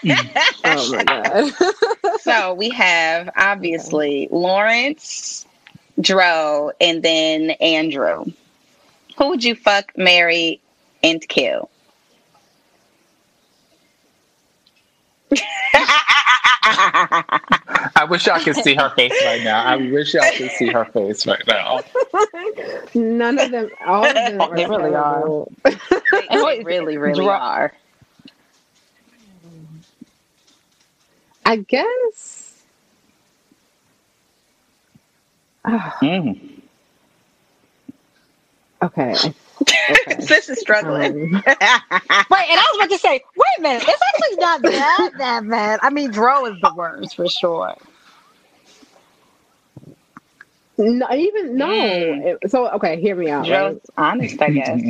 Mm. 0.05 0.29
oh 0.65 0.93
my 0.93 1.05
god. 1.05 2.21
so 2.21 2.55
we 2.55 2.71
have 2.71 3.31
obviously 3.37 4.29
Lawrence, 4.31 5.47
Dro, 6.01 6.73
and 6.81 7.03
then 7.03 7.51
Andrew. 7.53 8.27
Who 9.17 9.29
would 9.29 9.45
you 9.45 9.55
fuck, 9.55 9.97
marry, 9.97 10.61
and 11.03 11.27
kill? 11.27 11.71
I 15.75 17.41
I 17.97 18.05
wish 18.05 18.27
y'all 18.27 18.41
could 18.41 18.57
see 18.57 18.75
her 18.77 18.91
face 18.91 19.23
right 19.23 19.43
now. 19.43 19.65
I 19.65 19.77
wish 19.77 20.15
y'all 20.15 20.31
could 20.31 20.53
see 20.53 20.71
her 20.71 20.87
face 20.87 21.27
right 21.27 21.47
now. 21.47 21.85
None 22.95 23.39
of 23.39 23.51
them. 23.51 23.71
All 23.85 24.17
of 24.17 24.25
them 24.27 24.51
are 24.51 24.63
They 24.63 24.67
really 24.67 24.95
are. 24.95 25.31
terrible. 25.31 25.53
They 26.31 26.45
really, 26.45 26.99
really 26.99 27.31
Dra- 27.31 27.35
are. 27.35 27.75
I 31.45 31.57
guess. 31.59 32.65
Ah, 35.65 35.97
Mm. 36.03 36.41
okay. 38.83 39.35
Okay. 39.91 40.17
Sis 40.21 40.49
is 40.49 40.61
struggling. 40.61 41.17
Um, 41.17 41.43
Wait, 42.31 42.47
and 42.51 42.61
I 42.61 42.65
was 42.73 42.77
about 42.79 42.91
to 42.91 42.99
say, 42.99 43.23
wait 43.37 43.59
a 43.59 43.63
minute, 43.63 43.85
it's 43.87 44.03
actually 44.15 44.39
not 44.39 44.63
that 44.73 45.11
that 45.19 45.49
bad. 45.49 45.81
I 45.83 45.91
mean, 45.91 46.11
Dro 46.11 46.47
is 46.47 46.61
the 46.61 46.71
worst 46.71 47.17
for 47.17 47.29
sure. 47.29 47.75
no, 50.79 51.07
even 51.15 51.57
no. 51.57 51.69
Mm. 51.69 52.39
It- 52.43 52.51
So 52.51 52.69
okay, 52.73 53.01
hear 53.01 53.17
me 53.17 53.31
out. 53.31 53.47
Dro's 53.47 53.51
Right? 53.51 53.81
honest, 53.97 54.41
I 54.43 54.51
guess. 54.51 54.83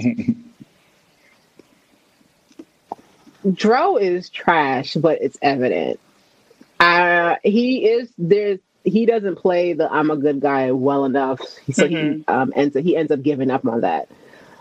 Dro 3.53 3.97
is 3.99 4.31
trash, 4.31 4.95
but 4.95 5.21
it's 5.23 5.39
evident. 5.43 6.01
Uh, 6.81 7.37
he 7.43 7.87
is 7.87 8.11
there's 8.19 8.61
he 8.85 9.07
doesn't 9.07 9.37
play 9.37 9.73
the 9.75 9.91
I'm 9.93 10.11
a 10.11 10.17
good 10.17 10.41
guy 10.41 10.73
well 10.73 11.05
enough, 11.05 11.41
so 11.73 11.87
Mhm. 11.87 11.89
he 11.89 12.25
um 12.29 12.53
ends 12.57 12.77
he 12.77 12.97
ends 12.97 13.13
up 13.13 13.23
giving 13.23 13.51
up 13.51 13.67
on 13.67 13.83
that. 13.83 14.09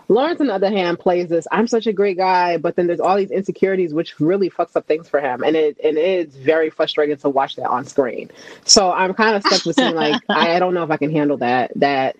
Lawrence, 0.08 0.40
on 0.40 0.48
the 0.48 0.54
other 0.54 0.70
hand, 0.70 0.98
plays 0.98 1.28
this 1.28 1.46
I'm 1.50 1.66
such 1.66 1.86
a 1.86 1.92
great 1.92 2.16
guy, 2.16 2.56
but 2.58 2.76
then 2.76 2.86
there's 2.86 3.00
all 3.00 3.16
these 3.16 3.30
insecurities 3.30 3.94
which 3.94 4.20
really 4.20 4.50
fucks 4.50 4.76
up 4.76 4.86
things 4.86 5.08
for 5.08 5.20
him, 5.20 5.42
and 5.42 5.56
it 5.56 5.78
and 5.82 5.96
it's 5.98 6.36
very 6.36 6.70
frustrating 6.70 7.16
to 7.18 7.28
watch 7.28 7.56
that 7.56 7.68
on 7.68 7.84
screen. 7.84 8.30
So 8.64 8.92
I'm 8.92 9.14
kind 9.14 9.36
of 9.36 9.42
stuck 9.44 9.64
with 9.64 9.76
seeing 9.76 9.94
like 9.94 10.20
I 10.34 10.58
don't 10.58 10.74
know 10.74 10.82
if 10.84 10.90
I 10.90 10.96
can 10.98 11.10
handle 11.10 11.38
that 11.38 11.72
that 11.76 12.16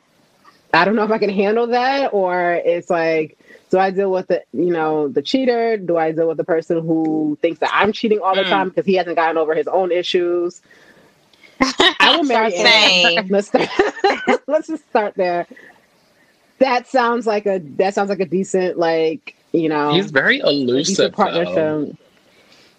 I 0.73 0.85
don't 0.85 0.97
know 0.97 1.05
if 1.05 1.11
I 1.11 1.19
can 1.19 1.31
handle 1.31 1.69
that, 1.69 2.13
or 2.13 2.55
it's 2.65 2.91
like, 2.91 3.39
do 3.71 3.79
I 3.79 3.91
deal 3.91 4.11
with 4.11 4.27
the, 4.29 4.43
you 4.53 4.73
know, 4.73 5.09
the 5.09 5.23
cheater? 5.23 5.77
Do 5.77 5.97
I 5.97 6.13
deal 6.13 6.29
with 6.29 6.37
the 6.37 6.45
person 6.45 6.81
who 6.81 7.39
thinks 7.41 7.61
that 7.61 7.71
I'm 7.73 7.93
cheating 7.93 8.21
all 8.21 8.35
the 8.35 8.45
Mm. 8.45 8.49
time 8.51 8.69
because 8.71 8.87
he 8.87 8.95
hasn't 8.95 9.17
gotten 9.17 9.39
over 9.39 9.55
his 9.55 9.69
own 9.69 9.93
issues? 9.93 10.63
I 12.01 12.11
will 12.13 12.25
marry. 12.25 12.53
Let's 13.31 13.51
let's 14.49 14.67
just 14.69 14.89
start 14.89 15.15
there. 15.17 15.47
That 16.59 16.87
sounds 16.87 17.27
like 17.27 17.47
a 17.47 17.59
that 17.77 17.95
sounds 17.95 18.09
like 18.11 18.21
a 18.21 18.27
decent 18.27 18.79
like 18.79 19.37
you 19.53 19.69
know 19.69 19.93
He's 19.93 20.11
very 20.11 20.37
decent 20.39 20.53
elusive. 20.53 20.97
though. 21.13 21.17
partnership. 21.17 21.97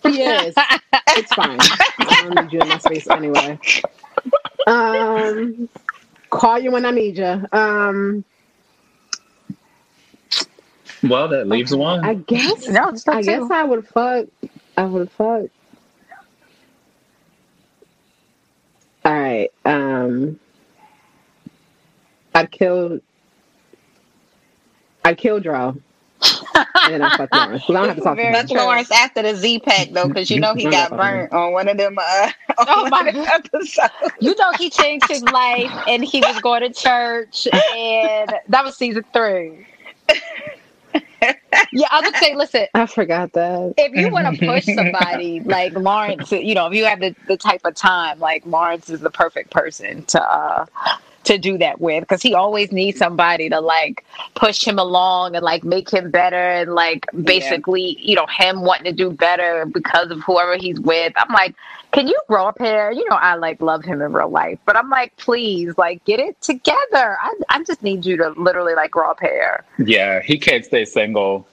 He 0.04 0.22
is. 0.22 0.54
It's 1.10 1.34
fine. 1.34 1.58
I 2.00 2.22
don't 2.30 2.36
need 2.46 2.54
you 2.54 2.62
in 2.62 2.70
my 2.70 2.78
space 2.78 3.08
anyway. 3.10 3.60
Um, 4.68 5.68
call 6.30 6.60
you 6.60 6.72
when 6.72 6.86
I 6.86 6.92
need 6.92 7.18
you. 7.18 7.46
Um, 7.52 8.24
Well, 11.04 11.28
that 11.28 11.48
leaves 11.48 11.76
one. 11.76 12.04
I 12.06 12.16
guess. 12.16 12.68
No, 12.68 12.90
it's 12.90 13.06
not 13.06 13.18
I 13.18 13.22
guess 13.22 13.48
two. 13.48 13.54
I 13.54 13.64
would 13.64 13.88
fuck. 13.88 14.28
I 14.78 14.84
would 14.86 15.10
fuck. 15.12 15.46
All 19.06 19.14
right. 19.14 19.52
Um, 19.66 20.40
I'd 22.34 22.52
kill. 22.52 23.00
I'd 25.06 25.18
kill 25.18 25.40
Dro. 25.40 25.78
and 26.84 26.94
then 26.94 27.02
I 27.02 27.18
fuck 27.18 27.34
Lawrence. 27.34 27.64
'cause 27.66 27.76
I 27.76 27.80
don't 27.80 27.88
have 27.90 27.98
to 27.98 28.04
talk 28.04 28.18
to 28.18 28.24
him. 28.24 28.34
That's 28.34 28.52
Lawrence 28.52 28.92
after 28.92 29.22
the 29.22 29.36
Z 29.36 29.60
pack 29.60 29.90
though, 29.92 30.08
because 30.08 30.32
you 30.32 30.40
know 30.40 30.56
he 30.56 30.70
got 30.70 30.90
burnt 30.98 31.32
on 31.34 31.52
one 31.52 31.68
of 31.68 31.78
them. 31.78 31.98
Uh, 32.00 32.32
on 32.58 32.66
Oh, 32.68 32.82
one 32.84 32.92
my 32.92 33.10
of 33.10 33.16
episodes. 33.16 33.92
You 34.20 34.36
know, 34.40 34.52
he 34.58 34.70
changed 34.70 35.08
his 35.10 35.24
life 35.24 35.72
and 35.88 36.04
he 36.04 36.22
was 36.22 36.40
going 36.42 36.62
to 36.62 36.72
church, 36.74 37.48
and 37.54 38.34
that 38.48 38.64
was 38.64 38.76
season 38.78 39.04
three. 39.14 39.66
Yeah, 41.74 41.88
I 41.92 42.02
would 42.02 42.16
say, 42.18 42.36
listen, 42.36 42.68
I 42.74 42.86
forgot 42.86 43.34
that. 43.34 43.74
if 43.78 43.94
you 43.96 44.10
want 44.10 44.34
to 44.34 44.46
push 44.46 44.66
somebody 44.66 45.40
like 45.46 45.74
Lawrence, 45.74 46.32
you 46.32 46.54
know, 46.56 46.68
if 46.68 46.74
you 46.74 46.86
have 46.86 47.00
the, 47.00 47.16
the 47.28 47.36
type 47.38 47.62
of 47.66 47.74
time, 47.76 48.20
like 48.20 48.46
Lawrence 48.46 48.90
is 48.90 49.02
the 49.02 49.10
perfect 49.10 49.50
person 49.50 50.04
to 50.06 50.22
uh 50.22 50.66
to 51.26 51.38
do 51.38 51.58
that 51.58 51.82
with 51.82 52.02
because 52.02 52.22
he 52.22 52.34
always 52.34 52.72
needs 52.72 52.98
somebody 52.98 53.50
to 53.50 53.60
like 53.60 54.06
push 54.36 54.64
him 54.64 54.80
along 54.80 55.36
and 55.36 55.44
like 55.44 55.64
make 55.64 55.92
him 55.92 56.12
better 56.12 56.36
and 56.36 56.74
like 56.74 57.06
basically, 57.24 57.98
you 58.00 58.16
know, 58.16 58.28
him 58.28 58.62
wanting 58.62 58.86
to 58.86 58.92
do 58.92 59.12
better 59.12 59.66
because 59.66 60.12
of 60.12 60.22
whoever 60.22 60.56
he's 60.56 60.80
with. 60.80 61.14
I'm 61.18 61.34
like, 61.34 61.56
can 61.92 62.08
you 62.08 62.20
grow 62.28 62.48
up 62.48 62.58
here? 62.60 62.92
You 62.92 63.08
know, 63.10 63.16
I 63.16 63.36
like 63.36 63.62
love 63.62 63.84
him 63.84 64.02
in 64.02 64.12
real 64.12 64.30
life, 64.30 64.60
but 64.66 64.76
I'm 64.76 64.90
like, 64.90 65.16
please, 65.18 65.78
like, 65.78 66.04
get 66.06 66.20
it 66.20 66.40
together. 66.42 67.18
I, 67.22 67.34
I 67.50 67.64
just 67.64 67.82
need 67.84 68.06
you 68.06 68.18
to 68.18 68.30
literally 68.32 68.76
like 68.76 68.92
grow 68.92 69.12
up 69.12 69.20
here. 69.22 69.64
Yeah, 69.78 70.22
he 70.22 70.38
can't 70.38 70.66
stay 70.66 70.86
single. 70.86 71.48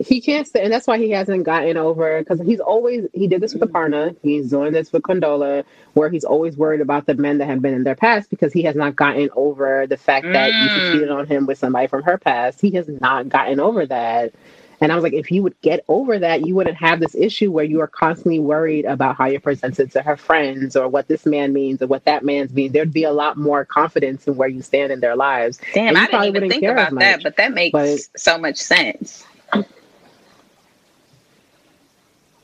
He 0.00 0.20
can't 0.20 0.46
stay, 0.46 0.62
and 0.62 0.72
that's 0.72 0.86
why 0.86 0.98
he 0.98 1.10
hasn't 1.10 1.44
gotten 1.44 1.76
over. 1.76 2.20
Because 2.20 2.40
he's 2.40 2.60
always 2.60 3.06
he 3.12 3.26
did 3.26 3.40
this 3.40 3.52
with 3.54 3.62
Aparna. 3.62 4.16
He's 4.22 4.50
doing 4.50 4.72
this 4.72 4.92
with 4.92 5.02
Condola, 5.02 5.64
where 5.94 6.08
he's 6.08 6.24
always 6.24 6.56
worried 6.56 6.80
about 6.80 7.06
the 7.06 7.14
men 7.14 7.38
that 7.38 7.46
have 7.46 7.60
been 7.62 7.74
in 7.74 7.84
their 7.84 7.96
past 7.96 8.30
because 8.30 8.52
he 8.52 8.62
has 8.62 8.76
not 8.76 8.94
gotten 8.94 9.28
over 9.34 9.86
the 9.88 9.96
fact 9.96 10.26
that 10.32 10.52
you 10.52 10.68
Mm. 10.68 10.92
cheated 10.92 11.10
on 11.10 11.26
him 11.26 11.46
with 11.46 11.58
somebody 11.58 11.88
from 11.88 12.02
her 12.04 12.16
past. 12.18 12.60
He 12.60 12.70
has 12.72 12.86
not 12.88 13.28
gotten 13.28 13.58
over 13.58 13.86
that. 13.86 14.32
And 14.80 14.92
I 14.92 14.94
was 14.94 15.02
like, 15.02 15.12
if 15.14 15.32
you 15.32 15.42
would 15.42 15.60
get 15.60 15.84
over 15.88 16.20
that, 16.20 16.46
you 16.46 16.54
wouldn't 16.54 16.76
have 16.76 17.00
this 17.00 17.16
issue 17.16 17.50
where 17.50 17.64
you 17.64 17.80
are 17.80 17.88
constantly 17.88 18.38
worried 18.38 18.84
about 18.84 19.16
how 19.16 19.26
you're 19.26 19.40
presented 19.40 19.90
to 19.90 20.02
her 20.02 20.16
friends 20.16 20.76
or 20.76 20.86
what 20.86 21.08
this 21.08 21.26
man 21.26 21.52
means 21.52 21.82
or 21.82 21.88
what 21.88 22.04
that 22.04 22.24
man's 22.24 22.52
means. 22.52 22.72
There'd 22.72 22.92
be 22.92 23.02
a 23.02 23.10
lot 23.12 23.36
more 23.36 23.64
confidence 23.64 24.28
in 24.28 24.36
where 24.36 24.46
you 24.48 24.62
stand 24.62 24.92
in 24.92 25.00
their 25.00 25.16
lives. 25.16 25.58
Damn, 25.74 25.96
I 25.96 26.06
didn't 26.06 26.26
even 26.36 26.48
think 26.48 26.62
about 26.62 26.94
that, 27.00 27.24
but 27.24 27.36
that 27.38 27.52
makes 27.52 27.72
But- 27.72 27.98
so 28.20 28.38
much 28.38 28.58
sense. 28.58 29.24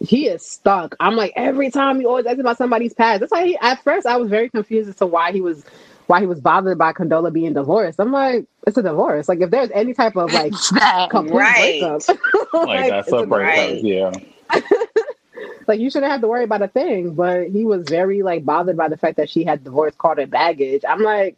He 0.06 0.26
is 0.28 0.46
stuck. 0.46 0.94
I'm 1.00 1.16
like 1.16 1.32
every 1.36 1.70
time 1.70 2.00
he 2.00 2.06
always 2.06 2.26
asks 2.26 2.40
about 2.40 2.58
somebody's 2.58 2.94
past. 2.94 3.20
That's 3.20 3.32
why 3.32 3.46
he, 3.46 3.56
at 3.58 3.82
first 3.82 4.06
I 4.06 4.16
was 4.16 4.30
very 4.30 4.48
confused 4.50 4.88
as 4.88 4.96
to 4.96 5.06
why 5.06 5.32
he 5.32 5.40
was 5.40 5.64
why 6.06 6.20
he 6.20 6.26
was 6.26 6.40
bothered 6.40 6.76
by 6.78 6.92
Condola 6.92 7.32
being 7.32 7.54
divorced. 7.54 7.98
I'm 7.98 8.12
like, 8.12 8.46
it's 8.66 8.76
a 8.76 8.82
divorce. 8.82 9.28
Like 9.28 9.40
if 9.40 9.50
there's 9.50 9.70
any 9.72 9.94
type 9.94 10.16
of 10.16 10.32
like 10.32 10.52
complete 11.08 11.32
Right. 11.32 11.80
breakup, 11.80 12.02
Like, 12.52 12.66
like, 12.66 12.88
that's 12.88 13.12
a 13.12 13.26
breakup. 13.26 13.56
right. 13.56 13.82
Yeah. 13.82 14.10
like 15.66 15.80
you 15.80 15.90
shouldn't 15.90 16.12
have 16.12 16.20
to 16.20 16.28
worry 16.28 16.44
about 16.44 16.62
a 16.62 16.68
thing. 16.68 17.14
But 17.14 17.48
he 17.50 17.64
was 17.64 17.86
very 17.88 18.22
like 18.22 18.44
bothered 18.44 18.76
by 18.76 18.88
the 18.88 18.96
fact 18.96 19.16
that 19.16 19.30
she 19.30 19.44
had 19.44 19.64
divorce 19.64 19.94
called 19.96 20.18
it 20.18 20.30
baggage. 20.30 20.84
I'm 20.88 21.02
like, 21.02 21.36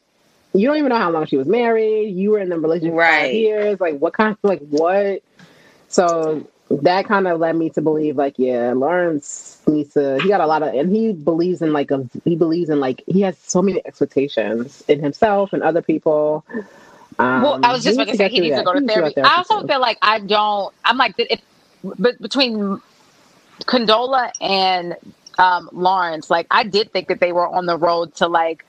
you 0.53 0.67
don't 0.67 0.79
even 0.79 0.89
know 0.89 0.99
how 0.99 1.11
long 1.11 1.27
she 1.27 1.37
was 1.37 1.47
married. 1.47 2.09
You 2.17 2.33
were 2.33 2.39
in 2.41 2.49
the 2.49 2.59
relationship 2.59 2.95
for 2.95 3.03
five 3.03 3.33
Right. 3.33 3.33
years. 3.33 3.81
Like 3.81 3.99
what 3.99 4.15
kind 4.15 4.33
Of, 4.33 4.39
like 4.43 4.61
what? 4.69 5.23
So 5.89 6.49
that 6.71 7.07
kind 7.07 7.29
of 7.29 7.41
led 7.41 7.57
me 7.57 7.71
to 7.71 7.81
believe 7.81 8.17
like 8.17 8.35
yeah 8.39 8.73
lawrence 8.73 9.63
needs 9.69 9.95
to 9.95 10.19
he 10.21 10.29
got 10.29 10.41
a 10.41 10.47
lot 10.47 10.63
of 10.63 10.75
and 10.75 10.95
he 10.95 11.13
believes 11.13 11.63
in 11.63 11.73
like 11.73 11.91
a 11.91 12.09
he 12.25 12.35
believes 12.37 12.71
in 12.71 12.81
like 12.81 13.03
he 13.07 13.21
has 13.21 13.39
so 13.39 13.63
many 13.63 13.81
expectations 13.87 14.83
in 14.89 15.01
himself 15.01 15.53
and 15.53 15.63
other 15.63 15.83
people 15.83 16.45
um, 17.19 17.43
well, 17.43 17.61
I 17.63 17.73
was 17.73 17.83
just 17.85 17.97
about 17.97 18.09
to 18.09 18.17
say 18.17 18.29
he 18.29 18.41
needs 18.41 18.57
that. 18.57 18.61
to 18.61 18.65
go 18.65 18.75
to 18.75 18.81
He 18.81 18.87
therapy. 18.87 19.21
I 19.23 19.37
also 19.37 19.63
too. 19.63 19.67
feel 19.67 19.81
like 19.81 19.99
I 20.03 20.19
don't. 20.19 20.75
I'm 20.85 20.99
like 20.99 21.15
if 21.19 21.41
but 21.83 22.21
between 22.21 22.81
Condola 23.63 24.33
and 24.41 24.97
um, 25.39 25.69
Lawrence, 25.73 26.31
like 26.31 26.47
I 26.51 26.65
did 26.65 26.93
think 26.93 27.09
that 27.09 27.21
they 27.21 27.33
were 27.33 27.49
on 27.49 27.67
the 27.67 27.77
road 27.79 28.15
to 28.17 28.29
like 28.29 28.67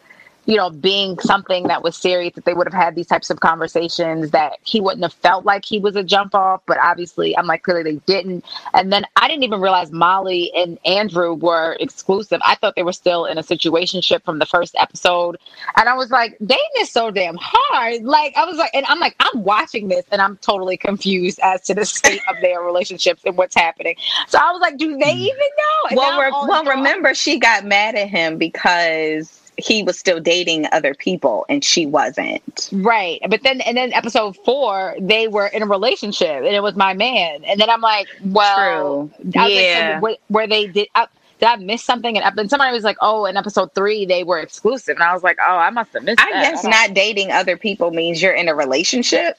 you 0.47 0.55
know 0.55 0.69
being 0.71 1.19
something 1.19 1.67
that 1.67 1.83
was 1.83 1.95
serious. 1.95 2.33
That 2.33 2.45
they 2.45 2.53
would 2.53 2.67
have 2.67 2.73
had 2.73 2.95
these 2.95 3.07
types 3.07 3.29
of 3.29 3.39
conversations. 3.39 4.31
That 4.31 4.57
he 4.63 4.81
wouldn't 4.81 5.03
have 5.03 5.13
felt 5.13 5.45
like 5.45 5.65
he 5.65 5.77
was 5.79 5.95
a 5.95 6.03
jump 6.03 6.33
off. 6.33 6.61
But 6.65 6.79
obviously, 6.79 7.37
I'm 7.37 7.45
like 7.45 7.63
clearly 7.63 7.83
they 7.83 8.01
didn't. 8.05 8.45
And 8.73 8.91
then 8.91 9.05
I 9.15 9.27
didn't 9.27 9.43
even 9.43 9.61
realize 9.61 9.91
Molly 9.91 10.51
and 10.55 10.79
Andrew 10.85 11.33
were 11.33 11.77
exclusive. 11.79 12.41
I 12.43 12.55
thought 12.55 12.75
they 12.75 12.83
were 12.83 12.93
still 12.93 13.25
in 13.25 13.37
a 13.37 13.43
situation 13.43 14.01
ship 14.01 14.23
from 14.25 14.39
the 14.39 14.45
first 14.45 14.75
episode. 14.79 15.37
And 15.75 15.89
I 15.89 15.93
was 15.95 16.09
like, 16.09 16.37
dating 16.39 16.63
is 16.79 16.91
so 16.91 17.11
damn 17.11 17.37
hard. 17.39 18.03
Like, 18.03 18.35
I 18.37 18.45
was 18.45 18.57
like, 18.57 18.71
and 18.73 18.85
I'm 18.87 18.99
like, 18.99 19.15
I'm 19.19 19.43
watching 19.43 19.87
this 19.87 20.05
and 20.11 20.21
I'm 20.21 20.37
totally 20.37 20.77
confused 20.77 21.39
as 21.43 21.61
to 21.63 21.73
the 21.73 21.85
state 21.85 22.21
of 22.29 22.35
their 22.41 22.61
relationships 22.61 23.23
and 23.25 23.37
what's 23.37 23.55
happening. 23.55 23.95
So 24.27 24.39
I 24.41 24.51
was 24.51 24.61
like, 24.61 24.77
do 24.77 24.97
they 24.97 25.13
hmm. 25.13 25.19
even 25.19 25.37
know? 25.37 25.89
And 25.89 25.97
Well, 25.97 26.21
re- 26.21 26.31
well, 26.31 26.63
remember 26.63 27.13
she 27.13 27.39
got 27.39 27.65
mad 27.65 27.95
at 27.95 28.09
him 28.09 28.37
because 28.37 29.46
he 29.57 29.81
was 29.83 29.97
still 29.97 30.19
dating 30.19 30.67
other 30.71 30.93
people 30.93 31.45
and 31.49 31.63
she 31.63 31.85
wasn't. 31.85 32.69
Right. 32.71 33.19
But 33.29 33.43
then, 33.43 33.61
and 33.61 33.75
then 33.75 33.91
episode 33.93 34.37
four, 34.45 34.95
they 34.99 35.27
were 35.27 35.47
in 35.47 35.63
a 35.63 35.65
relationship 35.65 36.29
and 36.43 36.47
it 36.47 36.61
was 36.61 36.75
my 36.75 36.93
man. 36.93 37.43
And 37.43 37.59
then 37.59 37.69
I'm 37.69 37.81
like, 37.81 38.07
well, 38.23 39.09
True. 39.09 39.41
I 39.41 39.43
was 39.45 39.53
Yeah. 39.53 39.99
like, 40.01 40.15
so 40.17 40.21
where 40.27 40.47
they 40.47 40.67
did, 40.67 40.87
uh, 40.95 41.07
did 41.39 41.45
I 41.49 41.55
miss 41.57 41.83
something? 41.83 42.17
And, 42.17 42.39
and 42.39 42.49
somebody 42.49 42.71
was 42.73 42.83
like, 42.83 42.97
oh, 43.01 43.25
in 43.25 43.35
episode 43.37 43.73
three, 43.73 44.05
they 44.05 44.23
were 44.23 44.39
exclusive. 44.39 44.95
And 44.95 45.03
I 45.03 45.13
was 45.13 45.23
like, 45.23 45.37
oh, 45.41 45.57
I 45.57 45.69
must 45.71 45.91
have 45.93 46.03
missed 46.03 46.19
I 46.19 46.31
that. 46.31 46.41
guess 46.51 46.61
don't- 46.63 46.93
dating 46.93 47.31
other 47.31 47.57
people 47.57 47.91
means 47.91 48.21
you're 48.21 48.33
in 48.33 48.47
a 48.49 48.55
relationship. 48.55 49.37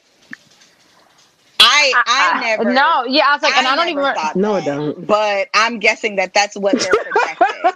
I 1.61 1.93
I, 2.07 2.41
never 2.41 2.73
No, 2.73 3.05
yeah, 3.05 3.27
I 3.29 3.33
was 3.35 3.43
like, 3.43 3.57
and 3.57 3.67
I, 3.67 3.75
don't 3.77 3.89
even. 3.89 4.03
thought 4.15 4.37
no 4.37 4.55
that, 4.55 4.63
it 4.63 4.65
don't 4.67 5.07
But 5.07 5.49
I'm 5.55 5.79
guessing 5.81 6.17
that 6.17 6.33
that's 6.33 6.57
what 6.57 6.79
they're 6.79 6.93
projecting. 7.11 7.73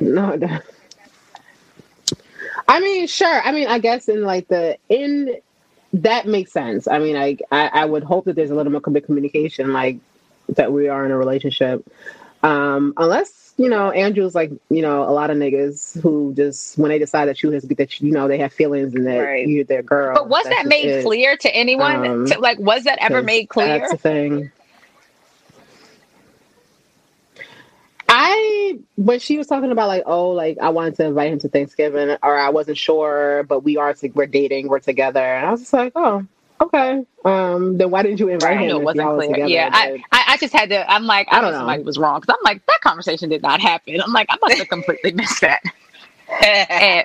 No, 0.00 0.34
no. 0.34 0.58
I 2.68 2.80
mean, 2.80 3.06
sure. 3.06 3.40
I 3.42 3.50
mean, 3.52 3.66
I 3.68 3.78
guess 3.78 4.08
in 4.08 4.22
like 4.22 4.48
the 4.48 4.76
in 4.88 5.38
that 5.94 6.26
makes 6.26 6.52
sense. 6.52 6.86
I 6.86 6.98
mean, 6.98 7.16
I 7.16 7.38
I, 7.50 7.68
I 7.68 7.84
would 7.86 8.04
hope 8.04 8.26
that 8.26 8.36
there's 8.36 8.50
a 8.50 8.54
little 8.54 8.70
more 8.72 8.80
communication, 8.82 9.72
like 9.72 9.98
that 10.50 10.72
we 10.72 10.88
are 10.88 11.04
in 11.04 11.10
a 11.10 11.16
relationship. 11.16 11.84
Um, 12.42 12.92
unless 12.96 13.54
you 13.56 13.68
know 13.68 13.90
Andrew's 13.90 14.34
like 14.34 14.52
you 14.70 14.82
know 14.82 15.02
a 15.02 15.10
lot 15.10 15.30
of 15.30 15.38
niggas 15.38 16.00
who 16.00 16.34
just 16.36 16.78
when 16.78 16.90
they 16.90 16.98
decide 16.98 17.26
that 17.26 17.42
you 17.42 17.50
has 17.52 17.64
that 17.64 18.00
you 18.00 18.12
know 18.12 18.28
they 18.28 18.38
have 18.38 18.52
feelings 18.52 18.94
and 18.94 19.06
that 19.06 19.18
Right. 19.18 19.48
you're 19.48 19.64
their 19.64 19.82
girl. 19.82 20.14
But 20.14 20.28
was 20.28 20.44
that's 20.44 20.56
that 20.56 20.62
just 20.64 20.68
made 20.68 20.86
it. 20.90 21.04
clear 21.04 21.36
to 21.38 21.54
anyone? 21.56 22.06
Um, 22.06 22.26
To- 22.26 22.38
like, 22.38 22.58
was 22.58 22.84
that 22.84 22.98
ever 23.00 23.22
made 23.22 23.48
clear? 23.48 23.78
That's 23.78 23.92
the 23.92 23.98
thing. 23.98 24.52
I 28.08 28.78
when 28.96 29.20
she 29.20 29.38
was 29.38 29.46
talking 29.46 29.70
about 29.72 29.88
like 29.88 30.02
oh 30.06 30.30
like 30.30 30.58
I 30.60 30.70
wanted 30.70 30.96
to 30.96 31.06
invite 31.06 31.32
him 31.32 31.38
to 31.40 31.48
Thanksgiving 31.48 32.16
or 32.22 32.36
I 32.38 32.50
wasn't 32.50 32.78
sure 32.78 33.44
but 33.44 33.60
we 33.64 33.76
are 33.76 33.94
to, 33.94 34.08
we're 34.10 34.26
dating 34.26 34.68
we're 34.68 34.80
together 34.80 35.20
and 35.20 35.46
I 35.46 35.50
was 35.50 35.60
just 35.60 35.72
like 35.72 35.92
oh 35.96 36.24
okay 36.60 37.04
um 37.24 37.76
then 37.78 37.90
why 37.90 38.02
didn't 38.02 38.20
you 38.20 38.28
invite 38.28 38.58
I 38.58 38.62
him 38.62 38.68
knew 38.68 38.76
it 38.76 38.82
wasn't 38.82 39.12
clear. 39.12 39.28
together? 39.28 39.48
Yeah, 39.48 39.70
I, 39.72 40.02
I, 40.12 40.24
I 40.28 40.36
just 40.38 40.52
had 40.54 40.70
to. 40.70 40.90
I'm 40.90 41.04
like, 41.04 41.28
I, 41.30 41.38
I 41.38 41.40
don't 41.40 41.52
knew 41.52 41.52
know. 41.52 41.58
somebody 41.58 41.82
was 41.82 41.98
wrong 41.98 42.20
because 42.20 42.36
I'm 42.38 42.44
like, 42.44 42.64
that 42.66 42.80
conversation 42.82 43.28
did 43.28 43.42
not 43.42 43.60
happen. 43.60 44.00
I'm 44.00 44.12
like, 44.12 44.28
I 44.30 44.36
must 44.40 44.58
have 44.58 44.68
completely 44.68 45.12
missed 45.14 45.40
that. 45.42 45.62
And 46.28 46.42
eh, 46.42 46.66
eh, 46.70 47.04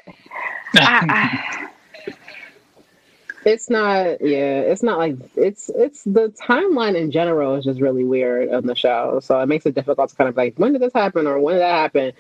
eh. 0.78 1.10
I, 1.10 1.70
It's 3.46 3.70
not, 3.70 4.22
yeah, 4.22 4.62
it's 4.62 4.84
not 4.84 4.98
like 5.00 5.18
it's 5.36 5.70
it's 5.76 6.04
the 6.04 6.30
timeline 6.30 6.96
in 6.96 7.12
general 7.12 7.56
is 7.56 7.66
just 7.66 7.82
really 7.82 8.04
weird 8.06 8.54
on 8.54 8.66
the 8.66 8.76
show, 8.76 9.20
so 9.22 9.40
it 9.40 9.48
makes 9.48 9.66
it 9.66 9.76
difficult 9.76 10.10
to 10.12 10.16
kind 10.16 10.30
of 10.30 10.38
like 10.38 10.56
when 10.58 10.72
did 10.74 10.82
this 10.82 10.94
happen 10.94 11.28
or 11.28 11.40
when 11.40 11.56
did 11.56 11.62
that 11.62 11.74
happen. 11.74 12.14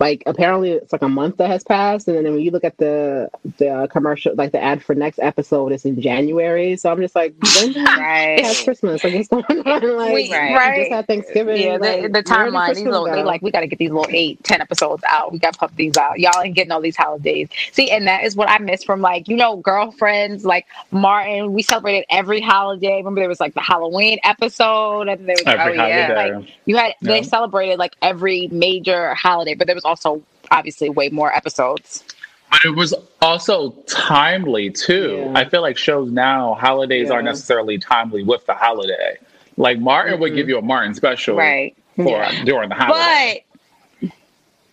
Like 0.00 0.22
apparently 0.26 0.72
it's 0.72 0.92
like 0.92 1.02
a 1.02 1.08
month 1.08 1.38
that 1.38 1.48
has 1.48 1.64
passed, 1.64 2.08
and 2.08 2.16
then 2.24 2.32
when 2.32 2.40
you 2.42 2.50
look 2.50 2.64
at 2.64 2.76
the 2.78 3.30
the 3.58 3.68
uh, 3.68 3.86
commercial, 3.88 4.34
like 4.36 4.52
the 4.52 4.62
ad 4.62 4.82
for 4.82 4.94
next 4.94 5.18
episode 5.18 5.72
is 5.72 5.84
in 5.84 6.00
January. 6.00 6.76
So 6.76 6.90
I'm 6.90 7.00
just 7.00 7.14
like, 7.14 7.34
when 7.60 7.72
Right. 7.84 8.44
have 8.44 8.56
Christmas? 8.64 9.02
Like 9.02 9.14
what's 9.14 9.28
going 9.28 9.44
on? 9.44 9.58
Like 9.98 10.12
We- 10.14 10.28
we 10.28 10.32
right. 10.34 10.78
just 10.80 10.92
had 10.92 11.06
Thanksgiving. 11.06 11.60
yeah, 11.62 11.78
the, 11.78 11.84
like, 11.84 11.96
the 11.96 12.00
where 12.00 12.08
did 12.10 12.26
timeline. 12.26 12.74
These 12.74 12.84
little, 12.84 13.04
they 13.04 13.12
go? 13.12 13.22
like, 13.22 13.42
we 13.42 13.50
got 13.50 13.60
to 13.60 13.66
get 13.66 13.78
these 13.78 13.90
little 13.90 14.06
eight, 14.10 14.42
ten 14.44 14.60
episodes 14.60 15.02
out. 15.06 15.32
We 15.32 15.38
got 15.38 15.54
to 15.54 15.58
pump 15.58 15.74
these 15.76 15.96
out. 15.96 16.18
Y'all 16.20 16.40
ain't 16.42 16.54
getting 16.54 16.70
all 16.72 16.80
these 16.80 16.96
holidays. 16.96 17.48
See, 17.72 17.90
and 17.90 18.06
that 18.06 18.24
is 18.24 18.36
what 18.36 18.48
I 18.48 18.58
miss 18.58 18.84
from 18.84 19.00
like, 19.00 19.28
you 19.28 19.36
know, 19.36 19.56
girlfriends 19.56 20.44
like 20.44 20.66
Martin. 20.90 21.52
We 21.52 21.62
celebrated 21.62 22.04
every 22.10 22.40
holiday. 22.40 22.98
Remember, 22.98 23.20
there 23.20 23.28
was 23.28 23.40
like 23.40 23.54
the 23.54 23.60
Halloween 23.60 24.18
episode, 24.24 25.08
and 25.08 25.28
there 25.28 25.36
was 25.38 25.42
Every 25.46 25.78
oh, 25.78 25.86
yeah, 25.86 26.34
like 26.36 26.48
you 26.66 26.76
had 26.76 26.94
they 27.02 27.22
celebrated 27.22 27.78
like 27.78 27.94
every 28.02 28.48
major 28.52 29.14
holiday, 29.14 29.54
but 29.54 29.66
there 29.66 29.74
was 29.76 29.84
also 29.88 30.22
obviously 30.50 30.88
way 30.90 31.08
more 31.08 31.34
episodes. 31.34 32.04
But 32.50 32.64
it 32.64 32.76
was 32.76 32.94
also 33.20 33.72
timely 33.86 34.70
too. 34.70 35.24
Yeah. 35.26 35.38
I 35.38 35.48
feel 35.48 35.60
like 35.62 35.76
shows 35.76 36.10
now 36.10 36.54
holidays 36.54 37.10
aren't 37.10 37.26
necessarily 37.26 37.78
timely 37.78 38.22
with 38.22 38.46
the 38.46 38.54
holiday. 38.54 39.18
Like 39.56 39.78
Martin 39.78 40.20
would 40.20 40.34
give 40.34 40.48
you 40.48 40.58
a 40.58 40.62
Martin 40.62 40.94
special 40.94 41.36
Right. 41.36 41.76
for 41.96 42.26
during 42.44 42.68
the 42.68 42.74
holiday. 42.74 43.44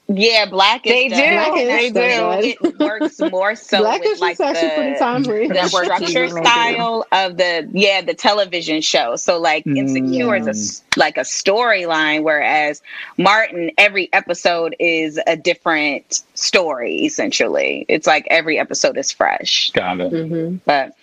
But 0.08 0.18
yeah, 0.20 0.46
black 0.46 0.86
is 0.86 0.92
They 0.92 1.08
the- 1.10 1.16
do. 1.16 1.22
Blackish 1.32 1.68
They 1.68 1.90
does 1.92 2.46
do. 2.46 2.68
It 2.68 2.80
works 2.80 3.20
more 3.32 3.56
so 3.56 3.80
Blackish 3.80 4.08
with 4.12 4.22
like 4.22 4.34
is 4.34 4.40
actually 4.42 4.70
pretty 4.70 4.92
the, 4.92 5.48
the 5.48 5.54
That 5.56 5.74
works 5.74 5.86
structure 5.88 6.28
too. 6.28 6.44
style 6.44 7.06
of 7.12 7.38
the 7.38 7.68
yeah 7.74 8.02
the 8.02 8.14
television 8.14 8.82
show. 8.82 9.16
So 9.16 9.40
like 9.40 9.66
Insecure 9.66 10.36
is 10.36 10.48
a 10.48 10.52
s- 10.52 10.84
like 10.96 11.18
a 11.18 11.22
storyline, 11.22 12.24
whereas 12.24 12.82
Martin 13.18 13.72
every 13.78 14.10
episode 14.14 14.76
is 14.80 15.20
a 15.26 15.36
different 15.36 16.22
story. 16.36 17.06
Essentially, 17.06 17.86
it's 17.90 18.06
like 18.06 18.28
every 18.30 18.60
episode 18.60 18.98
is 18.98 19.12
fresh. 19.12 19.72
Got 19.72 20.02
it. 20.02 20.12
Mhm. 20.14 20.60
But 20.66 20.96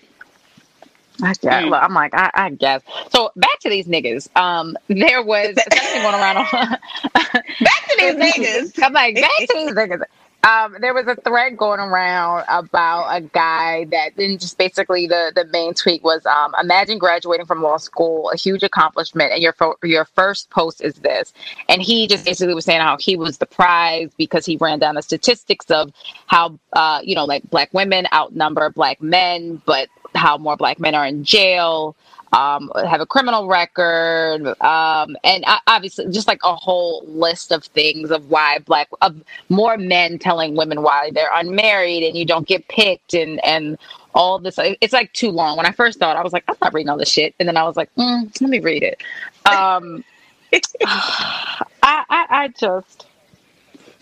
I 1.23 1.35
guess. 1.35 1.65
Look, 1.65 1.83
I'm 1.83 1.95
like, 1.95 2.15
I, 2.15 2.31
I 2.35 2.51
guess. 2.51 2.83
So 3.11 3.31
back 3.37 3.59
to 3.61 3.69
these 3.69 3.87
niggas. 3.87 4.35
Um, 4.37 4.77
there 4.89 5.23
was 5.23 5.57
something 5.73 6.03
going 6.03 6.15
around. 6.15 6.37
On, 6.39 6.47
back 7.15 7.89
to 7.89 7.97
these 7.99 8.15
niggas. 8.15 8.79
I'm 8.83 8.93
like, 8.93 9.17
back 9.17 9.31
to 9.41 9.55
these 9.55 9.71
niggas. 9.71 10.03
Um, 10.45 10.77
there 10.81 10.93
was 10.93 11.07
a 11.07 11.15
thread 11.15 11.57
going 11.57 11.79
around 11.79 12.45
about 12.49 13.17
a 13.17 13.21
guy 13.21 13.85
that 13.93 14.17
then 14.17 14.39
just 14.39 14.59
basically 14.59 15.07
the, 15.07 15.31
the 15.37 15.45
main 15.53 15.73
tweet 15.73 16.03
was 16.03 16.27
um, 16.27 16.53
imagine 16.61 16.99
graduating 16.99 17.47
from 17.47 17.63
law 17.63 17.77
school, 17.77 18.29
a 18.31 18.37
huge 18.37 18.65
accomplishment, 18.65 19.31
and 19.33 19.41
your 19.41 19.53
fo- 19.53 19.77
your 19.85 20.05
first 20.05 20.51
post 20.51 20.81
is 20.81 20.95
this. 20.95 21.33
And 21.69 21.81
he 21.81 22.09
just 22.09 22.25
basically 22.25 22.55
was 22.55 22.65
saying 22.65 22.81
how 22.81 22.97
he 22.99 23.15
was 23.15 23.39
the 23.39 23.47
prize 23.47 24.11
because 24.19 24.45
he 24.45 24.57
ran 24.57 24.81
down 24.81 24.97
the 24.97 25.03
statistics 25.03 25.71
of 25.71 25.93
how 26.27 26.59
uh, 26.73 27.01
you 27.05 27.15
know 27.15 27.25
like 27.25 27.49
black 27.49 27.73
women 27.73 28.09
outnumber 28.13 28.69
black 28.71 29.01
men, 29.01 29.63
but 29.65 29.89
how 30.15 30.39
more 30.39 30.57
black 30.57 30.79
men 30.79 30.95
are 30.95 31.07
in 31.07 31.25
jail 31.25 31.97
um, 32.33 32.73
have 32.75 33.01
a 33.01 33.07
criminal 33.07 33.47
record, 33.47 34.47
um, 34.63 35.17
and 35.23 35.45
obviously 35.67 36.11
just 36.11 36.27
like 36.27 36.41
a 36.43 36.55
whole 36.55 37.05
list 37.07 37.53
of 37.53 37.65
things 37.65 38.11
of 38.11 38.31
why 38.31 38.59
black 38.61 38.89
of 39.03 39.23
more 39.51 39.77
men 39.77 40.19
telling 40.19 40.57
women 40.57 40.83
why 40.83 41.11
they're 41.13 41.31
unmarried 41.35 42.03
and 42.03 42.17
you 42.17 42.25
don't 42.25 42.49
get 42.49 42.67
picked 42.69 43.13
and 43.13 43.45
and 43.45 43.77
all 44.15 44.39
this. 44.39 44.59
It's 44.59 44.95
like 44.95 45.13
too 45.13 45.31
long. 45.31 45.59
When 45.59 45.67
I 45.67 45.73
first 45.73 45.99
thought, 45.99 46.17
I 46.17 46.23
was 46.23 46.33
like, 46.33 46.45
I'm 46.49 46.57
not 46.63 46.73
reading 46.73 46.89
all 46.89 46.97
this 46.97 47.11
shit, 47.11 47.35
and 47.39 47.47
then 47.47 47.59
I 47.59 47.65
was 47.65 47.77
like, 47.77 47.95
mm, 47.97 48.41
let 48.41 48.51
me 48.51 48.61
read 48.61 48.83
it. 48.83 49.03
Um, 49.45 50.03
I, 50.87 51.65
I 51.83 52.27
I 52.31 52.49
just 52.49 53.07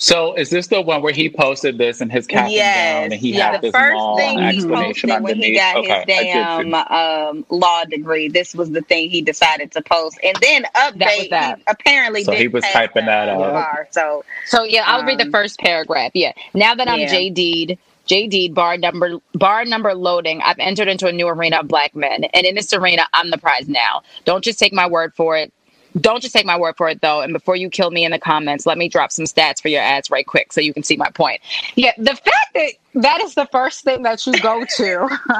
So 0.01 0.33
is 0.35 0.49
this 0.49 0.69
the 0.69 0.81
one 0.81 1.03
where 1.03 1.13
he 1.13 1.29
posted 1.29 1.77
this 1.79 2.01
in 2.01 2.09
his 2.09 2.27
cap 2.27 2.47
and 2.47 2.53
Yes, 2.55 2.75
gown 2.75 3.13
and 3.13 3.13
he 3.13 3.35
yeah. 3.37 3.53
had 3.53 3.61
The 3.61 3.67
this 3.67 3.75
first 3.75 3.97
long 3.97 4.17
thing 4.17 4.39
he 4.39 4.47
explanation 4.47 5.11
posted 5.11 5.23
when 5.25 5.37
he 5.37 5.55
got 5.55 5.77
okay, 5.77 5.99
his 5.99 6.07
damn 6.07 6.75
um, 6.75 7.47
law 7.51 7.85
degree, 7.85 8.29
this 8.29 8.55
was 8.55 8.71
the 8.71 8.81
thing 8.81 9.11
he 9.11 9.21
decided 9.23 9.73
to 9.73 9.83
post, 9.83 10.19
and 10.23 10.37
then 10.41 10.65
update. 10.75 11.31
that. 11.31 11.59
He 11.59 11.65
apparently, 11.67 12.25
So 12.25 12.33
he 12.33 12.49
was 12.49 12.65
typing 12.65 13.07
that 13.07 13.29
out. 13.29 13.87
So 13.93 14.25
So 14.47 14.63
yeah, 14.65 14.85
I'll 14.87 15.05
read 15.05 15.19
the 15.19 15.25
Um, 15.25 15.33
first 15.33 15.59
paragraph. 15.61 16.13
Yeah. 16.15 16.33
Now 16.55 16.75
that 16.75 16.89
I'm 16.89 17.01
Yeah. 17.01 17.13
JD'd, 17.13 17.79
JD 18.09 18.55
bar 18.55 18.79
number 18.79 19.19
bar 19.35 19.65
number 19.67 19.95
loading, 19.95 20.41
I've 20.43 20.59
entered 20.59 20.89
into 20.89 21.07
a 21.09 21.13
new 21.13 21.29
arena 21.29 21.59
of 21.61 21.69
black 21.69 21.95
men. 21.95 22.25
And 22.25 22.47
in 22.47 22.55
this 22.55 22.73
arena, 22.73 23.07
I'm 23.13 23.31
the 23.31 23.39
prize 23.39 23.69
now. 23.69 24.03
Don't 24.25 24.43
just 24.43 24.59
take 24.59 24.73
my 24.73 24.89
word 24.89 25.15
for 25.15 25.37
it. 25.37 25.53
Don't 25.99 26.20
just 26.22 26.34
take 26.34 26.47
my 26.47 26.57
word 26.59 26.76
for 26.76 26.88
it 26.88 27.01
though. 27.01 27.20
And 27.20 27.32
before 27.32 27.57
you 27.57 27.68
kill 27.70 27.91
me 27.91 28.05
in 28.05 28.12
the 28.12 28.18
comments, 28.18 28.66
let 28.66 28.78
me 28.78 28.88
drop 28.88 29.11
some 29.11 29.24
stats 29.24 29.61
for 29.61 29.68
your 29.68 29.82
ads 29.82 30.11
right 30.11 30.26
quick 30.26 30.53
so 30.53 30.61
you 30.61 30.72
can 30.72 30.82
see 30.82 30.97
my 30.97 31.09
point. 31.11 31.41
Yeah, 31.74 31.93
the 31.99 32.14
fact 32.14 32.55
that 32.55 32.70
that 32.95 33.20
is 33.22 33.34
the 33.34 33.47
first 33.51 33.84
thing 33.84 34.03
that 34.03 34.24
you 34.26 34.32
go 34.41 34.64
to 34.76 35.18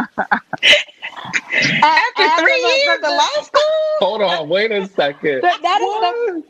after 1.83 2.43
three 2.43 2.61
years 2.85 2.99
of 2.99 3.11
law 3.11 3.43
school, 3.43 3.63
Hold 4.01 4.23
on, 4.23 4.49
wait 4.49 4.73
a 4.73 4.87
second. 4.89 5.43
That- 5.43 5.63
that 5.63 5.81
is 5.81 6.45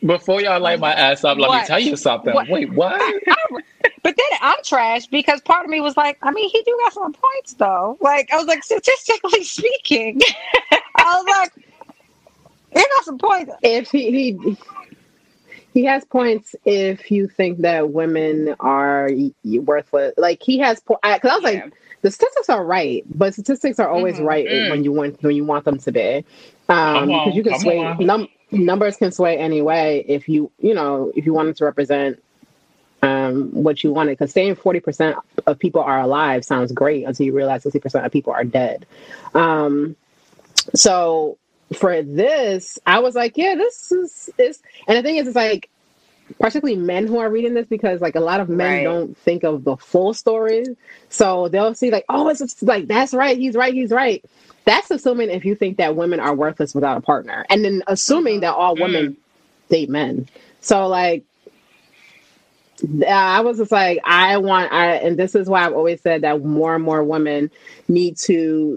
the 0.00 0.06
Before 0.06 0.40
y'all 0.42 0.60
light 0.60 0.80
my 0.80 0.92
ass 0.92 1.24
up, 1.24 1.38
let 1.38 1.50
me 1.50 1.66
tell 1.66 1.78
you 1.78 1.96
something. 1.96 2.34
What? 2.34 2.48
Wait, 2.48 2.72
what? 2.72 3.00
But 4.02 4.16
then 4.16 4.38
I'm 4.40 4.56
trash 4.64 5.06
because 5.06 5.40
part 5.42 5.64
of 5.64 5.70
me 5.70 5.80
was 5.80 5.96
like, 5.96 6.18
I 6.22 6.32
mean, 6.32 6.50
he 6.50 6.60
do 6.64 6.76
got 6.82 6.92
some 6.92 7.12
points 7.12 7.54
though. 7.54 7.96
Like 8.00 8.32
I 8.32 8.36
was 8.36 8.46
like, 8.46 8.64
statistically 8.64 9.44
speaking, 9.44 10.20
I 10.96 11.22
was 11.22 11.24
like, 11.28 11.52
he 12.74 12.80
got 12.80 13.04
some 13.04 13.18
points. 13.18 13.52
if 13.62 13.90
he 13.90 14.10
he 14.12 14.56
he 15.74 15.84
has 15.84 16.04
points 16.04 16.54
if 16.64 17.10
you 17.10 17.28
think 17.28 17.60
that 17.60 17.90
women 17.90 18.54
are 18.60 19.08
y- 19.10 19.32
y- 19.44 19.58
worthless. 19.60 20.14
Like 20.16 20.42
he 20.42 20.58
has 20.58 20.80
points. 20.80 21.00
because 21.02 21.14
I, 21.14 21.18
'cause 21.20 21.30
I 21.30 21.34
was 21.36 21.44
Yeah. 21.54 21.64
like 21.64 21.74
the 22.02 22.10
statistics 22.10 22.48
are 22.50 22.64
right, 22.64 23.04
but 23.16 23.34
statistics 23.34 23.78
are 23.80 23.88
always 23.88 24.18
Mhm. 24.18 24.24
right 24.26 24.46
Mm. 24.48 24.70
when 24.70 24.84
you 24.84 24.92
want 24.92 25.22
when 25.22 25.36
you 25.36 25.44
want 25.44 25.64
them 25.64 25.78
to 25.78 25.92
be. 25.92 26.24
Um, 26.68 27.06
because 27.08 27.36
you 27.36 27.42
can 27.44 27.52
come 27.52 27.60
sway 27.60 27.78
num- 28.00 28.28
numbers 28.52 28.96
can 28.96 29.12
sway 29.12 29.38
anyway 29.38 30.04
if 30.08 30.28
you 30.28 30.50
you 30.60 30.74
know 30.74 31.12
if 31.16 31.26
you 31.26 31.32
wanted 31.34 31.56
to 31.56 31.64
represent 31.64 32.22
um 33.02 33.50
what 33.52 33.82
you 33.84 33.92
wanted 33.92 34.12
because 34.12 34.32
saying 34.32 34.54
40% 34.56 35.16
of 35.46 35.58
people 35.58 35.82
are 35.82 36.00
alive 36.00 36.44
sounds 36.44 36.72
great 36.72 37.04
until 37.06 37.26
you 37.26 37.34
realize 37.34 37.64
60% 37.64 38.04
of 38.06 38.12
people 38.12 38.32
are 38.32 38.44
dead 38.44 38.86
um 39.34 39.96
so 40.74 41.38
for 41.76 42.02
this 42.02 42.78
i 42.86 42.98
was 42.98 43.14
like 43.14 43.36
yeah 43.36 43.54
this 43.54 43.92
is 43.92 44.30
is 44.38 44.62
and 44.86 44.96
the 44.96 45.02
thing 45.02 45.16
is 45.16 45.26
it's 45.26 45.36
like 45.36 45.68
particularly 46.38 46.80
men 46.80 47.06
who 47.06 47.18
are 47.18 47.30
reading 47.30 47.54
this 47.54 47.66
because 47.66 48.00
like 48.00 48.14
a 48.14 48.20
lot 48.20 48.40
of 48.40 48.48
men 48.48 48.72
Right. 48.72 48.84
don't 48.84 49.16
think 49.18 49.42
of 49.44 49.64
the 49.64 49.76
full 49.76 50.14
story. 50.14 50.64
So 51.08 51.48
they'll 51.48 51.74
see 51.74 51.90
like 51.90 52.04
oh 52.08 52.28
it's 52.28 52.62
like 52.62 52.86
that's 52.86 53.14
right 53.14 53.36
he's 53.36 53.54
right 53.54 53.74
he's 53.74 53.90
right. 53.90 54.24
That's 54.64 54.90
assuming 54.90 55.30
if 55.30 55.44
you 55.44 55.54
think 55.54 55.78
that 55.78 55.96
women 55.96 56.20
are 56.20 56.34
worthless 56.34 56.74
without 56.74 56.96
a 56.96 57.00
partner 57.00 57.44
and 57.50 57.64
then 57.64 57.82
assuming 57.86 58.36
mm-hmm. 58.36 58.40
that 58.42 58.54
all 58.54 58.76
women 58.76 59.12
mm. 59.12 59.16
date 59.68 59.90
men. 59.90 60.28
So 60.60 60.86
like 60.86 61.24
uh, 62.84 63.06
I 63.06 63.40
was 63.40 63.58
just 63.58 63.70
like, 63.70 64.00
I 64.04 64.38
want, 64.38 64.72
I, 64.72 64.94
and 64.94 65.16
this 65.16 65.36
is 65.36 65.48
why 65.48 65.64
I've 65.64 65.72
always 65.72 66.00
said 66.00 66.22
that 66.22 66.44
more 66.44 66.74
and 66.74 66.82
more 66.82 67.04
women 67.04 67.48
need 67.86 68.16
to 68.22 68.76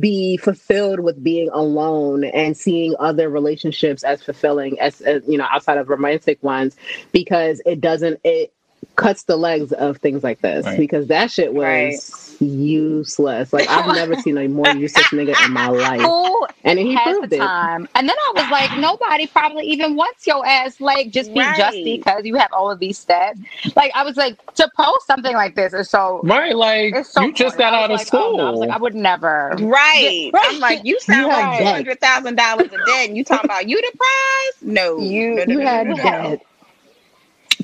be 0.00 0.36
fulfilled 0.36 1.00
with 1.00 1.22
being 1.22 1.48
alone 1.52 2.24
and 2.24 2.56
seeing 2.56 2.94
other 2.98 3.28
relationships 3.30 4.02
as 4.04 4.22
fulfilling 4.22 4.78
as, 4.80 5.00
as 5.02 5.22
you 5.28 5.38
know 5.38 5.46
outside 5.50 5.78
of 5.78 5.88
romantic 5.88 6.42
ones 6.42 6.76
because 7.12 7.60
it 7.66 7.80
doesn't 7.80 8.20
it 8.24 8.52
cuts 8.96 9.24
the 9.24 9.36
legs 9.36 9.72
of 9.72 9.98
things 9.98 10.24
like 10.24 10.40
this 10.40 10.66
Right. 10.66 10.78
because 10.78 11.08
that 11.08 11.30
shit 11.30 11.54
was 11.54 11.64
Right. 11.64 12.00
Useless. 12.40 13.52
Like 13.52 13.68
I've 13.68 13.86
never 13.86 14.16
seen 14.16 14.38
a 14.38 14.48
more 14.48 14.70
useless 14.70 15.08
nigga 15.10 15.40
in 15.40 15.52
my 15.52 15.68
life. 15.68 16.14
Who 16.14 16.46
And 16.64 16.78
he 16.78 16.96
has 16.96 17.18
proved 17.18 17.22
the 17.22 17.30
it. 17.32 17.40
time? 17.40 17.88
And 17.94 18.08
then 18.08 18.16
I 18.16 18.32
was 18.34 18.48
like, 18.50 18.74
nobody 18.74 19.26
probably 19.28 19.66
even 19.66 19.96
wants 19.96 20.26
your 20.26 20.46
ass. 20.46 20.80
Like, 20.80 21.10
just 21.12 21.32
be 21.34 21.48
just 21.48 21.82
because 21.84 22.24
you 22.24 22.36
have 22.36 22.52
all 22.52 22.70
of 22.70 22.80
these 22.80 23.04
stats. 23.04 23.38
Like, 23.76 23.92
I 23.94 24.04
was 24.04 24.16
like, 24.16 24.38
to 24.56 24.70
post 24.76 25.06
something 25.06 25.34
like 25.34 25.56
this 25.56 25.74
is 25.74 25.90
so. 25.90 26.24
Right, 26.24 26.56
like 26.56 27.04
so 27.04 27.20
you 27.20 27.32
just 27.34 27.58
got 27.58 27.74
out 27.74 27.90
of 27.92 28.00
was 28.00 28.12
like, 28.12 28.14
oh, 28.14 28.32
no. 28.32 28.44
I 28.44 28.50
was 28.50 28.60
like, 28.60 28.70
I 28.70 28.78
would 28.78 28.94
never. 28.94 29.58
Right. 29.60 30.32
Right. 30.32 30.42
I'm 30.42 30.58
like, 30.60 30.80
you 30.84 30.98
sound 31.00 31.18
You 31.18 31.30
like 31.30 31.52
had 31.52 31.52
two 31.52 31.70
debt. 31.70 31.70
hundred 31.70 32.00
thousand 32.00 32.36
dollars 32.36 32.72
a 32.72 32.78
debt, 32.78 33.08
and 33.08 33.16
you 33.16 33.24
talking 33.24 33.46
about 33.50 33.68
you 33.68 33.80
the 33.80 33.98
prize? 33.98 34.62
No, 34.62 35.12
You- 35.12 35.32
no, 35.32 35.44
no, 35.44 35.54
You 35.54 35.60
no, 35.66 35.66
had 35.66 35.88
no, 35.94 35.94
no. 35.94 35.96
that. 35.96 36.40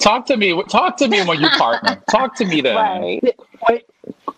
Talk 0.00 0.26
to 0.26 0.36
me. 0.36 0.62
Talk 0.70 0.98
to 0.98 1.08
me 1.08 1.22
when 1.22 1.40
you 1.40 1.50
partner. 1.50 2.02
Talk 2.10 2.36
to 2.36 2.46
me 2.46 2.60
then. 2.62 3.00
Right. 3.68 3.84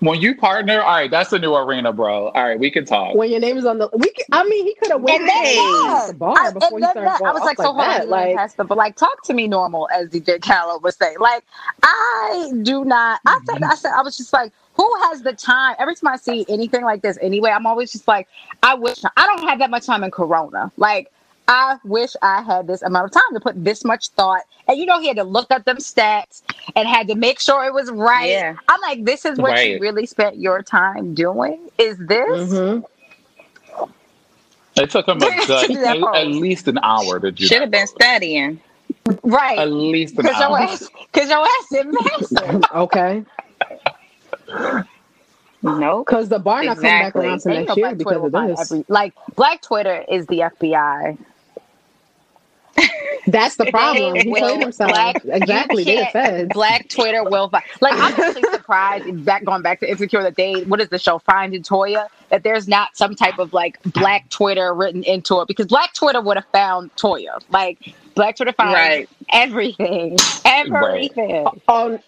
When 0.00 0.20
you 0.20 0.36
partner, 0.36 0.82
all 0.82 0.94
right, 0.96 1.10
that's 1.10 1.32
a 1.32 1.38
new 1.38 1.54
arena, 1.54 1.92
bro. 1.92 2.28
All 2.28 2.44
right, 2.44 2.58
we 2.58 2.70
can 2.70 2.84
talk. 2.84 3.14
When 3.14 3.30
your 3.30 3.40
name 3.40 3.56
is 3.58 3.64
on 3.66 3.78
the, 3.78 3.88
we. 3.94 4.10
Can, 4.10 4.26
I 4.32 4.44
mean, 4.44 4.64
he 4.66 4.74
could 4.74 4.92
have 4.92 5.02
went 5.02 5.20
And 5.20 5.28
then 5.28 6.06
the 6.08 6.14
bar 6.14 6.36
I, 6.36 6.50
before 6.52 6.78
and 6.78 6.86
he 6.86 6.90
started 6.90 7.10
that, 7.10 7.20
I 7.24 7.32
was 7.32 7.44
like, 7.44 7.58
so 7.58 7.72
hold 7.72 7.78
on, 7.80 7.88
that. 7.88 8.04
you 8.06 8.10
Like, 8.10 8.56
the- 8.56 8.64
but 8.64 8.78
like, 8.78 8.96
talk 8.96 9.22
to 9.24 9.34
me 9.34 9.48
normal, 9.48 9.88
as 9.92 10.08
DJ 10.10 10.40
Khaled 10.42 10.82
would 10.82 10.94
say. 10.94 11.16
Like, 11.18 11.44
I 11.82 12.52
do 12.62 12.84
not. 12.84 13.20
I 13.26 13.38
said, 13.46 13.62
I 13.64 13.74
said, 13.76 13.92
I 13.92 14.02
was 14.02 14.16
just 14.16 14.32
like, 14.32 14.52
who 14.74 14.90
has 15.04 15.22
the 15.22 15.32
time? 15.32 15.76
Every 15.78 15.94
time 15.96 16.08
I 16.14 16.16
see 16.16 16.46
anything 16.48 16.84
like 16.84 17.02
this, 17.02 17.18
anyway, 17.22 17.50
I'm 17.50 17.66
always 17.66 17.92
just 17.92 18.08
like, 18.08 18.28
I 18.62 18.74
wish 18.74 18.98
I 19.16 19.26
don't 19.26 19.48
have 19.48 19.58
that 19.60 19.70
much 19.70 19.86
time 19.86 20.04
in 20.04 20.10
Corona. 20.10 20.72
Like, 20.76 21.12
I 21.46 21.76
wish 21.84 22.12
I 22.22 22.42
had 22.42 22.66
this 22.66 22.82
amount 22.82 23.06
of 23.06 23.10
time 23.12 23.34
to 23.34 23.40
put 23.40 23.62
this 23.62 23.84
much 23.84 24.08
thought. 24.10 24.42
And 24.66 24.78
you 24.78 24.86
know, 24.86 24.98
he 25.00 25.08
had 25.08 25.18
to 25.18 25.24
look 25.24 25.50
up 25.50 25.64
them 25.64 25.76
stats 25.76 26.42
and 26.74 26.88
had 26.88 27.08
to 27.08 27.14
make 27.14 27.38
sure 27.38 27.64
it 27.64 27.74
was 27.74 27.90
right. 27.90 28.30
Yeah. 28.30 28.56
I'm 28.68 28.80
like, 28.80 29.04
this 29.04 29.24
is 29.24 29.38
what 29.38 29.66
you 29.66 29.78
really 29.78 30.06
spent 30.06 30.38
your 30.38 30.62
time 30.62 31.14
doing? 31.14 31.68
Is 31.78 31.98
this? 31.98 32.52
mhm. 32.52 32.84
It 34.76 34.90
took 34.90 35.06
him 35.06 35.18
a, 35.18 35.20
To 35.46 36.00
like, 36.00 36.16
at, 36.16 36.26
least 36.26 36.66
an 36.66 36.78
hour 36.82 37.20
to 37.20 37.30
do 37.30 37.46
Should 37.46 37.60
have 37.60 37.70
been 37.70 37.86
studying. 37.86 38.60
Right. 39.22 39.58
At 39.58 39.70
least 39.70 40.18
an 40.18 40.26
Cause 40.26 40.40
your 40.40 40.50
hour. 40.50 40.58
ass, 40.58 40.88
cause 41.12 41.28
your 41.28 41.44
ass 41.44 41.72
is 41.72 42.32
massive. 42.40 42.62
okay. 42.74 43.24
Nope. 45.62 46.06
Because 46.06 46.28
the 46.28 46.38
bar 46.38 46.64
not 46.64 46.76
coming 46.76 46.90
back 46.90 47.16
around 47.16 47.40
to 47.40 47.48
next 47.48 47.76
year 47.76 47.94
because 47.94 48.24
of 48.24 48.32
this. 48.32 48.72
every 48.72 48.84
like 48.88 49.14
Black 49.36 49.62
Twitter 49.62 50.04
is 50.08 50.26
the 50.26 50.40
FBI. 50.40 51.16
That's 53.26 53.56
the 53.56 53.66
problem. 53.70 54.14
He 54.16 54.28
Will 54.28 54.40
played 54.40 54.60
himself. 54.60 54.90
Black- 54.90 55.24
exactly. 55.24 55.82
you 55.84 56.04
They 56.04 56.10
the. 56.12 56.50
Black 56.52 56.88
Twitter 56.88 57.24
will 57.24 57.48
find. 57.48 57.64
Like 57.80 57.94
I'm 57.94 58.20
actually 58.20 58.42
surprised. 58.52 59.24
Back 59.24 59.44
going 59.44 59.62
back 59.62 59.80
to 59.80 59.90
Insecure, 59.90 60.22
that 60.22 60.36
they 60.36 60.62
what 60.64 60.80
is 60.80 60.88
the 60.88 60.98
show 60.98 61.18
Finding 61.18 61.62
Toya? 61.62 62.08
That 62.30 62.42
there's 62.42 62.66
not 62.68 62.96
some 62.96 63.14
type 63.14 63.38
of 63.38 63.52
like 63.52 63.82
Black 63.84 64.28
Twitter 64.30 64.74
written 64.74 65.02
into 65.04 65.40
it 65.40 65.48
because 65.48 65.66
Black 65.66 65.92
Twitter 65.94 66.20
would 66.20 66.36
have 66.36 66.46
found 66.52 66.94
Toya. 66.96 67.40
Like 67.50 67.94
Black 68.14 68.36
Twitter 68.36 68.52
finds 68.52 68.74
Right. 68.74 69.08
everything, 69.32 70.16
everything. 70.44 71.46
On 71.68 71.98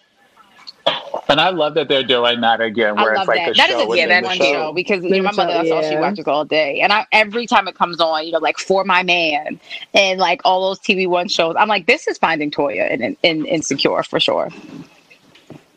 And 1.29 1.41
I 1.41 1.49
love 1.49 1.73
that 1.75 1.87
they're 1.89 2.03
doing 2.03 2.41
that 2.41 2.61
again, 2.61 2.97
I 2.97 3.03
where 3.03 3.13
love 3.13 3.23
it's 3.23 3.27
like 3.27 3.45
that. 3.45 3.51
a 3.51 3.53
That 3.53 3.69
is 3.69 3.77
show 3.77 3.83
a 3.83 3.87
within 3.87 4.09
yeah, 4.09 4.21
the 4.21 4.27
one 4.27 4.37
show. 4.37 4.43
show 4.43 4.73
because 4.73 5.03
you 5.03 5.09
know, 5.17 5.23
my 5.23 5.31
mother 5.31 5.53
that's 5.53 5.71
all 5.71 5.83
she 5.83 5.95
watches 5.97 6.27
all 6.27 6.45
day, 6.45 6.79
and 6.81 6.91
I 6.93 7.05
every 7.11 7.45
time 7.47 7.67
it 7.67 7.75
comes 7.75 7.99
on, 7.99 8.25
you 8.25 8.31
know, 8.31 8.39
like 8.39 8.57
for 8.57 8.83
my 8.85 9.03
man 9.03 9.59
and 9.93 10.19
like 10.19 10.41
all 10.45 10.67
those 10.69 10.79
TV 10.79 11.07
One 11.07 11.27
shows, 11.27 11.55
I'm 11.57 11.67
like, 11.67 11.85
this 11.87 12.07
is 12.07 12.17
Finding 12.17 12.51
Toya 12.51 12.91
and 12.91 13.01
in, 13.03 13.17
in, 13.23 13.45
Insecure 13.45 14.03
for 14.03 14.19
sure. 14.19 14.49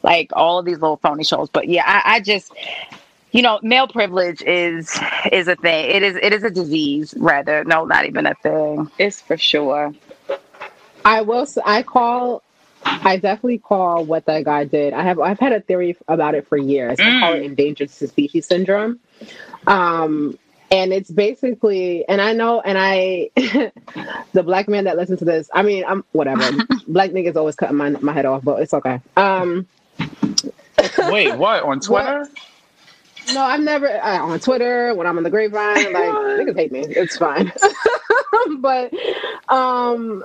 Like 0.02 0.30
all 0.34 0.58
of 0.58 0.64
these 0.66 0.78
little 0.80 0.96
phony 0.98 1.24
shows, 1.24 1.48
but 1.50 1.68
yeah, 1.68 1.84
I, 1.86 2.16
I 2.16 2.20
just. 2.20 2.52
You 3.32 3.42
know, 3.42 3.60
male 3.62 3.86
privilege 3.86 4.42
is 4.42 4.98
is 5.30 5.46
a 5.46 5.54
thing. 5.54 5.90
It 5.94 6.02
is 6.02 6.16
it 6.20 6.32
is 6.32 6.42
a 6.42 6.50
disease, 6.50 7.14
rather. 7.16 7.62
No, 7.64 7.84
not 7.84 8.04
even 8.06 8.26
a 8.26 8.34
thing. 8.34 8.90
It's 8.98 9.20
for 9.20 9.36
sure. 9.36 9.94
I 11.04 11.22
will. 11.22 11.46
I 11.64 11.84
call. 11.84 12.42
I 12.84 13.16
definitely 13.16 13.58
call 13.58 14.04
what 14.04 14.26
that 14.26 14.44
guy 14.44 14.64
did. 14.64 14.92
I 14.92 15.02
have. 15.02 15.18
I've 15.20 15.38
had 15.38 15.52
a 15.52 15.60
theory 15.60 15.96
about 16.08 16.34
it 16.34 16.46
for 16.46 16.56
years. 16.56 16.98
I 17.00 17.20
call 17.20 17.34
it 17.34 17.42
endangered 17.42 17.90
species 17.90 18.46
syndrome. 18.46 19.00
Um, 19.66 20.38
and 20.70 20.92
it's 20.92 21.10
basically, 21.10 22.06
and 22.08 22.20
I 22.20 22.32
know, 22.32 22.60
and 22.60 22.78
I, 22.78 23.30
the 24.32 24.42
black 24.42 24.68
man 24.68 24.84
that 24.84 24.96
listens 24.96 25.18
to 25.18 25.24
this. 25.24 25.50
I 25.52 25.62
mean, 25.62 25.84
I'm 25.86 26.04
whatever. 26.12 26.44
black 26.88 27.10
niggas 27.10 27.36
always 27.36 27.56
cutting 27.56 27.76
my 27.76 27.90
my 27.90 28.12
head 28.12 28.26
off, 28.26 28.44
but 28.44 28.62
it's 28.62 28.74
okay. 28.74 29.00
Um, 29.16 29.66
Wait, 31.08 31.34
what? 31.36 31.62
On 31.64 31.80
Twitter? 31.80 32.28
no, 33.34 33.42
I've 33.42 33.60
never 33.60 33.88
uh, 33.88 34.22
on 34.22 34.40
Twitter 34.40 34.94
when 34.94 35.06
I'm 35.06 35.16
on 35.16 35.24
the 35.24 35.30
grapevine. 35.30 35.92
Like 35.92 36.12
niggas 36.12 36.56
hate 36.56 36.72
me. 36.72 36.84
It's 36.88 37.16
fine. 37.16 37.52
but 38.58 38.92
um, 39.48 40.24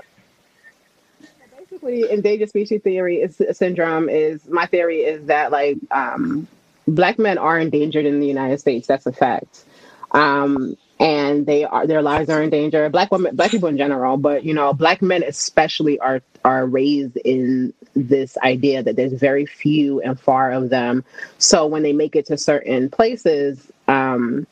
basically, 1.85 2.13
endangered 2.13 2.49
species 2.49 2.81
theory 2.81 3.17
is 3.17 3.41
syndrome. 3.57 4.09
Is 4.09 4.47
my 4.47 4.65
theory 4.65 5.01
is 5.01 5.27
that 5.27 5.51
like 5.51 5.77
um, 5.91 6.47
black 6.87 7.19
men 7.19 7.37
are 7.37 7.59
endangered 7.59 8.05
in 8.05 8.19
the 8.19 8.27
United 8.27 8.59
States. 8.59 8.87
That's 8.87 9.05
a 9.05 9.11
fact. 9.11 9.63
Um, 10.11 10.77
and 10.99 11.45
they 11.45 11.65
are 11.65 11.85
their 11.85 12.01
lives 12.01 12.29
are 12.29 12.41
in 12.41 12.49
danger. 12.49 12.89
Black 12.89 13.11
women, 13.11 13.35
black 13.35 13.51
people 13.51 13.69
in 13.69 13.77
general, 13.77 14.17
but 14.17 14.43
you 14.45 14.53
know, 14.53 14.73
black 14.73 15.01
men 15.01 15.23
especially 15.23 15.99
are 15.99 16.21
are 16.43 16.65
raised 16.65 17.17
in 17.17 17.73
this 17.95 18.37
idea 18.37 18.83
that 18.83 18.95
there's 18.95 19.13
very 19.13 19.45
few 19.45 20.01
and 20.01 20.19
far 20.19 20.51
of 20.51 20.69
them. 20.69 21.03
So 21.37 21.65
when 21.65 21.83
they 21.83 21.93
make 21.93 22.15
it 22.15 22.27
to 22.27 22.37
certain 22.37 22.89
places, 22.89 23.71
um, 23.87 24.47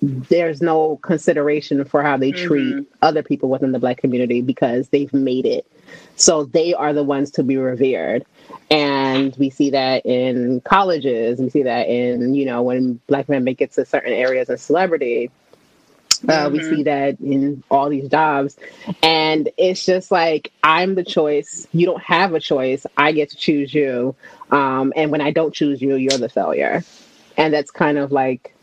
there's 0.00 0.60
no 0.62 0.96
consideration 0.96 1.84
for 1.84 2.02
how 2.02 2.16
they 2.16 2.30
treat 2.30 2.86
other 3.02 3.22
people 3.22 3.48
within 3.48 3.72
the 3.72 3.78
black 3.78 3.98
community 3.98 4.42
because 4.42 4.88
they've 4.88 5.12
made 5.12 5.46
it. 5.46 5.66
So 6.16 6.44
they 6.44 6.74
are 6.74 6.92
the 6.92 7.02
ones 7.02 7.30
to 7.32 7.42
be 7.42 7.56
revered. 7.56 8.24
And 8.70 9.34
we 9.36 9.50
see 9.50 9.70
that 9.70 10.06
in 10.06 10.60
colleges. 10.62 11.40
We 11.40 11.50
see 11.50 11.62
that 11.64 11.88
in, 11.88 12.34
you 12.34 12.46
know, 12.46 12.62
when 12.62 13.00
black 13.06 13.28
men 13.28 13.44
make 13.44 13.60
it 13.60 13.72
to 13.72 13.84
certain 13.84 14.12
areas 14.12 14.48
of 14.48 14.60
celebrity. 14.60 15.30
Uh, 16.28 16.48
we 16.50 16.62
see 16.62 16.82
that 16.84 17.20
in 17.20 17.62
all 17.70 17.90
these 17.90 18.08
jobs. 18.08 18.56
And 19.02 19.50
it's 19.58 19.84
just 19.84 20.10
like, 20.10 20.52
I'm 20.62 20.94
the 20.94 21.04
choice. 21.04 21.66
You 21.72 21.84
don't 21.84 22.02
have 22.02 22.32
a 22.32 22.40
choice. 22.40 22.86
I 22.96 23.12
get 23.12 23.30
to 23.30 23.36
choose 23.36 23.74
you. 23.74 24.14
Um, 24.50 24.92
and 24.96 25.10
when 25.10 25.20
I 25.20 25.32
don't 25.32 25.54
choose 25.54 25.82
you, 25.82 25.96
you're 25.96 26.18
the 26.18 26.28
failure. 26.28 26.82
And 27.36 27.52
that's 27.52 27.70
kind 27.70 27.98
of 27.98 28.10
like 28.10 28.54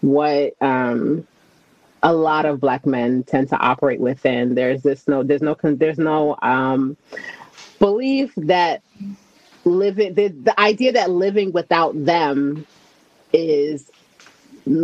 what 0.00 0.54
um, 0.62 1.26
a 2.02 2.12
lot 2.14 2.46
of 2.46 2.60
black 2.60 2.86
men 2.86 3.24
tend 3.24 3.48
to 3.50 3.58
operate 3.58 4.00
within. 4.00 4.54
There's 4.54 4.82
this 4.82 5.08
no, 5.08 5.22
there's 5.22 5.42
no, 5.42 5.56
there's 5.62 5.98
no 5.98 6.36
um, 6.42 6.96
belief 7.80 8.32
that 8.38 8.82
living, 9.64 10.14
the, 10.14 10.28
the 10.28 10.58
idea 10.60 10.92
that 10.92 11.10
living 11.10 11.52
without 11.52 12.04
them 12.04 12.66
is 13.32 13.90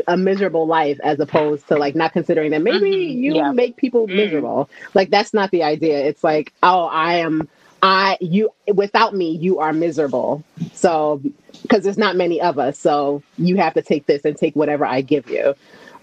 a 0.09 0.17
miserable 0.17 0.67
life 0.67 0.99
as 1.05 1.21
opposed 1.21 1.69
to 1.69 1.77
like 1.77 1.95
not 1.95 2.13
considering 2.13 2.51
that 2.53 2.63
maybe 2.63 2.91
you 2.91 3.35
Yeah. 3.37 3.53
make 3.53 3.77
people 3.77 4.07
miserable. 4.09 4.71
Like 4.95 5.11
that's 5.11 5.35
not 5.35 5.51
the 5.51 5.63
idea. 5.65 5.99
It's 6.07 6.25
like 6.25 6.53
oh 6.63 6.87
i 6.87 7.17
am 7.17 7.49
i 7.83 8.19
you 8.21 8.51
without 8.75 9.15
me 9.15 9.37
you 9.37 9.61
are 9.61 9.73
miserable. 9.73 10.45
So 10.75 11.23
because 11.63 11.85
there's 11.85 11.99
not 11.99 12.17
many 12.17 12.41
of 12.41 12.59
us. 12.59 12.79
So 12.79 13.25
you 13.39 13.57
have 13.59 13.75
to 13.75 13.83
take 13.83 14.07
this 14.07 14.25
and 14.25 14.37
take 14.37 14.57
whatever 14.57 14.85
i 14.87 15.01
give 15.03 15.29
you. 15.29 15.55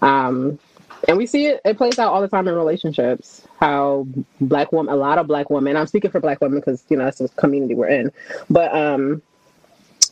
Um 0.02 0.58
and 1.08 1.16
we 1.18 1.26
see 1.26 1.46
it 1.46 1.60
it 1.64 1.76
plays 1.76 1.98
out 1.98 2.12
all 2.12 2.20
the 2.20 2.28
time 2.28 2.48
in 2.48 2.54
relationships 2.54 3.46
how 3.60 4.06
black 4.40 4.72
women 4.72 4.92
a 4.92 4.96
lot 4.96 5.18
of 5.18 5.26
black 5.26 5.50
women 5.50 5.76
i'm 5.76 5.86
speaking 5.86 6.10
for 6.10 6.20
black 6.20 6.40
women 6.40 6.58
because 6.60 6.84
you 6.88 6.96
know 6.96 7.04
that's 7.04 7.18
the 7.18 7.28
community 7.30 7.74
we're 7.74 7.88
in 7.88 8.10
but 8.50 8.74
um 8.74 9.22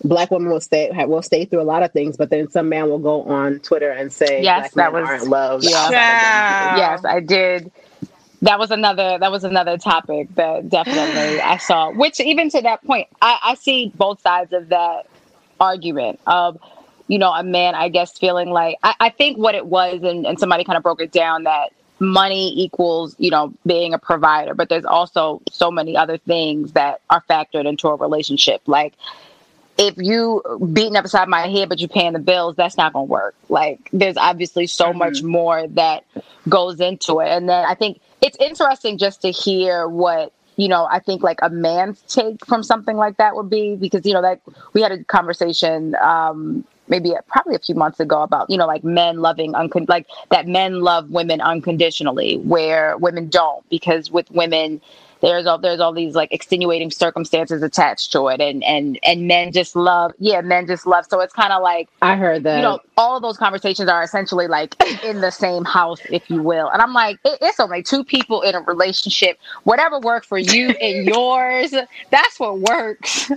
black 0.02 0.30
women 0.30 0.50
will 0.50 0.60
stay 0.60 0.90
will 1.06 1.22
stay 1.22 1.44
through 1.44 1.60
a 1.60 1.64
lot 1.64 1.82
of 1.82 1.92
things, 1.92 2.16
but 2.16 2.30
then 2.30 2.50
some 2.50 2.68
man 2.68 2.88
will 2.88 2.98
go 2.98 3.22
on 3.24 3.60
Twitter 3.60 3.90
and 3.90 4.12
say, 4.12 4.42
Yes, 4.42 4.72
black 4.72 4.74
that 4.74 4.92
men 4.92 5.02
was- 5.02 5.10
aren't 5.10 5.28
loved. 5.28 5.64
yeah. 5.64 5.76
outside. 5.78 6.78
Yes, 6.78 7.04
I 7.04 7.20
did. 7.20 7.72
That 8.42 8.58
was 8.58 8.70
another. 8.70 9.18
That 9.18 9.30
was 9.32 9.44
another 9.44 9.78
topic 9.78 10.34
that 10.34 10.68
definitely 10.68 11.40
I 11.40 11.56
saw. 11.58 11.90
Which 11.92 12.20
even 12.20 12.50
to 12.50 12.60
that 12.62 12.84
point, 12.84 13.08
I, 13.22 13.38
I 13.42 13.54
see 13.54 13.90
both 13.94 14.20
sides 14.20 14.52
of 14.52 14.68
that 14.68 15.06
argument 15.60 16.20
of, 16.26 16.58
you 17.08 17.18
know, 17.18 17.32
a 17.32 17.42
man 17.42 17.74
I 17.74 17.88
guess 17.88 18.16
feeling 18.18 18.50
like 18.50 18.76
I, 18.82 18.94
I 19.00 19.08
think 19.10 19.38
what 19.38 19.54
it 19.54 19.66
was, 19.66 20.02
and, 20.02 20.26
and 20.26 20.38
somebody 20.38 20.64
kind 20.64 20.76
of 20.76 20.82
broke 20.82 21.00
it 21.00 21.12
down 21.12 21.44
that 21.44 21.72
money 22.00 22.52
equals 22.60 23.14
you 23.18 23.30
know 23.30 23.52
being 23.66 23.94
a 23.94 23.98
provider, 23.98 24.54
but 24.54 24.68
there's 24.68 24.84
also 24.84 25.42
so 25.50 25.70
many 25.70 25.96
other 25.96 26.18
things 26.18 26.72
that 26.72 27.00
are 27.10 27.22
factored 27.28 27.66
into 27.66 27.88
a 27.88 27.96
relationship, 27.96 28.62
like 28.66 28.94
if 29.76 29.94
you 29.96 30.42
beating 30.72 30.96
up 30.96 31.02
beside 31.02 31.28
my 31.28 31.48
head 31.48 31.68
but 31.68 31.80
you're 31.80 31.88
paying 31.88 32.12
the 32.12 32.18
bills, 32.18 32.54
that's 32.56 32.76
not 32.76 32.92
gonna 32.92 33.04
work. 33.04 33.34
Like 33.48 33.88
there's 33.92 34.16
obviously 34.16 34.66
so 34.66 34.86
mm-hmm. 34.86 34.98
much 34.98 35.22
more 35.22 35.66
that 35.68 36.04
goes 36.48 36.80
into 36.80 37.20
it. 37.20 37.28
And 37.28 37.48
then 37.48 37.64
I 37.64 37.74
think 37.74 38.00
it's 38.22 38.36
interesting 38.38 38.98
just 38.98 39.22
to 39.22 39.30
hear 39.30 39.88
what 39.88 40.32
you 40.56 40.68
know, 40.68 40.86
I 40.88 41.00
think 41.00 41.22
like 41.22 41.40
a 41.42 41.50
man's 41.50 42.00
take 42.02 42.46
from 42.46 42.62
something 42.62 42.96
like 42.96 43.16
that 43.16 43.34
would 43.34 43.50
be 43.50 43.74
because, 43.74 44.06
you 44.06 44.12
know, 44.12 44.22
that 44.22 44.40
we 44.72 44.82
had 44.82 44.92
a 44.92 45.02
conversation 45.02 45.96
um, 45.96 46.64
maybe 46.88 47.12
probably 47.28 47.54
a 47.54 47.58
few 47.58 47.74
months 47.74 48.00
ago 48.00 48.22
about 48.22 48.48
you 48.50 48.58
know 48.58 48.66
like 48.66 48.84
men 48.84 49.20
loving 49.20 49.52
uncon- 49.52 49.88
like 49.88 50.06
that 50.30 50.46
men 50.46 50.80
love 50.80 51.10
women 51.10 51.40
unconditionally 51.40 52.36
where 52.38 52.96
women 52.98 53.28
don't 53.28 53.68
because 53.70 54.10
with 54.10 54.30
women 54.30 54.80
there's 55.20 55.46
all 55.46 55.58
there's 55.58 55.80
all 55.80 55.92
these 55.92 56.14
like 56.14 56.32
extenuating 56.32 56.90
circumstances 56.90 57.62
attached 57.62 58.12
to 58.12 58.28
it 58.28 58.40
and 58.40 58.62
and 58.64 58.98
and 59.02 59.26
men 59.26 59.52
just 59.52 59.74
love 59.74 60.12
yeah 60.18 60.40
men 60.40 60.66
just 60.66 60.86
love 60.86 61.06
so 61.08 61.20
it's 61.20 61.32
kind 61.32 61.52
of 61.52 61.62
like 61.62 61.88
i 62.02 62.14
heard 62.16 62.42
that. 62.42 62.56
you 62.56 62.62
know 62.62 62.78
all 62.96 63.16
of 63.16 63.22
those 63.22 63.36
conversations 63.36 63.88
are 63.88 64.02
essentially 64.02 64.46
like 64.46 64.74
in 65.04 65.20
the 65.20 65.30
same 65.30 65.64
house 65.64 66.00
if 66.10 66.28
you 66.30 66.42
will 66.42 66.68
and 66.70 66.82
i'm 66.82 66.92
like 66.92 67.18
it, 67.24 67.38
it's 67.40 67.58
only 67.58 67.82
two 67.82 68.04
people 68.04 68.42
in 68.42 68.54
a 68.54 68.60
relationship 68.60 69.38
whatever 69.64 69.98
worked 70.00 70.26
for 70.26 70.38
you 70.38 70.70
and 70.70 71.06
yours 71.14 71.74
that's 72.10 72.38
what 72.38 72.58
works 72.60 73.30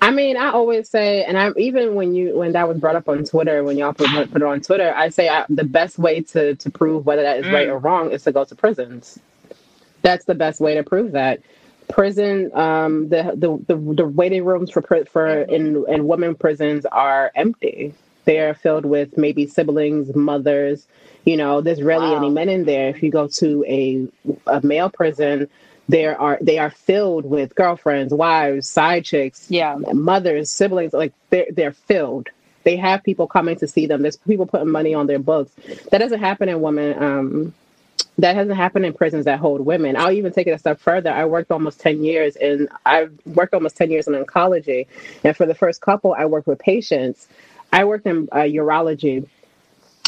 I 0.00 0.10
mean, 0.10 0.36
I 0.36 0.50
always 0.50 0.88
say, 0.88 1.24
and 1.24 1.38
I'm 1.38 1.54
even 1.56 1.94
when 1.94 2.14
you 2.14 2.36
when 2.36 2.52
that 2.52 2.68
was 2.68 2.78
brought 2.78 2.96
up 2.96 3.08
on 3.08 3.24
Twitter, 3.24 3.62
when 3.64 3.78
y'all 3.78 3.92
put, 3.92 4.08
put 4.10 4.42
it 4.42 4.42
on 4.42 4.60
Twitter, 4.60 4.92
I 4.94 5.08
say 5.08 5.28
I, 5.28 5.44
the 5.48 5.64
best 5.64 5.98
way 5.98 6.22
to 6.22 6.54
to 6.56 6.70
prove 6.70 7.06
whether 7.06 7.22
that 7.22 7.38
is 7.38 7.46
mm. 7.46 7.52
right 7.52 7.68
or 7.68 7.78
wrong 7.78 8.10
is 8.10 8.24
to 8.24 8.32
go 8.32 8.44
to 8.44 8.54
prisons. 8.54 9.18
That's 10.02 10.24
the 10.24 10.34
best 10.34 10.60
way 10.60 10.74
to 10.74 10.82
prove 10.82 11.12
that. 11.12 11.40
Prison, 11.88 12.50
um, 12.54 13.08
the 13.08 13.32
the 13.34 13.74
the, 13.74 13.94
the 13.94 14.06
waiting 14.06 14.44
rooms 14.44 14.70
for 14.70 14.82
for 15.10 15.28
in 15.28 15.84
in 15.88 16.06
women 16.06 16.34
prisons 16.34 16.86
are 16.86 17.32
empty. 17.34 17.94
They 18.24 18.38
are 18.40 18.54
filled 18.54 18.84
with 18.84 19.16
maybe 19.16 19.46
siblings, 19.46 20.14
mothers. 20.14 20.86
You 21.24 21.36
know, 21.36 21.60
there's 21.60 21.82
rarely 21.82 22.10
wow. 22.10 22.18
any 22.18 22.30
men 22.30 22.48
in 22.48 22.64
there. 22.64 22.88
If 22.88 23.02
you 23.02 23.10
go 23.10 23.26
to 23.28 23.64
a 23.66 24.08
a 24.46 24.64
male 24.64 24.88
prison, 24.88 25.48
there 25.90 26.20
are 26.20 26.38
they 26.40 26.58
are 26.58 26.70
filled 26.70 27.24
with 27.24 27.54
girlfriends, 27.56 28.14
wives, 28.14 28.68
side 28.68 29.04
chicks, 29.04 29.46
yeah, 29.50 29.74
mothers, 29.92 30.50
siblings. 30.50 30.92
Like 30.92 31.12
they're 31.30 31.48
they're 31.50 31.72
filled. 31.72 32.28
They 32.62 32.76
have 32.76 33.02
people 33.02 33.26
coming 33.26 33.56
to 33.56 33.66
see 33.66 33.86
them. 33.86 34.02
There's 34.02 34.16
people 34.16 34.46
putting 34.46 34.70
money 34.70 34.94
on 34.94 35.08
their 35.08 35.18
books. 35.18 35.52
That 35.90 35.98
doesn't 35.98 36.20
happen 36.20 36.48
in 36.48 36.60
women. 36.60 37.02
Um, 37.02 37.54
that 38.18 38.36
hasn't 38.36 38.56
happened 38.56 38.84
in 38.84 38.92
prisons 38.92 39.24
that 39.24 39.40
hold 39.40 39.62
women. 39.62 39.96
I'll 39.96 40.12
even 40.12 40.32
take 40.32 40.46
it 40.46 40.50
a 40.52 40.58
step 40.58 40.78
further. 40.78 41.10
I 41.10 41.24
worked 41.24 41.50
almost 41.50 41.80
10 41.80 42.04
years 42.04 42.36
and 42.36 42.68
I've 42.84 43.12
worked 43.24 43.54
almost 43.54 43.76
10 43.78 43.90
years 43.90 44.06
in 44.08 44.14
oncology. 44.14 44.86
And 45.24 45.34
for 45.34 45.46
the 45.46 45.54
first 45.54 45.80
couple, 45.80 46.12
I 46.12 46.26
worked 46.26 46.46
with 46.46 46.58
patients. 46.58 47.28
I 47.72 47.84
worked 47.84 48.06
in 48.06 48.28
uh, 48.32 48.40
urology 48.40 49.26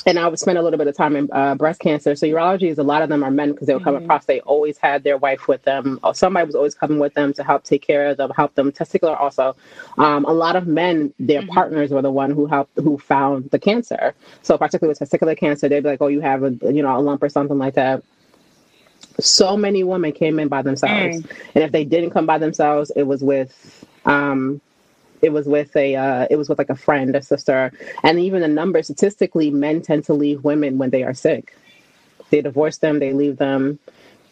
and 0.06 0.18
I 0.18 0.26
would 0.26 0.38
spend 0.38 0.58
a 0.58 0.62
little 0.62 0.78
bit 0.78 0.86
of 0.88 0.96
time 0.96 1.16
in 1.16 1.28
uh, 1.32 1.54
breast 1.54 1.80
cancer. 1.80 2.14
So 2.16 2.26
urology 2.26 2.70
is 2.70 2.78
a 2.78 2.82
lot 2.82 3.02
of 3.02 3.08
them 3.08 3.22
are 3.22 3.30
men 3.30 3.52
because 3.52 3.66
they 3.66 3.74
would 3.74 3.84
come 3.84 3.94
mm-hmm. 3.94 4.04
across. 4.04 4.24
They 4.24 4.40
always 4.40 4.78
had 4.78 5.04
their 5.04 5.16
wife 5.16 5.48
with 5.48 5.62
them. 5.62 6.00
Or 6.02 6.14
somebody 6.14 6.46
was 6.46 6.54
always 6.54 6.74
coming 6.74 6.98
with 6.98 7.14
them 7.14 7.32
to 7.34 7.44
help 7.44 7.64
take 7.64 7.82
care 7.82 8.06
of 8.08 8.16
them, 8.16 8.30
help 8.30 8.54
them. 8.54 8.72
Testicular 8.72 9.18
also. 9.18 9.56
Um, 9.98 10.24
a 10.24 10.32
lot 10.32 10.56
of 10.56 10.66
men, 10.66 11.12
their 11.18 11.42
mm-hmm. 11.42 11.50
partners 11.50 11.90
were 11.90 12.02
the 12.02 12.10
one 12.10 12.30
who 12.30 12.46
helped, 12.46 12.76
who 12.78 12.98
found 12.98 13.50
the 13.50 13.58
cancer. 13.58 14.14
So 14.42 14.58
particularly 14.58 14.96
with 14.98 15.08
testicular 15.08 15.36
cancer, 15.36 15.68
they'd 15.68 15.82
be 15.82 15.90
like, 15.90 16.02
"Oh, 16.02 16.08
you 16.08 16.20
have 16.20 16.42
a 16.42 16.50
you 16.72 16.82
know 16.82 16.96
a 16.96 17.00
lump 17.00 17.22
or 17.22 17.28
something 17.28 17.58
like 17.58 17.74
that." 17.74 18.02
So 19.20 19.56
many 19.56 19.84
women 19.84 20.12
came 20.12 20.38
in 20.38 20.48
by 20.48 20.62
themselves, 20.62 21.20
mm. 21.20 21.30
and 21.54 21.64
if 21.64 21.70
they 21.72 21.84
didn't 21.84 22.10
come 22.10 22.26
by 22.26 22.38
themselves, 22.38 22.90
it 22.96 23.02
was 23.02 23.22
with 23.22 23.84
um, 24.04 24.60
it 25.22 25.32
was 25.32 25.46
with 25.46 25.74
a 25.76 25.94
uh, 25.94 26.26
it 26.28 26.36
was 26.36 26.48
with 26.48 26.58
like 26.58 26.70
a 26.70 26.76
friend, 26.76 27.14
a 27.14 27.22
sister, 27.22 27.72
and 28.02 28.18
even 28.18 28.42
the 28.42 28.48
number 28.48 28.82
statistically, 28.82 29.50
men 29.50 29.80
tend 29.80 30.04
to 30.04 30.14
leave 30.14 30.44
women 30.44 30.78
when 30.78 30.90
they 30.90 31.04
are 31.04 31.14
sick. 31.14 31.56
They 32.30 32.42
divorce 32.42 32.78
them, 32.78 32.98
they 32.98 33.12
leave 33.12 33.36
them. 33.36 33.78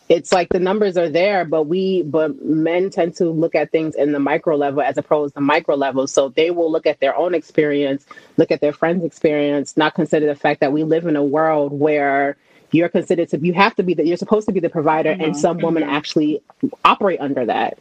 It's 0.08 0.32
like 0.32 0.48
the 0.48 0.58
numbers 0.58 0.96
are 0.96 1.08
there, 1.08 1.44
but 1.44 1.64
we 1.68 2.02
but 2.02 2.44
men 2.44 2.90
tend 2.90 3.14
to 3.16 3.30
look 3.30 3.54
at 3.54 3.70
things 3.70 3.94
in 3.94 4.10
the 4.10 4.18
micro 4.18 4.56
level 4.56 4.82
as 4.82 4.98
opposed 4.98 5.34
to 5.34 5.40
micro 5.40 5.76
level. 5.76 6.08
So 6.08 6.30
they 6.30 6.50
will 6.50 6.72
look 6.72 6.86
at 6.86 6.98
their 6.98 7.16
own 7.16 7.34
experience, 7.34 8.04
look 8.36 8.50
at 8.50 8.60
their 8.60 8.72
friends' 8.72 9.04
experience, 9.04 9.76
not 9.76 9.94
consider 9.94 10.26
the 10.26 10.34
fact 10.34 10.58
that 10.60 10.72
we 10.72 10.82
live 10.82 11.06
in 11.06 11.14
a 11.14 11.22
world 11.22 11.72
where 11.72 12.36
you're 12.72 12.88
considered 12.88 13.28
to 13.28 13.38
you 13.38 13.52
have 13.52 13.76
to 13.76 13.84
be 13.84 13.94
that 13.94 14.06
you're 14.06 14.16
supposed 14.16 14.46
to 14.46 14.52
be 14.52 14.60
the 14.60 14.68
provider 14.68 15.12
mm-hmm. 15.12 15.22
and 15.22 15.36
some 15.36 15.58
women 15.58 15.84
mm-hmm. 15.84 15.92
actually 15.92 16.42
operate 16.84 17.20
under 17.20 17.44
that 17.46 17.78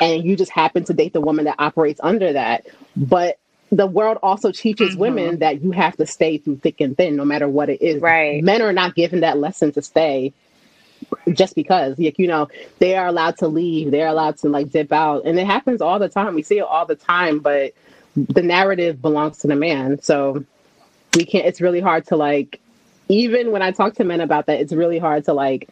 and 0.00 0.24
you 0.24 0.36
just 0.36 0.50
happen 0.50 0.84
to 0.84 0.94
date 0.94 1.12
the 1.12 1.20
woman 1.20 1.44
that 1.44 1.56
operates 1.58 2.00
under 2.02 2.32
that. 2.32 2.66
But 2.96 3.38
the 3.70 3.86
world 3.86 4.18
also 4.22 4.52
teaches 4.52 4.90
mm-hmm. 4.90 5.00
women 5.00 5.38
that 5.38 5.62
you 5.62 5.70
have 5.70 5.96
to 5.96 6.06
stay 6.06 6.38
through 6.38 6.56
thick 6.56 6.80
and 6.80 6.96
thin, 6.96 7.16
no 7.16 7.24
matter 7.24 7.48
what 7.48 7.70
it 7.70 7.80
is. 7.80 8.02
Right. 8.02 8.42
Men 8.42 8.62
are 8.62 8.72
not 8.72 8.94
given 8.94 9.20
that 9.20 9.38
lesson 9.38 9.72
to 9.72 9.82
stay 9.82 10.32
just 11.32 11.54
because 11.54 11.98
like 11.98 12.18
you 12.18 12.26
know 12.26 12.48
they 12.78 12.96
are 12.96 13.06
allowed 13.06 13.36
to 13.36 13.48
leave 13.48 13.90
they're 13.90 14.06
allowed 14.06 14.36
to 14.36 14.48
like 14.48 14.70
dip 14.70 14.92
out 14.92 15.24
and 15.24 15.38
it 15.38 15.46
happens 15.46 15.80
all 15.80 15.98
the 15.98 16.08
time 16.08 16.34
we 16.34 16.42
see 16.42 16.58
it 16.58 16.64
all 16.64 16.86
the 16.86 16.94
time 16.94 17.38
but 17.38 17.72
the 18.14 18.42
narrative 18.42 19.00
belongs 19.00 19.38
to 19.38 19.46
the 19.46 19.56
man 19.56 20.00
so 20.00 20.44
we 21.16 21.24
can't 21.24 21.46
it's 21.46 21.60
really 21.60 21.80
hard 21.80 22.06
to 22.06 22.16
like 22.16 22.60
even 23.08 23.50
when 23.52 23.62
i 23.62 23.70
talk 23.70 23.94
to 23.94 24.04
men 24.04 24.20
about 24.20 24.46
that 24.46 24.60
it's 24.60 24.72
really 24.72 24.98
hard 24.98 25.24
to 25.24 25.32
like 25.32 25.68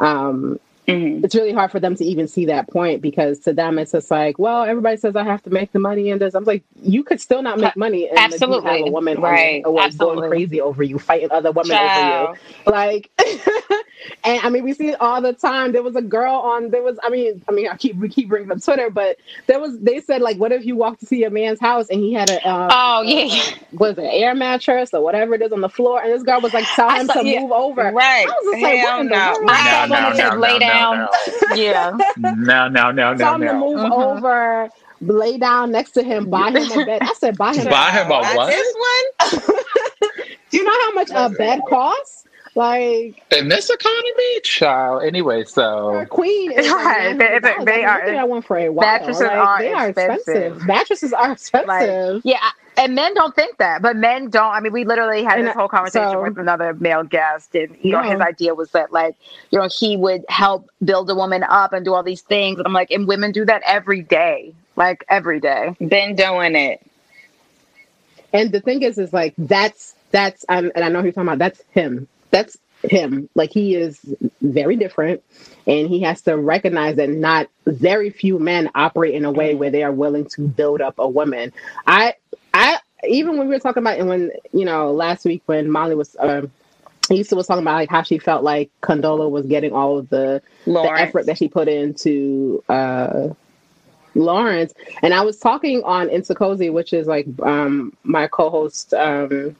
um 0.00 0.58
Mm-hmm. 0.88 1.22
It's 1.22 1.34
really 1.34 1.52
hard 1.52 1.70
for 1.70 1.78
them 1.80 1.94
to 1.96 2.04
even 2.04 2.26
see 2.26 2.46
that 2.46 2.66
point 2.68 3.02
because 3.02 3.40
to 3.40 3.52
them 3.52 3.78
it's 3.78 3.92
just 3.92 4.10
like, 4.10 4.38
well, 4.38 4.64
everybody 4.64 4.96
says 4.96 5.16
I 5.16 5.22
have 5.22 5.42
to 5.42 5.50
make 5.50 5.70
the 5.72 5.78
money 5.78 6.10
and 6.10 6.18
this. 6.18 6.34
I'm 6.34 6.44
like, 6.44 6.64
you 6.80 7.04
could 7.04 7.20
still 7.20 7.42
not 7.42 7.58
make 7.58 7.76
money 7.76 8.08
and 8.08 8.18
absolutely 8.18 8.78
have 8.78 8.88
a 8.88 8.90
woman 8.90 9.20
right. 9.20 9.62
or 9.66 9.90
going 9.98 10.30
crazy 10.30 10.62
over 10.62 10.82
you, 10.82 10.98
fighting 10.98 11.30
other 11.30 11.52
women 11.52 11.76
Ciao. 11.76 12.28
over 12.28 12.32
you. 12.32 12.72
Like 12.72 13.10
and 14.24 14.40
I 14.40 14.48
mean 14.48 14.64
we 14.64 14.72
see 14.72 14.88
it 14.88 15.00
all 15.00 15.20
the 15.20 15.34
time. 15.34 15.72
There 15.72 15.82
was 15.82 15.94
a 15.94 16.00
girl 16.00 16.36
on 16.36 16.70
there 16.70 16.82
was 16.82 16.98
I 17.02 17.10
mean, 17.10 17.44
I 17.48 17.52
mean 17.52 17.68
I 17.68 17.76
keep 17.76 17.96
we 17.96 18.08
keep 18.08 18.30
bringing 18.30 18.50
up 18.50 18.62
Twitter, 18.62 18.88
but 18.88 19.18
there 19.46 19.60
was 19.60 19.78
they 19.80 20.00
said 20.00 20.22
like 20.22 20.38
what 20.38 20.52
if 20.52 20.64
you 20.64 20.74
walk 20.74 20.98
to 21.00 21.06
see 21.06 21.22
a 21.24 21.30
man's 21.30 21.60
house 21.60 21.88
and 21.90 22.00
he 22.00 22.14
had 22.14 22.30
a 22.30 22.48
um, 22.48 22.68
Oh 22.72 23.02
yeah. 23.02 23.56
Was 23.72 23.98
it 23.98 24.04
an 24.04 24.06
air 24.06 24.34
mattress 24.34 24.94
or 24.94 25.02
whatever 25.02 25.34
it 25.34 25.42
is 25.42 25.52
on 25.52 25.60
the 25.60 25.68
floor 25.68 26.00
and 26.00 26.10
this 26.10 26.22
girl 26.22 26.40
was 26.40 26.54
like 26.54 26.66
telling 26.74 27.02
him 27.02 27.06
saw, 27.08 27.20
to 27.20 27.28
yeah, 27.28 27.40
move 27.40 27.52
over. 27.52 27.92
Right. 27.92 28.26
I 28.26 28.30
was 28.30 28.54
just 28.54 28.62
like, 28.62 28.78
Hell 28.78 28.96
what 28.96 29.00
in 29.02 29.08
no. 29.08 29.34
the 29.34 29.38
world? 29.40 29.50
I 29.50 29.70
saw 29.70 29.94
women 29.94 30.16
just 30.16 30.38
lay 30.38 30.58
down 30.78 30.98
down. 30.98 31.08
yeah. 31.58 31.96
Now, 32.16 32.68
now, 32.68 32.90
now, 32.90 33.12
no, 33.12 33.18
Tell 33.18 33.34
him 33.34 33.40
to 33.42 33.54
move 33.54 33.78
mm-hmm. 33.78 33.92
over, 33.92 34.70
lay 35.00 35.38
down 35.38 35.70
next 35.72 35.92
to 35.92 36.02
him, 36.02 36.30
buy 36.30 36.50
him 36.50 36.70
a 36.70 36.86
bed. 36.86 37.02
I 37.02 37.12
said, 37.14 37.36
buy 37.36 37.54
him. 37.54 37.68
Buy 37.68 37.90
him 37.90 38.10
a 38.10 38.20
what? 38.36 38.46
This 38.48 38.74
one. 39.40 39.54
Do 40.50 40.56
you 40.56 40.64
know 40.64 40.70
how 40.70 40.92
much 40.94 41.10
a 41.10 41.30
bed 41.36 41.60
costs? 41.68 42.24
Like 42.58 43.22
in 43.30 43.48
this 43.48 43.70
economy, 43.70 44.40
child. 44.42 45.04
Anyway, 45.04 45.44
so 45.44 46.04
queen 46.10 46.50
is 46.50 46.68
right. 46.68 47.16
They, 47.16 47.38
they, 47.38 47.64
they 47.64 47.84
are. 47.84 48.02
I 48.02 48.24
went 48.24 48.46
for 48.46 48.58
a 48.58 48.68
while. 48.68 48.84
Mattresses 48.84 49.22
like, 49.22 49.30
are 49.30 49.58
they 49.60 49.72
are 49.72 49.88
expensive. 49.90 50.34
expensive. 50.34 50.66
Mattresses 50.66 51.12
are 51.12 51.30
expensive. 51.30 52.14
Like, 52.16 52.22
yeah, 52.24 52.50
and 52.76 52.96
men 52.96 53.14
don't 53.14 53.32
think 53.32 53.58
that, 53.58 53.80
but 53.80 53.94
men 53.94 54.28
don't. 54.28 54.52
I 54.52 54.58
mean, 54.58 54.72
we 54.72 54.84
literally 54.84 55.22
had 55.22 55.38
and 55.38 55.46
this 55.46 55.54
whole 55.54 55.68
conversation 55.68 56.10
so, 56.10 56.20
with 56.20 56.36
another 56.36 56.74
male 56.74 57.04
guest, 57.04 57.54
and 57.54 57.76
you 57.80 57.92
know, 57.92 58.02
his 58.02 58.20
idea 58.20 58.56
was 58.56 58.72
that 58.72 58.92
like, 58.92 59.14
you 59.52 59.60
know, 59.60 59.68
he 59.70 59.96
would 59.96 60.24
help 60.28 60.68
build 60.84 61.08
a 61.10 61.14
woman 61.14 61.44
up 61.44 61.72
and 61.72 61.84
do 61.84 61.94
all 61.94 62.02
these 62.02 62.22
things. 62.22 62.58
And 62.58 62.66
I'm 62.66 62.72
like, 62.72 62.90
and 62.90 63.06
women 63.06 63.30
do 63.30 63.44
that 63.44 63.62
every 63.66 64.02
day, 64.02 64.52
like 64.74 65.04
every 65.08 65.38
day. 65.38 65.76
Been 65.78 66.16
doing 66.16 66.56
it. 66.56 66.84
And 68.32 68.50
the 68.50 68.60
thing 68.60 68.82
is, 68.82 68.98
is 68.98 69.12
like 69.12 69.34
that's 69.38 69.94
that's 70.10 70.44
um, 70.48 70.72
and 70.74 70.84
I 70.84 70.88
know 70.88 70.98
who 70.98 71.04
you're 71.04 71.12
talking 71.12 71.28
about. 71.28 71.38
That's 71.38 71.62
him. 71.70 72.08
That's 72.30 72.56
him. 72.82 73.28
Like 73.34 73.52
he 73.52 73.74
is 73.74 74.00
very 74.40 74.76
different, 74.76 75.22
and 75.66 75.88
he 75.88 76.00
has 76.02 76.22
to 76.22 76.36
recognize 76.36 76.96
that 76.96 77.08
not 77.08 77.48
very 77.66 78.10
few 78.10 78.38
men 78.38 78.70
operate 78.74 79.14
in 79.14 79.24
a 79.24 79.30
way 79.30 79.54
where 79.54 79.70
they 79.70 79.82
are 79.82 79.92
willing 79.92 80.26
to 80.26 80.42
build 80.42 80.80
up 80.80 80.94
a 80.98 81.08
woman. 81.08 81.52
I 81.86 82.14
I 82.54 82.78
even 83.08 83.38
when 83.38 83.48
we 83.48 83.54
were 83.54 83.60
talking 83.60 83.82
about 83.82 83.98
and 83.98 84.08
when 84.08 84.32
you 84.52 84.64
know 84.64 84.92
last 84.92 85.24
week 85.24 85.42
when 85.46 85.70
Molly 85.70 85.94
was 85.94 86.16
um 86.18 86.50
Issa 87.10 87.36
was 87.36 87.46
talking 87.46 87.62
about 87.62 87.74
like 87.74 87.90
how 87.90 88.02
she 88.02 88.18
felt 88.18 88.44
like 88.44 88.70
Condola 88.82 89.30
was 89.30 89.46
getting 89.46 89.72
all 89.72 89.98
of 89.98 90.10
the, 90.10 90.42
the 90.66 90.92
effort 91.00 91.26
that 91.26 91.38
she 91.38 91.48
put 91.48 91.68
into 91.68 92.62
uh 92.68 93.28
Lawrence. 94.14 94.74
And 95.02 95.14
I 95.14 95.22
was 95.22 95.38
talking 95.38 95.82
on 95.84 96.08
Insta 96.08 96.36
Cozy, 96.36 96.70
which 96.70 96.92
is 96.92 97.06
like 97.06 97.26
um 97.42 97.96
my 98.02 98.26
co-host 98.26 98.92
um 98.94 99.56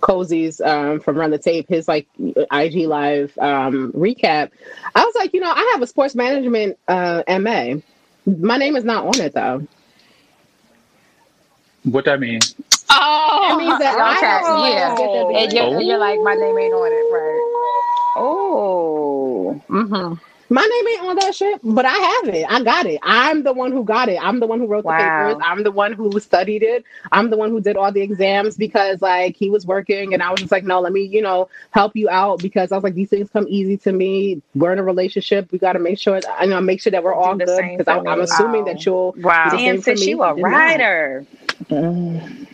Cozy's 0.00 0.60
um, 0.60 1.00
from 1.00 1.16
Run 1.16 1.30
the 1.30 1.38
Tape, 1.38 1.68
his 1.68 1.88
like 1.88 2.06
IG 2.18 2.86
live 2.86 3.36
um, 3.38 3.92
recap. 3.92 4.50
I 4.94 5.04
was 5.04 5.14
like, 5.16 5.34
you 5.34 5.40
know, 5.40 5.50
I 5.50 5.70
have 5.72 5.82
a 5.82 5.86
sports 5.86 6.14
management 6.14 6.78
uh, 6.88 7.22
MA. 7.28 7.74
My 8.26 8.56
name 8.56 8.76
is 8.76 8.84
not 8.84 9.06
on 9.06 9.20
it 9.20 9.34
though. 9.34 9.66
What 11.84 12.04
that 12.04 12.20
mean? 12.20 12.40
Oh, 12.90 13.54
it 13.54 13.64
means 13.64 13.78
that 13.78 13.94
okay, 13.94 14.26
I 14.26 14.68
yeah. 14.68 15.42
And 15.42 15.52
you're, 15.52 15.64
Oh. 15.64 15.80
you're 15.80 15.98
like, 15.98 16.20
my 16.20 16.34
name 16.34 16.58
ain't 16.58 16.74
on 16.74 16.92
it, 16.92 17.12
right? 17.12 18.12
Oh. 18.16 19.62
Mm-hmm. 19.68 20.29
My 20.50 20.62
name 20.62 20.88
ain't 20.88 21.08
on 21.10 21.16
that 21.16 21.34
shit, 21.34 21.60
but 21.62 21.84
I 21.86 21.92
have 21.92 22.34
it. 22.34 22.44
I 22.48 22.62
got 22.64 22.86
it. 22.86 22.98
I'm 23.02 23.44
the 23.44 23.52
one 23.52 23.70
who 23.72 23.84
got 23.84 24.08
it. 24.08 24.18
I'm 24.20 24.40
the 24.40 24.46
one 24.48 24.58
who 24.58 24.66
wrote 24.66 24.86
the 24.86 24.92
papers. 24.92 25.36
I'm 25.40 25.62
the 25.62 25.70
one 25.70 25.92
who 25.92 26.18
studied 26.20 26.64
it. 26.64 26.84
I'm 27.12 27.30
the 27.30 27.36
one 27.36 27.50
who 27.50 27.60
did 27.60 27.76
all 27.76 27.92
the 27.92 28.02
exams 28.02 28.56
because 28.56 29.00
like 29.00 29.36
he 29.36 29.48
was 29.48 29.64
working 29.66 30.12
and 30.12 30.22
I 30.22 30.30
was 30.32 30.40
just 30.40 30.52
like, 30.52 30.64
no, 30.64 30.80
let 30.80 30.92
me, 30.92 31.02
you 31.02 31.22
know, 31.22 31.48
help 31.70 31.94
you 31.96 32.10
out 32.10 32.42
because 32.42 32.72
I 32.72 32.76
was 32.76 32.84
like, 32.84 32.94
these 32.94 33.10
things 33.10 33.30
come 33.30 33.46
easy 33.48 33.76
to 33.78 33.92
me. 33.92 34.42
We're 34.54 34.72
in 34.72 34.78
a 34.80 34.84
relationship. 34.84 35.52
We 35.52 35.58
got 35.58 35.74
to 35.74 35.78
make 35.78 35.98
sure, 35.98 36.20
I 36.38 36.46
know, 36.46 36.60
make 36.60 36.80
sure 36.82 36.90
that 36.90 37.04
we're 37.04 37.14
all 37.14 37.36
good 37.36 37.70
because 37.76 37.86
for 37.86 38.02
I'm 38.08 38.20
assuming 38.20 38.64
Wow. 38.64 38.64
that 38.64 38.84
you'll 38.86 39.16
Wow. 39.16 39.48
Damn, 39.50 39.76
same 39.76 39.82
for 39.82 39.94
sis, 39.96 40.00
me. 40.00 40.08
you 40.08 40.22
a 40.22 40.34
writer. 40.34 41.26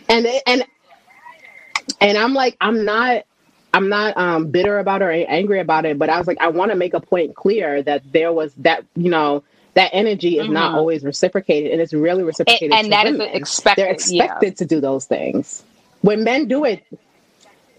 and 0.09 0.27
and 0.45 0.65
and 2.01 2.17
I'm 2.17 2.33
like, 2.33 2.57
I'm 2.61 2.85
not. 2.85 3.23
I'm 3.77 3.89
not 3.89 4.17
um, 4.17 4.47
bitter 4.51 4.79
about 4.79 5.01
it 5.01 5.05
or 5.05 5.11
angry 5.11 5.59
about 5.59 5.85
it, 5.85 5.99
but 5.99 6.09
I 6.09 6.17
was 6.17 6.27
like, 6.27 6.39
I 6.41 6.47
want 6.49 6.71
to 6.71 6.77
make 6.77 6.93
a 6.95 6.99
point 6.99 7.35
clear 7.35 7.81
that 7.83 8.01
there 8.11 8.33
was 8.33 8.53
that, 8.55 8.83
you 8.95 9.09
know, 9.11 9.43
that 9.75 9.91
energy 9.93 10.39
is 10.39 10.49
not 10.49 10.71
Mhm. 10.71 10.77
always 10.77 11.03
reciprocated, 11.03 11.71
and 11.71 11.79
it's 11.79 11.93
really 11.93 12.23
reciprocated. 12.23 12.71
and 12.73 12.85
to 12.85 12.89
that 12.89 13.05
is 13.05 13.19
women. 13.19 13.35
expected, 13.35 13.83
They're 13.83 13.91
expected 13.93 14.57
to 14.57 14.65
do 14.65 14.81
those 14.81 15.05
things. 15.05 15.63
When 16.01 16.23
men 16.23 16.47
do 16.47 16.65
it, 16.65 16.83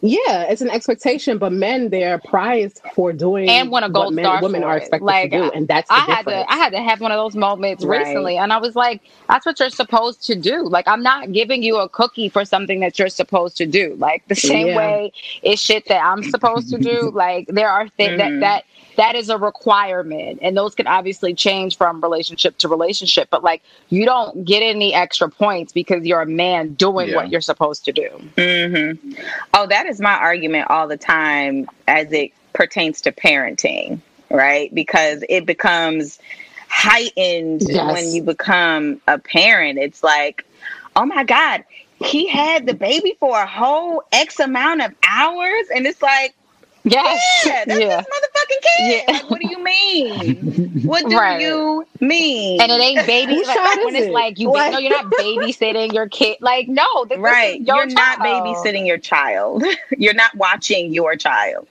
yeah, 0.02 0.44
it's 0.44 0.62
an 0.62 0.70
expectation, 0.70 1.38
but 1.38 1.52
men 1.52 1.90
they're 1.90 2.18
prized 2.20 2.82
for 2.94 3.12
doing 3.12 3.48
and 3.48 3.70
won 3.70 3.84
a 3.84 3.90
what 3.90 4.10
gold 4.10 4.14
men, 4.14 4.16
star 4.16 4.38
women 4.38 4.64
for 4.64 4.64
are 4.64 4.76
expected 4.76 5.06
Like 5.06 5.20
to 5.20 5.28
do, 5.28 5.50
and 5.50 5.68
that's 5.68 5.92
the 5.92 6.02
I 6.02 6.06
had 6.06 6.26
difference. 6.26 6.46
to 6.46 6.52
I 6.52 6.56
had 6.56 6.70
to 6.72 6.80
have 6.82 7.00
one 7.00 7.12
of 7.12 7.18
those 7.18 7.36
moments 7.36 7.84
Right. 7.84 7.84
recently, 7.84 8.38
and 8.38 8.52
I 8.52 8.58
was 8.58 8.76
like, 8.76 9.02
"That's 9.28 9.46
what 9.46 9.60
you're 9.60 9.70
supposed 9.70 10.26
to 10.26 10.36
do." 10.36 10.68
Like 10.68 10.88
I'm 10.88 11.02
not 11.02 11.32
giving 11.32 11.62
you 11.62 11.76
a 11.78 11.88
cookie 11.88 12.28
for 12.30 12.44
something 12.44 12.80
that 12.80 12.98
you're 12.98 13.10
supposed 13.10 13.56
to 13.58 13.66
do. 13.66 13.96
Like 13.98 14.24
the 14.28 14.36
same 14.36 14.72
Yeah. 14.72 14.74
way 14.74 15.12
it's 15.42 15.62
shit 15.62 15.86
that 15.88 16.04
I'm 16.04 16.24
supposed 16.24 16.70
to 16.70 16.78
do. 16.78 17.10
Like 17.14 17.46
there 17.48 17.70
are 17.70 17.88
things 17.90 18.16
Mhm. 18.16 18.18
that 18.18 18.34
that 18.40 18.64
that 18.98 19.14
is 19.14 19.30
a 19.30 19.38
requirement, 19.38 20.40
and 20.42 20.56
those 20.56 20.74
can 20.74 20.88
obviously 20.88 21.32
change 21.32 21.76
from 21.78 22.00
relationship 22.00 22.58
to 22.58 22.68
relationship. 22.68 23.28
But 23.30 23.42
like 23.44 23.62
you 23.88 24.04
don't 24.04 24.44
get 24.44 24.60
any 24.62 24.92
extra 24.92 25.30
points 25.30 25.72
because 25.72 26.04
you're 26.04 26.20
a 26.20 26.26
man 26.26 26.74
doing 26.74 27.08
Yeah. 27.08 27.16
what 27.16 27.30
you're 27.30 27.40
supposed 27.40 27.84
to 27.86 27.92
do. 27.92 28.10
hmm 28.36 29.14
Oh, 29.54 29.66
that 29.68 29.86
is 29.86 30.00
my 30.00 30.12
argument 30.14 30.66
all 30.68 30.88
the 30.88 30.96
time 30.96 31.68
as 31.86 32.12
it 32.12 32.32
pertains 32.52 33.00
to 33.02 33.12
parenting, 33.12 34.00
right? 34.30 34.74
Because 34.74 35.22
it 35.28 35.46
becomes 35.46 36.18
heightened 36.68 37.62
Yes. 37.62 37.92
when 37.92 38.12
you 38.12 38.22
become 38.24 39.00
a 39.06 39.18
parent. 39.18 39.78
It's 39.78 40.02
like, 40.02 40.44
oh 40.96 41.06
my 41.06 41.22
God, 41.24 41.64
he 42.00 42.26
had 42.28 42.66
the 42.66 42.74
baby 42.74 43.16
for 43.20 43.40
a 43.40 43.46
whole 43.46 44.02
X 44.12 44.40
amount 44.40 44.82
of 44.82 44.92
hours. 45.08 45.66
And 45.74 45.86
it's 45.86 46.02
like, 46.02 46.34
Yes. 46.84 47.42
yeah, 47.44 47.64
that's 47.66 47.80
Yeah. 47.80 47.98
his 47.98 48.06
motherfucking 48.06 48.62
kid. 48.76 49.04
Like, 49.08 49.30
what 49.30 49.40
do 49.40 49.48
you 49.48 49.62
mean? 49.62 50.82
What 50.84 51.06
do 51.08 51.16
Right. 51.18 51.40
you 51.40 51.84
mean? 52.00 52.60
And 52.60 52.70
it 52.72 52.80
ain't 52.80 53.06
baby 53.06 53.36
like, 53.44 53.56
child 53.56 53.78
when 53.84 53.94
is 53.96 54.02
it's 54.02 54.08
it? 54.10 54.12
like 54.14 54.38
you 54.38 54.50
Like- 54.52 54.72
no, 54.72 54.78
you're 54.78 54.90
not 54.90 55.06
babysitting 55.06 55.92
your 55.92 56.08
kid. 56.08 56.38
Like 56.40 56.68
no, 56.68 57.04
this, 57.04 57.16
this 57.16 57.20
right. 57.20 57.60
is 57.60 57.66
your 57.66 57.76
You're 57.76 57.86
not 57.86 58.20
babysitting 58.20 58.86
your 58.86 58.98
child. 58.98 59.64
You're 59.98 60.14
not 60.14 60.34
watching 60.36 60.92
your 60.94 61.16
child. 61.16 61.66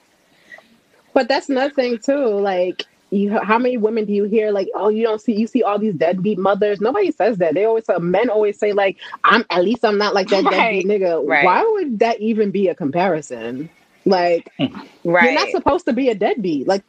But 1.14 1.28
that's 1.28 1.50
nothing 1.50 1.98
too. 1.98 2.26
Like 2.40 2.86
you, 3.10 3.40
how 3.40 3.58
many 3.58 3.78
women 3.78 4.06
do 4.06 4.14
you 4.14 4.26
hear 4.26 4.52
like, 4.52 4.68
oh, 4.76 4.90
you 4.90 5.04
don't 5.04 5.22
see, 5.22 5.34
you 5.34 5.48
see 5.48 5.64
all 5.64 5.80
these 5.80 5.94
deadbeat 5.96 6.38
mothers. 6.38 6.82
Nobody 6.82 7.10
says 7.12 7.38
that. 7.38 7.54
They 7.54 7.64
always 7.66 7.86
say, 7.86 7.98
men 7.98 8.30
always 8.30 8.60
say 8.60 8.74
like, 8.74 8.98
I'm 9.24 9.46
at 9.50 9.64
least 9.64 9.84
I'm 9.86 9.98
not 9.98 10.14
like 10.14 10.28
that 10.30 10.44
Right, 10.52 10.84
deadbeat 10.84 10.86
nigga. 10.86 11.26
right. 11.28 11.46
Why 11.46 11.64
would 11.64 12.00
that 12.00 12.20
even 12.20 12.52
be 12.52 12.68
a 12.68 12.76
comparison? 12.76 13.70
Like, 14.08 14.50
Right. 15.06 15.24
you're 15.24 15.34
not 15.34 15.52
supposed 15.52 15.86
to 15.88 15.94
be 15.94 16.10
a 16.10 16.16
deadbeat. 16.16 16.68
Like 16.68 16.84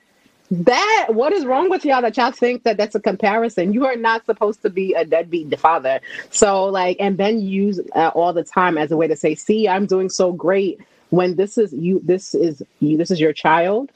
that. 0.51 1.09
What 1.11 1.33
is 1.35 1.47
wrong 1.47 1.71
with 1.71 1.85
y'all 1.85 2.03
that 2.03 2.17
y'all 2.17 2.33
think 2.33 2.65
that 2.65 2.79
that's 2.79 2.95
a 2.97 3.01
comparison? 3.01 3.75
You 3.75 3.87
are 3.87 3.97
not 3.97 4.27
supposed 4.27 4.63
to 4.63 4.71
be 4.71 4.95
a 4.95 5.05
deadbeat 5.05 5.59
father. 5.61 6.01
So 6.31 6.67
like, 6.67 6.99
and 7.01 7.19
then 7.19 7.41
use 7.41 7.81
uh, 7.95 8.13
all 8.15 8.33
the 8.33 8.45
time 8.45 8.79
as 8.79 8.93
a 8.93 8.97
way 8.97 9.09
to 9.09 9.17
say, 9.17 9.35
see, 9.37 9.69
I'm 9.69 9.87
doing 9.87 10.11
so 10.11 10.33
great. 10.33 10.81
When 11.11 11.37
this 11.37 11.59
is 11.59 11.73
you, 11.73 12.01
this 12.05 12.35
is 12.35 12.63
you, 12.81 12.99
this 12.99 13.11
is 13.11 13.21
your 13.21 13.35
child 13.35 13.91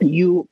you 0.00 0.48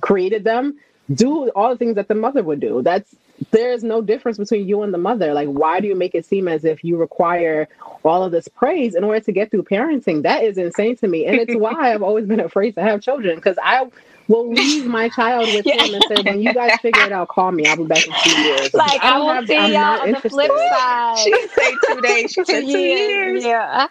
created 0.00 0.44
them 0.44 0.78
do 1.14 1.50
all 1.50 1.70
the 1.70 1.76
things 1.78 1.96
that 1.96 2.08
the 2.08 2.14
mother 2.14 2.42
would 2.42 2.60
do 2.60 2.82
that's 2.82 3.14
there's 3.50 3.84
no 3.84 4.02
difference 4.02 4.36
between 4.38 4.66
you 4.68 4.82
and 4.82 4.92
the 4.92 4.98
mother 4.98 5.32
like 5.32 5.48
why 5.48 5.80
do 5.80 5.86
you 5.86 5.94
make 5.94 6.14
it 6.14 6.24
seem 6.26 6.48
as 6.48 6.64
if 6.64 6.82
you 6.82 6.96
require 6.96 7.68
all 8.04 8.22
of 8.24 8.32
this 8.32 8.48
praise 8.48 8.94
in 8.94 9.04
order 9.04 9.20
to 9.20 9.30
get 9.32 9.50
through 9.50 9.62
parenting 9.62 10.22
that 10.22 10.42
is 10.42 10.58
insane 10.58 10.96
to 10.96 11.06
me 11.06 11.24
and 11.26 11.36
it's 11.36 11.54
why 11.54 11.72
i've 11.94 12.02
always 12.02 12.26
been 12.26 12.40
afraid 12.40 12.74
to 12.74 12.82
have 12.82 13.00
children 13.00 13.36
because 13.36 13.56
i 13.62 13.86
will 14.26 14.52
leave 14.52 14.86
my 14.86 15.08
child 15.10 15.48
with 15.54 15.64
him 15.66 15.94
and 15.94 16.04
say 16.08 16.20
when 16.22 16.40
you 16.42 16.52
guys 16.52 16.78
figure 16.80 17.02
it 17.02 17.12
out 17.12 17.28
call 17.28 17.52
me 17.52 17.64
i'll 17.66 17.76
be 17.76 17.84
back 17.84 18.04
in 18.06 18.12
two 18.24 18.42
years 18.42 18.74
Like 18.74 19.02
I, 19.02 19.10
don't 19.10 19.26
will 19.26 19.32
have- 19.34 19.46
see 19.46 19.56
I'm 19.56 19.70
y'all 19.70 19.80
not 19.80 20.00
on 20.02 20.12
the 20.12 20.20
flip 20.28 20.50
side. 20.50 21.18
She 21.18 21.30
didn't 21.30 21.50
say 21.52 21.74
two 21.86 22.00
days. 22.00 22.32
She 22.32 22.44
said 22.44 22.60
two 22.62 22.78
years. 22.78 23.44
Yeah. 23.44 23.86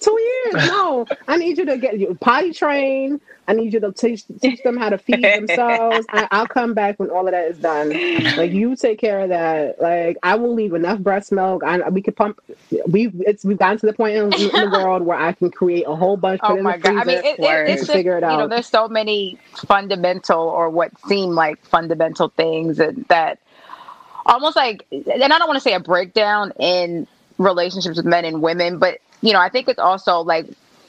Two 0.00 0.20
years? 0.20 0.66
No, 0.66 1.06
I 1.28 1.36
need 1.36 1.56
you 1.58 1.64
to 1.66 1.78
get 1.78 1.98
you 1.98 2.14
potty 2.20 2.52
train. 2.52 3.20
I 3.46 3.52
need 3.52 3.72
you 3.72 3.80
to 3.80 3.92
teach 3.92 4.24
teach 4.40 4.62
them 4.62 4.76
how 4.76 4.88
to 4.88 4.98
feed 4.98 5.22
themselves. 5.22 6.06
I, 6.10 6.28
I'll 6.30 6.46
come 6.46 6.72
back 6.72 6.98
when 6.98 7.10
all 7.10 7.26
of 7.26 7.32
that 7.32 7.48
is 7.48 7.58
done. 7.58 7.90
Like 8.36 8.52
you 8.52 8.74
take 8.76 8.98
care 8.98 9.20
of 9.20 9.28
that. 9.28 9.80
Like 9.80 10.16
I 10.22 10.36
will 10.36 10.54
leave 10.54 10.72
enough 10.72 11.00
breast 11.00 11.30
milk. 11.30 11.62
I, 11.62 11.88
we 11.90 12.00
could 12.00 12.16
pump. 12.16 12.40
We've 12.86 13.12
it's 13.26 13.44
we've 13.44 13.58
gotten 13.58 13.78
to 13.78 13.86
the 13.86 13.92
point 13.92 14.16
in, 14.16 14.32
in 14.32 14.70
the 14.70 14.80
world 14.82 15.02
where 15.02 15.18
I 15.18 15.32
can 15.32 15.50
create 15.50 15.84
a 15.86 15.94
whole 15.94 16.16
bunch. 16.16 16.40
Oh 16.42 16.60
my 16.62 16.78
god! 16.78 16.96
I 16.96 17.04
mean, 17.04 17.18
it, 17.18 17.38
it, 17.38 17.68
it's 17.68 17.82
just, 17.82 17.92
figure 17.92 18.16
it 18.16 18.24
out. 18.24 18.32
you 18.32 18.38
know, 18.38 18.48
there's 18.48 18.66
so 18.66 18.88
many 18.88 19.38
fundamental 19.66 20.40
or 20.40 20.70
what 20.70 20.92
seem 21.06 21.30
like 21.30 21.64
fundamental 21.66 22.28
things 22.30 22.78
that, 22.78 23.08
that 23.08 23.40
almost 24.26 24.56
like, 24.56 24.86
and 24.90 25.22
I 25.22 25.38
don't 25.38 25.48
want 25.48 25.56
to 25.56 25.60
say 25.60 25.74
a 25.74 25.80
breakdown 25.80 26.52
in 26.58 27.06
relationships 27.38 27.96
with 27.96 28.06
men 28.06 28.24
and 28.24 28.40
women, 28.40 28.78
but 28.78 28.98
you 29.20 29.32
know, 29.32 29.40
I 29.40 29.48
think 29.48 29.68
it's 29.68 29.78
also 29.78 30.20
like 30.20 30.46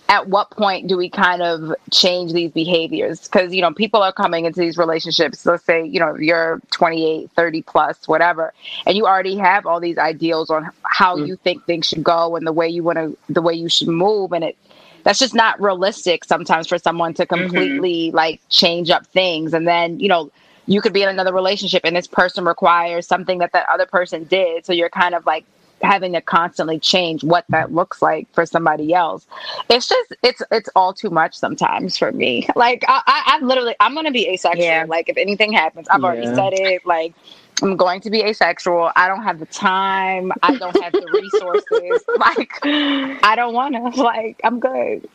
at 0.08 0.28
what 0.30 0.51
point 0.51 0.88
do 0.88 0.97
we 0.97 1.10
kind 1.10 1.41
of 1.41 1.74
change 1.91 2.32
these 2.32 2.51
behaviors 2.51 3.22
because 3.22 3.53
you 3.53 3.62
know 3.62 3.74
people 3.74 4.01
are 4.03 4.14
coming 4.14 4.45
into 4.45 4.60
these 4.60 4.78
relationships 4.78 5.45
let's 5.45 5.64
say 5.66 5.84
you 5.86 5.99
know 5.99 6.16
you're 6.16 6.62
28 6.72 7.32
30 7.36 7.62
plus 7.64 8.08
whatever 8.08 8.53
and 8.86 8.95
you 8.97 9.06
already 9.06 9.36
have 9.36 9.66
all 9.66 9.80
these 9.80 9.97
ideals 9.97 10.49
on 10.49 10.70
how 10.84 11.16
Mm. 11.16 11.28
you 11.28 11.36
think 11.38 11.66
things 11.66 11.88
should 11.88 12.03
go 12.03 12.36
and 12.36 12.45
the 12.45 12.53
way 12.53 12.68
you 12.70 12.84
want 12.84 12.97
to 12.97 13.18
the 13.30 13.41
way 13.41 13.53
you 13.53 13.70
should 13.70 13.88
move 13.88 14.32
and 14.32 14.43
it 14.43 14.58
that's 15.03 15.20
just 15.20 15.34
not 15.36 15.60
realistic 15.62 16.24
sometimes 16.26 16.68
for 16.68 16.78
someone 16.78 17.14
to 17.14 17.26
completely 17.26 18.12
like 18.12 18.41
change 18.49 18.89
up 18.89 19.06
things 19.08 19.53
and 19.53 19.68
then 19.68 19.99
you 19.99 20.08
know 20.08 20.32
you 20.68 20.82
could 20.82 20.93
be 20.93 21.03
in 21.03 21.10
another 21.10 21.34
relationship 21.34 21.82
and 21.84 21.95
this 21.95 22.08
person 22.08 22.43
requires 22.45 23.06
something 23.08 23.38
that 23.39 23.51
that 23.53 23.68
other 23.70 23.86
person 23.86 24.24
did 24.26 24.66
so 24.66 24.74
you're 24.74 24.89
kind 24.89 25.14
of 25.16 25.26
like 25.26 25.45
having 25.82 26.13
to 26.13 26.21
constantly 26.21 26.80
change 26.80 27.23
what 27.23 27.45
that 27.49 27.73
looks 27.73 28.01
like 28.01 28.32
for 28.34 28.45
somebody 28.45 28.93
else 28.93 29.28
it's 29.69 29.88
just 29.88 30.15
it's 30.23 30.41
it's 30.51 30.69
all 30.76 30.93
too 30.93 31.09
much 31.09 31.36
sometimes 31.36 31.97
for 31.97 32.11
me 32.11 32.47
like 32.55 32.84
i 32.88 33.01
i 33.05 33.23
I'm 33.36 33.47
literally 33.47 33.76
i'm 33.80 33.93
gonna 33.93 34.11
be 34.11 34.28
asexual 34.30 34.63
Yeah. 34.63 34.86
like 34.88 35.09
if 35.09 35.17
anything 35.17 35.53
happens 35.53 35.88
i've 35.89 36.03
already 36.03 36.28
said 36.28 36.53
it 36.53 36.86
like 36.86 37.13
i'm 37.61 37.76
going 37.78 38.01
to 38.01 38.09
be 38.09 38.21
asexual 38.23 38.91
i 38.95 39.07
don't 39.07 39.23
have 39.23 39.39
the 39.39 39.45
time 39.47 40.32
i 40.43 40.57
don't 40.57 40.78
have 40.82 40.93
the 40.93 41.07
resources 41.09 42.03
like 42.17 42.51
i 42.65 43.34
don't 43.36 43.53
want 43.53 43.76
to 43.76 44.01
like 44.03 44.39
i'm 44.43 44.59
good 44.59 45.07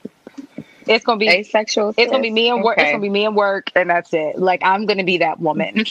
it's 0.86 1.04
gonna 1.04 1.18
be 1.18 1.28
Asexual. 1.28 1.94
it's 1.96 2.10
gonna 2.10 2.22
be 2.22 2.30
me 2.30 2.48
and 2.50 2.62
work. 2.64 2.78
It's 2.78 2.90
gonna 2.90 3.00
be 3.02 3.08
me 3.08 3.24
and 3.24 3.36
work, 3.36 3.70
and 3.76 3.88
that's 3.88 4.12
it. 4.12 4.38
Like 4.38 4.60
I'm 4.64 4.86
gonna 4.86 5.04
be 5.04 5.18
that 5.18 5.38
woman. 5.38 5.84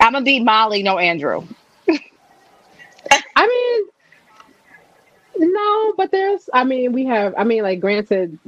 I'm 0.00 0.12
gonna 0.12 0.24
be 0.24 0.40
Molly, 0.40 0.82
no 0.82 0.98
Andrew. 0.98 1.46
I 3.36 3.84
mean, 5.38 5.52
no, 5.54 5.94
but 5.96 6.10
there's. 6.10 6.48
I 6.52 6.64
mean, 6.64 6.92
we 6.92 7.04
have. 7.06 7.34
I 7.36 7.44
mean, 7.44 7.62
like, 7.62 7.80
granted, 7.80 8.38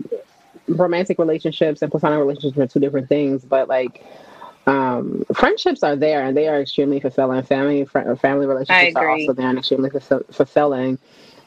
romantic 0.69 1.19
relationships 1.19 1.83
and 1.83 1.91
platonic 1.91 2.19
relationships 2.19 2.59
are 2.59 2.67
two 2.67 2.81
different 2.81 3.09
things, 3.09 3.45
but 3.45 3.69
like. 3.69 4.05
Um, 4.67 5.27
friendships 5.35 5.83
are 5.83 5.95
there 5.95 6.25
and 6.25 6.35
they 6.35 6.49
are 6.49 6.59
extremely 6.59 6.99
fulfilling. 6.99 7.43
Family 7.43 7.85
fr- 7.85 8.15
family 8.15 8.47
relationships 8.47 8.97
are 8.97 9.11
also 9.11 9.35
there 9.35 9.49
and 9.51 9.59
extremely 9.59 9.91
fulfill- 9.91 10.25
fulfilling. 10.31 10.99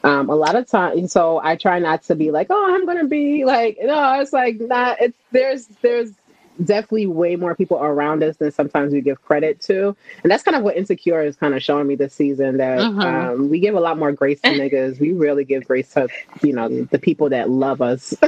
Um, 0.04 0.30
a 0.30 0.36
lot 0.36 0.54
of 0.54 0.68
times, 0.68 1.10
so 1.10 1.40
I 1.42 1.56
try 1.56 1.80
not 1.80 2.04
to 2.04 2.14
be 2.14 2.30
like, 2.30 2.46
oh, 2.50 2.74
I'm 2.74 2.86
gonna 2.86 3.08
be 3.08 3.44
like, 3.44 3.78
no, 3.82 4.20
it's 4.20 4.32
like 4.32 4.60
not. 4.60 5.00
It's 5.00 5.18
there's 5.32 5.66
there's 5.82 6.12
definitely 6.64 7.06
way 7.06 7.36
more 7.36 7.54
people 7.54 7.78
around 7.78 8.22
us 8.22 8.36
than 8.36 8.50
sometimes 8.52 8.92
we 8.92 9.00
give 9.00 9.22
credit 9.22 9.60
to, 9.62 9.96
and 10.22 10.30
that's 10.30 10.42
kind 10.42 10.56
of 10.56 10.62
what 10.62 10.76
Insecure 10.76 11.22
is 11.22 11.36
kind 11.36 11.54
of 11.54 11.62
showing 11.62 11.86
me 11.86 11.94
this 11.96 12.14
season. 12.14 12.56
That 12.58 12.80
Mhm. 12.80 13.04
um, 13.04 13.48
we 13.50 13.60
give 13.60 13.74
a 13.74 13.80
lot 13.80 13.98
more 13.98 14.12
grace 14.12 14.40
to 14.42 14.48
niggas. 14.62 14.98
We 15.00 15.12
really 15.12 15.44
give 15.44 15.66
grace 15.66 15.92
to 15.94 16.08
you 16.42 16.52
know 16.52 16.68
the 16.84 16.98
people 16.98 17.28
that 17.30 17.50
love 17.50 17.80
us. 17.80 18.14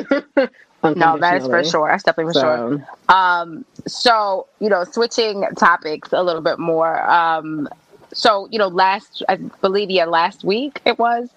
No, 0.83 1.19
that 1.19 1.37
is 1.37 1.47
for 1.47 1.63
sure. 1.63 1.89
That's 1.89 2.03
definitely 2.05 2.33
for 2.33 2.41
sure. 2.41 2.81
So, 3.09 3.15
Um, 3.15 3.65
so 3.87 4.47
you 4.61 4.71
know, 4.71 4.85
switching 4.85 5.45
topics 5.59 6.11
a 6.13 6.23
little 6.23 6.41
bit 6.41 6.59
more. 6.59 7.09
Um, 7.11 7.69
so 8.15 8.49
you 8.51 8.59
know, 8.59 8.69
last 8.69 9.23
I 9.29 9.37
believe 9.37 9.91
yeah, 9.91 10.07
last 10.07 10.43
week 10.43 10.81
it 10.87 10.99
was. 10.99 11.29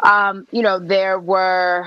Um, 0.00 0.46
you 0.52 0.62
know, 0.62 0.78
there 0.78 1.18
were, 1.18 1.82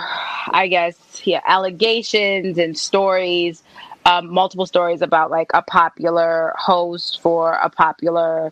I 0.50 0.68
guess, 0.68 1.22
yeah, 1.24 1.40
allegations 1.46 2.58
and 2.58 2.78
stories 2.78 3.64
um, 4.06 4.32
multiple 4.32 4.66
stories 4.66 5.02
about 5.02 5.32
like 5.32 5.50
a 5.54 5.62
popular 5.62 6.54
host 6.58 7.22
for 7.22 7.54
a 7.54 7.70
popular 7.70 8.52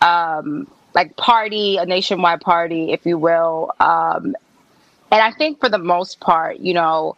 um, 0.00 0.66
like 0.94 1.16
party, 1.16 1.76
a 1.76 1.86
nationwide 1.86 2.40
party, 2.40 2.92
if 2.92 3.06
you 3.06 3.18
will. 3.18 3.72
Um, 3.80 4.36
and 5.10 5.20
I 5.20 5.30
think 5.32 5.60
for 5.60 5.68
the 5.68 5.78
most 5.78 6.20
part, 6.20 6.58
you 6.58 6.74
know, 6.74 7.16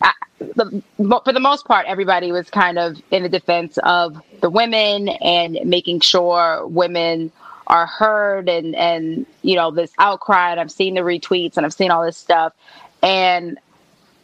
I, 0.00 0.12
the, 0.38 0.82
for 0.98 1.32
the 1.32 1.40
most 1.40 1.66
part, 1.66 1.86
everybody 1.86 2.32
was 2.32 2.50
kind 2.50 2.78
of 2.78 3.00
in 3.10 3.22
the 3.22 3.28
defense 3.28 3.78
of 3.82 4.20
the 4.40 4.50
women 4.50 5.08
and 5.08 5.58
making 5.64 6.00
sure 6.00 6.66
women 6.66 7.30
are 7.68 7.86
heard 7.86 8.48
and 8.48 8.74
and 8.74 9.24
you 9.42 9.54
know 9.54 9.70
this 9.70 9.92
outcry 9.98 10.50
and 10.50 10.60
I've 10.60 10.72
seen 10.72 10.94
the 10.94 11.00
retweets 11.00 11.56
and 11.56 11.64
I've 11.64 11.72
seen 11.72 11.92
all 11.92 12.04
this 12.04 12.18
stuff 12.18 12.52
and 13.02 13.58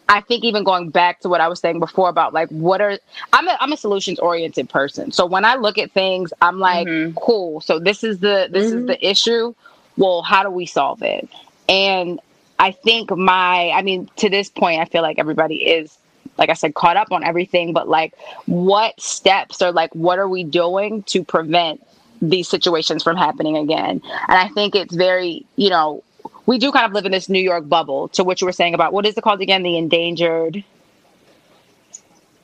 I 0.09 0.23
think 0.23 0.43
even 0.45 0.65
going 0.65 0.89
back 0.89 1.21
to 1.21 1.29
what 1.29 1.41
I 1.41 1.49
was 1.49 1.61
saying 1.61 1.81
before 1.81 2.09
about 2.09 2.33
like 2.33 2.49
what 2.49 2.81
are 2.81 2.99
I'm 3.33 3.47
a 3.47 3.57
I'm 3.61 3.73
a 3.73 3.77
solutions 3.77 4.19
oriented 4.19 4.69
person. 4.71 5.13
So 5.13 5.27
when 5.27 5.45
I 5.45 5.57
look 5.57 5.77
at 5.77 5.93
things, 5.93 6.33
I'm 6.41 6.59
like, 6.59 6.89
mm-hmm. 6.89 7.17
cool. 7.19 7.61
So 7.61 7.79
this 7.79 8.03
is 8.03 8.21
the 8.21 8.49
this 8.51 8.71
mm-hmm. 8.71 8.81
is 8.81 8.87
the 8.87 9.07
issue. 9.07 9.55
Well, 9.97 10.23
how 10.23 10.43
do 10.43 10.51
we 10.51 10.65
solve 10.67 11.03
it? 11.03 11.29
And 11.69 12.21
I 12.59 12.73
think 12.73 13.11
my 13.11 13.71
I 13.71 13.83
mean 13.83 14.11
to 14.17 14.31
this 14.31 14.49
point 14.49 14.81
I 14.81 14.87
feel 14.87 15.03
like 15.03 15.19
everybody 15.19 15.57
is 15.57 15.97
like 16.39 16.49
I 16.49 16.55
said 16.55 16.75
caught 16.75 16.97
up 16.97 17.13
on 17.13 17.23
everything, 17.23 17.73
but 17.73 17.89
like 17.89 18.15
what 18.47 18.99
steps 19.01 19.61
or 19.61 19.73
like 19.73 19.95
what 19.95 20.19
are 20.19 20.29
we 20.29 20.43
doing 20.43 21.03
to 21.05 21.23
prevent 21.23 21.87
these 22.23 22.49
situations 22.49 23.03
from 23.03 23.17
happening 23.17 23.57
again? 23.57 24.01
And 24.03 24.39
I 24.39 24.49
think 24.49 24.75
it's 24.75 24.95
very, 24.95 25.45
you 25.57 25.69
know, 25.69 26.03
we 26.49 26.57
do 26.57 26.73
kind 26.73 26.87
of 26.87 26.93
live 26.93 27.05
in 27.05 27.13
this 27.13 27.29
New 27.29 27.43
York 27.43 27.69
bubble 27.69 28.09
to 28.09 28.25
what 28.25 28.41
you 28.41 28.47
were 28.47 28.53
saying 28.53 28.73
about 28.73 28.95
what 28.95 29.05
is 29.05 29.19
it 29.19 29.21
called 29.21 29.43
again? 29.43 29.63
The 29.63 29.77
endangered 29.77 30.65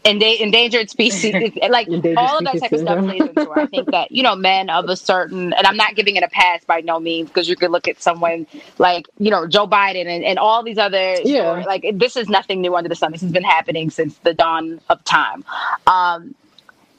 Enda- 0.05 0.39
endangered 0.39 0.91
species 0.91 1.33
like 1.71 1.89
endangered 1.89 2.19
all 2.19 2.37
of 2.37 2.45
that 2.45 2.61
type 2.61 2.73
of 2.73 2.81
stuff 2.81 3.03
plays 3.03 3.23
into 3.23 3.41
it. 3.41 3.49
I 3.57 3.65
think 3.65 3.91
that, 3.93 4.13
you 4.13 4.23
know, 4.23 4.37
men 4.37 4.69
of 4.69 4.91
a 4.91 4.97
certain 4.97 5.55
and 5.55 5.67
I'm 5.67 5.79
not 5.79 5.95
giving 5.95 6.17
it 6.17 6.23
a 6.23 6.29
pass 6.29 6.63
by 6.67 6.83
no 6.83 7.01
means 7.01 7.31
because 7.31 7.49
you 7.49 7.57
could 7.57 7.71
look 7.71 7.89
at 7.89 8.03
someone 8.03 8.47
like, 8.77 9.07
you 9.19 9.31
know, 9.31 9.47
Joe 9.47 9.67
Biden 9.67 10.07
and, 10.07 10.23
and 10.23 10.39
all 10.39 10.63
these 10.63 10.77
other 10.77 11.15
yeah. 11.25 11.45
Stories. 11.45 11.65
like 11.67 11.87
this 11.95 12.19
is 12.19 12.29
nothing 12.29 12.61
new 12.61 12.77
under 12.77 12.91
the 12.91 12.95
sun. 12.95 13.13
This 13.13 13.23
has 13.23 13.33
been 13.33 13.43
happening 13.43 13.89
since 13.89 14.19
the 14.19 14.35
dawn 14.35 14.83
of 14.91 15.03
time. 15.05 15.43
Um 15.87 16.35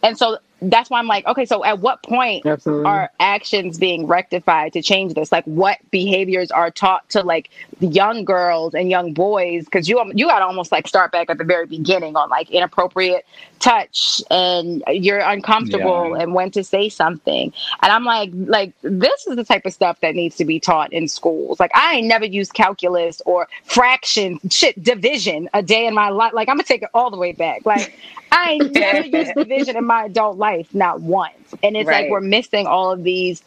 and 0.01 0.17
so 0.17 0.39
that's 0.71 0.89
why 0.89 0.99
I'm 0.99 1.07
like, 1.07 1.25
okay, 1.27 1.45
so 1.45 1.63
at 1.63 1.79
what 1.79 2.03
point 2.03 2.45
Absolutely. 2.45 2.85
are 2.85 3.11
actions 3.19 3.77
being 3.77 4.07
rectified 4.07 4.73
to 4.73 4.81
change 4.81 5.13
this? 5.13 5.31
Like, 5.31 5.45
what 5.45 5.79
behaviors 5.91 6.51
are 6.51 6.71
taught 6.71 7.09
to 7.11 7.21
like 7.21 7.49
young 7.79 8.25
girls 8.25 8.73
and 8.73 8.89
young 8.89 9.13
boys? 9.13 9.65
Because 9.65 9.89
you 9.89 10.01
you 10.13 10.27
got 10.27 10.39
to 10.39 10.45
almost 10.45 10.71
like 10.71 10.87
start 10.87 11.11
back 11.11 11.29
at 11.29 11.37
the 11.37 11.43
very 11.43 11.65
beginning 11.65 12.15
on 12.15 12.29
like 12.29 12.49
inappropriate 12.51 13.25
touch 13.59 14.21
and 14.29 14.83
you're 14.87 15.19
uncomfortable 15.19 16.15
yeah. 16.15 16.23
and 16.23 16.33
when 16.33 16.51
to 16.51 16.63
say 16.63 16.89
something. 16.89 17.51
And 17.81 17.91
I'm 17.91 18.03
like, 18.03 18.29
like 18.33 18.73
this 18.81 19.27
is 19.27 19.35
the 19.35 19.43
type 19.43 19.65
of 19.65 19.73
stuff 19.73 19.99
that 20.01 20.15
needs 20.15 20.35
to 20.37 20.45
be 20.45 20.59
taught 20.59 20.93
in 20.93 21.07
schools. 21.07 21.59
Like, 21.59 21.71
I 21.75 21.95
ain't 21.95 22.07
never 22.07 22.25
used 22.25 22.53
calculus 22.53 23.21
or 23.25 23.47
fraction, 23.63 24.39
shit, 24.49 24.81
division 24.83 25.49
a 25.53 25.61
day 25.61 25.87
in 25.87 25.93
my 25.93 26.09
life. 26.09 26.33
Like, 26.33 26.49
I'm 26.49 26.55
gonna 26.55 26.63
take 26.63 26.83
it 26.83 26.89
all 26.93 27.09
the 27.09 27.17
way 27.17 27.31
back. 27.31 27.65
Like, 27.65 27.97
I 28.35 28.57
never 28.73 29.07
used 29.07 29.33
division 29.33 29.77
in 29.77 29.85
my 29.85 30.05
adult 30.05 30.37
life, 30.37 30.73
not 30.75 31.01
once. 31.01 31.55
And 31.63 31.77
it's 31.77 31.87
right. 31.87 32.03
like 32.03 32.11
we're 32.11 32.21
missing 32.21 32.67
all 32.67 32.91
of 32.91 33.03
these 33.03 33.41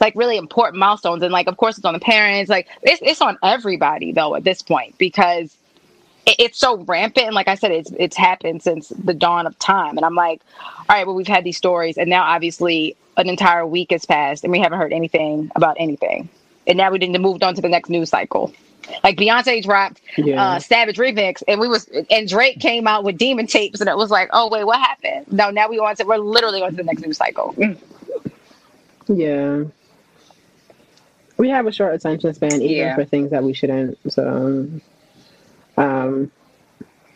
like 0.00 0.14
really 0.16 0.36
important 0.36 0.78
milestones. 0.78 1.22
And 1.22 1.32
like 1.32 1.46
of 1.46 1.56
course 1.56 1.78
it's 1.78 1.84
on 1.84 1.94
the 1.94 2.00
parents, 2.00 2.50
like 2.50 2.68
it's 2.82 3.00
it's 3.02 3.20
on 3.20 3.38
everybody 3.42 4.12
though 4.12 4.34
at 4.34 4.44
this 4.44 4.60
point 4.60 4.98
because 4.98 5.56
it, 6.26 6.36
it's 6.38 6.58
so 6.58 6.78
rampant 6.78 7.26
and 7.26 7.34
like 7.34 7.48
I 7.48 7.54
said, 7.54 7.70
it's 7.70 7.92
it's 7.98 8.16
happened 8.16 8.62
since 8.62 8.88
the 8.88 9.14
dawn 9.14 9.46
of 9.46 9.56
time. 9.60 9.96
And 9.96 10.04
I'm 10.04 10.16
like, 10.16 10.42
all 10.60 10.96
right, 10.96 11.06
well 11.06 11.14
we've 11.14 11.28
had 11.28 11.44
these 11.44 11.56
stories 11.56 11.96
and 11.96 12.10
now 12.10 12.24
obviously 12.24 12.96
an 13.16 13.28
entire 13.28 13.66
week 13.66 13.92
has 13.92 14.04
passed 14.04 14.42
and 14.42 14.50
we 14.50 14.58
haven't 14.58 14.78
heard 14.78 14.92
anything 14.92 15.50
about 15.54 15.76
anything. 15.78 16.28
And 16.66 16.76
now 16.76 16.90
we 16.90 16.98
didn't 16.98 17.20
moved 17.22 17.44
on 17.44 17.54
to 17.54 17.60
the 17.60 17.68
next 17.68 17.88
news 17.88 18.10
cycle. 18.10 18.52
Like 19.04 19.16
Beyonce 19.16 19.62
dropped 19.62 20.00
yeah. 20.16 20.42
uh, 20.42 20.58
Savage 20.58 20.96
remix, 20.96 21.42
and 21.46 21.60
we 21.60 21.68
was 21.68 21.88
and 22.10 22.28
Drake 22.28 22.60
came 22.60 22.86
out 22.86 23.04
with 23.04 23.18
Demo 23.18 23.44
tapes, 23.44 23.80
and 23.80 23.88
it 23.88 23.96
was 23.96 24.10
like, 24.10 24.28
oh 24.32 24.48
wait, 24.48 24.64
what 24.64 24.78
happened? 24.78 25.32
No, 25.32 25.50
now 25.50 25.68
we 25.68 25.78
on 25.78 25.94
to 25.96 26.04
we're 26.04 26.16
literally 26.18 26.62
on 26.62 26.70
to 26.70 26.76
the 26.76 26.82
next 26.82 27.02
news 27.02 27.16
cycle. 27.16 27.54
Yeah, 29.08 29.64
we 31.36 31.48
have 31.50 31.66
a 31.66 31.72
short 31.72 31.94
attention 31.94 32.32
span, 32.34 32.62
even 32.62 32.76
yeah. 32.76 32.94
for 32.94 33.04
things 33.04 33.30
that 33.30 33.42
we 33.42 33.52
shouldn't. 33.52 33.98
So, 34.12 34.68
um, 35.76 36.30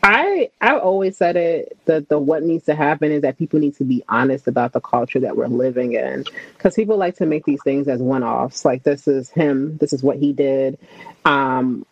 I 0.09 0.49
I 0.61 0.77
always 0.79 1.17
said 1.17 1.35
it 1.35 1.77
that 1.83 2.07
the 2.07 2.17
what 2.17 2.41
needs 2.41 2.63
to 2.67 2.75
happen 2.75 3.11
is 3.11 3.23
that 3.23 3.37
people 3.37 3.59
need 3.59 3.75
to 3.75 3.83
be 3.83 4.05
honest 4.07 4.47
about 4.47 4.71
the 4.71 4.79
culture 4.79 5.19
that 5.19 5.35
we're 5.35 5.47
living 5.47 5.93
in. 5.93 6.23
Because 6.53 6.75
people 6.75 6.95
like 6.95 7.17
to 7.17 7.25
make 7.25 7.43
these 7.43 7.61
things 7.61 7.89
as 7.89 8.01
one 8.01 8.23
offs 8.23 8.63
like 8.63 8.83
this 8.83 9.05
is 9.09 9.29
him. 9.29 9.77
This 9.79 9.91
is 9.91 10.01
what 10.01 10.15
he 10.15 10.31
did. 10.31 10.79
Um, 11.25 11.85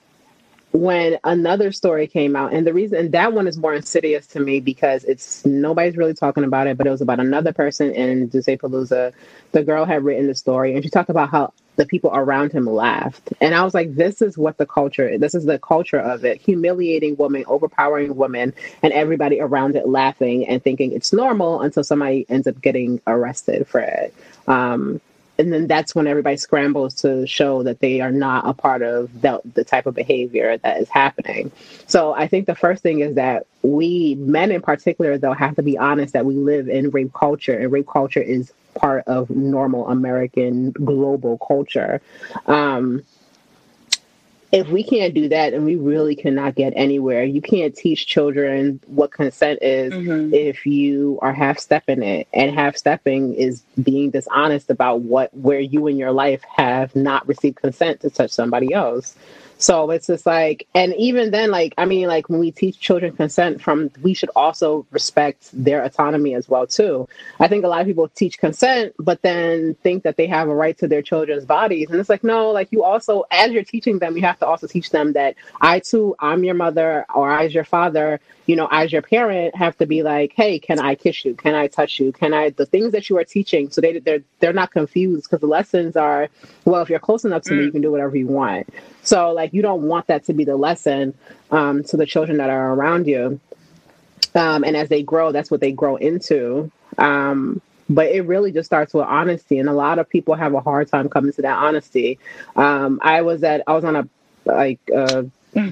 when 0.71 1.17
another 1.25 1.73
story 1.73 2.07
came 2.07 2.37
out 2.37 2.53
and 2.53 2.65
the 2.65 2.73
reason 2.73 2.99
and 2.99 3.11
that 3.11 3.33
one 3.33 3.47
is 3.47 3.57
more 3.57 3.73
insidious 3.73 4.27
to 4.27 4.39
me 4.39 4.61
because 4.61 5.03
it's 5.03 5.45
nobody's 5.45 5.97
really 5.97 6.13
talking 6.13 6.43
about 6.43 6.67
it 6.67 6.77
but 6.77 6.85
it 6.85 6.89
was 6.89 6.99
about 6.99 7.19
another 7.19 7.53
person 7.53 7.93
in 7.93 8.29
Palooza 8.29 9.13
the 9.53 9.63
girl 9.63 9.85
had 9.85 10.03
written 10.03 10.27
the 10.27 10.35
story 10.35 10.73
and 10.73 10.83
she 10.83 10.89
talked 10.89 11.09
about 11.09 11.29
how 11.29 11.53
the 11.75 11.85
people 11.85 12.11
around 12.13 12.51
him 12.51 12.65
laughed. 12.65 13.33
And 13.41 13.53
i 13.53 13.63
was 13.63 13.73
like 13.73 13.95
this 13.95 14.21
is 14.21 14.37
what 14.37 14.57
the 14.57 14.65
culture 14.65 15.17
this 15.17 15.35
is 15.35 15.45
the 15.45 15.59
culture 15.59 15.99
of 15.99 16.25
it. 16.25 16.41
Humiliating 16.41 17.15
women 17.17 17.43
overpowering 17.47 18.15
women 18.15 18.53
and 18.83 18.93
everybody 18.93 19.39
around 19.39 19.75
it 19.75 19.87
laughing 19.87 20.47
and 20.47 20.63
thinking 20.63 20.91
it's 20.91 21.13
normal 21.13 21.61
until 21.61 21.83
somebody 21.83 22.25
ends 22.29 22.47
up 22.47 22.61
getting 22.61 23.01
arrested 23.07 23.67
for 23.67 23.81
it. 23.81 24.13
Um, 24.47 25.01
and 25.37 25.51
then 25.51 25.67
that's 25.67 25.93
when 25.93 26.07
everybody 26.07 26.37
scrambles 26.37 26.95
to 27.01 27.27
show 27.27 27.63
that 27.63 27.79
they 27.79 27.99
are 27.99 28.11
not 28.11 28.47
a 28.47 28.53
part 28.53 28.81
of 28.81 29.21
the, 29.21 29.41
the 29.53 29.63
type 29.63 29.85
of 29.85 29.93
behavior 29.93 30.57
that 30.57 30.79
is 30.79 30.89
happening. 30.89 31.51
So 31.87 32.13
I 32.13 32.27
think 32.27 32.45
the 32.45 32.55
first 32.55 32.81
thing 32.81 32.99
is 32.99 33.15
that 33.15 33.45
we, 33.61 34.15
men 34.15 34.51
in 34.51 34.61
particular, 34.61 35.17
though, 35.17 35.33
have 35.33 35.55
to 35.55 35.63
be 35.63 35.77
honest 35.77 36.13
that 36.13 36.25
we 36.25 36.35
live 36.35 36.69
in 36.69 36.89
rape 36.89 37.13
culture, 37.13 37.57
and 37.57 37.71
rape 37.71 37.87
culture 37.87 38.21
is 38.21 38.53
part 38.75 39.03
of 39.07 39.29
normal 39.29 39.87
American 39.87 40.71
global 40.71 41.37
culture. 41.37 42.01
Um, 42.45 43.03
if 44.55 44.69
we 44.69 44.83
can't 44.83 45.13
do 45.13 45.27
that 45.27 45.53
and 45.53 45.65
we 45.65 45.75
really 45.75 46.15
cannot 46.15 46.55
get 46.55 46.71
anywhere 46.75 47.23
you 47.23 47.41
can't 47.41 47.75
teach 47.75 48.07
children 48.07 48.79
what 48.85 49.11
consent 49.11 49.59
is 49.61 49.91
mm-hmm. 49.91 50.33
if 50.33 50.65
you 50.65 51.19
are 51.21 51.33
half 51.33 51.59
stepping 51.59 52.01
it 52.01 52.27
and 52.33 52.55
half 52.55 52.77
stepping 52.77 53.33
is 53.33 53.63
being 53.83 54.11
dishonest 54.11 54.69
about 54.69 55.01
what 55.01 55.33
where 55.33 55.59
you 55.59 55.87
in 55.87 55.97
your 55.97 56.11
life 56.11 56.41
have 56.43 56.95
not 56.95 57.27
received 57.27 57.57
consent 57.57 57.99
to 57.99 58.09
touch 58.09 58.31
somebody 58.31 58.73
else 58.73 59.15
so 59.65 59.89
it's 59.89 60.05
just 60.05 60.27
like, 60.27 60.67
and 60.75 60.93
even 60.93 61.31
then, 61.31 61.49
like, 61.49 61.73
I 61.79 61.85
mean, 61.85 62.07
like 62.07 62.29
when 62.29 62.39
we 62.39 62.51
teach 62.51 62.79
children 62.79 63.15
consent 63.15 63.63
from, 63.63 63.89
we 64.03 64.13
should 64.13 64.29
also 64.35 64.85
respect 64.91 65.49
their 65.53 65.83
autonomy 65.83 66.35
as 66.35 66.47
well, 66.47 66.67
too. 66.67 67.09
I 67.39 67.47
think 67.47 67.65
a 67.65 67.67
lot 67.67 67.81
of 67.81 67.87
people 67.87 68.07
teach 68.09 68.37
consent, 68.37 68.93
but 68.99 69.23
then 69.23 69.73
think 69.81 70.03
that 70.03 70.17
they 70.17 70.27
have 70.27 70.49
a 70.49 70.53
right 70.53 70.77
to 70.77 70.87
their 70.87 71.01
children's 71.01 71.45
bodies. 71.45 71.89
And 71.89 71.99
it's 71.99 72.09
like, 72.09 72.23
no, 72.23 72.51
like 72.51 72.71
you 72.71 72.83
also, 72.83 73.23
as 73.31 73.53
you're 73.53 73.63
teaching 73.63 73.97
them, 73.97 74.15
you 74.15 74.21
have 74.21 74.37
to 74.37 74.45
also 74.45 74.67
teach 74.67 74.91
them 74.91 75.13
that 75.13 75.33
I 75.61 75.79
too, 75.79 76.15
I'm 76.19 76.43
your 76.43 76.53
mother 76.53 77.03
or 77.15 77.31
I 77.31 77.45
as 77.45 77.55
your 77.55 77.63
father, 77.63 78.19
you 78.45 78.55
know, 78.55 78.67
as 78.69 78.91
your 78.91 79.01
parent 79.01 79.55
have 79.55 79.75
to 79.79 79.87
be 79.87 80.03
like, 80.03 80.33
hey, 80.35 80.59
can 80.59 80.77
I 80.77 80.93
kiss 80.93 81.25
you? 81.25 81.33
Can 81.33 81.55
I 81.55 81.65
touch 81.65 81.99
you? 81.99 82.11
Can 82.11 82.35
I, 82.35 82.51
the 82.51 82.67
things 82.67 82.91
that 82.91 83.09
you 83.09 83.17
are 83.17 83.23
teaching, 83.23 83.71
so 83.71 83.81
they, 83.81 83.97
they're, 83.97 84.21
they're 84.41 84.53
not 84.53 84.69
confused 84.69 85.23
because 85.23 85.41
the 85.41 85.47
lessons 85.47 85.95
are, 85.95 86.29
well, 86.65 86.83
if 86.83 86.89
you're 86.91 86.99
close 86.99 87.25
enough 87.25 87.41
to 87.45 87.51
mm. 87.51 87.57
me, 87.57 87.63
you 87.65 87.71
can 87.71 87.81
do 87.81 87.91
whatever 87.91 88.15
you 88.15 88.27
want. 88.27 88.69
So 89.05 89.31
like 89.31 89.53
you 89.53 89.61
don't 89.61 89.83
want 89.83 90.07
that 90.07 90.25
to 90.25 90.33
be 90.33 90.43
the 90.43 90.55
lesson 90.55 91.13
um, 91.51 91.83
to 91.85 91.97
the 91.97 92.05
children 92.05 92.37
that 92.37 92.49
are 92.49 92.73
around 92.73 93.07
you. 93.07 93.39
Um, 94.33 94.63
and 94.63 94.75
as 94.75 94.89
they 94.89 95.03
grow, 95.03 95.31
that's 95.31 95.49
what 95.49 95.61
they 95.61 95.71
grow 95.71 95.95
into. 95.95 96.71
Um, 96.97 97.61
but 97.89 98.07
it 98.07 98.21
really 98.21 98.51
just 98.51 98.65
starts 98.65 98.93
with 98.93 99.05
honesty, 99.05 99.59
and 99.59 99.69
a 99.69 99.73
lot 99.73 99.99
of 99.99 100.09
people 100.09 100.33
have 100.33 100.53
a 100.55 100.59
hard 100.59 100.87
time 100.87 101.07
coming 101.07 101.31
to 101.33 101.43
that 101.43 101.57
honesty. 101.57 102.17
Um, 102.55 102.99
I 103.03 103.21
was 103.21 103.43
at 103.43 103.61
I 103.67 103.73
was 103.73 103.83
on 103.83 103.95
a 103.95 104.09
like 104.45 104.79
uh, 104.93 105.23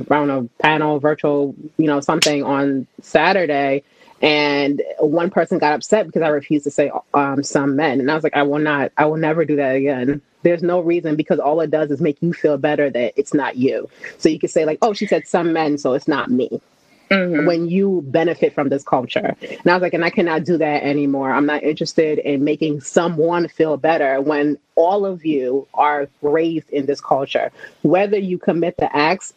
around 0.09 0.29
a 0.29 0.43
panel, 0.61 0.99
virtual, 0.99 1.55
you 1.77 1.87
know, 1.87 1.99
something 2.01 2.43
on 2.43 2.85
Saturday, 3.01 3.83
and 4.21 4.81
one 4.99 5.31
person 5.31 5.57
got 5.57 5.73
upset 5.73 6.05
because 6.05 6.21
I 6.21 6.27
refused 6.27 6.65
to 6.65 6.71
say 6.71 6.91
um, 7.15 7.43
some 7.43 7.75
men, 7.75 7.99
and 7.99 8.11
I 8.11 8.15
was 8.15 8.23
like, 8.23 8.35
I 8.35 8.43
will 8.43 8.59
not, 8.59 8.91
I 8.95 9.05
will 9.05 9.17
never 9.17 9.43
do 9.43 9.55
that 9.55 9.75
again 9.75 10.21
there's 10.43 10.63
no 10.63 10.79
reason 10.79 11.15
because 11.15 11.39
all 11.39 11.59
it 11.61 11.71
does 11.71 11.91
is 11.91 12.01
make 12.01 12.21
you 12.21 12.33
feel 12.33 12.57
better 12.57 12.89
that 12.89 13.13
it's 13.15 13.33
not 13.33 13.57
you. 13.57 13.89
So 14.17 14.29
you 14.29 14.39
could 14.39 14.51
say 14.51 14.65
like, 14.65 14.79
oh, 14.81 14.93
she 14.93 15.07
said 15.07 15.27
some 15.27 15.53
men, 15.53 15.77
so 15.77 15.93
it's 15.93 16.07
not 16.07 16.29
me. 16.29 16.61
Mm-hmm. 17.09 17.45
When 17.45 17.69
you 17.69 18.01
benefit 18.07 18.53
from 18.55 18.69
this 18.69 18.83
culture. 18.83 19.35
And 19.41 19.67
I 19.67 19.73
was 19.73 19.81
like, 19.81 19.93
and 19.93 20.03
I 20.03 20.09
cannot 20.09 20.45
do 20.45 20.57
that 20.57 20.83
anymore. 20.83 21.31
I'm 21.31 21.45
not 21.45 21.61
interested 21.61 22.17
in 22.19 22.43
making 22.43 22.81
someone 22.81 23.47
feel 23.49 23.77
better 23.77 24.19
when 24.19 24.57
all 24.75 25.05
of 25.05 25.23
you 25.23 25.67
are 25.75 26.07
raised 26.21 26.69
in 26.71 26.87
this 26.87 27.01
culture. 27.01 27.51
Whether 27.83 28.17
you 28.17 28.39
commit 28.39 28.77
the 28.77 28.95
acts 28.95 29.33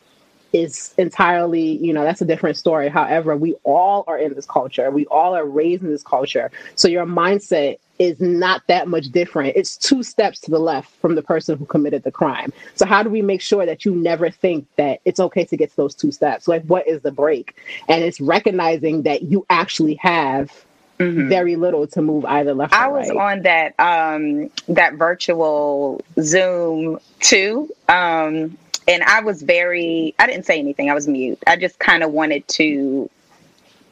is 0.53 0.95
entirely, 0.97 1.77
you 1.85 1.93
know, 1.93 2.05
that's 2.05 2.23
a 2.23 2.25
different 2.25 2.57
story. 2.57 2.89
However, 2.89 3.37
we 3.37 3.55
all 3.65 4.05
are 4.07 4.19
in 4.19 4.33
this 4.35 4.47
culture. 4.47 4.91
We 4.91 5.05
all 5.07 5.35
are 5.37 5.45
raised 5.45 5.83
in 5.83 5.91
this 5.91 6.03
culture. 6.03 6.51
So 6.77 6.89
your 6.89 7.05
mindset 7.05 7.79
is 7.99 8.21
not 8.21 8.63
that 8.67 8.89
much 8.89 9.11
different. 9.11 9.57
It's 9.57 9.77
two 9.77 10.03
steps 10.03 10.41
to 10.41 10.51
the 10.51 10.59
left 10.59 10.91
from 11.01 11.15
the 11.15 11.23
person 11.23 11.59
who 11.59 11.65
committed 11.65 12.03
the 12.03 12.11
crime. 12.11 12.53
So 12.75 12.87
how 12.87 13.03
do 13.03 13.11
we 13.11 13.23
make 13.23 13.41
sure 13.41 13.65
that 13.67 13.85
you 13.85 13.95
never 13.95 14.31
think 14.31 14.67
that 14.77 15.01
it's 15.05 15.21
okay 15.21 15.45
to 15.47 15.57
get 15.57 15.71
to 15.71 15.77
those 15.77 15.95
two 15.95 16.13
steps? 16.13 16.49
Like 16.49 16.65
what 16.65 16.87
is 16.87 17.01
the 17.03 17.13
break? 17.13 17.57
And 17.89 18.05
it's 18.05 18.21
recognizing 18.21 19.03
that 19.03 19.23
you 19.23 19.47
actually 19.49 19.95
have 19.97 20.53
mm-hmm. 20.99 21.29
very 21.29 21.57
little 21.57 21.87
to 21.89 22.03
move 22.03 22.25
either 22.25 22.55
left 22.55 22.75
or 22.75 22.79
I 22.79 22.89
was 22.89 23.09
right. 23.09 23.17
on 23.17 23.43
that 23.43 23.75
um 23.79 24.51
that 24.69 24.95
virtual 24.95 26.03
Zoom 26.21 26.99
too. 27.21 27.71
Um 27.89 28.57
and 28.89 29.03
I 29.03 29.21
was 29.21 29.43
very 29.43 30.15
I 30.19 30.27
didn't 30.27 30.47
say 30.47 30.59
anything. 30.59 30.91
I 30.91 30.95
was 30.95 31.09
mute. 31.09 31.43
I 31.47 31.57
just 31.57 31.79
kind 31.79 32.03
of 32.03 32.13
wanted 32.13 32.47
to 32.49 33.11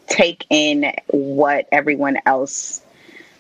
take 0.07 0.45
in 0.51 0.93
what 1.09 1.67
everyone 1.73 2.19
else 2.27 2.83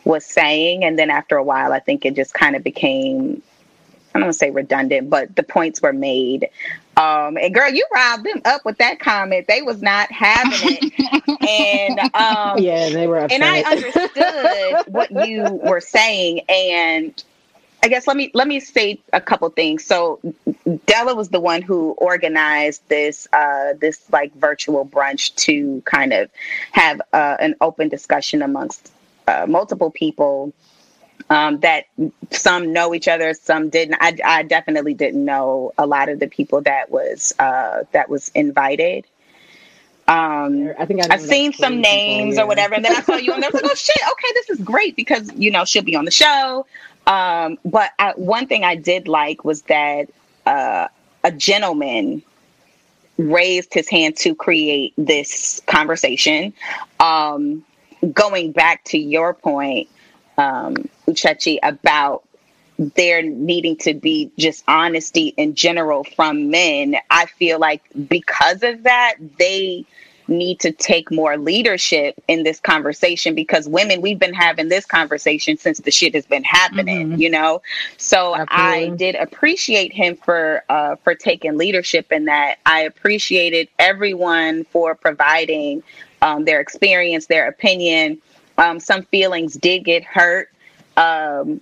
was 0.04 0.24
saying 0.24 0.84
and 0.84 0.98
then 0.98 1.10
after 1.10 1.36
a 1.36 1.42
while 1.42 1.72
I 1.72 1.80
think 1.80 2.04
it 2.04 2.14
just 2.14 2.34
kind 2.34 2.56
of 2.56 2.62
became 2.62 3.42
I 4.14 4.20
don't 4.20 4.26
want 4.26 4.34
to 4.34 4.38
say 4.38 4.50
redundant, 4.50 5.10
but 5.10 5.34
the 5.34 5.42
points 5.42 5.82
were 5.82 5.92
made. 5.92 6.48
Um, 6.96 7.36
and 7.36 7.52
girl, 7.52 7.68
you 7.68 7.84
riled 7.92 8.22
them 8.22 8.42
up 8.44 8.64
with 8.64 8.78
that 8.78 9.00
comment. 9.00 9.48
They 9.48 9.60
was 9.60 9.82
not 9.82 10.10
having 10.12 10.52
it. 10.62 11.38
and 11.48 11.98
um, 12.14 12.58
yeah, 12.58 12.90
they 12.90 13.08
were. 13.08 13.18
Upset. 13.18 13.32
And 13.32 13.44
I 13.44 13.62
understood 13.62 14.92
what 14.94 15.10
you 15.26 15.42
were 15.64 15.80
saying. 15.80 16.42
And 16.48 17.20
I 17.82 17.88
guess 17.88 18.06
let 18.06 18.16
me 18.16 18.30
let 18.34 18.46
me 18.46 18.60
say 18.60 19.00
a 19.12 19.20
couple 19.20 19.48
things. 19.50 19.84
So 19.84 20.20
Della 20.86 21.16
was 21.16 21.30
the 21.30 21.40
one 21.40 21.60
who 21.60 21.96
organized 21.98 22.82
this 22.88 23.26
uh, 23.32 23.72
this 23.80 24.08
like 24.12 24.32
virtual 24.36 24.86
brunch 24.86 25.34
to 25.36 25.82
kind 25.84 26.12
of 26.12 26.30
have 26.70 27.02
uh, 27.12 27.36
an 27.40 27.56
open 27.60 27.88
discussion 27.88 28.42
amongst 28.42 28.92
uh, 29.26 29.46
multiple 29.48 29.90
people 29.90 30.52
um, 31.30 31.60
that 31.60 31.86
some 32.30 32.72
know 32.72 32.94
each 32.94 33.08
other, 33.08 33.34
some 33.34 33.70
didn't. 33.70 33.96
I, 34.00 34.16
I, 34.24 34.42
definitely 34.42 34.94
didn't 34.94 35.24
know 35.24 35.72
a 35.78 35.86
lot 35.86 36.08
of 36.08 36.20
the 36.20 36.26
people 36.26 36.60
that 36.62 36.90
was 36.90 37.32
uh, 37.38 37.84
that 37.92 38.08
was 38.08 38.30
invited. 38.34 39.06
Um, 40.06 40.72
I 40.78 40.84
think 40.84 41.02
I 41.02 41.14
have 41.14 41.22
seen 41.22 41.54
some 41.54 41.80
names 41.80 42.34
people, 42.34 42.36
yeah. 42.36 42.42
or 42.42 42.46
whatever, 42.46 42.74
and 42.74 42.84
then 42.84 42.94
I 42.94 43.00
saw 43.00 43.16
you, 43.16 43.32
and 43.32 43.42
I 43.42 43.48
was 43.48 43.54
like, 43.54 43.64
"Oh 43.64 43.74
shit, 43.74 43.96
okay, 43.96 44.28
this 44.34 44.50
is 44.50 44.60
great 44.60 44.96
because 44.96 45.32
you 45.34 45.50
know 45.50 45.64
she'll 45.64 45.82
be 45.82 45.96
on 45.96 46.04
the 46.04 46.10
show." 46.10 46.66
Um, 47.06 47.58
but 47.64 47.92
I, 47.98 48.12
one 48.16 48.46
thing 48.46 48.64
I 48.64 48.76
did 48.76 49.08
like 49.08 49.44
was 49.44 49.62
that 49.62 50.10
uh, 50.46 50.88
a 51.22 51.32
gentleman 51.32 52.22
raised 53.16 53.72
his 53.72 53.88
hand 53.88 54.16
to 54.16 54.34
create 54.34 54.92
this 54.98 55.62
conversation. 55.66 56.52
Um, 57.00 57.64
going 58.12 58.52
back 58.52 58.84
to 58.84 58.98
your 58.98 59.34
point, 59.34 59.88
um, 60.38 60.88
Uchechi, 61.06 61.58
about 61.62 62.24
there 62.78 63.22
needing 63.22 63.76
to 63.76 63.94
be 63.94 64.32
just 64.36 64.64
honesty 64.66 65.28
in 65.36 65.54
general 65.54 66.04
from 66.04 66.50
men, 66.50 66.96
I 67.10 67.26
feel 67.26 67.58
like 67.58 67.82
because 68.08 68.62
of 68.62 68.82
that, 68.82 69.14
they 69.38 69.86
need 70.28 70.60
to 70.60 70.72
take 70.72 71.10
more 71.10 71.36
leadership 71.36 72.22
in 72.28 72.42
this 72.44 72.58
conversation 72.60 73.34
because 73.34 73.68
women 73.68 74.00
we've 74.00 74.18
been 74.18 74.34
having 74.34 74.68
this 74.68 74.86
conversation 74.86 75.56
since 75.56 75.78
the 75.80 75.90
shit 75.90 76.14
has 76.14 76.24
been 76.24 76.44
happening 76.44 77.10
mm-hmm. 77.10 77.20
you 77.20 77.28
know 77.28 77.60
so 77.98 78.34
Absolutely. 78.34 78.92
i 78.92 78.96
did 78.96 79.14
appreciate 79.16 79.92
him 79.92 80.16
for 80.16 80.62
uh 80.70 80.96
for 80.96 81.14
taking 81.14 81.58
leadership 81.58 82.10
in 82.10 82.24
that 82.24 82.56
i 82.64 82.80
appreciated 82.80 83.68
everyone 83.78 84.64
for 84.64 84.94
providing 84.94 85.82
um, 86.24 86.44
their 86.46 86.60
experience, 86.60 87.26
their 87.26 87.46
opinion. 87.46 88.20
Um, 88.56 88.80
some 88.80 89.02
feelings 89.02 89.54
did 89.54 89.84
get 89.84 90.04
hurt. 90.04 90.48
Um, 90.96 91.60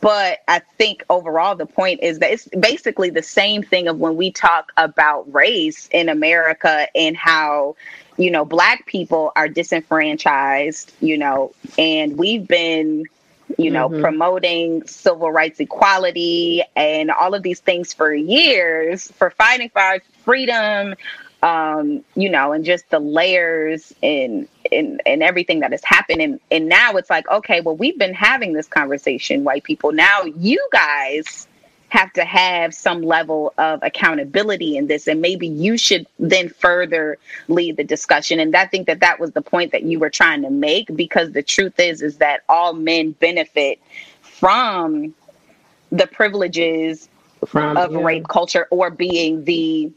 but 0.00 0.40
I 0.46 0.60
think 0.76 1.04
overall 1.10 1.56
the 1.56 1.66
point 1.66 2.00
is 2.02 2.18
that 2.18 2.30
it's 2.30 2.48
basically 2.48 3.10
the 3.10 3.22
same 3.22 3.62
thing 3.62 3.88
of 3.88 3.98
when 3.98 4.16
we 4.16 4.30
talk 4.30 4.72
about 4.76 5.32
race 5.32 5.88
in 5.90 6.08
America 6.08 6.86
and 6.94 7.16
how 7.16 7.76
you 8.16 8.30
know 8.30 8.44
black 8.44 8.86
people 8.86 9.32
are 9.36 9.48
disenfranchised, 9.48 10.92
you 11.00 11.18
know, 11.18 11.52
and 11.78 12.18
we've 12.18 12.46
been 12.46 13.04
you 13.56 13.70
know 13.70 13.88
mm-hmm. 13.88 14.00
promoting 14.00 14.86
civil 14.86 15.30
rights 15.30 15.60
equality 15.60 16.62
and 16.76 17.10
all 17.10 17.34
of 17.34 17.42
these 17.42 17.60
things 17.60 17.92
for 17.92 18.12
years 18.12 19.10
for 19.12 19.30
fighting 19.30 19.70
for 19.70 19.80
our 19.80 20.00
freedom 20.24 20.94
um, 21.42 22.04
you 22.14 22.28
know, 22.28 22.52
and 22.52 22.64
just 22.64 22.88
the 22.90 22.98
layers 22.98 23.94
and 24.02 24.48
and 24.72 25.00
and 25.06 25.22
everything 25.22 25.60
that 25.60 25.72
has 25.72 25.84
happened. 25.84 26.20
And 26.20 26.40
and 26.50 26.68
now 26.68 26.96
it's 26.96 27.10
like, 27.10 27.28
okay, 27.28 27.60
well, 27.60 27.76
we've 27.76 27.98
been 27.98 28.14
having 28.14 28.52
this 28.52 28.66
conversation, 28.66 29.44
white 29.44 29.64
people. 29.64 29.92
Now 29.92 30.24
you 30.24 30.66
guys 30.72 31.46
have 31.90 32.12
to 32.12 32.24
have 32.24 32.74
some 32.74 33.02
level 33.02 33.54
of 33.56 33.80
accountability 33.82 34.76
in 34.76 34.86
this 34.88 35.06
and 35.06 35.22
maybe 35.22 35.46
you 35.46 35.78
should 35.78 36.06
then 36.18 36.48
further 36.48 37.16
lead 37.48 37.78
the 37.78 37.84
discussion 37.84 38.38
and 38.38 38.54
i 38.54 38.66
think 38.66 38.86
that 38.86 39.00
that 39.00 39.18
was 39.18 39.30
the 39.32 39.40
point 39.40 39.72
that 39.72 39.84
you 39.84 39.98
were 39.98 40.10
trying 40.10 40.42
to 40.42 40.50
make 40.50 40.94
because 40.94 41.32
the 41.32 41.42
truth 41.42 41.80
is 41.80 42.02
is 42.02 42.18
that 42.18 42.42
all 42.48 42.74
men 42.74 43.12
benefit 43.12 43.80
from 44.20 45.14
the 45.90 46.06
privileges 46.06 47.08
from, 47.46 47.76
of 47.76 47.92
yeah. 47.92 48.02
rape 48.02 48.28
culture 48.28 48.66
or 48.70 48.90
being 48.90 49.44
the 49.44 49.90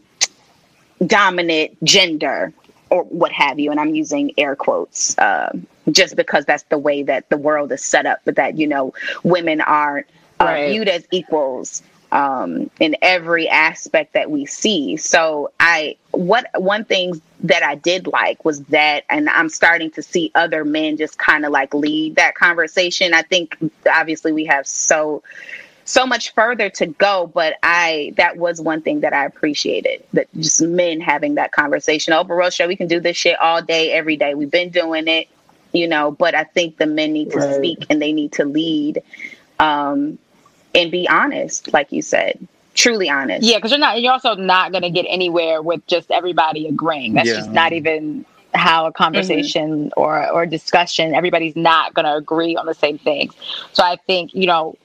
dominant 1.06 1.84
gender 1.84 2.53
or 2.90 3.03
what 3.06 3.32
have 3.32 3.60
you 3.60 3.72
and 3.72 3.80
i'm 3.80 3.95
using 3.95 4.32
air 4.38 4.56
quotes 4.56 5.18
uh, 5.18 5.52
just 5.91 6.15
because 6.15 6.45
that's 6.45 6.64
the 6.64 6.78
way 6.78 7.02
that 7.03 7.28
the 7.30 7.38
world 7.38 7.72
is 7.72 7.84
set 7.84 8.06
up 8.06 8.19
but 8.26 8.36
that 8.36 8.57
you 8.57 8.68
know 8.68 8.94
women 9.23 9.61
are 9.61 10.06
uh, 10.40 10.45
right. 10.45 10.69
viewed 10.69 10.88
as 10.88 11.06
equals 11.11 11.82
um, 12.11 12.69
in 12.82 12.98
every 13.02 13.48
aspect 13.48 14.14
that 14.14 14.30
we 14.30 14.45
see 14.45 14.98
so 14.98 15.52
i 15.60 15.95
what 16.11 16.45
one 16.56 16.84
thing 16.84 17.19
that 17.40 17.64
i 17.64 17.73
did 17.73 18.06
like 18.06 18.44
was 18.45 18.61
that 18.65 19.06
and 19.10 19.30
i'm 19.30 19.49
starting 19.49 19.90
to 19.90 20.03
see 20.03 20.30
other 20.36 20.64
men 20.65 20.98
just 20.98 21.18
kind 21.18 21.45
of 21.45 21.52
like 21.52 21.73
lead 21.73 22.15
that 22.18 22.36
conversation 22.36 23.14
i 23.14 23.22
think 23.22 23.57
obviously 23.91 24.32
we 24.32 24.45
have 24.45 24.68
so 24.68 25.23
so 25.86 26.06
much 26.06 26.34
further 26.34 26.70
to 26.70 26.86
go 26.86 27.30
but 27.34 27.56
i 27.64 28.14
that 28.18 28.38
was 28.38 28.62
one 28.62 28.82
thing 28.82 29.02
that 29.02 29.14
i 29.14 29.26
appreciated 29.26 30.03
that 30.14 30.28
just 30.36 30.62
men 30.62 30.99
having 30.99 31.36
that 31.36 31.52
conversation 31.52 32.14
oh 32.14 32.24
Barossa, 32.24 32.68
we 32.68 32.76
can 32.76 32.88
do 32.88 32.99
this 32.99 33.18
shit 33.18 33.40
all 33.40 33.62
day 33.62 33.91
every 33.91 34.16
day 34.16 34.34
we've 34.34 34.52
been 34.52 34.70
doing 34.70 35.08
it 35.08 35.28
you 35.74 35.88
know 35.88 36.12
but 36.12 36.36
i 36.36 36.44
think 36.44 36.78
the 36.78 36.86
men 36.86 37.14
need 37.14 37.32
to 37.32 37.38
right. 37.38 37.56
speak 37.56 37.86
and 37.90 38.02
they 38.02 38.12
need 38.12 38.32
to 38.32 38.45
lead 38.45 39.02
um 39.60 40.18
and 40.76 40.91
be 40.91 41.08
honest 41.08 41.72
like 41.74 41.91
you 41.91 42.02
said 42.02 42.48
truly 42.74 43.10
honest 43.10 43.45
yeah 43.45 43.58
because 43.58 43.72
you're 43.72 43.80
not 43.80 44.02
you're 44.02 44.14
also 44.14 44.36
not 44.36 44.72
going 44.72 44.84
to 44.84 44.90
get 44.90 45.06
anywhere 45.10 45.62
with 45.62 45.86
just 45.88 46.10
everybody 46.10 46.68
agreeing 46.68 47.14
that's 47.14 47.28
yeah. 47.28 47.36
just 47.36 47.52
not 47.52 47.74
even 47.74 48.26
how 48.53 48.86
a 48.86 48.91
conversation 48.91 49.90
mm-hmm. 49.90 49.99
or 49.99 50.30
or 50.30 50.45
discussion 50.45 51.14
everybody's 51.14 51.56
not 51.56 51.94
going 51.94 52.06
to 52.06 52.16
agree 52.16 52.56
on 52.56 52.66
the 52.66 52.74
same 52.74 52.98
things 52.98 53.34
so 53.74 53.84
i 53.84 53.95
think 54.08 54.34
you 54.34 54.45
know 54.45 54.76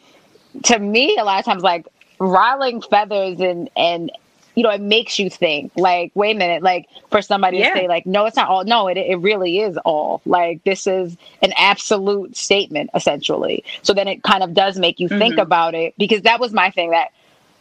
to 0.64 0.78
me, 0.78 1.16
a 1.18 1.24
lot 1.24 1.38
of 1.38 1.44
times, 1.44 1.62
like 1.62 1.86
riling 2.18 2.80
feathers 2.80 3.40
and 3.40 3.70
and 3.76 4.10
you 4.56 4.62
know, 4.62 4.70
it 4.70 4.80
makes 4.80 5.18
you 5.18 5.28
think, 5.28 5.70
like, 5.76 6.10
wait 6.14 6.34
a 6.34 6.38
minute, 6.38 6.62
like 6.62 6.88
for 7.10 7.20
somebody 7.20 7.58
yeah. 7.58 7.74
to 7.74 7.80
say, 7.80 7.88
like, 7.88 8.06
no, 8.06 8.24
it's 8.24 8.36
not 8.36 8.48
all. 8.48 8.64
No, 8.64 8.88
it, 8.88 8.96
it 8.96 9.16
really 9.16 9.60
is 9.60 9.76
all. 9.84 10.22
Like, 10.24 10.64
this 10.64 10.86
is 10.86 11.14
an 11.42 11.52
absolute 11.58 12.36
statement, 12.36 12.88
essentially. 12.94 13.64
So 13.82 13.92
then 13.92 14.08
it 14.08 14.22
kind 14.22 14.42
of 14.42 14.54
does 14.54 14.78
make 14.78 14.98
you 14.98 15.10
mm-hmm. 15.10 15.18
think 15.18 15.38
about 15.38 15.74
it 15.74 15.94
because 15.98 16.22
that 16.22 16.40
was 16.40 16.54
my 16.54 16.70
thing 16.70 16.92
that 16.92 17.12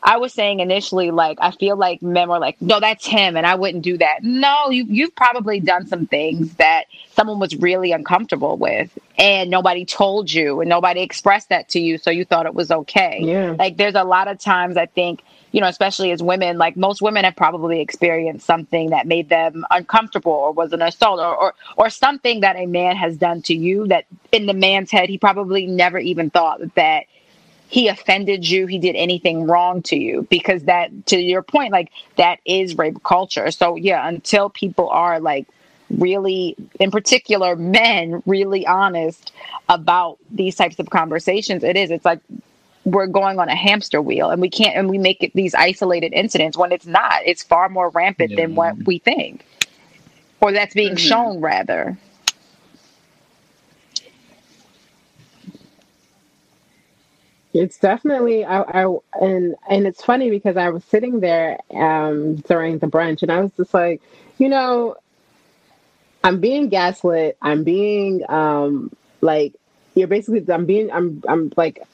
I 0.08 0.18
was 0.18 0.34
saying 0.34 0.60
initially, 0.60 1.10
like, 1.10 1.40
I 1.42 1.50
feel 1.50 1.76
like 1.76 2.04
men 2.04 2.30
were 2.30 2.38
like, 2.38 2.62
no, 2.62 2.80
that's 2.80 3.08
him, 3.08 3.36
and 3.36 3.46
I 3.46 3.56
wouldn't 3.56 3.84
do 3.84 3.98
that. 3.98 4.20
No, 4.22 4.70
you, 4.70 4.86
you've 4.88 5.16
probably 5.16 5.60
done 5.60 5.88
some 5.88 6.06
things 6.06 6.54
that 6.56 6.86
someone 7.14 7.40
was 7.40 7.56
really 7.56 7.92
uncomfortable 7.92 8.56
with, 8.56 8.96
and 9.18 9.50
nobody 9.50 9.84
told 9.84 10.32
you, 10.32 10.62
and 10.62 10.70
nobody 10.70 11.02
expressed 11.02 11.50
that 11.50 11.70
to 11.70 11.80
you, 11.80 11.98
so 11.98 12.12
you 12.12 12.24
thought 12.24 12.46
it 12.46 12.54
was 12.54 12.70
okay. 12.70 13.20
Yeah. 13.24 13.56
Like, 13.58 13.78
there's 13.78 13.96
a 13.96 14.04
lot 14.04 14.28
of 14.28 14.38
times 14.38 14.78
I 14.78 14.86
think, 14.86 15.24
you 15.52 15.60
know, 15.60 15.68
especially 15.68 16.12
as 16.12 16.22
women, 16.22 16.60
like 16.60 16.78
most 16.78 17.02
women 17.02 17.24
have 17.24 17.36
probably 17.36 17.82
experienced 17.82 18.46
something 18.46 18.92
that 18.92 19.08
made 19.08 19.30
them 19.30 19.66
uncomfortable 19.72 20.34
or 20.34 20.52
was 20.52 20.72
an 20.72 20.84
assault 20.84 21.20
or, 21.20 21.36
or, 21.36 21.56
or 21.78 21.90
something 21.90 22.42
that 22.42 22.58
a 22.58 22.68
man 22.68 22.96
has 22.96 23.18
done 23.18 23.42
to 23.44 23.56
you 23.56 23.88
that 23.88 24.06
in 24.32 24.46
the 24.46 24.54
man's 24.54 24.92
head, 24.92 25.10
he 25.10 25.18
probably 25.18 25.66
never 25.66 25.98
even 25.98 26.30
thought 26.30 26.60
that 26.76 27.06
he 27.76 27.90
offended 27.90 28.48
you, 28.48 28.68
he 28.68 28.80
did 28.80 28.96
anything 28.96 29.48
wrong 29.48 29.82
to 29.82 29.98
you, 29.98 30.26
because 30.30 30.64
that, 30.64 31.08
to 31.08 31.18
your 31.18 31.44
point, 31.44 31.74
like 31.74 31.92
that 32.16 32.40
is 32.46 32.78
rape 32.78 33.04
culture. 33.04 33.52
So, 33.52 33.76
yeah, 33.76 34.08
until 34.08 34.50
people 34.50 34.88
are 34.88 35.20
like 35.20 35.46
really, 35.90 36.56
in 36.80 36.90
particular, 36.90 37.58
men 37.58 38.24
really 38.26 38.66
honest 38.66 39.34
about 39.68 40.20
these 40.32 40.56
types 40.56 40.80
of 40.80 40.90
conversations, 40.90 41.66
it 41.66 41.76
is. 41.76 41.92
It's 41.92 42.06
like 42.06 42.22
we're 42.86 43.08
going 43.08 43.40
on 43.40 43.50
a 43.50 43.56
hamster 43.56 44.02
wheel 44.02 44.30
and 44.30 44.40
we 44.40 44.50
can't 44.50 44.78
and 44.78 44.90
we 44.90 44.98
make 44.98 45.22
it 45.22 45.34
these 45.34 45.54
isolated 45.54 46.14
incidents 46.14 46.56
when 46.56 46.72
it's 46.72 46.86
not 46.86 47.16
it's 47.26 47.44
far 47.44 47.68
more 47.68 47.90
rampant 47.90 48.30
yeah. 48.30 48.38
than 48.38 48.54
what 48.54 48.78
we 48.86 49.00
think 49.00 49.44
or 50.40 50.52
that's 50.52 50.76
being 50.76 50.90
mm-hmm. 50.90 51.08
shown 51.10 51.42
rather 51.42 51.98
It's 57.56 57.78
definitely 57.78 58.44
I, 58.44 58.62
I 58.62 58.98
and 59.22 59.56
and 59.70 59.88
it's 59.88 60.04
funny 60.04 60.30
because 60.30 60.58
I 60.58 60.70
was 60.70 60.84
sitting 60.84 61.20
there 61.22 61.58
um 61.72 62.36
during 62.36 62.80
the 62.80 62.88
brunch 62.88 63.22
and 63.22 63.32
I 63.32 63.42
was 63.42 63.52
just 63.56 63.74
like, 63.74 64.02
you 64.38 64.50
know, 64.50 64.98
I'm 66.24 66.40
being 66.40 66.70
gaslit. 66.70 67.38
I'm 67.42 67.64
being 67.64 68.30
um 68.30 68.92
like 69.22 69.54
you're 69.96 70.08
basically 70.08 70.46
I'm 70.54 70.66
being 70.66 70.92
I'm 70.92 71.24
I'm 71.28 71.52
like 71.56 71.88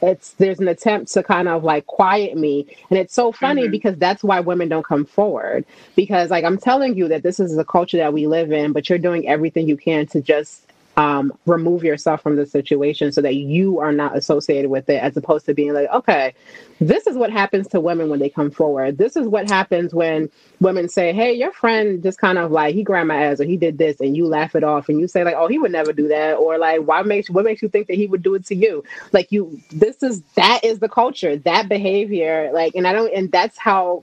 it's 0.00 0.32
there's 0.34 0.60
an 0.60 0.68
attempt 0.68 1.12
to 1.12 1.22
kind 1.22 1.48
of 1.48 1.64
like 1.64 1.86
quiet 1.86 2.36
me 2.36 2.66
and 2.90 2.98
it's 2.98 3.14
so 3.14 3.32
funny 3.32 3.62
mm-hmm. 3.62 3.72
because 3.72 3.96
that's 3.96 4.22
why 4.22 4.38
women 4.40 4.68
don't 4.68 4.84
come 4.84 5.04
forward 5.04 5.64
because 5.96 6.30
like 6.30 6.44
i'm 6.44 6.56
telling 6.56 6.96
you 6.96 7.08
that 7.08 7.22
this 7.22 7.40
is 7.40 7.56
the 7.56 7.64
culture 7.64 7.96
that 7.96 8.12
we 8.12 8.26
live 8.26 8.52
in 8.52 8.72
but 8.72 8.88
you're 8.88 8.98
doing 8.98 9.26
everything 9.28 9.68
you 9.68 9.76
can 9.76 10.06
to 10.06 10.20
just 10.20 10.67
um, 10.98 11.32
remove 11.46 11.84
yourself 11.84 12.20
from 12.20 12.34
the 12.34 12.44
situation 12.44 13.12
so 13.12 13.20
that 13.22 13.36
you 13.36 13.78
are 13.78 13.92
not 13.92 14.16
associated 14.16 14.68
with 14.68 14.90
it, 14.90 15.00
as 15.00 15.16
opposed 15.16 15.46
to 15.46 15.54
being 15.54 15.72
like, 15.72 15.88
okay, 15.90 16.34
this 16.80 17.06
is 17.06 17.16
what 17.16 17.30
happens 17.30 17.68
to 17.68 17.78
women 17.78 18.08
when 18.08 18.18
they 18.18 18.28
come 18.28 18.50
forward. 18.50 18.98
This 18.98 19.14
is 19.14 19.28
what 19.28 19.48
happens 19.48 19.94
when 19.94 20.28
women 20.58 20.88
say, 20.88 21.12
hey, 21.12 21.32
your 21.32 21.52
friend 21.52 22.02
just 22.02 22.18
kind 22.18 22.36
of 22.36 22.50
like, 22.50 22.74
he 22.74 22.82
grabbed 22.82 23.06
my 23.06 23.22
ass 23.26 23.38
or 23.40 23.44
he 23.44 23.56
did 23.56 23.78
this, 23.78 24.00
and 24.00 24.16
you 24.16 24.26
laugh 24.26 24.56
it 24.56 24.64
off 24.64 24.88
and 24.88 24.98
you 24.98 25.06
say, 25.06 25.22
like, 25.22 25.36
oh, 25.36 25.46
he 25.46 25.60
would 25.60 25.70
never 25.70 25.92
do 25.92 26.08
that. 26.08 26.34
Or 26.34 26.58
like, 26.58 26.80
why 26.80 27.02
makes 27.02 27.30
what 27.30 27.44
makes 27.44 27.62
you 27.62 27.68
think 27.68 27.86
that 27.86 27.94
he 27.94 28.08
would 28.08 28.24
do 28.24 28.34
it 28.34 28.44
to 28.46 28.56
you? 28.56 28.82
Like, 29.12 29.30
you, 29.30 29.60
this 29.70 30.02
is, 30.02 30.22
that 30.34 30.64
is 30.64 30.80
the 30.80 30.88
culture, 30.88 31.36
that 31.36 31.68
behavior. 31.68 32.50
Like, 32.52 32.74
and 32.74 32.88
I 32.88 32.92
don't, 32.92 33.14
and 33.14 33.30
that's 33.30 33.56
how 33.56 34.02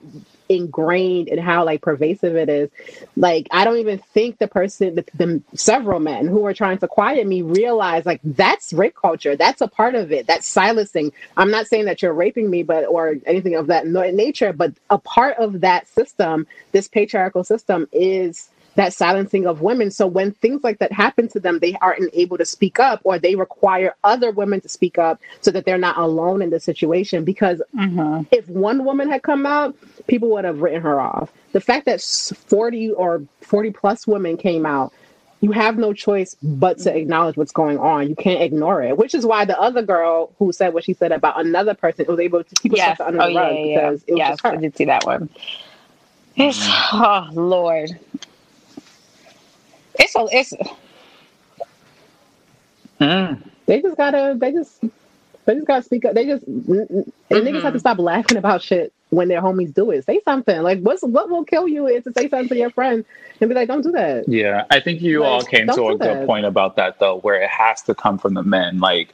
ingrained 0.49 1.27
in 1.27 1.39
how 1.39 1.65
like 1.65 1.81
pervasive 1.81 2.35
it 2.35 2.49
is. 2.49 2.69
Like 3.15 3.47
I 3.51 3.65
don't 3.65 3.77
even 3.77 3.99
think 3.99 4.37
the 4.37 4.47
person, 4.47 4.95
the, 4.95 5.05
the, 5.15 5.41
several 5.55 5.99
men 5.99 6.27
who 6.27 6.45
are 6.45 6.53
trying 6.53 6.77
to 6.79 6.87
quiet 6.87 7.27
me 7.27 7.41
realize 7.41 8.05
like 8.05 8.21
that's 8.23 8.73
rape 8.73 8.95
culture. 8.95 9.35
That's 9.35 9.61
a 9.61 9.67
part 9.67 9.95
of 9.95 10.11
it. 10.11 10.27
That's 10.27 10.47
silencing. 10.47 11.11
I'm 11.37 11.51
not 11.51 11.67
saying 11.67 11.85
that 11.85 12.01
you're 12.01 12.13
raping 12.13 12.49
me, 12.49 12.63
but 12.63 12.85
or 12.85 13.15
anything 13.25 13.55
of 13.55 13.67
that 13.67 13.87
nature, 13.87 14.53
but 14.53 14.73
a 14.89 14.97
part 14.97 15.37
of 15.37 15.61
that 15.61 15.87
system, 15.87 16.47
this 16.71 16.87
patriarchal 16.87 17.43
system, 17.43 17.87
is 17.91 18.49
that 18.75 18.93
silencing 18.93 19.47
of 19.47 19.61
women. 19.61 19.89
So 19.89 20.05
when 20.05 20.31
things 20.33 20.63
like 20.63 20.79
that 20.79 20.91
happen 20.91 21.27
to 21.29 21.39
them, 21.39 21.59
they 21.59 21.75
aren't 21.81 22.13
able 22.13 22.37
to 22.37 22.45
speak 22.45 22.79
up 22.79 23.01
or 23.03 23.17
they 23.17 23.35
require 23.35 23.95
other 24.03 24.31
women 24.31 24.61
to 24.61 24.69
speak 24.69 24.97
up 24.97 25.19
so 25.41 25.51
that 25.51 25.65
they're 25.65 25.77
not 25.77 25.97
alone 25.97 26.41
in 26.41 26.49
the 26.49 26.59
situation. 26.59 27.23
Because 27.23 27.61
mm-hmm. 27.75 28.23
if 28.31 28.47
one 28.49 28.85
woman 28.85 29.09
had 29.09 29.23
come 29.23 29.45
out, 29.45 29.75
people 30.07 30.29
would 30.31 30.45
have 30.45 30.61
written 30.61 30.81
her 30.81 30.99
off. 30.99 31.31
The 31.53 31.61
fact 31.61 31.85
that 31.85 32.01
40 32.01 32.91
or 32.91 33.23
40 33.41 33.71
plus 33.71 34.05
women 34.05 34.37
came 34.37 34.65
out, 34.65 34.91
you 35.41 35.51
have 35.51 35.77
no 35.77 35.93
choice 35.93 36.35
but 36.41 36.79
to 36.79 36.95
acknowledge 36.95 37.37
what's 37.37 37.51
going 37.51 37.77
on. 37.77 38.09
You 38.09 38.15
can't 38.15 38.41
ignore 38.41 38.81
it, 38.81 38.97
which 38.97 39.13
is 39.13 39.25
why 39.25 39.45
the 39.45 39.59
other 39.59 39.81
girl 39.81 40.31
who 40.39 40.51
said 40.51 40.73
what 40.73 40.83
she 40.83 40.93
said 40.93 41.11
about 41.11 41.39
another 41.39 41.73
person 41.73 42.05
was 42.07 42.19
able 42.19 42.43
to 42.43 42.55
keep 42.55 42.75
yes. 42.75 42.91
herself 42.91 43.09
under 43.09 43.21
oh, 43.21 43.27
the 43.27 43.35
rug 43.35 43.53
yeah, 43.53 43.63
because 43.63 44.03
yeah. 44.07 44.11
it 44.11 44.13
was 44.13 44.17
yes, 44.17 44.29
just 44.29 44.43
her. 44.43 44.49
I 44.51 44.55
did 44.57 44.75
see 44.75 44.85
that 44.85 45.05
one. 45.05 45.29
It's, 46.35 46.59
oh 46.91 47.29
Lord, 47.31 47.97
it's 49.99 50.15
a 50.15 50.27
it's. 50.31 50.53
Mm. 52.99 53.41
They 53.65 53.81
just 53.81 53.97
gotta. 53.97 54.35
They 54.37 54.51
just. 54.51 54.81
They 55.45 55.53
just 55.53 55.67
gotta 55.67 55.83
speak 55.83 56.05
up. 56.05 56.13
They 56.13 56.25
just. 56.25 56.45
And 56.45 56.67
mm-hmm. 56.67 57.35
niggas 57.35 57.61
have 57.61 57.73
to 57.73 57.79
stop 57.79 57.99
laughing 57.99 58.37
about 58.37 58.61
shit 58.61 58.93
when 59.09 59.27
their 59.27 59.41
homies 59.41 59.73
do 59.73 59.91
it. 59.91 60.05
Say 60.05 60.21
something. 60.25 60.61
Like 60.61 60.81
what's 60.81 61.03
what 61.03 61.29
will 61.29 61.43
kill 61.43 61.67
you 61.67 61.87
is 61.87 62.03
to 62.05 62.13
say 62.13 62.29
something 62.29 62.49
to 62.49 62.57
your 62.57 62.69
friend 62.69 63.05
and 63.39 63.49
be 63.49 63.55
like, 63.55 63.67
"Don't 63.67 63.81
do 63.81 63.91
that." 63.91 64.27
Yeah, 64.27 64.65
I 64.69 64.79
think 64.79 65.01
you 65.01 65.21
like, 65.21 65.29
all 65.29 65.41
came 65.43 65.67
to 65.67 65.87
a 65.87 65.97
good 65.97 66.25
point 66.25 66.45
about 66.45 66.75
that 66.77 66.99
though, 66.99 67.19
where 67.19 67.41
it 67.41 67.49
has 67.49 67.81
to 67.83 67.95
come 67.95 68.17
from 68.17 68.33
the 68.33 68.43
men. 68.43 68.79
Like, 68.79 69.13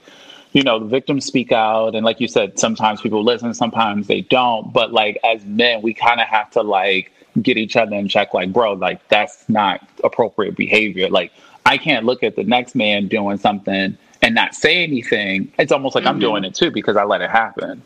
you 0.53 0.63
know, 0.63 0.79
the 0.79 0.85
victims 0.85 1.25
speak 1.25 1.51
out, 1.51 1.95
and 1.95 2.05
like 2.05 2.19
you 2.19 2.27
said, 2.27 2.59
sometimes 2.59 3.01
people 3.01 3.23
listen, 3.23 3.53
sometimes 3.53 4.07
they 4.07 4.21
don't. 4.21 4.71
But 4.73 4.91
like 4.91 5.19
as 5.23 5.45
men, 5.45 5.81
we 5.81 5.93
kind 5.93 6.19
of 6.19 6.27
have 6.27 6.49
to 6.51 6.61
like 6.61 7.11
get 7.41 7.57
each 7.57 7.75
other 7.75 7.95
in 7.95 8.07
check 8.07 8.33
like 8.33 8.51
bro 8.51 8.73
like 8.73 9.07
that's 9.07 9.47
not 9.47 9.87
appropriate 10.03 10.55
behavior. 10.55 11.09
Like 11.09 11.31
i 11.65 11.77
can't 11.77 12.05
look 12.05 12.23
at 12.23 12.35
the 12.35 12.43
next 12.43 12.75
man 12.75 13.07
doing 13.07 13.37
something 13.37 13.97
and 14.23 14.35
not 14.35 14.53
say 14.53 14.83
anything. 14.83 15.51
It's 15.57 15.71
almost 15.71 15.95
like 15.95 16.03
mm-hmm. 16.03 16.13
i'm 16.13 16.19
doing 16.19 16.43
it 16.43 16.55
too 16.55 16.71
because 16.71 16.97
i 16.97 17.03
let 17.03 17.21
it 17.21 17.29
happen. 17.29 17.81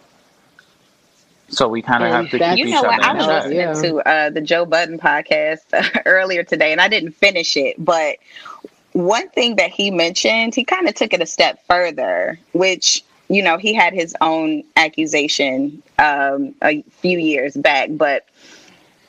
So 1.49 1.67
we 1.67 1.81
kind 1.81 2.03
of 2.03 2.09
have 2.09 2.29
to 2.31 2.39
keep 2.39 2.65
you 2.65 2.71
know 2.71 2.81
what? 2.81 3.03
i 3.03 3.13
was 3.13 3.27
listening 3.27 3.57
yeah. 3.57 3.73
to 3.73 3.97
uh, 3.99 4.29
the 4.31 4.41
joe 4.41 4.65
budden 4.65 4.97
podcast 4.97 5.61
uh, 5.73 6.01
earlier 6.05 6.43
today 6.43 6.71
and 6.71 6.81
i 6.81 6.87
didn't 6.87 7.11
finish 7.11 7.55
it 7.55 7.75
but 7.83 8.17
one 8.93 9.29
thing 9.29 9.57
that 9.57 9.69
he 9.69 9.91
mentioned 9.91 10.55
he 10.55 10.63
kind 10.63 10.87
of 10.87 10.95
took 10.95 11.13
it 11.13 11.21
a 11.21 11.25
step 11.25 11.63
further 11.67 12.39
which 12.53 13.03
you 13.27 13.43
know 13.43 13.57
he 13.57 13.73
had 13.73 13.93
his 13.93 14.15
own 14.21 14.63
accusation 14.75 15.81
um, 15.99 16.53
a 16.63 16.81
few 16.89 17.17
years 17.19 17.55
back 17.55 17.89
but 17.91 18.25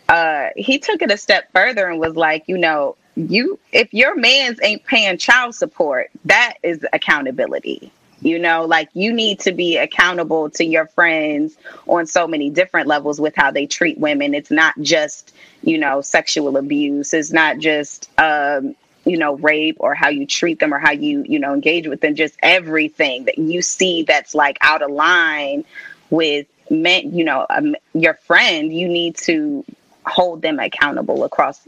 uh, 0.08 0.48
he 0.56 0.78
took 0.78 1.02
it 1.02 1.10
a 1.10 1.16
step 1.16 1.50
further 1.52 1.88
and 1.88 1.98
was 1.98 2.16
like, 2.16 2.44
you 2.46 2.58
know, 2.58 2.96
you 3.16 3.58
if 3.72 3.92
your 3.94 4.14
man's 4.14 4.58
ain't 4.62 4.84
paying 4.84 5.18
child 5.18 5.54
support, 5.54 6.10
that 6.26 6.54
is 6.62 6.84
accountability. 6.92 7.90
You 8.20 8.38
know, 8.38 8.64
like 8.64 8.88
you 8.94 9.12
need 9.12 9.40
to 9.40 9.52
be 9.52 9.76
accountable 9.76 10.50
to 10.50 10.64
your 10.64 10.86
friends 10.86 11.56
on 11.86 12.06
so 12.06 12.26
many 12.26 12.50
different 12.50 12.88
levels 12.88 13.20
with 13.20 13.34
how 13.36 13.50
they 13.50 13.66
treat 13.66 13.98
women. 13.98 14.34
It's 14.34 14.50
not 14.50 14.74
just, 14.80 15.34
you 15.62 15.78
know, 15.78 16.00
sexual 16.00 16.56
abuse. 16.56 17.12
It's 17.12 17.30
not 17.30 17.58
just 17.58 18.08
um, 18.18 18.74
you 19.06 19.16
know, 19.16 19.36
rape 19.36 19.76
or 19.78 19.94
how 19.94 20.08
you 20.08 20.26
treat 20.26 20.58
them 20.58 20.74
or 20.74 20.78
how 20.78 20.90
you, 20.90 21.24
you 21.28 21.38
know, 21.38 21.54
engage 21.54 21.86
with 21.86 22.00
them, 22.00 22.14
just 22.14 22.36
everything 22.42 23.24
that 23.24 23.38
you 23.38 23.62
see 23.62 24.02
that's 24.02 24.34
like 24.34 24.58
out 24.60 24.82
of 24.82 24.90
line 24.90 25.64
with 26.10 26.46
men, 26.68 27.14
you 27.14 27.24
know, 27.24 27.46
um, 27.48 27.76
your 27.94 28.14
friend, 28.14 28.74
you 28.74 28.88
need 28.88 29.16
to 29.16 29.64
hold 30.06 30.42
them 30.42 30.58
accountable 30.58 31.24
across 31.24 31.66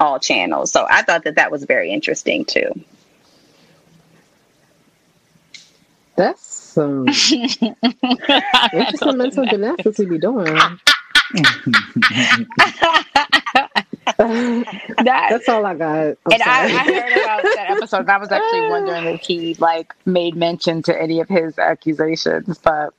all 0.00 0.18
channels. 0.18 0.70
So 0.70 0.86
I 0.88 1.02
thought 1.02 1.24
that 1.24 1.36
that 1.36 1.50
was 1.50 1.64
very 1.64 1.90
interesting 1.90 2.44
too. 2.44 2.72
That's 6.16 6.42
some 6.42 7.08
interesting 7.08 7.76
mental 9.16 9.46
gymnastics 9.46 9.98
we 9.98 10.06
be 10.06 10.18
doing. 10.18 10.56
that, 14.16 14.96
That's 15.04 15.48
all 15.48 15.66
I 15.66 15.74
got. 15.74 16.06
I'm 16.06 16.16
and 16.32 16.42
I, 16.42 16.64
I, 16.64 16.68
heard 16.68 17.12
about 17.12 17.42
that 17.42 17.66
episode, 17.70 18.00
and 18.00 18.10
I 18.10 18.18
was 18.18 18.30
actually 18.30 18.68
wondering 18.68 19.06
if 19.06 19.20
he 19.22 19.54
like 19.54 19.94
made 20.04 20.36
mention 20.36 20.82
to 20.82 21.00
any 21.00 21.20
of 21.20 21.28
his 21.28 21.58
accusations, 21.58 22.58
but 22.58 22.94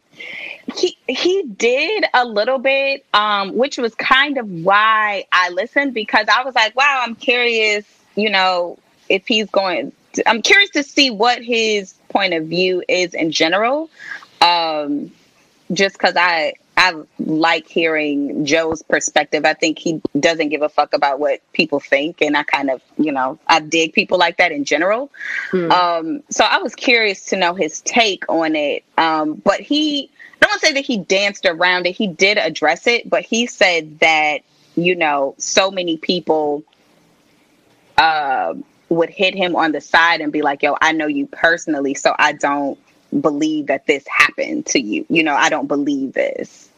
he 0.74 0.98
he 1.08 1.44
did 1.44 2.06
a 2.14 2.26
little 2.26 2.58
bit, 2.58 3.06
um, 3.14 3.56
which 3.56 3.78
was 3.78 3.94
kind 3.96 4.38
of 4.38 4.50
why 4.50 5.26
I 5.32 5.50
listened 5.50 5.94
because 5.94 6.28
I 6.28 6.44
was 6.44 6.56
like, 6.56 6.76
wow, 6.76 7.02
I'm 7.04 7.16
curious, 7.16 7.86
you 8.16 8.30
know, 8.30 8.80
if 9.10 9.28
he's 9.28 9.50
going. 9.50 9.92
To, 10.14 10.30
I'm 10.30 10.42
curious 10.42 10.72
to 10.72 10.84
see 10.84 11.12
what 11.12 11.42
his 11.44 11.94
point 12.10 12.34
of 12.34 12.46
view 12.46 12.84
is 12.88 13.14
in 13.14 13.32
general. 13.32 13.90
Um, 14.42 15.12
just 15.72 15.96
because 15.96 16.16
I 16.16 16.54
I 16.78 16.94
like 17.20 17.68
hearing 17.68 18.46
Joe's 18.46 18.82
perspective. 18.82 19.46
I 19.46 19.54
think 19.54 19.80
he 19.80 20.02
doesn't 20.20 20.50
give 20.50 20.62
a 20.62 20.70
fuck 20.70 20.94
about 20.94 21.20
what 21.20 21.42
people 21.54 21.80
think, 21.80 22.22
and 22.22 22.36
I 22.36 22.44
kind 22.44 22.70
of, 22.70 22.82
you 22.98 23.12
know, 23.12 23.40
I 23.48 23.60
dig 23.60 23.94
people 23.94 24.18
like 24.18 24.38
that 24.38 24.52
in 24.52 24.66
general. 24.66 25.12
Hmm. 25.52 25.72
Um, 25.72 26.24
so 26.30 26.44
I 26.44 26.58
was 26.58 26.76
curious 26.76 27.26
to 27.28 27.38
know 27.38 27.54
his 27.54 27.82
take 27.82 28.24
on 28.30 28.56
it. 28.56 28.84
Um, 28.98 29.36
but 29.36 29.62
he, 29.62 30.10
I 30.42 30.46
don't 30.46 30.52
want 30.52 30.62
to 30.62 30.68
say 30.68 30.74
that 30.74 30.86
he 30.86 30.98
danced 30.98 31.46
around 31.46 31.88
it. 31.88 31.96
He 31.96 32.08
did 32.08 32.38
address 32.38 32.88
it, 32.88 33.10
but 33.10 33.24
he 33.24 33.48
said 33.48 34.00
that 34.00 34.42
you 34.76 34.96
know, 34.96 35.36
so 35.38 35.72
many 35.72 35.98
people 35.98 36.64
uh, 37.98 38.54
would 38.90 39.10
hit 39.10 39.34
him 39.34 39.56
on 39.56 39.72
the 39.72 39.82
side 39.82 40.22
and 40.22 40.32
be 40.32 40.42
like, 40.42 40.64
"Yo, 40.64 40.78
I 40.82 40.92
know 40.92 41.08
you 41.08 41.28
personally, 41.28 41.94
so 41.94 42.14
I 42.18 42.34
don't." 42.34 42.78
Believe 43.22 43.68
that 43.68 43.86
this 43.88 44.06
happened 44.08 44.66
to 44.68 44.80
you. 44.80 45.06
You 45.10 45.24
know, 45.24 45.36
I 45.36 45.50
don't 45.50 45.68
believe 45.68 46.14
this. 46.14 46.70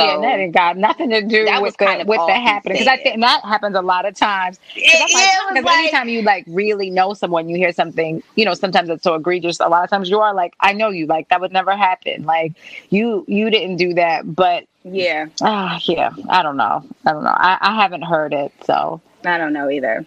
So 0.00 0.04
yeah, 0.04 0.20
that 0.20 0.38
ain't 0.38 0.54
got 0.54 0.76
nothing 0.76 1.10
to 1.10 1.20
do 1.20 1.44
with 1.60 1.76
the 1.76 2.04
with 2.06 2.20
the 2.26 2.34
happening 2.34 2.74
because 2.74 2.86
I 2.86 2.96
think 2.96 3.20
that 3.20 3.44
happens 3.44 3.76
a 3.76 3.82
lot 3.82 4.06
of 4.06 4.14
times. 4.14 4.60
Because 4.74 5.12
like, 5.12 5.64
like, 5.64 5.78
anytime 5.78 6.08
you 6.08 6.22
like 6.22 6.44
really 6.46 6.90
know 6.90 7.12
someone, 7.12 7.48
you 7.48 7.56
hear 7.56 7.72
something, 7.72 8.22
you 8.36 8.44
know, 8.44 8.54
sometimes 8.54 8.88
it's 8.88 9.02
so 9.02 9.14
egregious. 9.14 9.58
A 9.58 9.68
lot 9.68 9.82
of 9.82 9.90
times 9.90 10.08
you 10.08 10.20
are 10.20 10.32
like, 10.32 10.54
I 10.60 10.72
know 10.72 10.90
you, 10.90 11.06
like 11.06 11.28
that 11.28 11.40
would 11.40 11.52
never 11.52 11.76
happen. 11.76 12.24
Like 12.24 12.52
you 12.90 13.24
you 13.26 13.50
didn't 13.50 13.76
do 13.76 13.94
that, 13.94 14.32
but 14.34 14.64
yeah, 14.84 15.26
ah, 15.42 15.74
uh, 15.74 15.80
yeah. 15.82 16.10
I 16.28 16.42
don't 16.42 16.56
know. 16.56 16.84
I 17.04 17.12
don't 17.12 17.24
know. 17.24 17.34
I, 17.36 17.58
I 17.60 17.74
haven't 17.74 18.02
heard 18.02 18.32
it, 18.32 18.52
so 18.64 19.00
I 19.24 19.38
don't 19.38 19.52
know 19.52 19.68
either. 19.68 20.06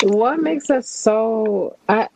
What 0.00 0.40
makes 0.40 0.70
us 0.70 0.88
so? 0.90 1.76
I 1.88 2.08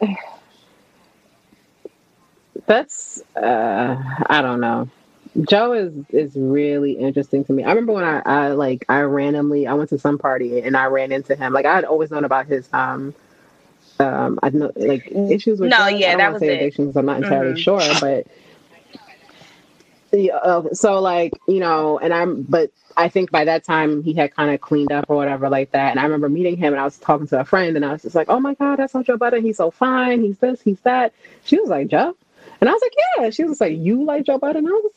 that's 2.67 3.23
uh 3.37 3.97
I 4.27 4.43
don't 4.43 4.61
know. 4.61 4.91
Joe 5.49 5.73
is 5.73 5.93
is 6.11 6.37
really 6.37 6.93
interesting 6.93 7.45
to 7.47 7.53
me. 7.53 7.65
I 7.65 7.71
remember 7.71 7.93
when 7.95 8.05
I, 8.05 8.23
I 8.25 8.49
like 8.53 8.85
I 8.89 9.01
randomly 9.03 9.67
I 9.67 9.75
went 9.75 9.91
to 9.91 9.99
some 9.99 10.19
party 10.19 10.61
and 10.61 10.77
I 10.77 10.87
ran 10.87 11.13
into 11.13 11.37
him. 11.37 11.53
Like 11.53 11.67
I 11.67 11.75
had 11.75 11.85
always 11.85 12.11
known 12.11 12.25
about 12.25 12.47
his 12.47 12.69
um 12.73 13.15
um 14.01 14.39
I 14.43 14.51
know 14.51 14.73
like 14.77 15.11
issues 15.29 15.61
with 15.61 15.71
no, 15.71 15.77
drugs. 15.77 15.93
yeah, 15.99 16.09
I 16.09 16.17
don't 16.17 16.19
that 16.19 16.33
was 16.33 16.41
say 16.41 16.49
it. 16.49 16.51
addictions. 16.55 16.97
I'm 16.97 17.07
not 17.07 17.19
entirely 17.19 17.55
Mhm. 17.55 17.59
sure, 17.59 17.95
but 17.95 18.27
yeah, 20.13 20.37
uh, 20.37 20.73
so 20.75 21.01
like 21.01 21.33
you 21.49 21.61
know, 21.61 21.99
and 21.99 22.13
I'm 22.13 22.43
but 22.43 22.71
I 22.97 23.09
think 23.09 23.31
by 23.31 23.45
that 23.45 23.65
time 23.65 24.03
he 24.03 24.13
had 24.15 24.35
kind 24.35 24.55
of 24.55 24.61
cleaned 24.61 24.93
up 24.93 25.07
or 25.09 25.17
whatever 25.17 25.49
like 25.49 25.73
that. 25.73 25.91
And 25.91 26.01
I 26.01 26.05
remember 26.05 26.29
meeting 26.29 26.57
him 26.57 26.73
and 26.73 26.81
I 26.81 26.85
was 26.85 26.99
talking 26.99 27.27
to 27.29 27.41
a 27.41 27.45
friend 27.45 27.77
and 27.77 27.85
I 27.85 27.93
was 27.93 28.03
just 28.03 28.15
like, 28.15 28.29
oh 28.29 28.41
my 28.41 28.55
god, 28.55 28.77
that's 28.79 28.95
not 28.95 29.07
Joe 29.07 29.17
Budden. 29.17 29.43
He's 29.43 29.57
so 29.57 29.71
fine. 29.71 30.23
He's 30.23 30.39
this. 30.39 30.61
He's 30.63 30.81
that. 30.81 31.13
She 31.45 31.59
was 31.59 31.71
like 31.71 31.89
Joe. 31.89 32.17
And 32.61 32.69
I 32.69 32.73
was 32.73 32.83
like, 32.83 32.95
yeah. 33.19 33.31
She 33.31 33.45
was 33.45 33.61
like, 33.61 33.77
you 33.77 34.05
like 34.05 34.25
Joe 34.25 34.39
Budden? 34.39 34.67
I 34.67 34.71
was 34.71 34.93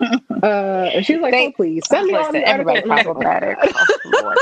like, 0.00 0.22
uh, 0.42 0.90
and 0.94 1.06
she 1.06 1.14
was 1.14 1.22
like, 1.22 1.34
oh, 1.34 1.52
please 1.52 1.86
send 1.88 2.06
me 2.08 2.14
all 2.14 2.32
Listen, 2.32 2.34
the 2.34 2.48
everybody's 2.48 2.90
articles. 2.90 3.04
problematic. 3.04 3.58
Oh, 4.04 4.34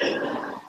Lord. 0.00 0.60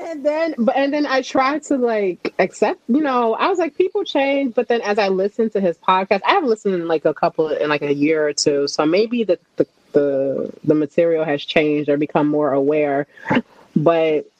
And 0.00 0.24
then, 0.24 0.54
but 0.58 0.76
and 0.76 0.92
then 0.92 1.06
I 1.06 1.22
tried 1.22 1.62
to 1.64 1.76
like 1.76 2.34
accept. 2.38 2.80
You 2.88 3.00
know, 3.00 3.34
I 3.34 3.48
was 3.48 3.58
like, 3.58 3.76
people 3.76 4.04
change. 4.04 4.54
But 4.54 4.68
then, 4.68 4.80
as 4.82 4.98
I 4.98 5.08
listened 5.08 5.52
to 5.52 5.60
his 5.60 5.76
podcast, 5.76 6.20
I 6.24 6.32
haven't 6.32 6.48
listened 6.48 6.74
in 6.74 6.88
like 6.88 7.04
a 7.04 7.14
couple 7.14 7.48
in 7.48 7.68
like 7.68 7.82
a 7.82 7.92
year 7.92 8.26
or 8.26 8.32
two. 8.32 8.66
So 8.68 8.86
maybe 8.86 9.24
the 9.24 9.38
the 9.56 9.66
the, 9.92 10.52
the 10.64 10.74
material 10.74 11.24
has 11.24 11.44
changed 11.44 11.88
or 11.88 11.96
become 11.96 12.28
more 12.28 12.52
aware. 12.52 13.06
But 13.76 14.30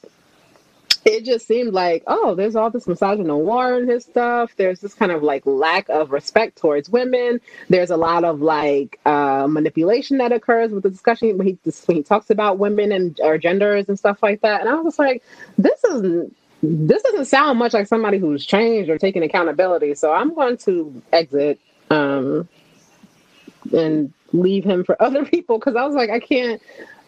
it 1.03 1.25
just 1.25 1.47
seemed 1.47 1.73
like, 1.73 2.03
oh, 2.07 2.35
there's 2.35 2.55
all 2.55 2.69
this 2.69 2.87
misogyny 2.87 3.31
war 3.31 3.77
in 3.79 3.87
his 3.87 4.03
stuff. 4.03 4.55
There's 4.55 4.81
this 4.81 4.93
kind 4.93 5.11
of 5.11 5.23
like 5.23 5.45
lack 5.45 5.89
of 5.89 6.11
respect 6.11 6.57
towards 6.57 6.89
women. 6.89 7.41
There's 7.69 7.89
a 7.89 7.97
lot 7.97 8.23
of 8.23 8.41
like 8.41 8.99
uh, 9.05 9.47
manipulation 9.49 10.19
that 10.19 10.31
occurs 10.31 10.71
with 10.71 10.83
the 10.83 10.89
discussion 10.89 11.37
when 11.37 11.47
he 11.47 11.57
when 11.87 11.97
he 11.97 12.03
talks 12.03 12.29
about 12.29 12.59
women 12.59 12.91
and 12.91 13.19
or 13.23 13.37
genders 13.37 13.89
and 13.89 13.97
stuff 13.97 14.21
like 14.21 14.41
that. 14.41 14.61
And 14.61 14.69
I 14.69 14.75
was 14.75 14.99
like, 14.99 15.23
this 15.57 15.83
isn't. 15.85 16.35
This 16.63 17.01
doesn't 17.01 17.25
sound 17.25 17.57
much 17.57 17.73
like 17.73 17.87
somebody 17.87 18.19
who's 18.19 18.45
changed 18.45 18.87
or 18.91 18.99
taking 18.99 19.23
accountability. 19.23 19.95
So 19.95 20.13
I'm 20.13 20.35
going 20.35 20.57
to 20.57 21.01
exit 21.11 21.59
um, 21.89 22.47
and 23.75 24.13
leave 24.31 24.63
him 24.63 24.83
for 24.83 25.01
other 25.01 25.25
people 25.25 25.57
because 25.57 25.75
I 25.75 25.85
was 25.85 25.95
like, 25.95 26.11
I 26.11 26.19
can't. 26.19 26.61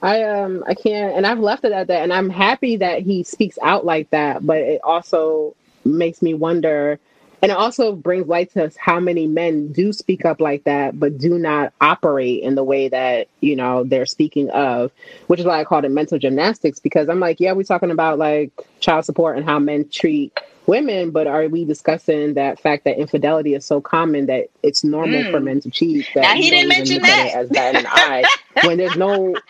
I 0.03 0.23
um 0.25 0.65
I 0.67 0.75
can't 0.75 1.17
and 1.17 1.27
I've 1.27 1.39
left 1.39 1.65
it 1.65 1.73
at 1.73 1.87
that 1.89 2.03
and 2.03 2.13
I'm 2.13 2.31
happy 2.31 2.77
that 2.77 3.03
he 3.03 3.23
speaks 3.23 3.59
out 3.63 3.85
like 3.85 4.11
that, 4.11 4.45
but 4.47 4.59
it 4.59 4.81
also 4.83 5.55
makes 5.85 6.23
me 6.23 6.35
wonder 6.35 6.99
and 7.43 7.51
it 7.51 7.57
also 7.59 7.93
brings 7.95 8.27
light 8.27 8.53
to 8.53 8.65
us 8.65 8.77
how 8.77 9.01
many 9.01 9.27
men 9.27 9.73
do 9.73 9.93
speak 9.93 10.25
up 10.25 10.41
like 10.41 10.65
that 10.65 10.99
but 10.99 11.19
do 11.19 11.39
not 11.39 11.73
operate 11.81 12.43
in 12.43 12.55
the 12.55 12.65
way 12.65 12.89
that, 12.89 13.29
you 13.41 13.57
know, 13.57 13.85
they're 13.85 14.07
speaking 14.07 14.51
of, 14.51 14.91
which 15.27 15.41
is 15.41 15.47
why 15.47 15.61
I 15.61 15.65
called 15.65 15.85
it 15.85 15.91
mental 15.91 16.19
gymnastics 16.19 16.79
because 16.79 17.09
I'm 17.09 17.21
like, 17.21 17.41
yeah, 17.41 17.53
we're 17.53 17.63
talking 17.65 17.91
about 17.91 18.19
like 18.19 18.53
child 18.81 19.05
support 19.05 19.37
and 19.37 19.45
how 19.45 19.59
men 19.59 19.89
treat 19.89 20.33
women, 20.67 21.11
but 21.11 21.27
are 21.27 21.47
we 21.49 21.65
discussing 21.65 22.35
that 22.35 22.59
fact 22.61 22.85
that 22.85 22.99
infidelity 22.99 23.55
is 23.55 23.65
so 23.65 23.81
common 23.81 24.27
that 24.27 24.47
it's 24.63 24.85
normal 24.85 25.25
Mm. 25.25 25.31
for 25.31 25.41
men 25.41 25.61
to 25.61 25.71
cheat? 25.71 26.07
That 26.15 26.29
Now, 26.29 26.35
he 26.35 26.49
didn't 26.51 26.69
mention 26.69 26.95
look 26.95 27.09
at 27.09 27.19
it 27.19 27.33
that. 27.33 27.35
as 27.35 27.51
that 27.51 27.75
in 27.75 27.83
the 27.83 27.93
eye 27.93 28.29
when 28.61 28.77
there's 28.79 28.97
no 28.97 29.43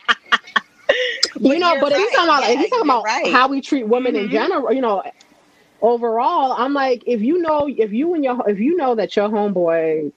you 1.40 1.60
know, 1.60 1.78
but 1.78 1.92
if 1.92 1.98
he's 1.98 2.12
right. 2.12 2.14
talking 2.14 2.30
about 2.30 2.44
Yeah, 2.44 2.50
if 2.50 2.60
he's 2.60 2.70
talking 2.70 2.86
about 2.90 3.04
right. 3.06 3.26
how 3.26 3.48
we 3.50 3.62
treat 3.62 3.88
women 3.88 4.16
in 4.16 4.30
Mhm. 4.30 4.32
general, 4.32 4.74
you 4.74 4.82
know, 4.82 5.04
overall, 5.84 6.54
I'm 6.54 6.74
like, 6.74 7.04
if 7.06 7.22
you 7.22 7.40
know, 7.40 7.68
if 7.68 7.92
you 7.92 8.16
and 8.16 8.24
your, 8.24 8.50
if 8.50 8.60
you 8.60 8.76
know 8.76 8.96
that 8.96 9.16
your 9.16 9.30
homeboy 9.30 10.12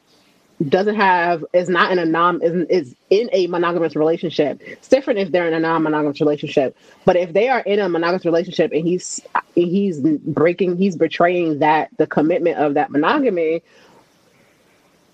doesn't 0.69 0.95
have 0.95 1.45
is 1.53 1.69
not 1.69 1.93
in 1.93 1.99
a 1.99 2.07
non 2.07 2.41
is, 2.43 2.67
is 2.69 2.97
in 3.11 3.29
a 3.33 3.47
monogamous 3.49 3.95
relationship. 3.95 4.61
It's 4.63 4.89
different 4.89 5.19
if 5.19 5.31
they're 5.31 5.47
in 5.47 5.53
a 5.53 5.61
non-monogamous 5.61 6.21
relationship. 6.21 6.77
But 7.05 7.17
if 7.17 7.35
they 7.35 7.49
are 7.49 7.61
in 7.61 7.79
a 7.79 7.89
monogamous 7.89 8.25
relationship 8.25 8.73
and 8.73 8.87
he's 8.87 9.21
he's 9.55 10.01
breaking, 10.01 10.79
he's 10.79 10.97
betraying 10.97 11.59
that 11.59 11.91
the 11.99 12.07
commitment 12.07 12.57
of 12.59 12.75
that 12.75 12.91
monogamy. 12.91 13.63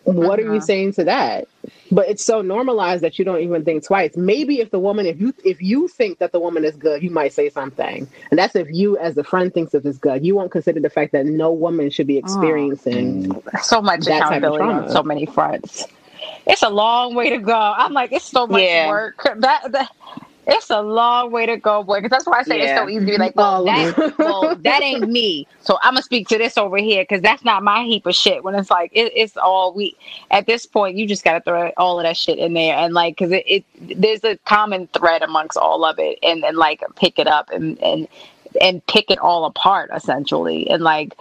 What 0.05 0.39
are 0.41 0.45
you 0.45 0.61
Uh-huh. 0.61 0.61
saying 0.61 0.95
to 0.95 1.05
that? 1.05 1.49
But 1.91 2.09
it's 2.09 2.25
so 2.25 2.43
normalized 2.43 3.03
that 3.05 3.19
you 3.19 3.25
don't 3.25 3.41
even 3.41 3.65
think 3.65 3.85
twice. 3.87 4.17
Maybe 4.17 4.61
if 4.61 4.71
the 4.71 4.79
woman, 4.81 5.07
if 5.07 5.21
you 5.21 5.35
if 5.45 5.63
you 5.63 5.89
think 5.89 6.19
that 6.19 6.33
the 6.33 6.41
woman 6.41 6.65
is 6.65 6.77
good, 6.77 7.03
you 7.03 7.11
might 7.11 7.33
say 7.35 7.51
something, 7.51 8.09
and 8.31 8.39
that's 8.39 8.57
if 8.57 8.69
you 8.71 8.99
as 8.99 9.17
a 9.19 9.25
friend 9.25 9.53
thinks 9.55 9.75
if 9.75 9.87
it's 9.87 9.99
good. 9.99 10.25
You 10.25 10.35
won't 10.37 10.53
consider 10.53 10.81
the 10.81 10.91
fact 10.91 11.13
that 11.13 11.27
no 11.27 11.53
woman 11.53 11.91
should 11.91 12.07
be 12.09 12.19
experiencing 12.19 13.39
so 13.63 13.83
much 13.83 14.07
that 14.07 14.27
type 14.27 14.45
of 14.45 14.55
accountability 14.55 14.71
on 14.71 14.87
so 14.89 15.03
many 15.03 15.27
fronts. 15.27 15.87
It's 16.47 16.63
a 16.63 16.71
long 16.71 17.15
way 17.15 17.31
to 17.31 17.39
go. 17.39 17.55
I'm 17.55 17.93
like, 17.95 18.13
it's 18.13 18.27
so 18.31 18.47
much 18.47 18.75
Yeah. 18.75 18.75
work. 18.75 19.23
That, 19.39 19.73
that 19.73 19.91
it's 20.47 20.71
a 20.71 20.83
long 20.83 21.31
way 21.31 21.47
to 21.47 21.57
go, 21.57 21.85
boy. 21.85 21.99
Because 21.99 22.11
that's 22.11 22.27
why 22.27 22.41
I 22.41 22.43
say 22.43 22.61
it's 22.61 22.75
so 22.75 22.89
easy 22.89 23.07
to 23.07 23.13
be 23.13 23.19
like, 23.19 23.37
well, 23.37 23.63
Oh. 23.63 23.65
that, 23.65 24.15
well, 24.19 24.57
that 24.57 24.83
ain't 24.83 25.09
me. 25.09 25.47
So 25.61 25.79
I'm 25.83 25.95
gonna 25.95 26.03
speak 26.03 26.29
to 26.29 26.39
this 26.39 26.59
over 26.59 26.79
here 26.79 27.05
because 27.05 27.23
that's 27.23 27.45
not 27.45 27.63
my 27.63 27.85
heap 27.85 28.07
of 28.07 28.15
shit. 28.15 28.43
When 28.43 28.55
it's 28.55 28.71
like, 28.71 28.91
it, 28.95 29.13
it's 29.15 29.37
all 29.37 29.73
we. 29.73 29.97
At 30.31 30.47
this 30.47 30.67
point, 30.67 30.97
you 30.97 31.07
just 31.07 31.25
gotta 31.25 31.41
throw 31.41 31.71
all 31.77 32.01
of 32.01 32.05
that 32.05 32.17
shit 32.17 32.39
in 32.39 32.55
there 32.55 32.77
and 32.77 32.93
like, 32.95 33.17
because 33.17 33.33
it, 33.33 33.45
it 33.47 34.01
there's 34.01 34.25
a 34.25 34.37
common 34.39 34.89
thread 34.89 35.23
amongst 35.23 35.57
all 35.59 35.85
of 35.85 35.99
it, 35.99 36.19
and 36.23 36.45
and 36.45 36.57
like 36.57 36.83
pick 36.97 37.19
it 37.19 37.29
up 37.29 37.51
and 37.51 37.81
and 37.83 38.09
and 38.61 38.85
pick 38.87 39.11
it 39.11 39.19
all 39.19 39.45
apart 39.45 39.91
essentially, 39.95 40.69
and 40.69 40.83
like 40.83 41.17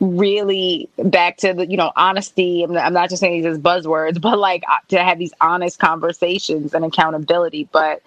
really 0.00 0.88
back 1.04 1.36
to 1.38 1.54
the 1.54 1.66
you 1.66 1.76
know 1.76 1.92
honesty 1.96 2.62
I'm, 2.62 2.76
I'm 2.76 2.92
not 2.92 3.08
just 3.08 3.20
saying 3.20 3.42
these 3.42 3.46
as 3.46 3.58
buzzwords 3.58 4.20
but 4.20 4.38
like 4.38 4.64
to 4.88 5.02
have 5.02 5.18
these 5.18 5.32
honest 5.40 5.78
conversations 5.78 6.74
and 6.74 6.84
accountability 6.84 7.68
but 7.72 8.02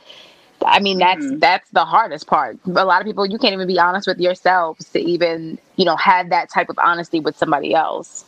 i 0.72 0.80
mean 0.80 1.00
that's 1.00 1.28
Mhm. 1.28 1.40
that's 1.40 1.70
the 1.72 1.86
hardest 1.86 2.28
part. 2.28 2.58
A 2.68 2.86
lot 2.86 3.02
of 3.02 3.08
people 3.08 3.26
you 3.26 3.40
can't 3.40 3.54
even 3.54 3.68
be 3.68 3.80
honest 3.80 4.08
with 4.08 4.20
yourselves 4.20 4.90
to 4.92 5.00
even 5.00 5.60
you 5.78 5.86
know 5.86 5.96
have 5.98 6.30
that 6.30 6.50
type 6.50 6.70
of 6.70 6.80
honesty 6.80 7.20
with 7.20 7.38
somebody 7.38 7.74
else. 7.76 8.26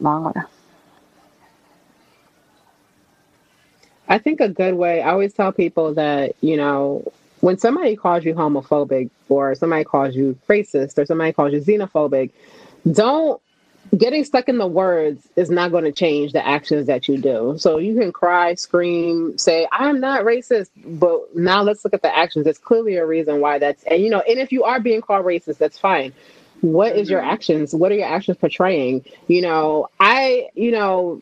Long 0.00 0.24
way 0.24 0.32
I 4.08 4.18
think 4.18 4.40
a 4.40 4.48
good 4.48 4.74
way, 4.76 5.02
I 5.02 5.12
always 5.12 5.34
tell 5.34 5.52
people 5.52 5.94
that, 5.94 6.34
you 6.42 6.56
know, 6.56 7.04
when 7.40 7.58
somebody 7.58 7.96
calls 7.96 8.24
you 8.24 8.34
homophobic 8.34 9.10
or 9.28 9.54
somebody 9.54 9.84
calls 9.84 10.14
you 10.16 10.38
racist 10.48 10.98
or 10.98 11.06
somebody 11.06 11.32
calls 11.32 11.52
you 11.52 11.60
xenophobic, 11.60 12.30
don't 12.92 13.40
getting 13.96 14.24
stuck 14.24 14.48
in 14.48 14.58
the 14.58 14.66
words 14.66 15.28
is 15.36 15.50
not 15.50 15.70
going 15.70 15.84
to 15.84 15.92
change 15.92 16.32
the 16.32 16.46
actions 16.46 16.86
that 16.86 17.08
you 17.08 17.18
do. 17.18 17.56
So 17.58 17.78
you 17.78 17.94
can 17.98 18.12
cry, 18.12 18.54
scream, 18.54 19.36
say, 19.38 19.66
I'm 19.72 20.00
not 20.00 20.22
racist, 20.22 20.70
but 20.84 21.34
now 21.34 21.62
let's 21.62 21.84
look 21.84 21.94
at 21.94 22.02
the 22.02 22.16
actions. 22.16 22.44
There's 22.44 22.58
clearly 22.58 22.96
a 22.96 23.06
reason 23.06 23.40
why 23.40 23.58
that's, 23.58 23.82
and 23.84 24.02
you 24.02 24.10
know, 24.10 24.20
and 24.20 24.38
if 24.38 24.52
you 24.52 24.64
are 24.64 24.80
being 24.80 25.00
called 25.00 25.24
racist, 25.24 25.58
that's 25.58 25.78
fine. 25.78 26.12
What 26.60 26.96
is 26.96 27.10
your 27.10 27.20
mm-hmm. 27.20 27.30
actions? 27.30 27.74
What 27.74 27.92
are 27.92 27.96
your 27.96 28.08
actions 28.08 28.38
portraying? 28.38 29.04
You 29.28 29.42
know, 29.42 29.88
I, 30.00 30.48
you 30.54 30.70
know, 30.70 31.20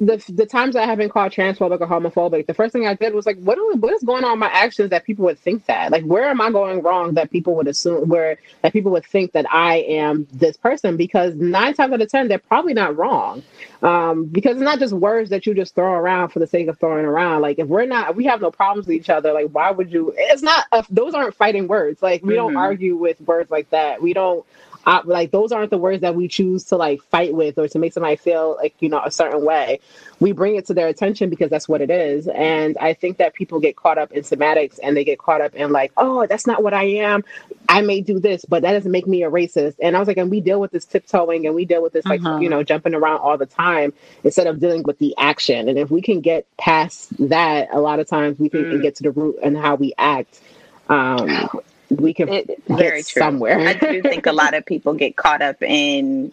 the 0.00 0.22
the 0.32 0.46
times 0.46 0.76
I 0.76 0.84
have 0.86 0.98
been 0.98 1.08
called 1.08 1.32
transphobic 1.32 1.80
or 1.80 1.86
homophobic, 1.86 2.46
the 2.46 2.54
first 2.54 2.72
thing 2.72 2.86
I 2.86 2.94
did 2.94 3.14
was 3.14 3.26
like, 3.26 3.38
what 3.38 3.58
are, 3.58 3.76
what 3.76 3.92
is 3.92 4.02
going 4.02 4.24
on 4.24 4.38
my 4.38 4.48
actions 4.48 4.90
that 4.90 5.04
people 5.04 5.24
would 5.26 5.38
think 5.38 5.66
that? 5.66 5.92
Like, 5.92 6.04
where 6.04 6.24
am 6.24 6.40
I 6.40 6.50
going 6.50 6.82
wrong 6.82 7.14
that 7.14 7.30
people 7.30 7.54
would 7.56 7.68
assume 7.68 8.08
where 8.08 8.38
that 8.62 8.72
people 8.72 8.92
would 8.92 9.06
think 9.06 9.32
that 9.32 9.46
I 9.52 9.76
am 9.76 10.26
this 10.32 10.56
person? 10.56 10.96
Because 10.96 11.34
nine 11.36 11.74
times 11.74 11.92
out 11.92 12.02
of 12.02 12.08
ten, 12.08 12.28
they're 12.28 12.38
probably 12.38 12.74
not 12.74 12.96
wrong. 12.96 13.42
Um, 13.82 14.24
because 14.26 14.52
it's 14.52 14.62
not 14.62 14.78
just 14.78 14.94
words 14.94 15.30
that 15.30 15.46
you 15.46 15.54
just 15.54 15.74
throw 15.74 15.92
around 15.92 16.30
for 16.30 16.38
the 16.38 16.46
sake 16.46 16.68
of 16.68 16.78
throwing 16.78 17.04
around. 17.04 17.42
Like, 17.42 17.58
if 17.58 17.68
we're 17.68 17.86
not, 17.86 18.10
if 18.10 18.16
we 18.16 18.24
have 18.24 18.40
no 18.40 18.50
problems 18.50 18.86
with 18.86 18.96
each 18.96 19.10
other. 19.10 19.32
Like, 19.32 19.50
why 19.50 19.70
would 19.70 19.92
you? 19.92 20.14
It's 20.16 20.42
not. 20.42 20.66
Uh, 20.72 20.82
those 20.90 21.14
aren't 21.14 21.34
fighting 21.34 21.68
words. 21.68 22.02
Like, 22.02 22.22
we 22.22 22.34
don't 22.34 22.54
Mhm. 22.54 22.58
argue 22.58 22.96
with 22.96 23.20
words 23.20 23.50
like 23.50 23.70
that. 23.70 24.02
We 24.02 24.12
don't 24.12 24.44
uh, 24.86 25.00
like 25.04 25.30
those 25.30 25.52
aren't 25.52 25.70
the 25.70 25.78
words 25.78 26.00
that 26.02 26.14
we 26.14 26.28
choose 26.28 26.64
to 26.64 26.76
like 26.76 27.02
fight 27.04 27.34
with 27.34 27.58
or 27.58 27.68
to 27.68 27.78
make 27.78 27.92
somebody 27.92 28.16
feel 28.16 28.56
like 28.56 28.74
you 28.80 28.88
know 28.88 29.00
a 29.04 29.10
certain 29.10 29.44
way. 29.44 29.80
We 30.20 30.32
bring 30.32 30.56
it 30.56 30.66
to 30.66 30.74
their 30.74 30.88
attention 30.88 31.30
because 31.30 31.50
that's 31.50 31.68
what 31.68 31.80
it 31.80 31.90
is. 31.90 32.28
And 32.28 32.76
i 32.78 32.92
think 32.94 33.18
that 33.18 33.34
people 33.34 33.60
get 33.60 33.76
caught 33.76 33.98
up 33.98 34.12
in 34.12 34.22
semantics 34.24 34.78
and 34.78 34.96
they 34.96 35.04
get 35.04 35.18
caught 35.18 35.40
up 35.40 35.54
in 35.54 35.72
like 35.72 35.92
oh 35.96 36.26
that's 36.26 36.46
not 36.46 36.62
what 36.62 36.74
i 36.74 36.84
am. 36.84 37.24
I 37.68 37.80
may 37.82 38.00
do 38.00 38.18
this 38.20 38.44
but 38.44 38.62
that 38.62 38.72
doesn't 38.72 38.92
make 38.92 39.06
me 39.06 39.22
a 39.24 39.30
racist. 39.30 39.76
And 39.82 39.96
i 39.96 39.98
was 39.98 40.08
like 40.08 40.16
and 40.18 40.30
we 40.30 40.40
deal 40.40 40.60
with 40.60 40.70
this 40.70 40.84
tiptoeing 40.84 41.46
and 41.46 41.54
we 41.54 41.64
deal 41.64 41.82
with 41.82 41.92
this 41.92 42.04
like 42.06 42.20
Mhm. 42.20 42.42
you 42.42 42.48
know 42.48 42.62
jumping 42.62 42.94
around 42.94 43.18
all 43.18 43.38
the 43.38 43.46
time 43.46 43.92
instead 44.22 44.46
of 44.46 44.60
dealing 44.60 44.82
with 44.84 44.98
the 44.98 45.14
action. 45.18 45.68
And 45.68 45.78
if 45.78 45.90
we 45.90 46.02
can 46.02 46.20
get 46.20 46.46
past 46.58 47.10
that 47.28 47.68
a 47.72 47.80
lot 47.80 47.98
of 48.00 48.06
times 48.08 48.38
we 48.38 48.48
can 48.48 48.64
Mm. 48.64 48.82
get 48.82 48.94
to 48.96 49.02
the 49.02 49.10
root 49.10 49.36
and 49.42 49.56
how 49.56 49.74
we 49.76 49.94
act 49.98 50.40
um 50.88 51.48
we 51.90 52.14
can 52.14 52.28
It- 52.28 52.46
get 52.46 52.58
very 52.66 53.02
true. 53.02 53.20
somewhere 53.20 53.58
I 53.58 53.74
do 53.74 54.02
think 54.02 54.26
a 54.26 54.32
lot 54.32 54.54
of 54.54 54.64
people 54.64 54.94
get 54.94 55.16
caught 55.16 55.42
up 55.42 55.62
in, 55.62 56.32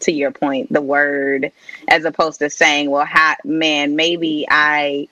to 0.00 0.12
your 0.12 0.30
point, 0.30 0.72
the 0.72 0.80
word, 0.80 1.52
as 1.88 2.04
opposed 2.04 2.38
to 2.40 2.50
saying, 2.50 2.90
"Well, 2.90 3.06
man, 3.44 3.96
maybe 3.96 4.46
I 4.50 5.08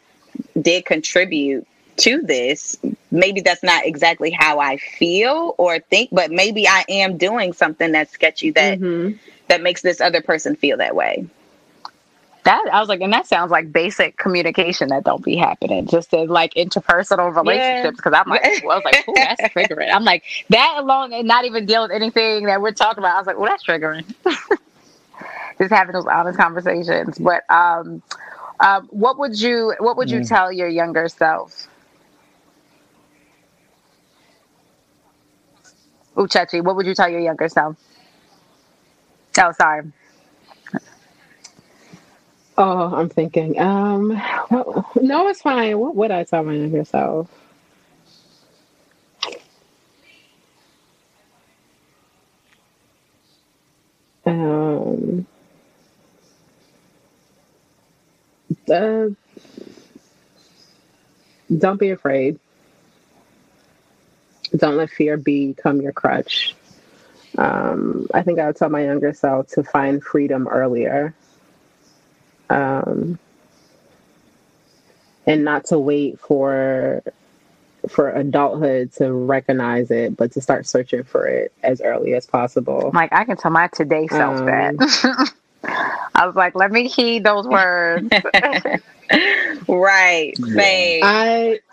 did 0.60 0.84
contribute 0.84 1.66
to 1.98 2.22
this 2.22 2.76
maybe 3.12 3.42
that's 3.42 3.62
not 3.62 3.84
exactly 3.84 4.30
how 4.30 4.58
I 4.58 4.78
feel 4.78 5.54
or 5.58 5.78
think, 5.78 6.08
but 6.10 6.30
maybe 6.30 6.66
I 6.66 6.84
am 6.88 7.18
doing 7.18 7.52
something 7.52 7.92
that's 7.92 8.10
sketchy 8.12 8.50
that 8.52 8.80
Mhm. 8.80 9.18
that 9.48 9.62
makes 9.62 9.82
this 9.82 10.00
other 10.00 10.22
person 10.22 10.56
feel 10.56 10.78
that 10.78 10.96
way. 10.96 11.26
That 12.44 12.64
I 12.72 12.80
was 12.80 12.88
like, 12.88 13.00
and 13.02 13.12
that 13.12 13.26
sounds 13.26 13.50
like 13.52 13.72
basic 13.72 14.16
communication 14.18 14.88
that 14.90 15.04
don't 15.04 15.24
be 15.24 15.36
happening, 15.36 15.86
just 15.86 16.12
in 16.14 16.28
like 16.28 16.54
interpersonal 16.54 17.34
relationships. 17.36 17.96
Because 17.98 18.14
I'm 18.14 18.28
like, 18.28 18.44
well, 18.62 18.72
I 18.72 18.76
was 18.76 18.84
like, 18.84 18.98
oh, 19.08 19.20
that's 19.20 19.46
triggering. 19.54 19.90
I'm 19.92 20.04
like 20.04 20.24
that 20.50 20.76
alone, 20.78 21.12
and 21.12 21.28
not 21.28 21.44
even 21.44 21.66
deal 21.66 21.82
with 21.82 21.92
anything 21.92 22.46
that 22.46 22.60
we're 22.62 22.72
talking 22.72 22.98
about. 23.00 23.14
I 23.16 23.18
was 23.18 23.26
like, 23.28 23.38
well, 23.38 23.50
that's 23.50 23.64
triggering. 23.64 24.04
just 25.58 25.72
having 25.72 25.92
those 25.94 26.06
honest 26.06 26.38
conversations. 26.38 27.18
But 27.18 27.48
um, 27.50 28.02
um, 28.60 28.88
what 28.90 29.18
would 29.18 29.40
you 29.40 29.74
what 29.78 29.96
would 29.96 30.10
you 30.10 30.20
Mm. 30.20 30.28
tell 30.28 30.52
your 30.52 30.68
younger 30.68 31.08
self? 31.08 31.68
Uchechi, 36.16 36.62
what 36.62 36.76
would 36.76 36.86
you 36.86 36.94
tell 36.94 37.08
your 37.08 37.20
younger 37.20 37.48
self? 37.48 37.76
Oh, 39.38 39.52
sorry. 39.52 39.92
Oh, 42.58 42.94
I'm 42.94 43.08
thinking. 43.08 43.58
Um, 43.60 44.16
what, 44.48 44.96
no, 45.02 45.28
it's 45.28 45.42
fine. 45.42 45.78
What 45.78 45.96
would 45.96 46.10
I 46.10 46.24
tell 46.24 46.44
my 46.44 46.54
younger 46.54 46.84
self? 46.84 47.28
Um, 54.26 55.26
uh, 58.72 59.08
don't 61.58 61.80
be 61.80 61.90
afraid. 61.90 62.38
Don't 64.56 64.76
let 64.76 64.90
fear 64.90 65.16
become 65.16 65.80
your 65.80 65.92
crutch. 65.92 66.54
Um, 67.38 68.06
I 68.14 68.22
think 68.22 68.38
I 68.38 68.46
would 68.46 68.56
tell 68.56 68.70
my 68.70 68.84
younger 68.84 69.12
self 69.14 69.48
to 69.48 69.64
find 69.64 70.02
freedom 70.02 70.48
earlier 70.48 71.14
um, 72.52 73.18
and 75.26 75.44
not 75.44 75.64
to 75.66 75.78
wait 75.78 76.20
for 76.20 77.02
for 77.88 78.10
adulthood 78.10 78.92
to 78.92 79.12
recognize 79.12 79.90
it, 79.90 80.16
but 80.16 80.30
to 80.32 80.40
start 80.40 80.66
searching 80.66 81.02
for 81.02 81.26
it 81.26 81.52
as 81.62 81.80
early 81.80 82.14
as 82.14 82.26
possible. 82.26 82.90
Like 82.94 83.12
I 83.12 83.24
can 83.24 83.36
tell 83.36 83.50
my 83.50 83.68
today 83.68 84.06
self 84.08 84.38
Um, 84.38 84.46
that. 84.46 85.32
I 86.14 86.26
was 86.26 86.36
like, 86.36 86.54
let 86.54 86.70
me 86.70 86.88
heed 86.88 87.24
those 87.24 87.46
words. 87.46 88.08
right. 89.68 90.36
Same. 90.54 91.00
I 91.02 91.60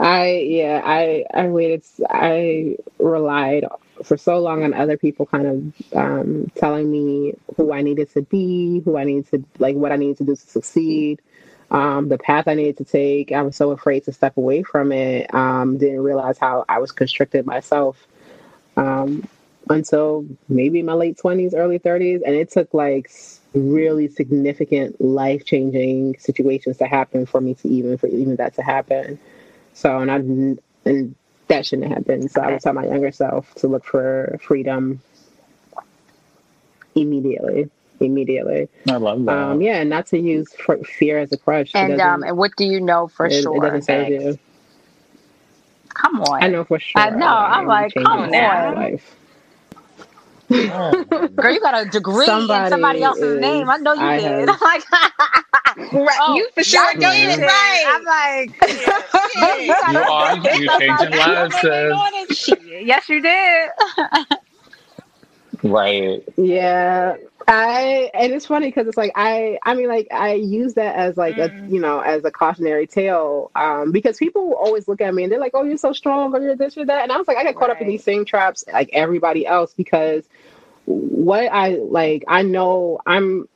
I 0.00 0.28
yeah, 0.46 0.82
I 0.84 1.24
I 1.32 1.46
waited 1.48 1.84
I 2.10 2.76
relied 2.98 3.64
for 4.02 4.16
so 4.16 4.38
long 4.38 4.64
on 4.64 4.74
other 4.74 4.96
people 4.96 5.26
kind 5.26 5.46
of 5.46 5.96
um 5.96 6.50
telling 6.56 6.90
me 6.90 7.34
who 7.56 7.72
I 7.72 7.82
needed 7.82 8.10
to 8.14 8.22
be, 8.22 8.80
who 8.80 8.96
I 8.96 9.04
needed 9.04 9.30
to 9.30 9.44
like 9.58 9.76
what 9.76 9.92
I 9.92 9.96
needed 9.96 10.18
to 10.18 10.24
do 10.24 10.36
to 10.36 10.40
succeed. 10.40 11.20
Um, 11.70 12.08
the 12.08 12.18
path 12.18 12.46
I 12.46 12.54
needed 12.54 12.76
to 12.78 12.84
take, 12.84 13.32
I 13.32 13.42
was 13.42 13.56
so 13.56 13.70
afraid 13.70 14.04
to 14.04 14.12
step 14.12 14.36
away 14.36 14.62
from 14.62 14.92
it. 14.92 15.32
Um, 15.34 15.78
didn't 15.78 16.02
realize 16.02 16.38
how 16.38 16.64
I 16.68 16.78
was 16.78 16.92
constricted 16.92 17.46
myself 17.46 18.06
um, 18.76 19.26
until 19.68 20.26
maybe 20.48 20.82
my 20.82 20.92
late 20.92 21.16
20s, 21.16 21.52
early 21.54 21.78
30s. 21.78 22.22
And 22.24 22.34
it 22.34 22.50
took 22.50 22.72
like 22.74 23.10
really 23.54 24.08
significant 24.08 25.00
life 25.00 25.44
changing 25.44 26.18
situations 26.18 26.76
to 26.78 26.86
happen 26.86 27.26
for 27.26 27.40
me 27.40 27.54
to 27.54 27.68
even, 27.68 27.96
for 27.98 28.06
even 28.06 28.36
that 28.36 28.54
to 28.54 28.62
happen. 28.62 29.18
So, 29.72 29.98
and 29.98 30.10
I 30.10 30.16
and 30.88 31.14
that 31.48 31.66
shouldn't 31.66 31.88
have 31.88 31.98
happened. 31.98 32.30
So 32.30 32.40
I 32.40 32.52
would 32.52 32.60
tell 32.60 32.72
my 32.72 32.84
younger 32.86 33.12
self 33.12 33.54
to 33.56 33.68
look 33.68 33.84
for 33.84 34.38
freedom 34.42 35.00
immediately. 36.94 37.70
Immediately. 38.00 38.68
I 38.88 38.96
love 38.96 39.24
that. 39.24 39.32
Um, 39.32 39.60
yeah, 39.62 39.76
and 39.76 39.88
not 39.90 40.06
to 40.08 40.18
use 40.18 40.52
f- 40.68 40.84
fear 40.86 41.18
as 41.20 41.32
a 41.32 41.36
crutch. 41.38 41.70
And 41.74 42.00
um, 42.00 42.22
and 42.24 42.36
what 42.36 42.50
do 42.56 42.64
you 42.64 42.80
know 42.80 43.06
for 43.08 43.26
it, 43.26 43.32
it 43.32 43.44
doesn't 43.44 43.82
serve 43.82 44.08
Bex? 44.08 44.24
you. 44.24 44.38
Come 45.94 46.20
on. 46.22 46.42
I 46.42 46.48
know 46.48 46.64
for 46.64 46.78
sure. 46.80 47.00
I 47.00 47.10
know. 47.10 47.26
I'm 47.26 47.60
am 47.60 47.66
like, 47.68 47.94
come 47.94 48.06
on. 48.06 48.30
life. 48.30 49.16
Girl, 50.50 51.52
you 51.52 51.60
got 51.60 51.86
a 51.86 51.88
degree 51.88 52.26
Somebody 52.26 52.64
in 52.64 52.70
somebody 52.70 53.02
else's 53.02 53.22
is- 53.34 53.40
name. 53.40 53.70
I 53.70 53.76
know 53.78 53.94
you 53.94 54.00
I 54.00 54.16
did. 54.18 54.48
have- 54.48 54.58
I'm 54.60 54.60
like, 54.60 54.84
Right. 55.76 56.18
oh, 56.20 56.36
you 56.36 56.48
for 56.54 56.62
sure 56.62 56.92
y'all 57.00 57.10
it 57.12 57.40
right. 57.40 57.84
I'm 57.88 58.04
like, 58.04 58.52
You 59.90 59.98
are. 59.98 60.36
You're 60.56 60.68
changing 60.78 61.10
lives, 61.16 61.56
sis. 61.60 62.56
Yes, 62.84 63.08
you 63.08 63.20
did. 63.20 63.70
Right. 65.62 66.22
Yeah, 66.36 67.16
I 67.48 68.10
and 68.14 68.32
it's 68.32 68.46
funny 68.46 68.68
because 68.68 68.86
it's 68.86 68.96
like 68.96 69.12
I 69.14 69.58
I 69.64 69.74
mean 69.74 69.88
like 69.88 70.08
I 70.12 70.34
use 70.34 70.74
that 70.74 70.96
as 70.96 71.16
like 71.16 71.38
a 71.38 71.50
Mm. 71.50 71.70
you 71.72 71.80
know 71.80 72.00
as 72.00 72.24
a 72.24 72.30
cautionary 72.30 72.86
tale 72.86 73.50
um 73.54 73.92
because 73.92 74.18
people 74.18 74.54
always 74.54 74.88
look 74.88 75.00
at 75.00 75.14
me 75.14 75.24
and 75.24 75.32
they're 75.32 75.40
like 75.40 75.52
oh 75.54 75.62
you're 75.62 75.76
so 75.78 75.92
strong 75.92 76.34
or 76.34 76.40
you're 76.40 76.56
this 76.56 76.76
or 76.76 76.84
that 76.86 77.02
and 77.02 77.12
I 77.12 77.16
was 77.16 77.28
like 77.28 77.36
I 77.36 77.44
get 77.44 77.56
caught 77.56 77.70
up 77.70 77.80
in 77.80 77.88
these 77.88 78.02
same 78.04 78.24
traps 78.24 78.64
like 78.72 78.90
everybody 78.92 79.46
else 79.46 79.74
because 79.74 80.24
what 80.86 81.44
I 81.52 81.76
like 81.76 82.24
I 82.28 82.42
know 82.42 83.00
I'm 83.06 83.48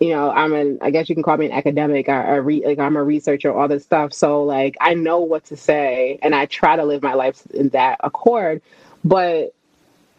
you 0.00 0.08
know 0.08 0.30
I'm 0.30 0.52
an 0.54 0.78
I 0.80 0.90
guess 0.90 1.08
you 1.08 1.14
can 1.14 1.22
call 1.22 1.36
me 1.36 1.46
an 1.46 1.52
academic 1.52 2.08
I, 2.08 2.22
I 2.22 2.34
re, 2.36 2.64
like 2.64 2.78
I'm 2.78 2.96
a 2.96 3.04
researcher 3.04 3.52
all 3.52 3.68
this 3.68 3.84
stuff 3.84 4.12
so 4.12 4.42
like 4.42 4.76
I 4.80 4.94
know 4.94 5.20
what 5.20 5.44
to 5.46 5.56
say 5.56 6.18
and 6.22 6.34
I 6.34 6.46
try 6.46 6.76
to 6.76 6.84
live 6.84 7.02
my 7.02 7.14
life 7.14 7.42
in 7.52 7.68
that 7.70 8.00
accord 8.02 8.62
but 9.04 9.54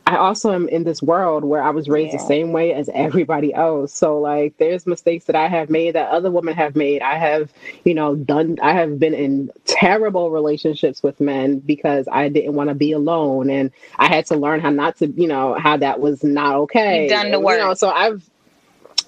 I 0.08 0.18
also 0.18 0.52
am 0.52 0.68
in 0.68 0.84
this 0.84 1.02
world 1.02 1.46
where 1.46 1.62
I 1.62 1.70
was 1.70 1.88
raised 1.88 2.14
the 2.14 2.20
same 2.20 2.52
way 2.52 2.74
as 2.74 2.90
everybody 2.94 3.54
else. 3.54 3.94
So 3.94 4.20
like 4.20 4.58
there's 4.58 4.88
mistakes 4.88 5.26
that 5.26 5.36
I 5.36 5.48
have 5.48 5.70
made 5.70 5.96
that 5.96 6.10
other 6.10 6.32
women 6.32 6.56
have 6.56 6.76
made. 6.76 7.02
I 7.02 7.18
have, 7.18 7.54
you 7.86 7.94
know, 7.94 8.16
done 8.16 8.58
I 8.62 8.74
have 8.74 9.00
been 9.00 9.14
in 9.14 9.52
terrible 9.66 10.32
relationships 10.32 11.04
with 11.04 11.20
men 11.20 11.60
because 11.60 12.08
I 12.12 12.30
didn't 12.30 12.56
want 12.56 12.70
to 12.70 12.76
be 12.76 12.92
alone 12.92 13.50
and 13.50 13.72
I 14.00 14.08
had 14.08 14.26
to 14.28 14.36
learn 14.36 14.60
how 14.60 14.72
not 14.72 14.98
to, 14.98 15.08
you 15.08 15.28
know, 15.28 15.54
how 15.54 15.78
that 15.78 16.00
was 16.00 16.24
not 16.24 16.56
okay. 16.56 17.04
You've 17.04 17.12
done 17.12 17.32
the 17.32 17.40
work. 17.40 17.60
You 17.60 17.66
know, 17.66 17.74
so 17.76 17.90
I've 17.90 18.28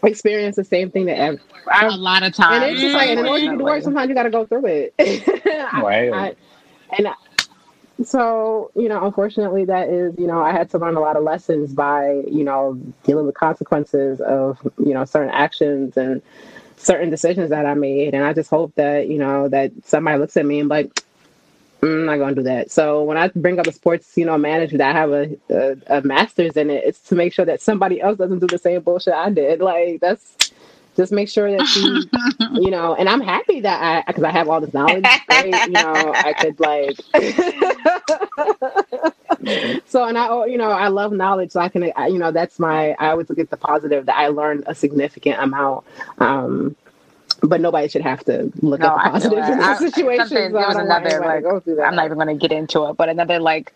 experienced 0.04 0.58
the 0.58 0.64
same 0.64 0.92
thing 0.92 1.06
that 1.06 1.18
ev- 1.18 1.40
A 1.68 1.86
I've 1.86 1.94
lot 1.94 2.24
of 2.24 2.34
times. 2.34 2.64
and 2.64 2.72
it's 2.72 2.82
just 2.82 2.94
like, 2.94 3.10
and 3.10 3.20
in 3.20 3.26
order 3.26 3.46
to 3.46 3.52
do 3.52 3.58
the 3.58 3.64
work, 3.64 3.84
sometimes 3.84 4.10
you 4.10 4.16
got 4.16 4.24
to 4.24 4.30
go 4.30 4.46
through 4.46 4.66
it. 4.66 4.94
I- 5.74 5.82
Right. 5.82 6.14
I- 6.14 6.36
and 6.98 7.08
I- 7.08 7.14
so, 8.04 8.72
you 8.76 8.90
know, 8.90 9.06
unfortunately, 9.06 9.66
that 9.66 9.88
is, 9.90 10.14
you 10.18 10.26
know, 10.28 10.42
I 10.42 10.52
had 10.52 10.70
to 10.72 10.78
learn 10.80 10.96
a 10.96 11.00
lot 11.00 11.16
of 11.16 11.24
lessons 11.24 11.74
by, 11.74 12.24
you 12.28 12.44
know, 12.44 12.74
dealing 13.04 13.26
with 13.28 13.36
consequences 13.36 14.20
of, 14.20 14.58
you 14.80 14.94
know, 14.94 15.06
certain 15.06 15.30
actions 15.32 15.96
and 15.96 16.22
certain 16.76 17.10
decisions 17.10 17.52
that 17.52 17.66
I 17.66 17.76
made. 17.76 18.14
And 18.14 18.24
I 18.26 18.34
just 18.34 18.50
hope 18.50 18.74
that, 18.76 19.08
you 19.08 19.20
know, 19.20 19.48
that 19.50 19.72
somebody 19.86 20.18
looks 20.18 20.36
at 20.38 20.46
me 20.46 20.60
and 20.60 20.70
like, 20.70 20.88
"Mm, 20.88 21.04
I'm 21.84 22.06
not 22.06 22.18
going 22.18 22.36
to 22.36 22.42
do 22.42 22.44
that. 22.44 22.72
So 22.72 23.04
when 23.04 23.18
I 23.18 23.28
bring 23.30 23.60
up 23.60 23.68
a 23.68 23.72
sports, 23.72 24.18
you 24.18 24.26
know, 24.26 24.38
management, 24.38 24.82
I 24.82 24.92
have 24.92 25.12
a, 25.12 25.36
a, 25.50 25.98
a 25.98 26.02
master's 26.02 26.56
in 26.56 26.70
it. 26.70 26.84
It's 26.86 27.00
to 27.10 27.16
make 27.16 27.34
sure 27.34 27.46
that 27.46 27.62
somebody 27.62 28.02
else 28.02 28.18
doesn't 28.18 28.40
do 28.40 28.48
the 28.48 28.58
same 28.58 28.82
bullshit 28.82 29.14
I 29.14 29.30
did. 29.30 29.62
Like, 29.74 30.02
that's 30.02 30.52
just 30.96 31.12
make 31.12 31.30
sure 31.30 31.50
that 31.50 31.76
you, 31.76 32.04
you 32.62 32.70
know, 32.70 32.94
and 32.96 33.10
I'm 33.10 33.22
happy 33.22 33.62
that 33.62 33.82
I, 33.82 34.04
because 34.06 34.24
I 34.24 34.32
have 34.32 34.50
all 34.50 34.62
this 34.62 34.74
knowledge. 34.74 35.06
Right? 35.30 35.46
You 35.46 35.72
know, 35.72 36.14
I 36.16 36.34
could 36.34 36.60
like, 36.60 36.98
so, 39.88 40.04
and 40.04 40.18
I, 40.18 40.28
oh, 40.28 40.44
you 40.46 40.58
know, 40.58 40.70
I 40.70 40.90
love 40.90 41.14
knowledge. 41.14 41.52
So 41.52 41.62
I 41.62 41.70
can, 41.70 41.92
I, 41.96 42.08
you 42.08 42.20
know, 42.20 42.32
that's 42.32 42.60
my, 42.60 42.92
I 43.00 43.10
always 43.10 43.30
look 43.30 43.40
at 43.40 43.50
the 43.50 43.58
positive 43.58 44.06
that 44.06 44.18
I 44.18 44.28
learned 44.28 44.66
a 44.68 44.76
significant 44.76 45.40
amount. 45.40 45.86
Um, 46.20 46.76
but 47.44 47.62
nobody 47.62 47.88
should 47.88 48.02
have 48.02 48.24
to 48.26 48.52
look 48.62 48.80
No, 48.82 48.88
at 48.98 49.04
the 49.04 49.10
positives 49.12 49.50
in 49.50 49.58
that. 49.60 49.80
those 49.80 49.90
I- 49.90 49.90
situations. 49.92 50.30
something- 50.30 50.52
so 50.52 50.58
I 50.58 50.62
there 50.62 50.68
was 50.68 50.78
another, 50.78 51.20
like, 51.20 51.44
go 51.44 51.60
through 51.60 51.76
that. 51.76 51.88
I'm 51.88 51.96
not 51.96 52.06
even 52.06 52.18
going 52.18 52.28
to 52.28 52.36
get 52.36 52.52
into 52.56 52.86
it, 52.86 52.98
but 52.98 53.10
another 53.10 53.40
like 53.40 53.74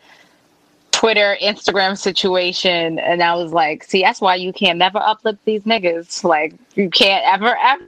Twitter, 0.91 1.35
Instagram 1.41 1.97
situation, 1.97 2.97
and 2.99 3.21
I 3.21 3.35
was 3.35 3.51
like, 3.53 3.83
see, 3.83 4.01
that's 4.01 4.19
why 4.21 4.35
you 4.35 4.51
can't 4.51 4.79
never 4.79 4.97
uplift 4.99 5.43
these 5.45 5.61
niggas. 5.63 6.23
Like, 6.23 6.55
you 6.75 6.89
can't 6.89 7.23
ever, 7.25 7.55
ever. 7.55 7.83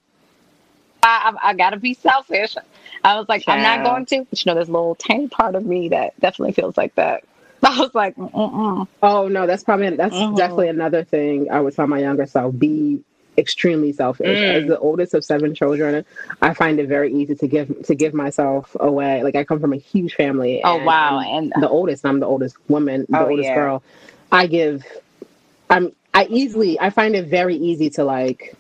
I, 1.02 1.34
I, 1.42 1.50
I 1.50 1.54
gotta 1.56 1.78
be 1.78 1.94
selfish. 1.94 2.56
I 3.04 3.18
was 3.18 3.28
like, 3.30 3.44
I'm 3.48 3.62
not 3.64 3.84
going 3.84 4.06
to. 4.08 4.26
But 4.30 4.46
you 4.46 4.50
know, 4.50 4.56
there's 4.56 4.68
a 4.70 4.72
little 4.74 4.96
tiny 4.96 5.28
part 5.28 5.56
of 5.56 5.66
me 5.66 5.90
that 5.90 6.20
definitely 6.20 6.52
feels 6.54 6.78
like 6.78 6.94
that. 6.96 7.24
I 7.64 7.80
was 7.80 7.96
like, 7.96 8.16
mm-mm. 8.16 8.88
Oh 9.02 9.28
no, 9.28 9.48
that's 9.48 9.64
probably 9.64 9.90
that's 9.96 10.16
Mhm. 10.16 10.36
definitely 10.38 10.68
another 10.68 11.04
thing 11.04 11.50
I 11.50 11.62
would 11.62 11.74
tell 11.76 11.88
my 11.88 12.00
younger 12.00 12.26
self: 12.26 12.58
be 12.60 13.02
extremely 13.40 13.94
selfish. 13.94 14.44
Mm. 14.44 14.50
As 14.50 14.66
the 14.68 14.80
oldest 14.80 15.16
of 15.16 15.26
seven 15.26 15.56
children, 15.56 16.06
I 16.42 16.54
find 16.54 16.80
it 16.80 16.88
very 16.88 17.14
easy 17.14 17.36
to 17.36 17.48
give 17.48 17.84
to 17.86 17.96
give 17.96 18.14
myself 18.14 18.76
away. 18.80 19.24
Like 19.24 19.36
I 19.36 19.46
come 19.46 19.60
from 19.62 19.74
a 19.74 19.78
huge 19.78 20.16
family. 20.16 20.62
oh 20.64 20.78
wow, 20.78 21.20
I'm 21.20 21.28
and 21.54 21.54
the 21.56 21.70
oldest. 21.70 22.06
I'm 22.06 22.20
the 22.20 22.28
oldest 22.28 22.58
woman, 22.70 23.08
the 23.10 23.26
Oh, 23.26 23.26
oldest 23.26 23.50
yeah. 23.50 23.56
girl. 23.56 23.84
I 24.32 24.48
give. 24.48 24.86
I'm. 25.70 25.94
I 26.14 26.26
easily. 26.30 26.80
I 26.80 26.92
find 26.92 27.16
it 27.16 27.28
very 27.28 27.56
easy 27.58 27.90
to 27.92 28.06
like. 28.06 28.56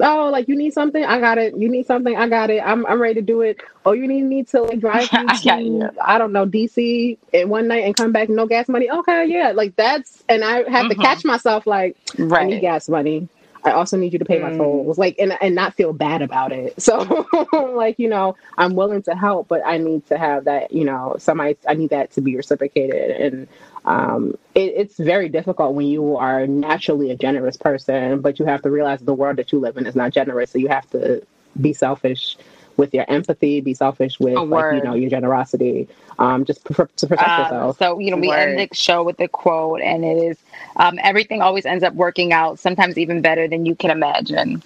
oh, 0.00 0.30
like 0.30 0.48
you 0.48 0.56
need 0.56 0.72
something, 0.74 1.04
I 1.04 1.20
got 1.20 1.38
it. 1.38 1.56
You 1.56 1.68
need 1.70 1.86
something, 1.86 2.16
I 2.16 2.28
got 2.28 2.50
it. 2.50 2.62
I'm 2.64 2.86
I'm 2.86 3.00
ready 3.00 3.14
to 3.16 3.22
do 3.22 3.42
it. 3.42 3.58
Oh, 3.86 3.92
you 3.92 4.08
need 4.08 4.22
me 4.24 4.44
to 4.44 4.62
like 4.62 4.80
drive 4.80 5.10
you 5.12 5.30
to 5.30 5.90
I 6.04 6.18
don't 6.18 6.32
know 6.32 6.46
DC 6.46 7.18
in 7.32 7.48
one 7.48 7.68
night 7.68 7.84
and 7.84 7.96
come 7.96 8.12
back 8.12 8.28
no 8.28 8.46
gas 8.46 8.68
money. 8.68 8.90
Okay, 8.90 9.26
yeah, 9.26 9.52
like 9.54 9.76
that's 9.76 10.22
and 10.28 10.44
I 10.44 10.68
have 10.70 10.88
to 10.88 10.94
Mhm. 10.94 11.00
catch 11.00 11.24
myself 11.24 11.66
like 11.66 11.96
I 12.38 12.44
Right. 12.44 12.44
need 12.44 12.60
gas 12.60 12.88
money. 12.88 13.28
I 13.64 13.72
also 13.72 13.96
need 13.96 14.12
you 14.12 14.18
to 14.18 14.24
pay 14.24 14.38
my 14.38 14.50
Mm. 14.50 14.56
tolls, 14.58 14.98
like, 14.98 15.16
and 15.18 15.36
and 15.40 15.54
not 15.54 15.74
feel 15.74 15.92
bad 15.92 16.22
about 16.22 16.52
it. 16.52 16.74
So, 16.80 17.26
like, 17.74 17.98
you 17.98 18.08
know, 18.08 18.36
I'm 18.58 18.74
willing 18.74 19.02
to 19.04 19.14
help, 19.14 19.48
but 19.48 19.62
I 19.64 19.78
need 19.78 20.06
to 20.08 20.18
have 20.18 20.44
that, 20.44 20.72
you 20.72 20.84
know, 20.84 21.16
somebody. 21.18 21.56
I 21.68 21.74
need 21.74 21.90
that 21.90 22.12
to 22.12 22.20
be 22.20 22.36
reciprocated, 22.36 23.10
and 23.10 23.48
um, 23.84 24.34
it, 24.54 24.72
it's 24.76 24.96
very 24.98 25.28
difficult 25.28 25.74
when 25.74 25.86
you 25.86 26.16
are 26.16 26.46
naturally 26.46 27.10
a 27.10 27.16
generous 27.16 27.56
person, 27.56 28.20
but 28.20 28.38
you 28.38 28.44
have 28.46 28.62
to 28.62 28.70
realize 28.70 29.00
the 29.00 29.14
world 29.14 29.36
that 29.38 29.52
you 29.52 29.60
live 29.60 29.76
in 29.76 29.86
is 29.86 29.94
not 29.96 30.12
generous. 30.12 30.50
So 30.50 30.58
you 30.58 30.68
have 30.68 30.88
to 30.90 31.22
be 31.60 31.72
selfish 31.72 32.36
with 32.76 32.94
your 32.94 33.04
empathy, 33.08 33.60
be 33.60 33.74
selfish 33.74 34.18
with, 34.20 34.34
like, 34.50 34.70
you 34.70 34.82
know, 34.82 34.94
your 34.94 35.10
generosity, 35.10 35.88
um, 36.18 36.44
just 36.44 36.64
pr- 36.64 36.84
to 36.96 37.06
protect 37.06 37.38
Um, 37.38 37.38
yourself. 37.38 37.78
so 37.78 37.98
you 37.98 38.10
know, 38.10 38.16
we 38.16 38.28
Word. 38.28 38.38
end 38.38 38.58
the 38.58 38.68
show 38.74 39.02
with 39.02 39.20
a 39.20 39.28
quote, 39.28 39.80
and 39.80 40.04
it 40.04 40.16
is, 40.18 40.38
um, 40.76 40.98
"Everything 41.02 41.42
always 41.42 41.66
ends 41.66 41.84
up 41.84 41.94
working 41.94 42.32
out, 42.32 42.58
sometimes 42.58 42.98
even 42.98 43.20
better 43.20 43.48
than 43.48 43.66
you 43.66 43.74
can 43.74 43.90
imagine." 43.90 44.62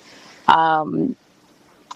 Um, 0.49 1.17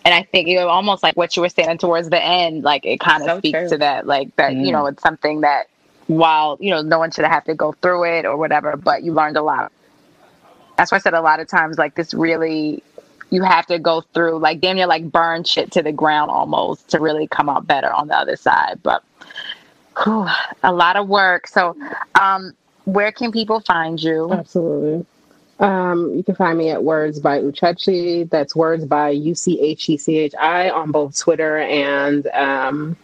and 0.04 0.14
I 0.14 0.22
think 0.24 0.48
you 0.48 0.56
know, 0.56 0.68
almost 0.68 1.02
like 1.02 1.16
what 1.16 1.36
you 1.36 1.42
were 1.42 1.48
saying 1.48 1.78
towards 1.78 2.10
the 2.10 2.22
end, 2.22 2.62
like 2.64 2.84
it 2.84 3.00
kind 3.00 3.22
of 3.22 3.30
So 3.30 3.38
speaks 3.38 3.60
true. 3.60 3.68
to 3.70 3.78
that, 3.78 4.06
like 4.06 4.34
that 4.36 4.56
you 4.56 4.72
know, 4.72 4.86
it's 4.86 5.02
something 5.02 5.42
that 5.42 5.68
while 6.08 6.56
you 6.60 6.70
know 6.70 6.82
no 6.82 6.98
one 6.98 7.10
should 7.10 7.24
have 7.24 7.44
to 7.44 7.54
go 7.54 7.72
through 7.72 8.04
it 8.18 8.26
or 8.26 8.36
whatever, 8.36 8.76
but 8.76 9.02
you 9.02 9.12
learned 9.12 9.36
a 9.36 9.42
lot. 9.42 9.72
That's 10.76 10.90
why 10.90 10.96
I 10.96 11.00
said 11.00 11.14
a 11.14 11.20
lot 11.20 11.40
of 11.40 11.48
times, 11.48 11.78
like 11.78 11.94
this 11.94 12.14
really. 12.14 12.82
You 13.32 13.42
have 13.42 13.66
to 13.66 13.78
go 13.78 14.02
through 14.14 14.38
like 14.38 14.60
damn 14.60 14.76
near 14.76 14.86
like 14.86 15.10
burn 15.10 15.42
shit 15.42 15.72
to 15.72 15.82
the 15.82 15.92
ground 15.92 16.30
almost 16.30 16.88
to 16.90 17.00
really 17.00 17.26
come 17.26 17.48
out 17.48 17.66
better 17.66 17.92
on 17.92 18.08
the 18.08 18.16
other 18.16 18.36
side. 18.36 18.80
But 18.82 19.02
Whew, 20.02 20.26
a 20.62 20.72
lot 20.72 20.96
of 20.96 21.08
work. 21.08 21.46
So, 21.46 21.76
um, 22.20 22.54
where 22.84 23.12
can 23.12 23.30
people 23.30 23.60
find 23.60 24.02
you? 24.02 24.32
Absolutely. 24.32 25.06
Um, 25.60 26.14
you 26.14 26.24
can 26.24 26.34
find 26.34 26.58
me 26.58 26.70
at 26.70 26.82
Words 26.82 27.20
by 27.20 27.38
Uchechi. 27.40 28.28
That's 28.28 28.56
Words 28.56 28.84
by 28.84 29.10
U 29.10 29.34
C 29.34 29.60
H 29.60 29.88
E 29.88 29.96
C 29.96 30.18
H 30.18 30.34
I 30.40 30.70
on 30.70 30.90
both 30.90 31.16
Twitter 31.16 31.58
and 31.58 32.26
um, 32.28 32.96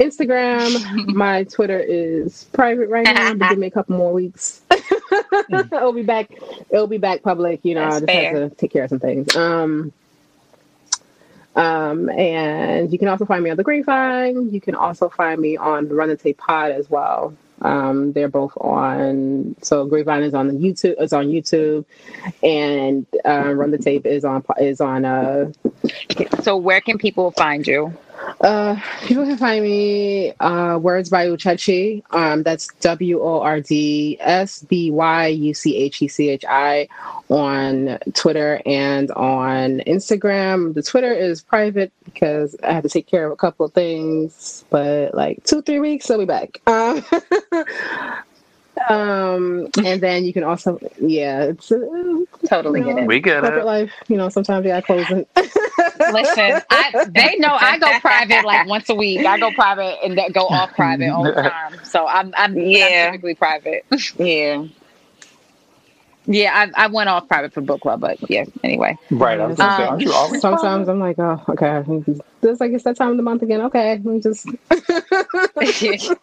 Instagram. 0.00 1.06
My 1.14 1.44
Twitter 1.44 1.78
is 1.78 2.44
private 2.52 2.88
right 2.88 3.04
now, 3.04 3.34
but 3.34 3.50
give 3.50 3.58
me 3.58 3.68
a 3.68 3.70
couple 3.70 3.96
more 3.96 4.12
weeks. 4.12 4.62
it'll 5.72 5.92
be 5.92 6.02
back. 6.02 6.30
It'll 6.70 6.86
be 6.86 6.98
back 6.98 7.22
public. 7.22 7.60
You 7.64 7.74
know, 7.74 7.82
That's 7.82 7.96
I 7.96 8.00
just 8.00 8.12
fair. 8.12 8.40
have 8.40 8.50
to 8.50 8.56
take 8.56 8.72
care 8.72 8.84
of 8.84 8.90
some 8.90 9.00
things. 9.00 9.34
Um, 9.36 9.92
um, 11.56 12.08
and 12.10 12.92
you 12.92 12.98
can 12.98 13.08
also 13.08 13.24
find 13.24 13.42
me 13.44 13.50
on 13.50 13.56
the 13.56 13.62
Grapevine. 13.62 14.52
You 14.52 14.60
can 14.60 14.74
also 14.74 15.08
find 15.08 15.40
me 15.40 15.56
on 15.56 15.88
the 15.88 15.94
Run 15.94 16.08
the 16.08 16.16
Tape 16.16 16.38
Pod 16.38 16.72
as 16.72 16.90
well. 16.90 17.34
Um, 17.62 18.12
they're 18.12 18.28
both 18.28 18.52
on. 18.56 19.54
So 19.62 19.86
Grapevine 19.86 20.24
is 20.24 20.34
on 20.34 20.48
the 20.48 20.54
YouTube. 20.54 21.00
Is 21.00 21.12
on 21.12 21.28
YouTube, 21.28 21.84
and 22.42 23.06
uh, 23.24 23.54
Run 23.54 23.70
the 23.70 23.78
Tape 23.78 24.04
is 24.06 24.24
on 24.24 24.44
is 24.58 24.80
on. 24.80 25.04
Uh, 25.04 25.52
So, 26.42 26.56
where 26.56 26.80
can 26.80 26.98
people 26.98 27.30
find 27.30 27.66
you? 27.66 27.92
Uh, 28.40 28.78
people 29.02 29.24
can 29.24 29.36
find 29.36 29.64
me 29.64 30.32
uh, 30.40 30.78
Words 30.80 31.08
by 31.08 31.26
Uchechi. 31.26 32.02
Um, 32.10 32.42
that's 32.42 32.68
W 32.80 33.20
O 33.20 33.40
R 33.40 33.60
D 33.60 34.16
S 34.20 34.62
B 34.62 34.90
Y 34.90 35.26
U 35.28 35.54
C 35.54 35.76
H 35.76 36.02
E 36.02 36.08
C 36.08 36.28
H 36.28 36.44
I 36.48 36.88
on 37.28 37.98
Twitter 38.14 38.60
and 38.66 39.10
on 39.12 39.80
Instagram. 39.86 40.74
The 40.74 40.82
Twitter 40.82 41.12
is 41.12 41.42
private 41.42 41.92
because 42.04 42.56
I 42.62 42.72
have 42.72 42.82
to 42.82 42.88
take 42.88 43.06
care 43.06 43.26
of 43.26 43.32
a 43.32 43.36
couple 43.36 43.66
of 43.66 43.72
things, 43.72 44.64
but 44.70 45.14
like 45.14 45.42
two, 45.44 45.62
three 45.62 45.80
weeks, 45.80 46.10
I'll 46.10 46.18
be 46.18 46.24
back. 46.24 46.60
Um, 46.66 47.04
um, 48.88 49.68
and 49.84 50.00
then 50.00 50.24
you 50.24 50.32
can 50.32 50.44
also, 50.44 50.78
yeah, 51.00 51.44
it's 51.44 51.70
uh, 51.70 51.78
Totally 52.46 52.80
you 52.80 52.86
know, 52.86 52.94
get 52.94 53.02
it. 53.04 53.06
We 53.06 53.20
get 53.20 53.40
corporate 53.40 53.62
it. 53.62 53.66
life. 53.66 53.92
You 54.08 54.16
know, 54.16 54.28
sometimes 54.28 54.66
yeah, 54.66 54.80
gotta 54.80 54.86
close 54.86 55.10
it. 55.10 55.28
Listen, 56.12 56.62
I, 56.70 57.04
they 57.06 57.36
know 57.38 57.54
I 57.54 57.78
go 57.78 57.98
private 58.00 58.44
like 58.44 58.66
once 58.68 58.88
a 58.88 58.94
week. 58.94 59.24
I 59.24 59.38
go 59.38 59.50
private 59.52 59.98
and 60.04 60.18
go 60.34 60.46
off 60.48 60.74
private 60.74 61.10
all 61.10 61.24
the 61.24 61.32
time. 61.42 61.80
So 61.84 62.06
I'm, 62.06 62.34
I'm, 62.36 62.56
Yeah. 62.58 62.84
I'm 63.06 63.12
typically 63.12 63.34
private. 63.34 63.84
Yeah. 64.18 64.64
yeah, 66.26 66.70
I, 66.76 66.84
I 66.84 66.86
went 66.88 67.08
off 67.08 67.28
private 67.28 67.52
for 67.52 67.60
book 67.60 67.80
club, 67.82 68.00
but 68.00 68.18
yeah. 68.28 68.44
Anyway, 68.62 68.96
Right. 69.10 69.40
I 69.40 69.46
was 69.46 69.56
gonna 69.56 69.76
say, 69.76 69.82
Um, 69.84 69.90
aren't 69.90 70.02
you 70.02 70.12
always 70.12 70.40
Sometimes 70.40 70.88
I'm 70.88 71.00
like, 71.00 71.18
oh, 71.18 71.42
okay. 71.50 71.82
This 72.40 72.60
like 72.60 72.72
it's 72.72 72.84
that 72.84 72.96
time 72.96 73.10
of 73.10 73.16
the 73.16 73.22
month 73.22 73.42
again. 73.42 73.60
Okay, 73.62 74.00
let 74.02 74.04
me 74.04 74.20
just 74.20 74.46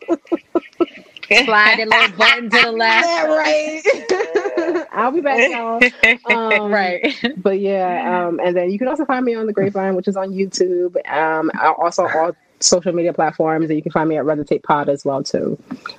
slide 1.45 1.79
a 1.79 1.85
little 1.85 2.17
button 2.17 2.49
to 2.49 2.61
the 2.61 2.71
left. 2.71 3.07
Yeah, 3.07 3.25
right. 3.25 4.87
I'll 4.91 5.11
be 5.11 5.21
back, 5.21 5.49
y'all. 6.29 6.55
Um, 6.59 6.71
right. 6.71 7.15
But 7.37 7.59
yeah, 7.59 8.27
um, 8.27 8.39
and 8.39 8.55
then 8.55 8.71
you 8.71 8.77
can 8.77 8.87
also 8.87 9.05
find 9.05 9.25
me 9.25 9.35
on 9.35 9.45
the 9.45 9.53
Grapevine, 9.53 9.95
which 9.95 10.07
is 10.07 10.17
on 10.17 10.31
YouTube. 10.31 10.95
Um, 11.09 11.51
I- 11.55 11.73
also 11.77 12.07
all 12.07 12.35
social 12.59 12.93
media 12.93 13.13
platforms, 13.13 13.69
and 13.69 13.75
you 13.75 13.81
can 13.81 13.91
find 13.91 14.07
me 14.09 14.17
at 14.17 14.25
Run 14.25 14.37
the 14.37 14.45
Tape 14.45 14.63
Pod 14.63 14.89
as 14.89 15.03
well 15.05 15.23
too, 15.23 15.57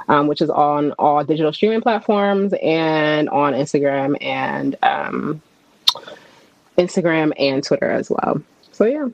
um, 0.08 0.26
which 0.28 0.40
is 0.40 0.50
on 0.50 0.92
all 0.92 1.24
digital 1.24 1.52
streaming 1.52 1.80
platforms 1.80 2.54
and 2.62 3.28
on 3.30 3.52
Instagram 3.54 4.16
and 4.22 4.76
um, 4.82 5.42
Instagram 6.78 7.32
and 7.38 7.64
Twitter 7.64 7.90
as 7.90 8.10
well. 8.10 8.42
So 8.72 8.84
yeah. 8.84 9.08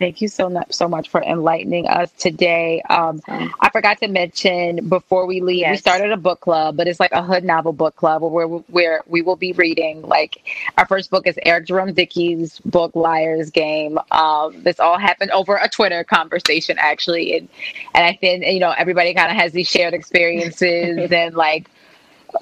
Thank 0.00 0.22
you 0.22 0.28
so 0.28 0.50
much, 0.50 0.72
so 0.72 0.88
much 0.88 1.10
for 1.10 1.22
enlightening 1.22 1.88
us 1.88 2.12
today. 2.12 2.82
Um, 2.90 3.22
I 3.28 3.70
forgot 3.70 4.00
to 4.00 4.08
mention 4.08 4.88
before 4.90 5.26
we 5.26 5.42
leave, 5.42 5.68
we 5.70 5.78
started 5.78 6.12
a 6.12 6.18
book 6.18 6.40
club, 6.40 6.78
but 6.78 6.88
it's 6.88 7.00
like 7.00 7.12
a 7.12 7.22
hood 7.22 7.44
novel 7.44 7.74
book 7.74 7.96
club 7.96 8.22
where 8.22 8.48
where 8.48 9.02
we 9.08 9.22
will 9.22 9.36
be 9.36 9.52
reading. 9.54 10.02
Like 10.02 10.42
our 10.78 10.86
first 10.86 11.10
book 11.10 11.26
is 11.26 11.38
Eric 11.44 11.68
Jerome 11.68 11.94
Dickey's 11.94 12.60
book 12.60 12.96
Liar's 12.96 13.50
Game. 13.50 13.98
Um, 14.12 14.62
this 14.64 14.80
all 14.80 14.98
happened 14.98 15.32
over 15.32 15.56
a 15.56 15.68
Twitter 15.68 16.04
conversation 16.04 16.78
actually, 16.80 17.38
and 17.38 17.48
and 17.94 18.06
I 18.06 18.14
think 18.14 18.46
you 18.46 18.60
know 18.60 18.72
everybody 18.76 19.14
kind 19.14 19.32
of 19.32 19.38
has 19.38 19.52
these 19.52 19.68
shared 19.68 19.94
experiences 20.00 21.12
and 21.12 21.36
like 21.36 21.70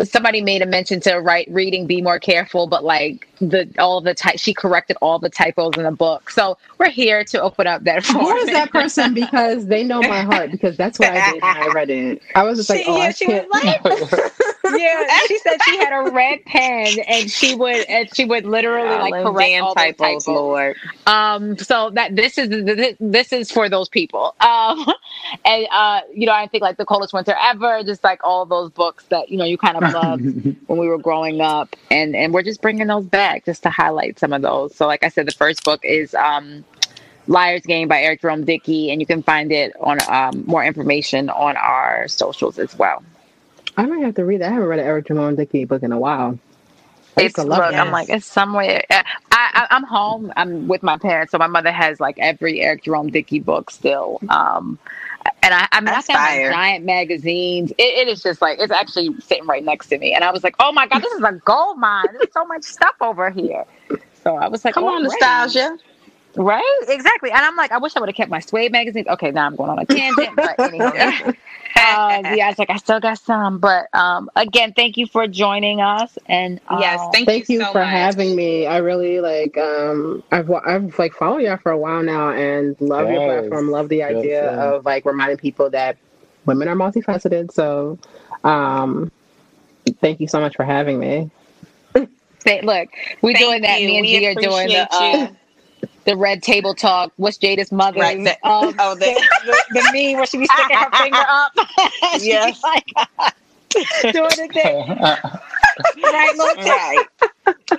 somebody 0.05 0.43
made 0.43 0.63
a 0.63 0.67
mention 0.67 1.01
to 1.01 1.17
write 1.17 1.49
reading 1.51 1.87
be 1.87 2.01
more 2.03 2.19
careful 2.19 2.67
but 2.67 2.85
like 2.85 3.29
the 3.41 3.69
all 3.79 4.01
the 4.01 4.15
type 4.15 4.39
she 4.39 4.55
corrected 4.55 4.97
all 5.03 5.19
the 5.19 5.31
typos 5.31 5.77
in 5.77 5.85
the 5.85 5.91
book 5.93 6.31
so 6.31 6.57
we're 6.79 6.91
here 6.91 7.25
to 7.25 7.41
open 7.43 7.67
up 7.67 7.85
that 7.85 8.05
Who 8.07 8.13
forum. 8.21 8.39
is 8.39 8.51
that 8.51 8.71
person? 8.71 9.15
Because 9.15 9.67
they 9.67 9.85
know 9.85 10.05
my 10.05 10.23
heart. 10.23 10.51
Because 10.51 10.77
that's 10.77 10.99
what 10.99 11.09
I 11.11 11.21
did 11.21 11.43
when 11.43 11.57
I 11.57 11.67
read 11.69 11.91
it. 11.91 12.23
I 12.35 12.45
was 12.45 12.59
just 12.59 12.71
like, 12.71 12.81
She- 12.81 12.87
oh, 12.87 12.97
yeah, 12.97 13.09
I 13.09 13.13
she 13.13 13.27
can't. 13.27 13.49
was 13.51 14.11
like, 14.13 14.23
yeah 14.69 15.09
she 15.27 15.39
said 15.41 15.63
she 15.63 15.79
had 15.79 15.93
a 15.93 16.11
red 16.13 16.45
pen 16.47 16.99
and 17.01 17.31
she 17.31 17.55
would 17.55 17.85
and 17.89 18.15
she 18.15 18.25
would 18.25 18.45
literally 18.47 18.89
all 18.89 18.99
like 18.99 19.15
correct 19.23 19.55
all 19.61 19.75
those 19.75 19.97
typos, 19.97 20.27
typos 20.27 20.27
Lord. 20.29 20.77
um 21.07 21.57
so 21.59 21.91
that 21.91 22.17
this 22.17 22.39
is 22.39 22.49
this, 22.51 22.97
this 23.01 23.33
is 23.33 23.51
for 23.51 23.69
those 23.69 23.89
people 23.89 24.35
um 24.41 24.87
and 25.45 25.67
uh 25.73 26.01
you 26.15 26.27
know 26.27 26.33
i 26.33 26.47
think 26.49 26.63
like 26.63 26.77
the 26.77 26.85
coldest 26.85 27.15
winter 27.15 27.35
ever 27.41 27.83
just 27.85 28.05
like 28.05 28.23
all 28.25 28.47
those 28.47 28.71
books 28.73 29.07
that 29.11 29.31
you 29.31 29.39
know 29.39 29.45
you 29.45 29.57
kind 29.59 29.77
of 29.77 29.78
loved 29.87 30.25
when 30.67 30.79
we 30.79 30.89
were 30.89 30.99
growing 30.99 31.41
up 31.41 31.77
and 31.91 32.17
and 32.17 32.35
we're 32.35 32.43
just 32.43 32.63
bringing 32.63 32.87
those 32.87 33.07
back 33.07 33.45
just 33.45 33.63
to 33.63 33.71
highlight 33.71 34.19
some 34.19 34.33
of 34.33 34.43
those 34.43 34.75
so 34.75 34.87
like 34.87 35.05
i 35.05 35.09
said 35.09 35.27
the 35.27 35.33
first 35.33 35.65
book 35.65 35.81
is 35.85 36.15
um 36.15 36.65
liar's 37.27 37.63
game 37.63 37.89
by 37.89 38.01
eric 38.01 38.21
jerome 38.21 38.45
dickey 38.45 38.91
and 38.91 39.01
you 39.01 39.07
can 39.07 39.23
find 39.23 39.53
it 39.53 39.73
on 39.81 39.99
um, 40.09 40.45
more 40.47 40.65
information 40.65 41.31
on 41.31 41.57
our 41.57 42.09
socials 42.09 42.59
as 42.59 42.77
well 42.79 43.03
I 43.77 43.87
might 43.87 44.03
have 44.03 44.17
to 44.17 44.25
read 44.25 44.41
that. 44.41 44.51
I 44.51 44.55
haven't 44.55 44.69
read 44.69 44.81
an 44.81 44.87
Eric 44.87 45.07
Jerome 45.07 45.37
Dickey 45.37 45.65
book 45.65 45.85
in 45.85 45.93
a 45.93 45.99
while. 45.99 46.39
I 47.17 47.23
it's 47.23 47.39
look, 47.45 47.49
love 47.61 47.75
I'm 47.75 47.91
like 47.93 48.09
it's 48.09 48.27
somewhere. 48.27 48.85
I, 48.91 49.05
I 49.31 49.67
I'm 49.71 49.85
home. 49.85 50.33
I'm 50.37 50.69
with 50.69 50.83
my 50.83 50.99
parents, 50.99 51.33
so 51.33 51.39
my 51.39 51.47
mother 51.47 51.71
has 51.73 52.01
like 52.01 52.19
every 52.19 52.61
Eric 52.61 52.85
Jerome 52.85 53.11
Dickey 53.11 53.41
book 53.41 53.71
still. 53.71 54.21
Um, 54.29 54.79
and 55.43 55.55
I, 55.55 55.69
I'm 55.73 55.89
not 55.89 55.95
That's 55.95 56.07
saying 56.07 56.23
like 56.23 56.43
fire. 56.43 56.45
giant 56.45 56.85
magazines. 56.85 57.73
It, 57.73 57.83
it 57.83 58.09
is 58.09 58.23
just 58.23 58.43
like 58.43 58.59
it's 58.61 58.73
actually 58.73 59.15
sitting 59.21 59.47
right 59.47 59.65
next 59.65 59.89
to 59.89 59.99
me, 59.99 60.15
and 60.15 60.25
I 60.25 60.33
was 60.33 60.45
like, 60.45 60.57
oh 60.61 60.73
my 60.73 60.87
god, 60.89 61.03
this 61.03 61.13
is 61.13 61.23
a 61.23 61.33
gold 61.45 61.79
mine. 61.79 62.09
There's 62.13 62.33
so 62.33 62.47
much 62.47 62.65
stuff 62.65 62.97
over 63.01 63.31
here. 63.31 63.65
So 64.25 64.37
I 64.37 64.49
was 64.49 64.65
like, 64.65 64.77
Come 64.77 64.85
oh, 64.85 64.89
on, 64.89 65.03
great. 65.03 65.21
nostalgia. 65.21 65.79
Right? 66.39 66.81
Exactly. 66.89 67.33
And 67.33 67.41
I'm 67.41 67.57
like, 67.57 67.73
I 67.73 67.79
wish 67.79 67.97
I 67.97 68.01
would 68.01 68.09
have 68.09 68.17
kept 68.17 68.31
my 68.31 68.39
Suede 68.41 68.71
magazines. 68.73 69.09
Okay, 69.09 69.33
now 69.33 69.47
I'm 69.47 69.57
going 69.57 69.71
on 69.71 69.79
a 69.81 69.87
tangent, 69.87 70.37
but 70.37 70.61
anyway. 70.67 71.13
um, 71.77 72.27
yeah, 72.27 72.51
it's 72.51 72.59
like 72.61 72.71
I 72.71 72.77
still 72.77 73.01
got 73.01 73.19
some, 73.19 73.59
but 73.59 73.89
um, 73.93 74.31
again, 74.37 74.73
thank 74.73 74.97
you 74.97 75.07
for 75.09 75.27
joining 75.27 75.81
us. 75.81 76.17
And 76.27 76.61
uh, 76.69 76.79
Yes, 76.81 77.01
thank, 77.13 77.27
Thank 77.27 77.49
you 77.49 77.61
so 77.61 77.73
for 77.73 77.81
much. 77.81 77.91
having 77.91 78.37
me. 78.37 78.67
I 78.67 78.79
really 78.79 79.21
like. 79.21 79.59
Um, 79.59 80.23
I've 80.31 80.51
I've 80.51 80.99
like 80.99 81.13
followed 81.13 81.39
y'all 81.39 81.57
for 81.57 81.73
a 81.73 81.79
while 81.79 82.03
now, 82.05 82.31
and 82.31 82.77
love 82.81 83.11
your 83.11 83.21
platform. 83.27 83.71
Love 83.71 83.89
the 83.89 84.05
idea 84.05 84.45
Yes, 84.45 84.55
yeah. 84.57 84.73
of 84.75 84.85
like 84.85 85.05
reminding 85.07 85.39
people 85.39 85.71
that 85.71 85.97
women 86.47 86.69
are 86.69 86.77
multifaceted. 86.77 87.53
So, 87.53 87.99
um, 88.45 89.11
thank 90.01 90.21
you 90.21 90.29
so 90.29 90.41
much 90.41 90.57
for 90.57 90.65
having 90.65 91.01
me. 91.01 91.31
Look, 92.63 92.89
we're 93.23 93.35
Thank 93.35 93.39
doing 93.39 93.63
that. 93.63 93.81
you. 93.81 93.89
Me 93.89 93.99
and 93.99 94.07
We 94.07 94.21
G 94.21 94.27
are 94.27 94.35
doing 94.35 94.69
the 94.69 94.89
uh, 94.91 95.29
the 96.09 96.17
red 96.17 96.43
table 96.43 96.75
talk. 96.75 97.13
What's 97.17 97.37
Jada's 97.37 97.71
mother? 97.71 98.01
Right, 98.01 98.17
the- 98.25 98.49
um, 98.49 98.75
oh, 98.79 98.95
the- 98.95 99.05
the, 99.45 99.53
the, 99.73 99.81
the 99.81 99.91
meme 99.93 100.17
where 100.17 100.25
she 100.27 100.39
be 100.39 100.47
sticking 100.47 100.77
her 100.77 100.91
finger 100.97 101.19
up. 101.29 101.53
She 102.15 102.19
be 102.21 102.27
Yes. 102.29 102.63
like, 102.63 102.87
doing 104.03 104.15
the 104.15 104.49
thing. 104.53 104.89
Right, 106.03 106.35
little 106.37 106.65
Right. 106.65 107.07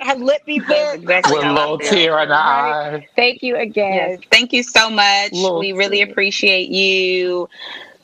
her 0.02 0.14
lip 0.14 0.44
be 0.46 0.60
big. 0.60 1.06
With 1.06 1.26
a 1.26 1.52
little 1.52 1.78
tear 1.78 2.20
in 2.20 2.28
the 2.28 2.34
Right. 2.34 2.94
eye. 2.94 3.08
Thank 3.16 3.42
you 3.42 3.56
again. 3.56 3.94
Yes. 3.94 4.20
Thank 4.30 4.52
you 4.52 4.62
so 4.62 4.88
much. 4.88 5.32
Little 5.32 5.58
we 5.58 5.72
really 5.72 6.00
appreciate 6.00 6.68
you. 6.70 7.48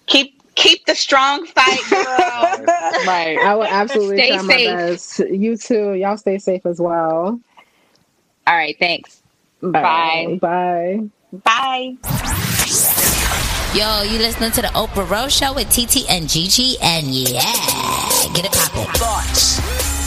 Keep 0.07 0.43
keep 0.57 0.85
the 0.86 0.94
strong 0.97 1.47
fight, 1.47 1.81
girl. 1.89 2.66
Right. 3.07 3.39
I 3.39 3.55
will 3.55 3.65
absolutely 3.65 4.16
Stay 4.16 4.28
try 4.31 4.43
my 4.43 4.55
safe. 4.55 4.77
best. 4.77 5.19
You 5.31 5.57
too. 5.57 5.94
Y'all 5.94 6.16
stay 6.16 6.39
safe 6.39 6.66
as 6.66 6.81
well. 6.81 7.39
All 8.48 8.57
right. 8.57 8.77
Thanks. 8.81 9.23
All 9.62 9.70
Bye. 9.70 10.39
Bye. 10.41 11.09
Bye. 11.45 11.97
Yo, 13.74 14.03
you 14.03 14.19
listening 14.19 14.51
to 14.53 14.62
the 14.62 14.69
Oprah 14.69 15.09
Rose 15.09 15.35
Show 15.37 15.53
with 15.55 15.69
TT 15.70 16.09
and 16.09 16.28
Gigi, 16.28 16.77
and 16.81 17.09
yeah, 17.09 17.43
get 18.33 18.47
it 18.47 18.53
poppin'. 18.53 18.87
Thoughts. 18.95 19.76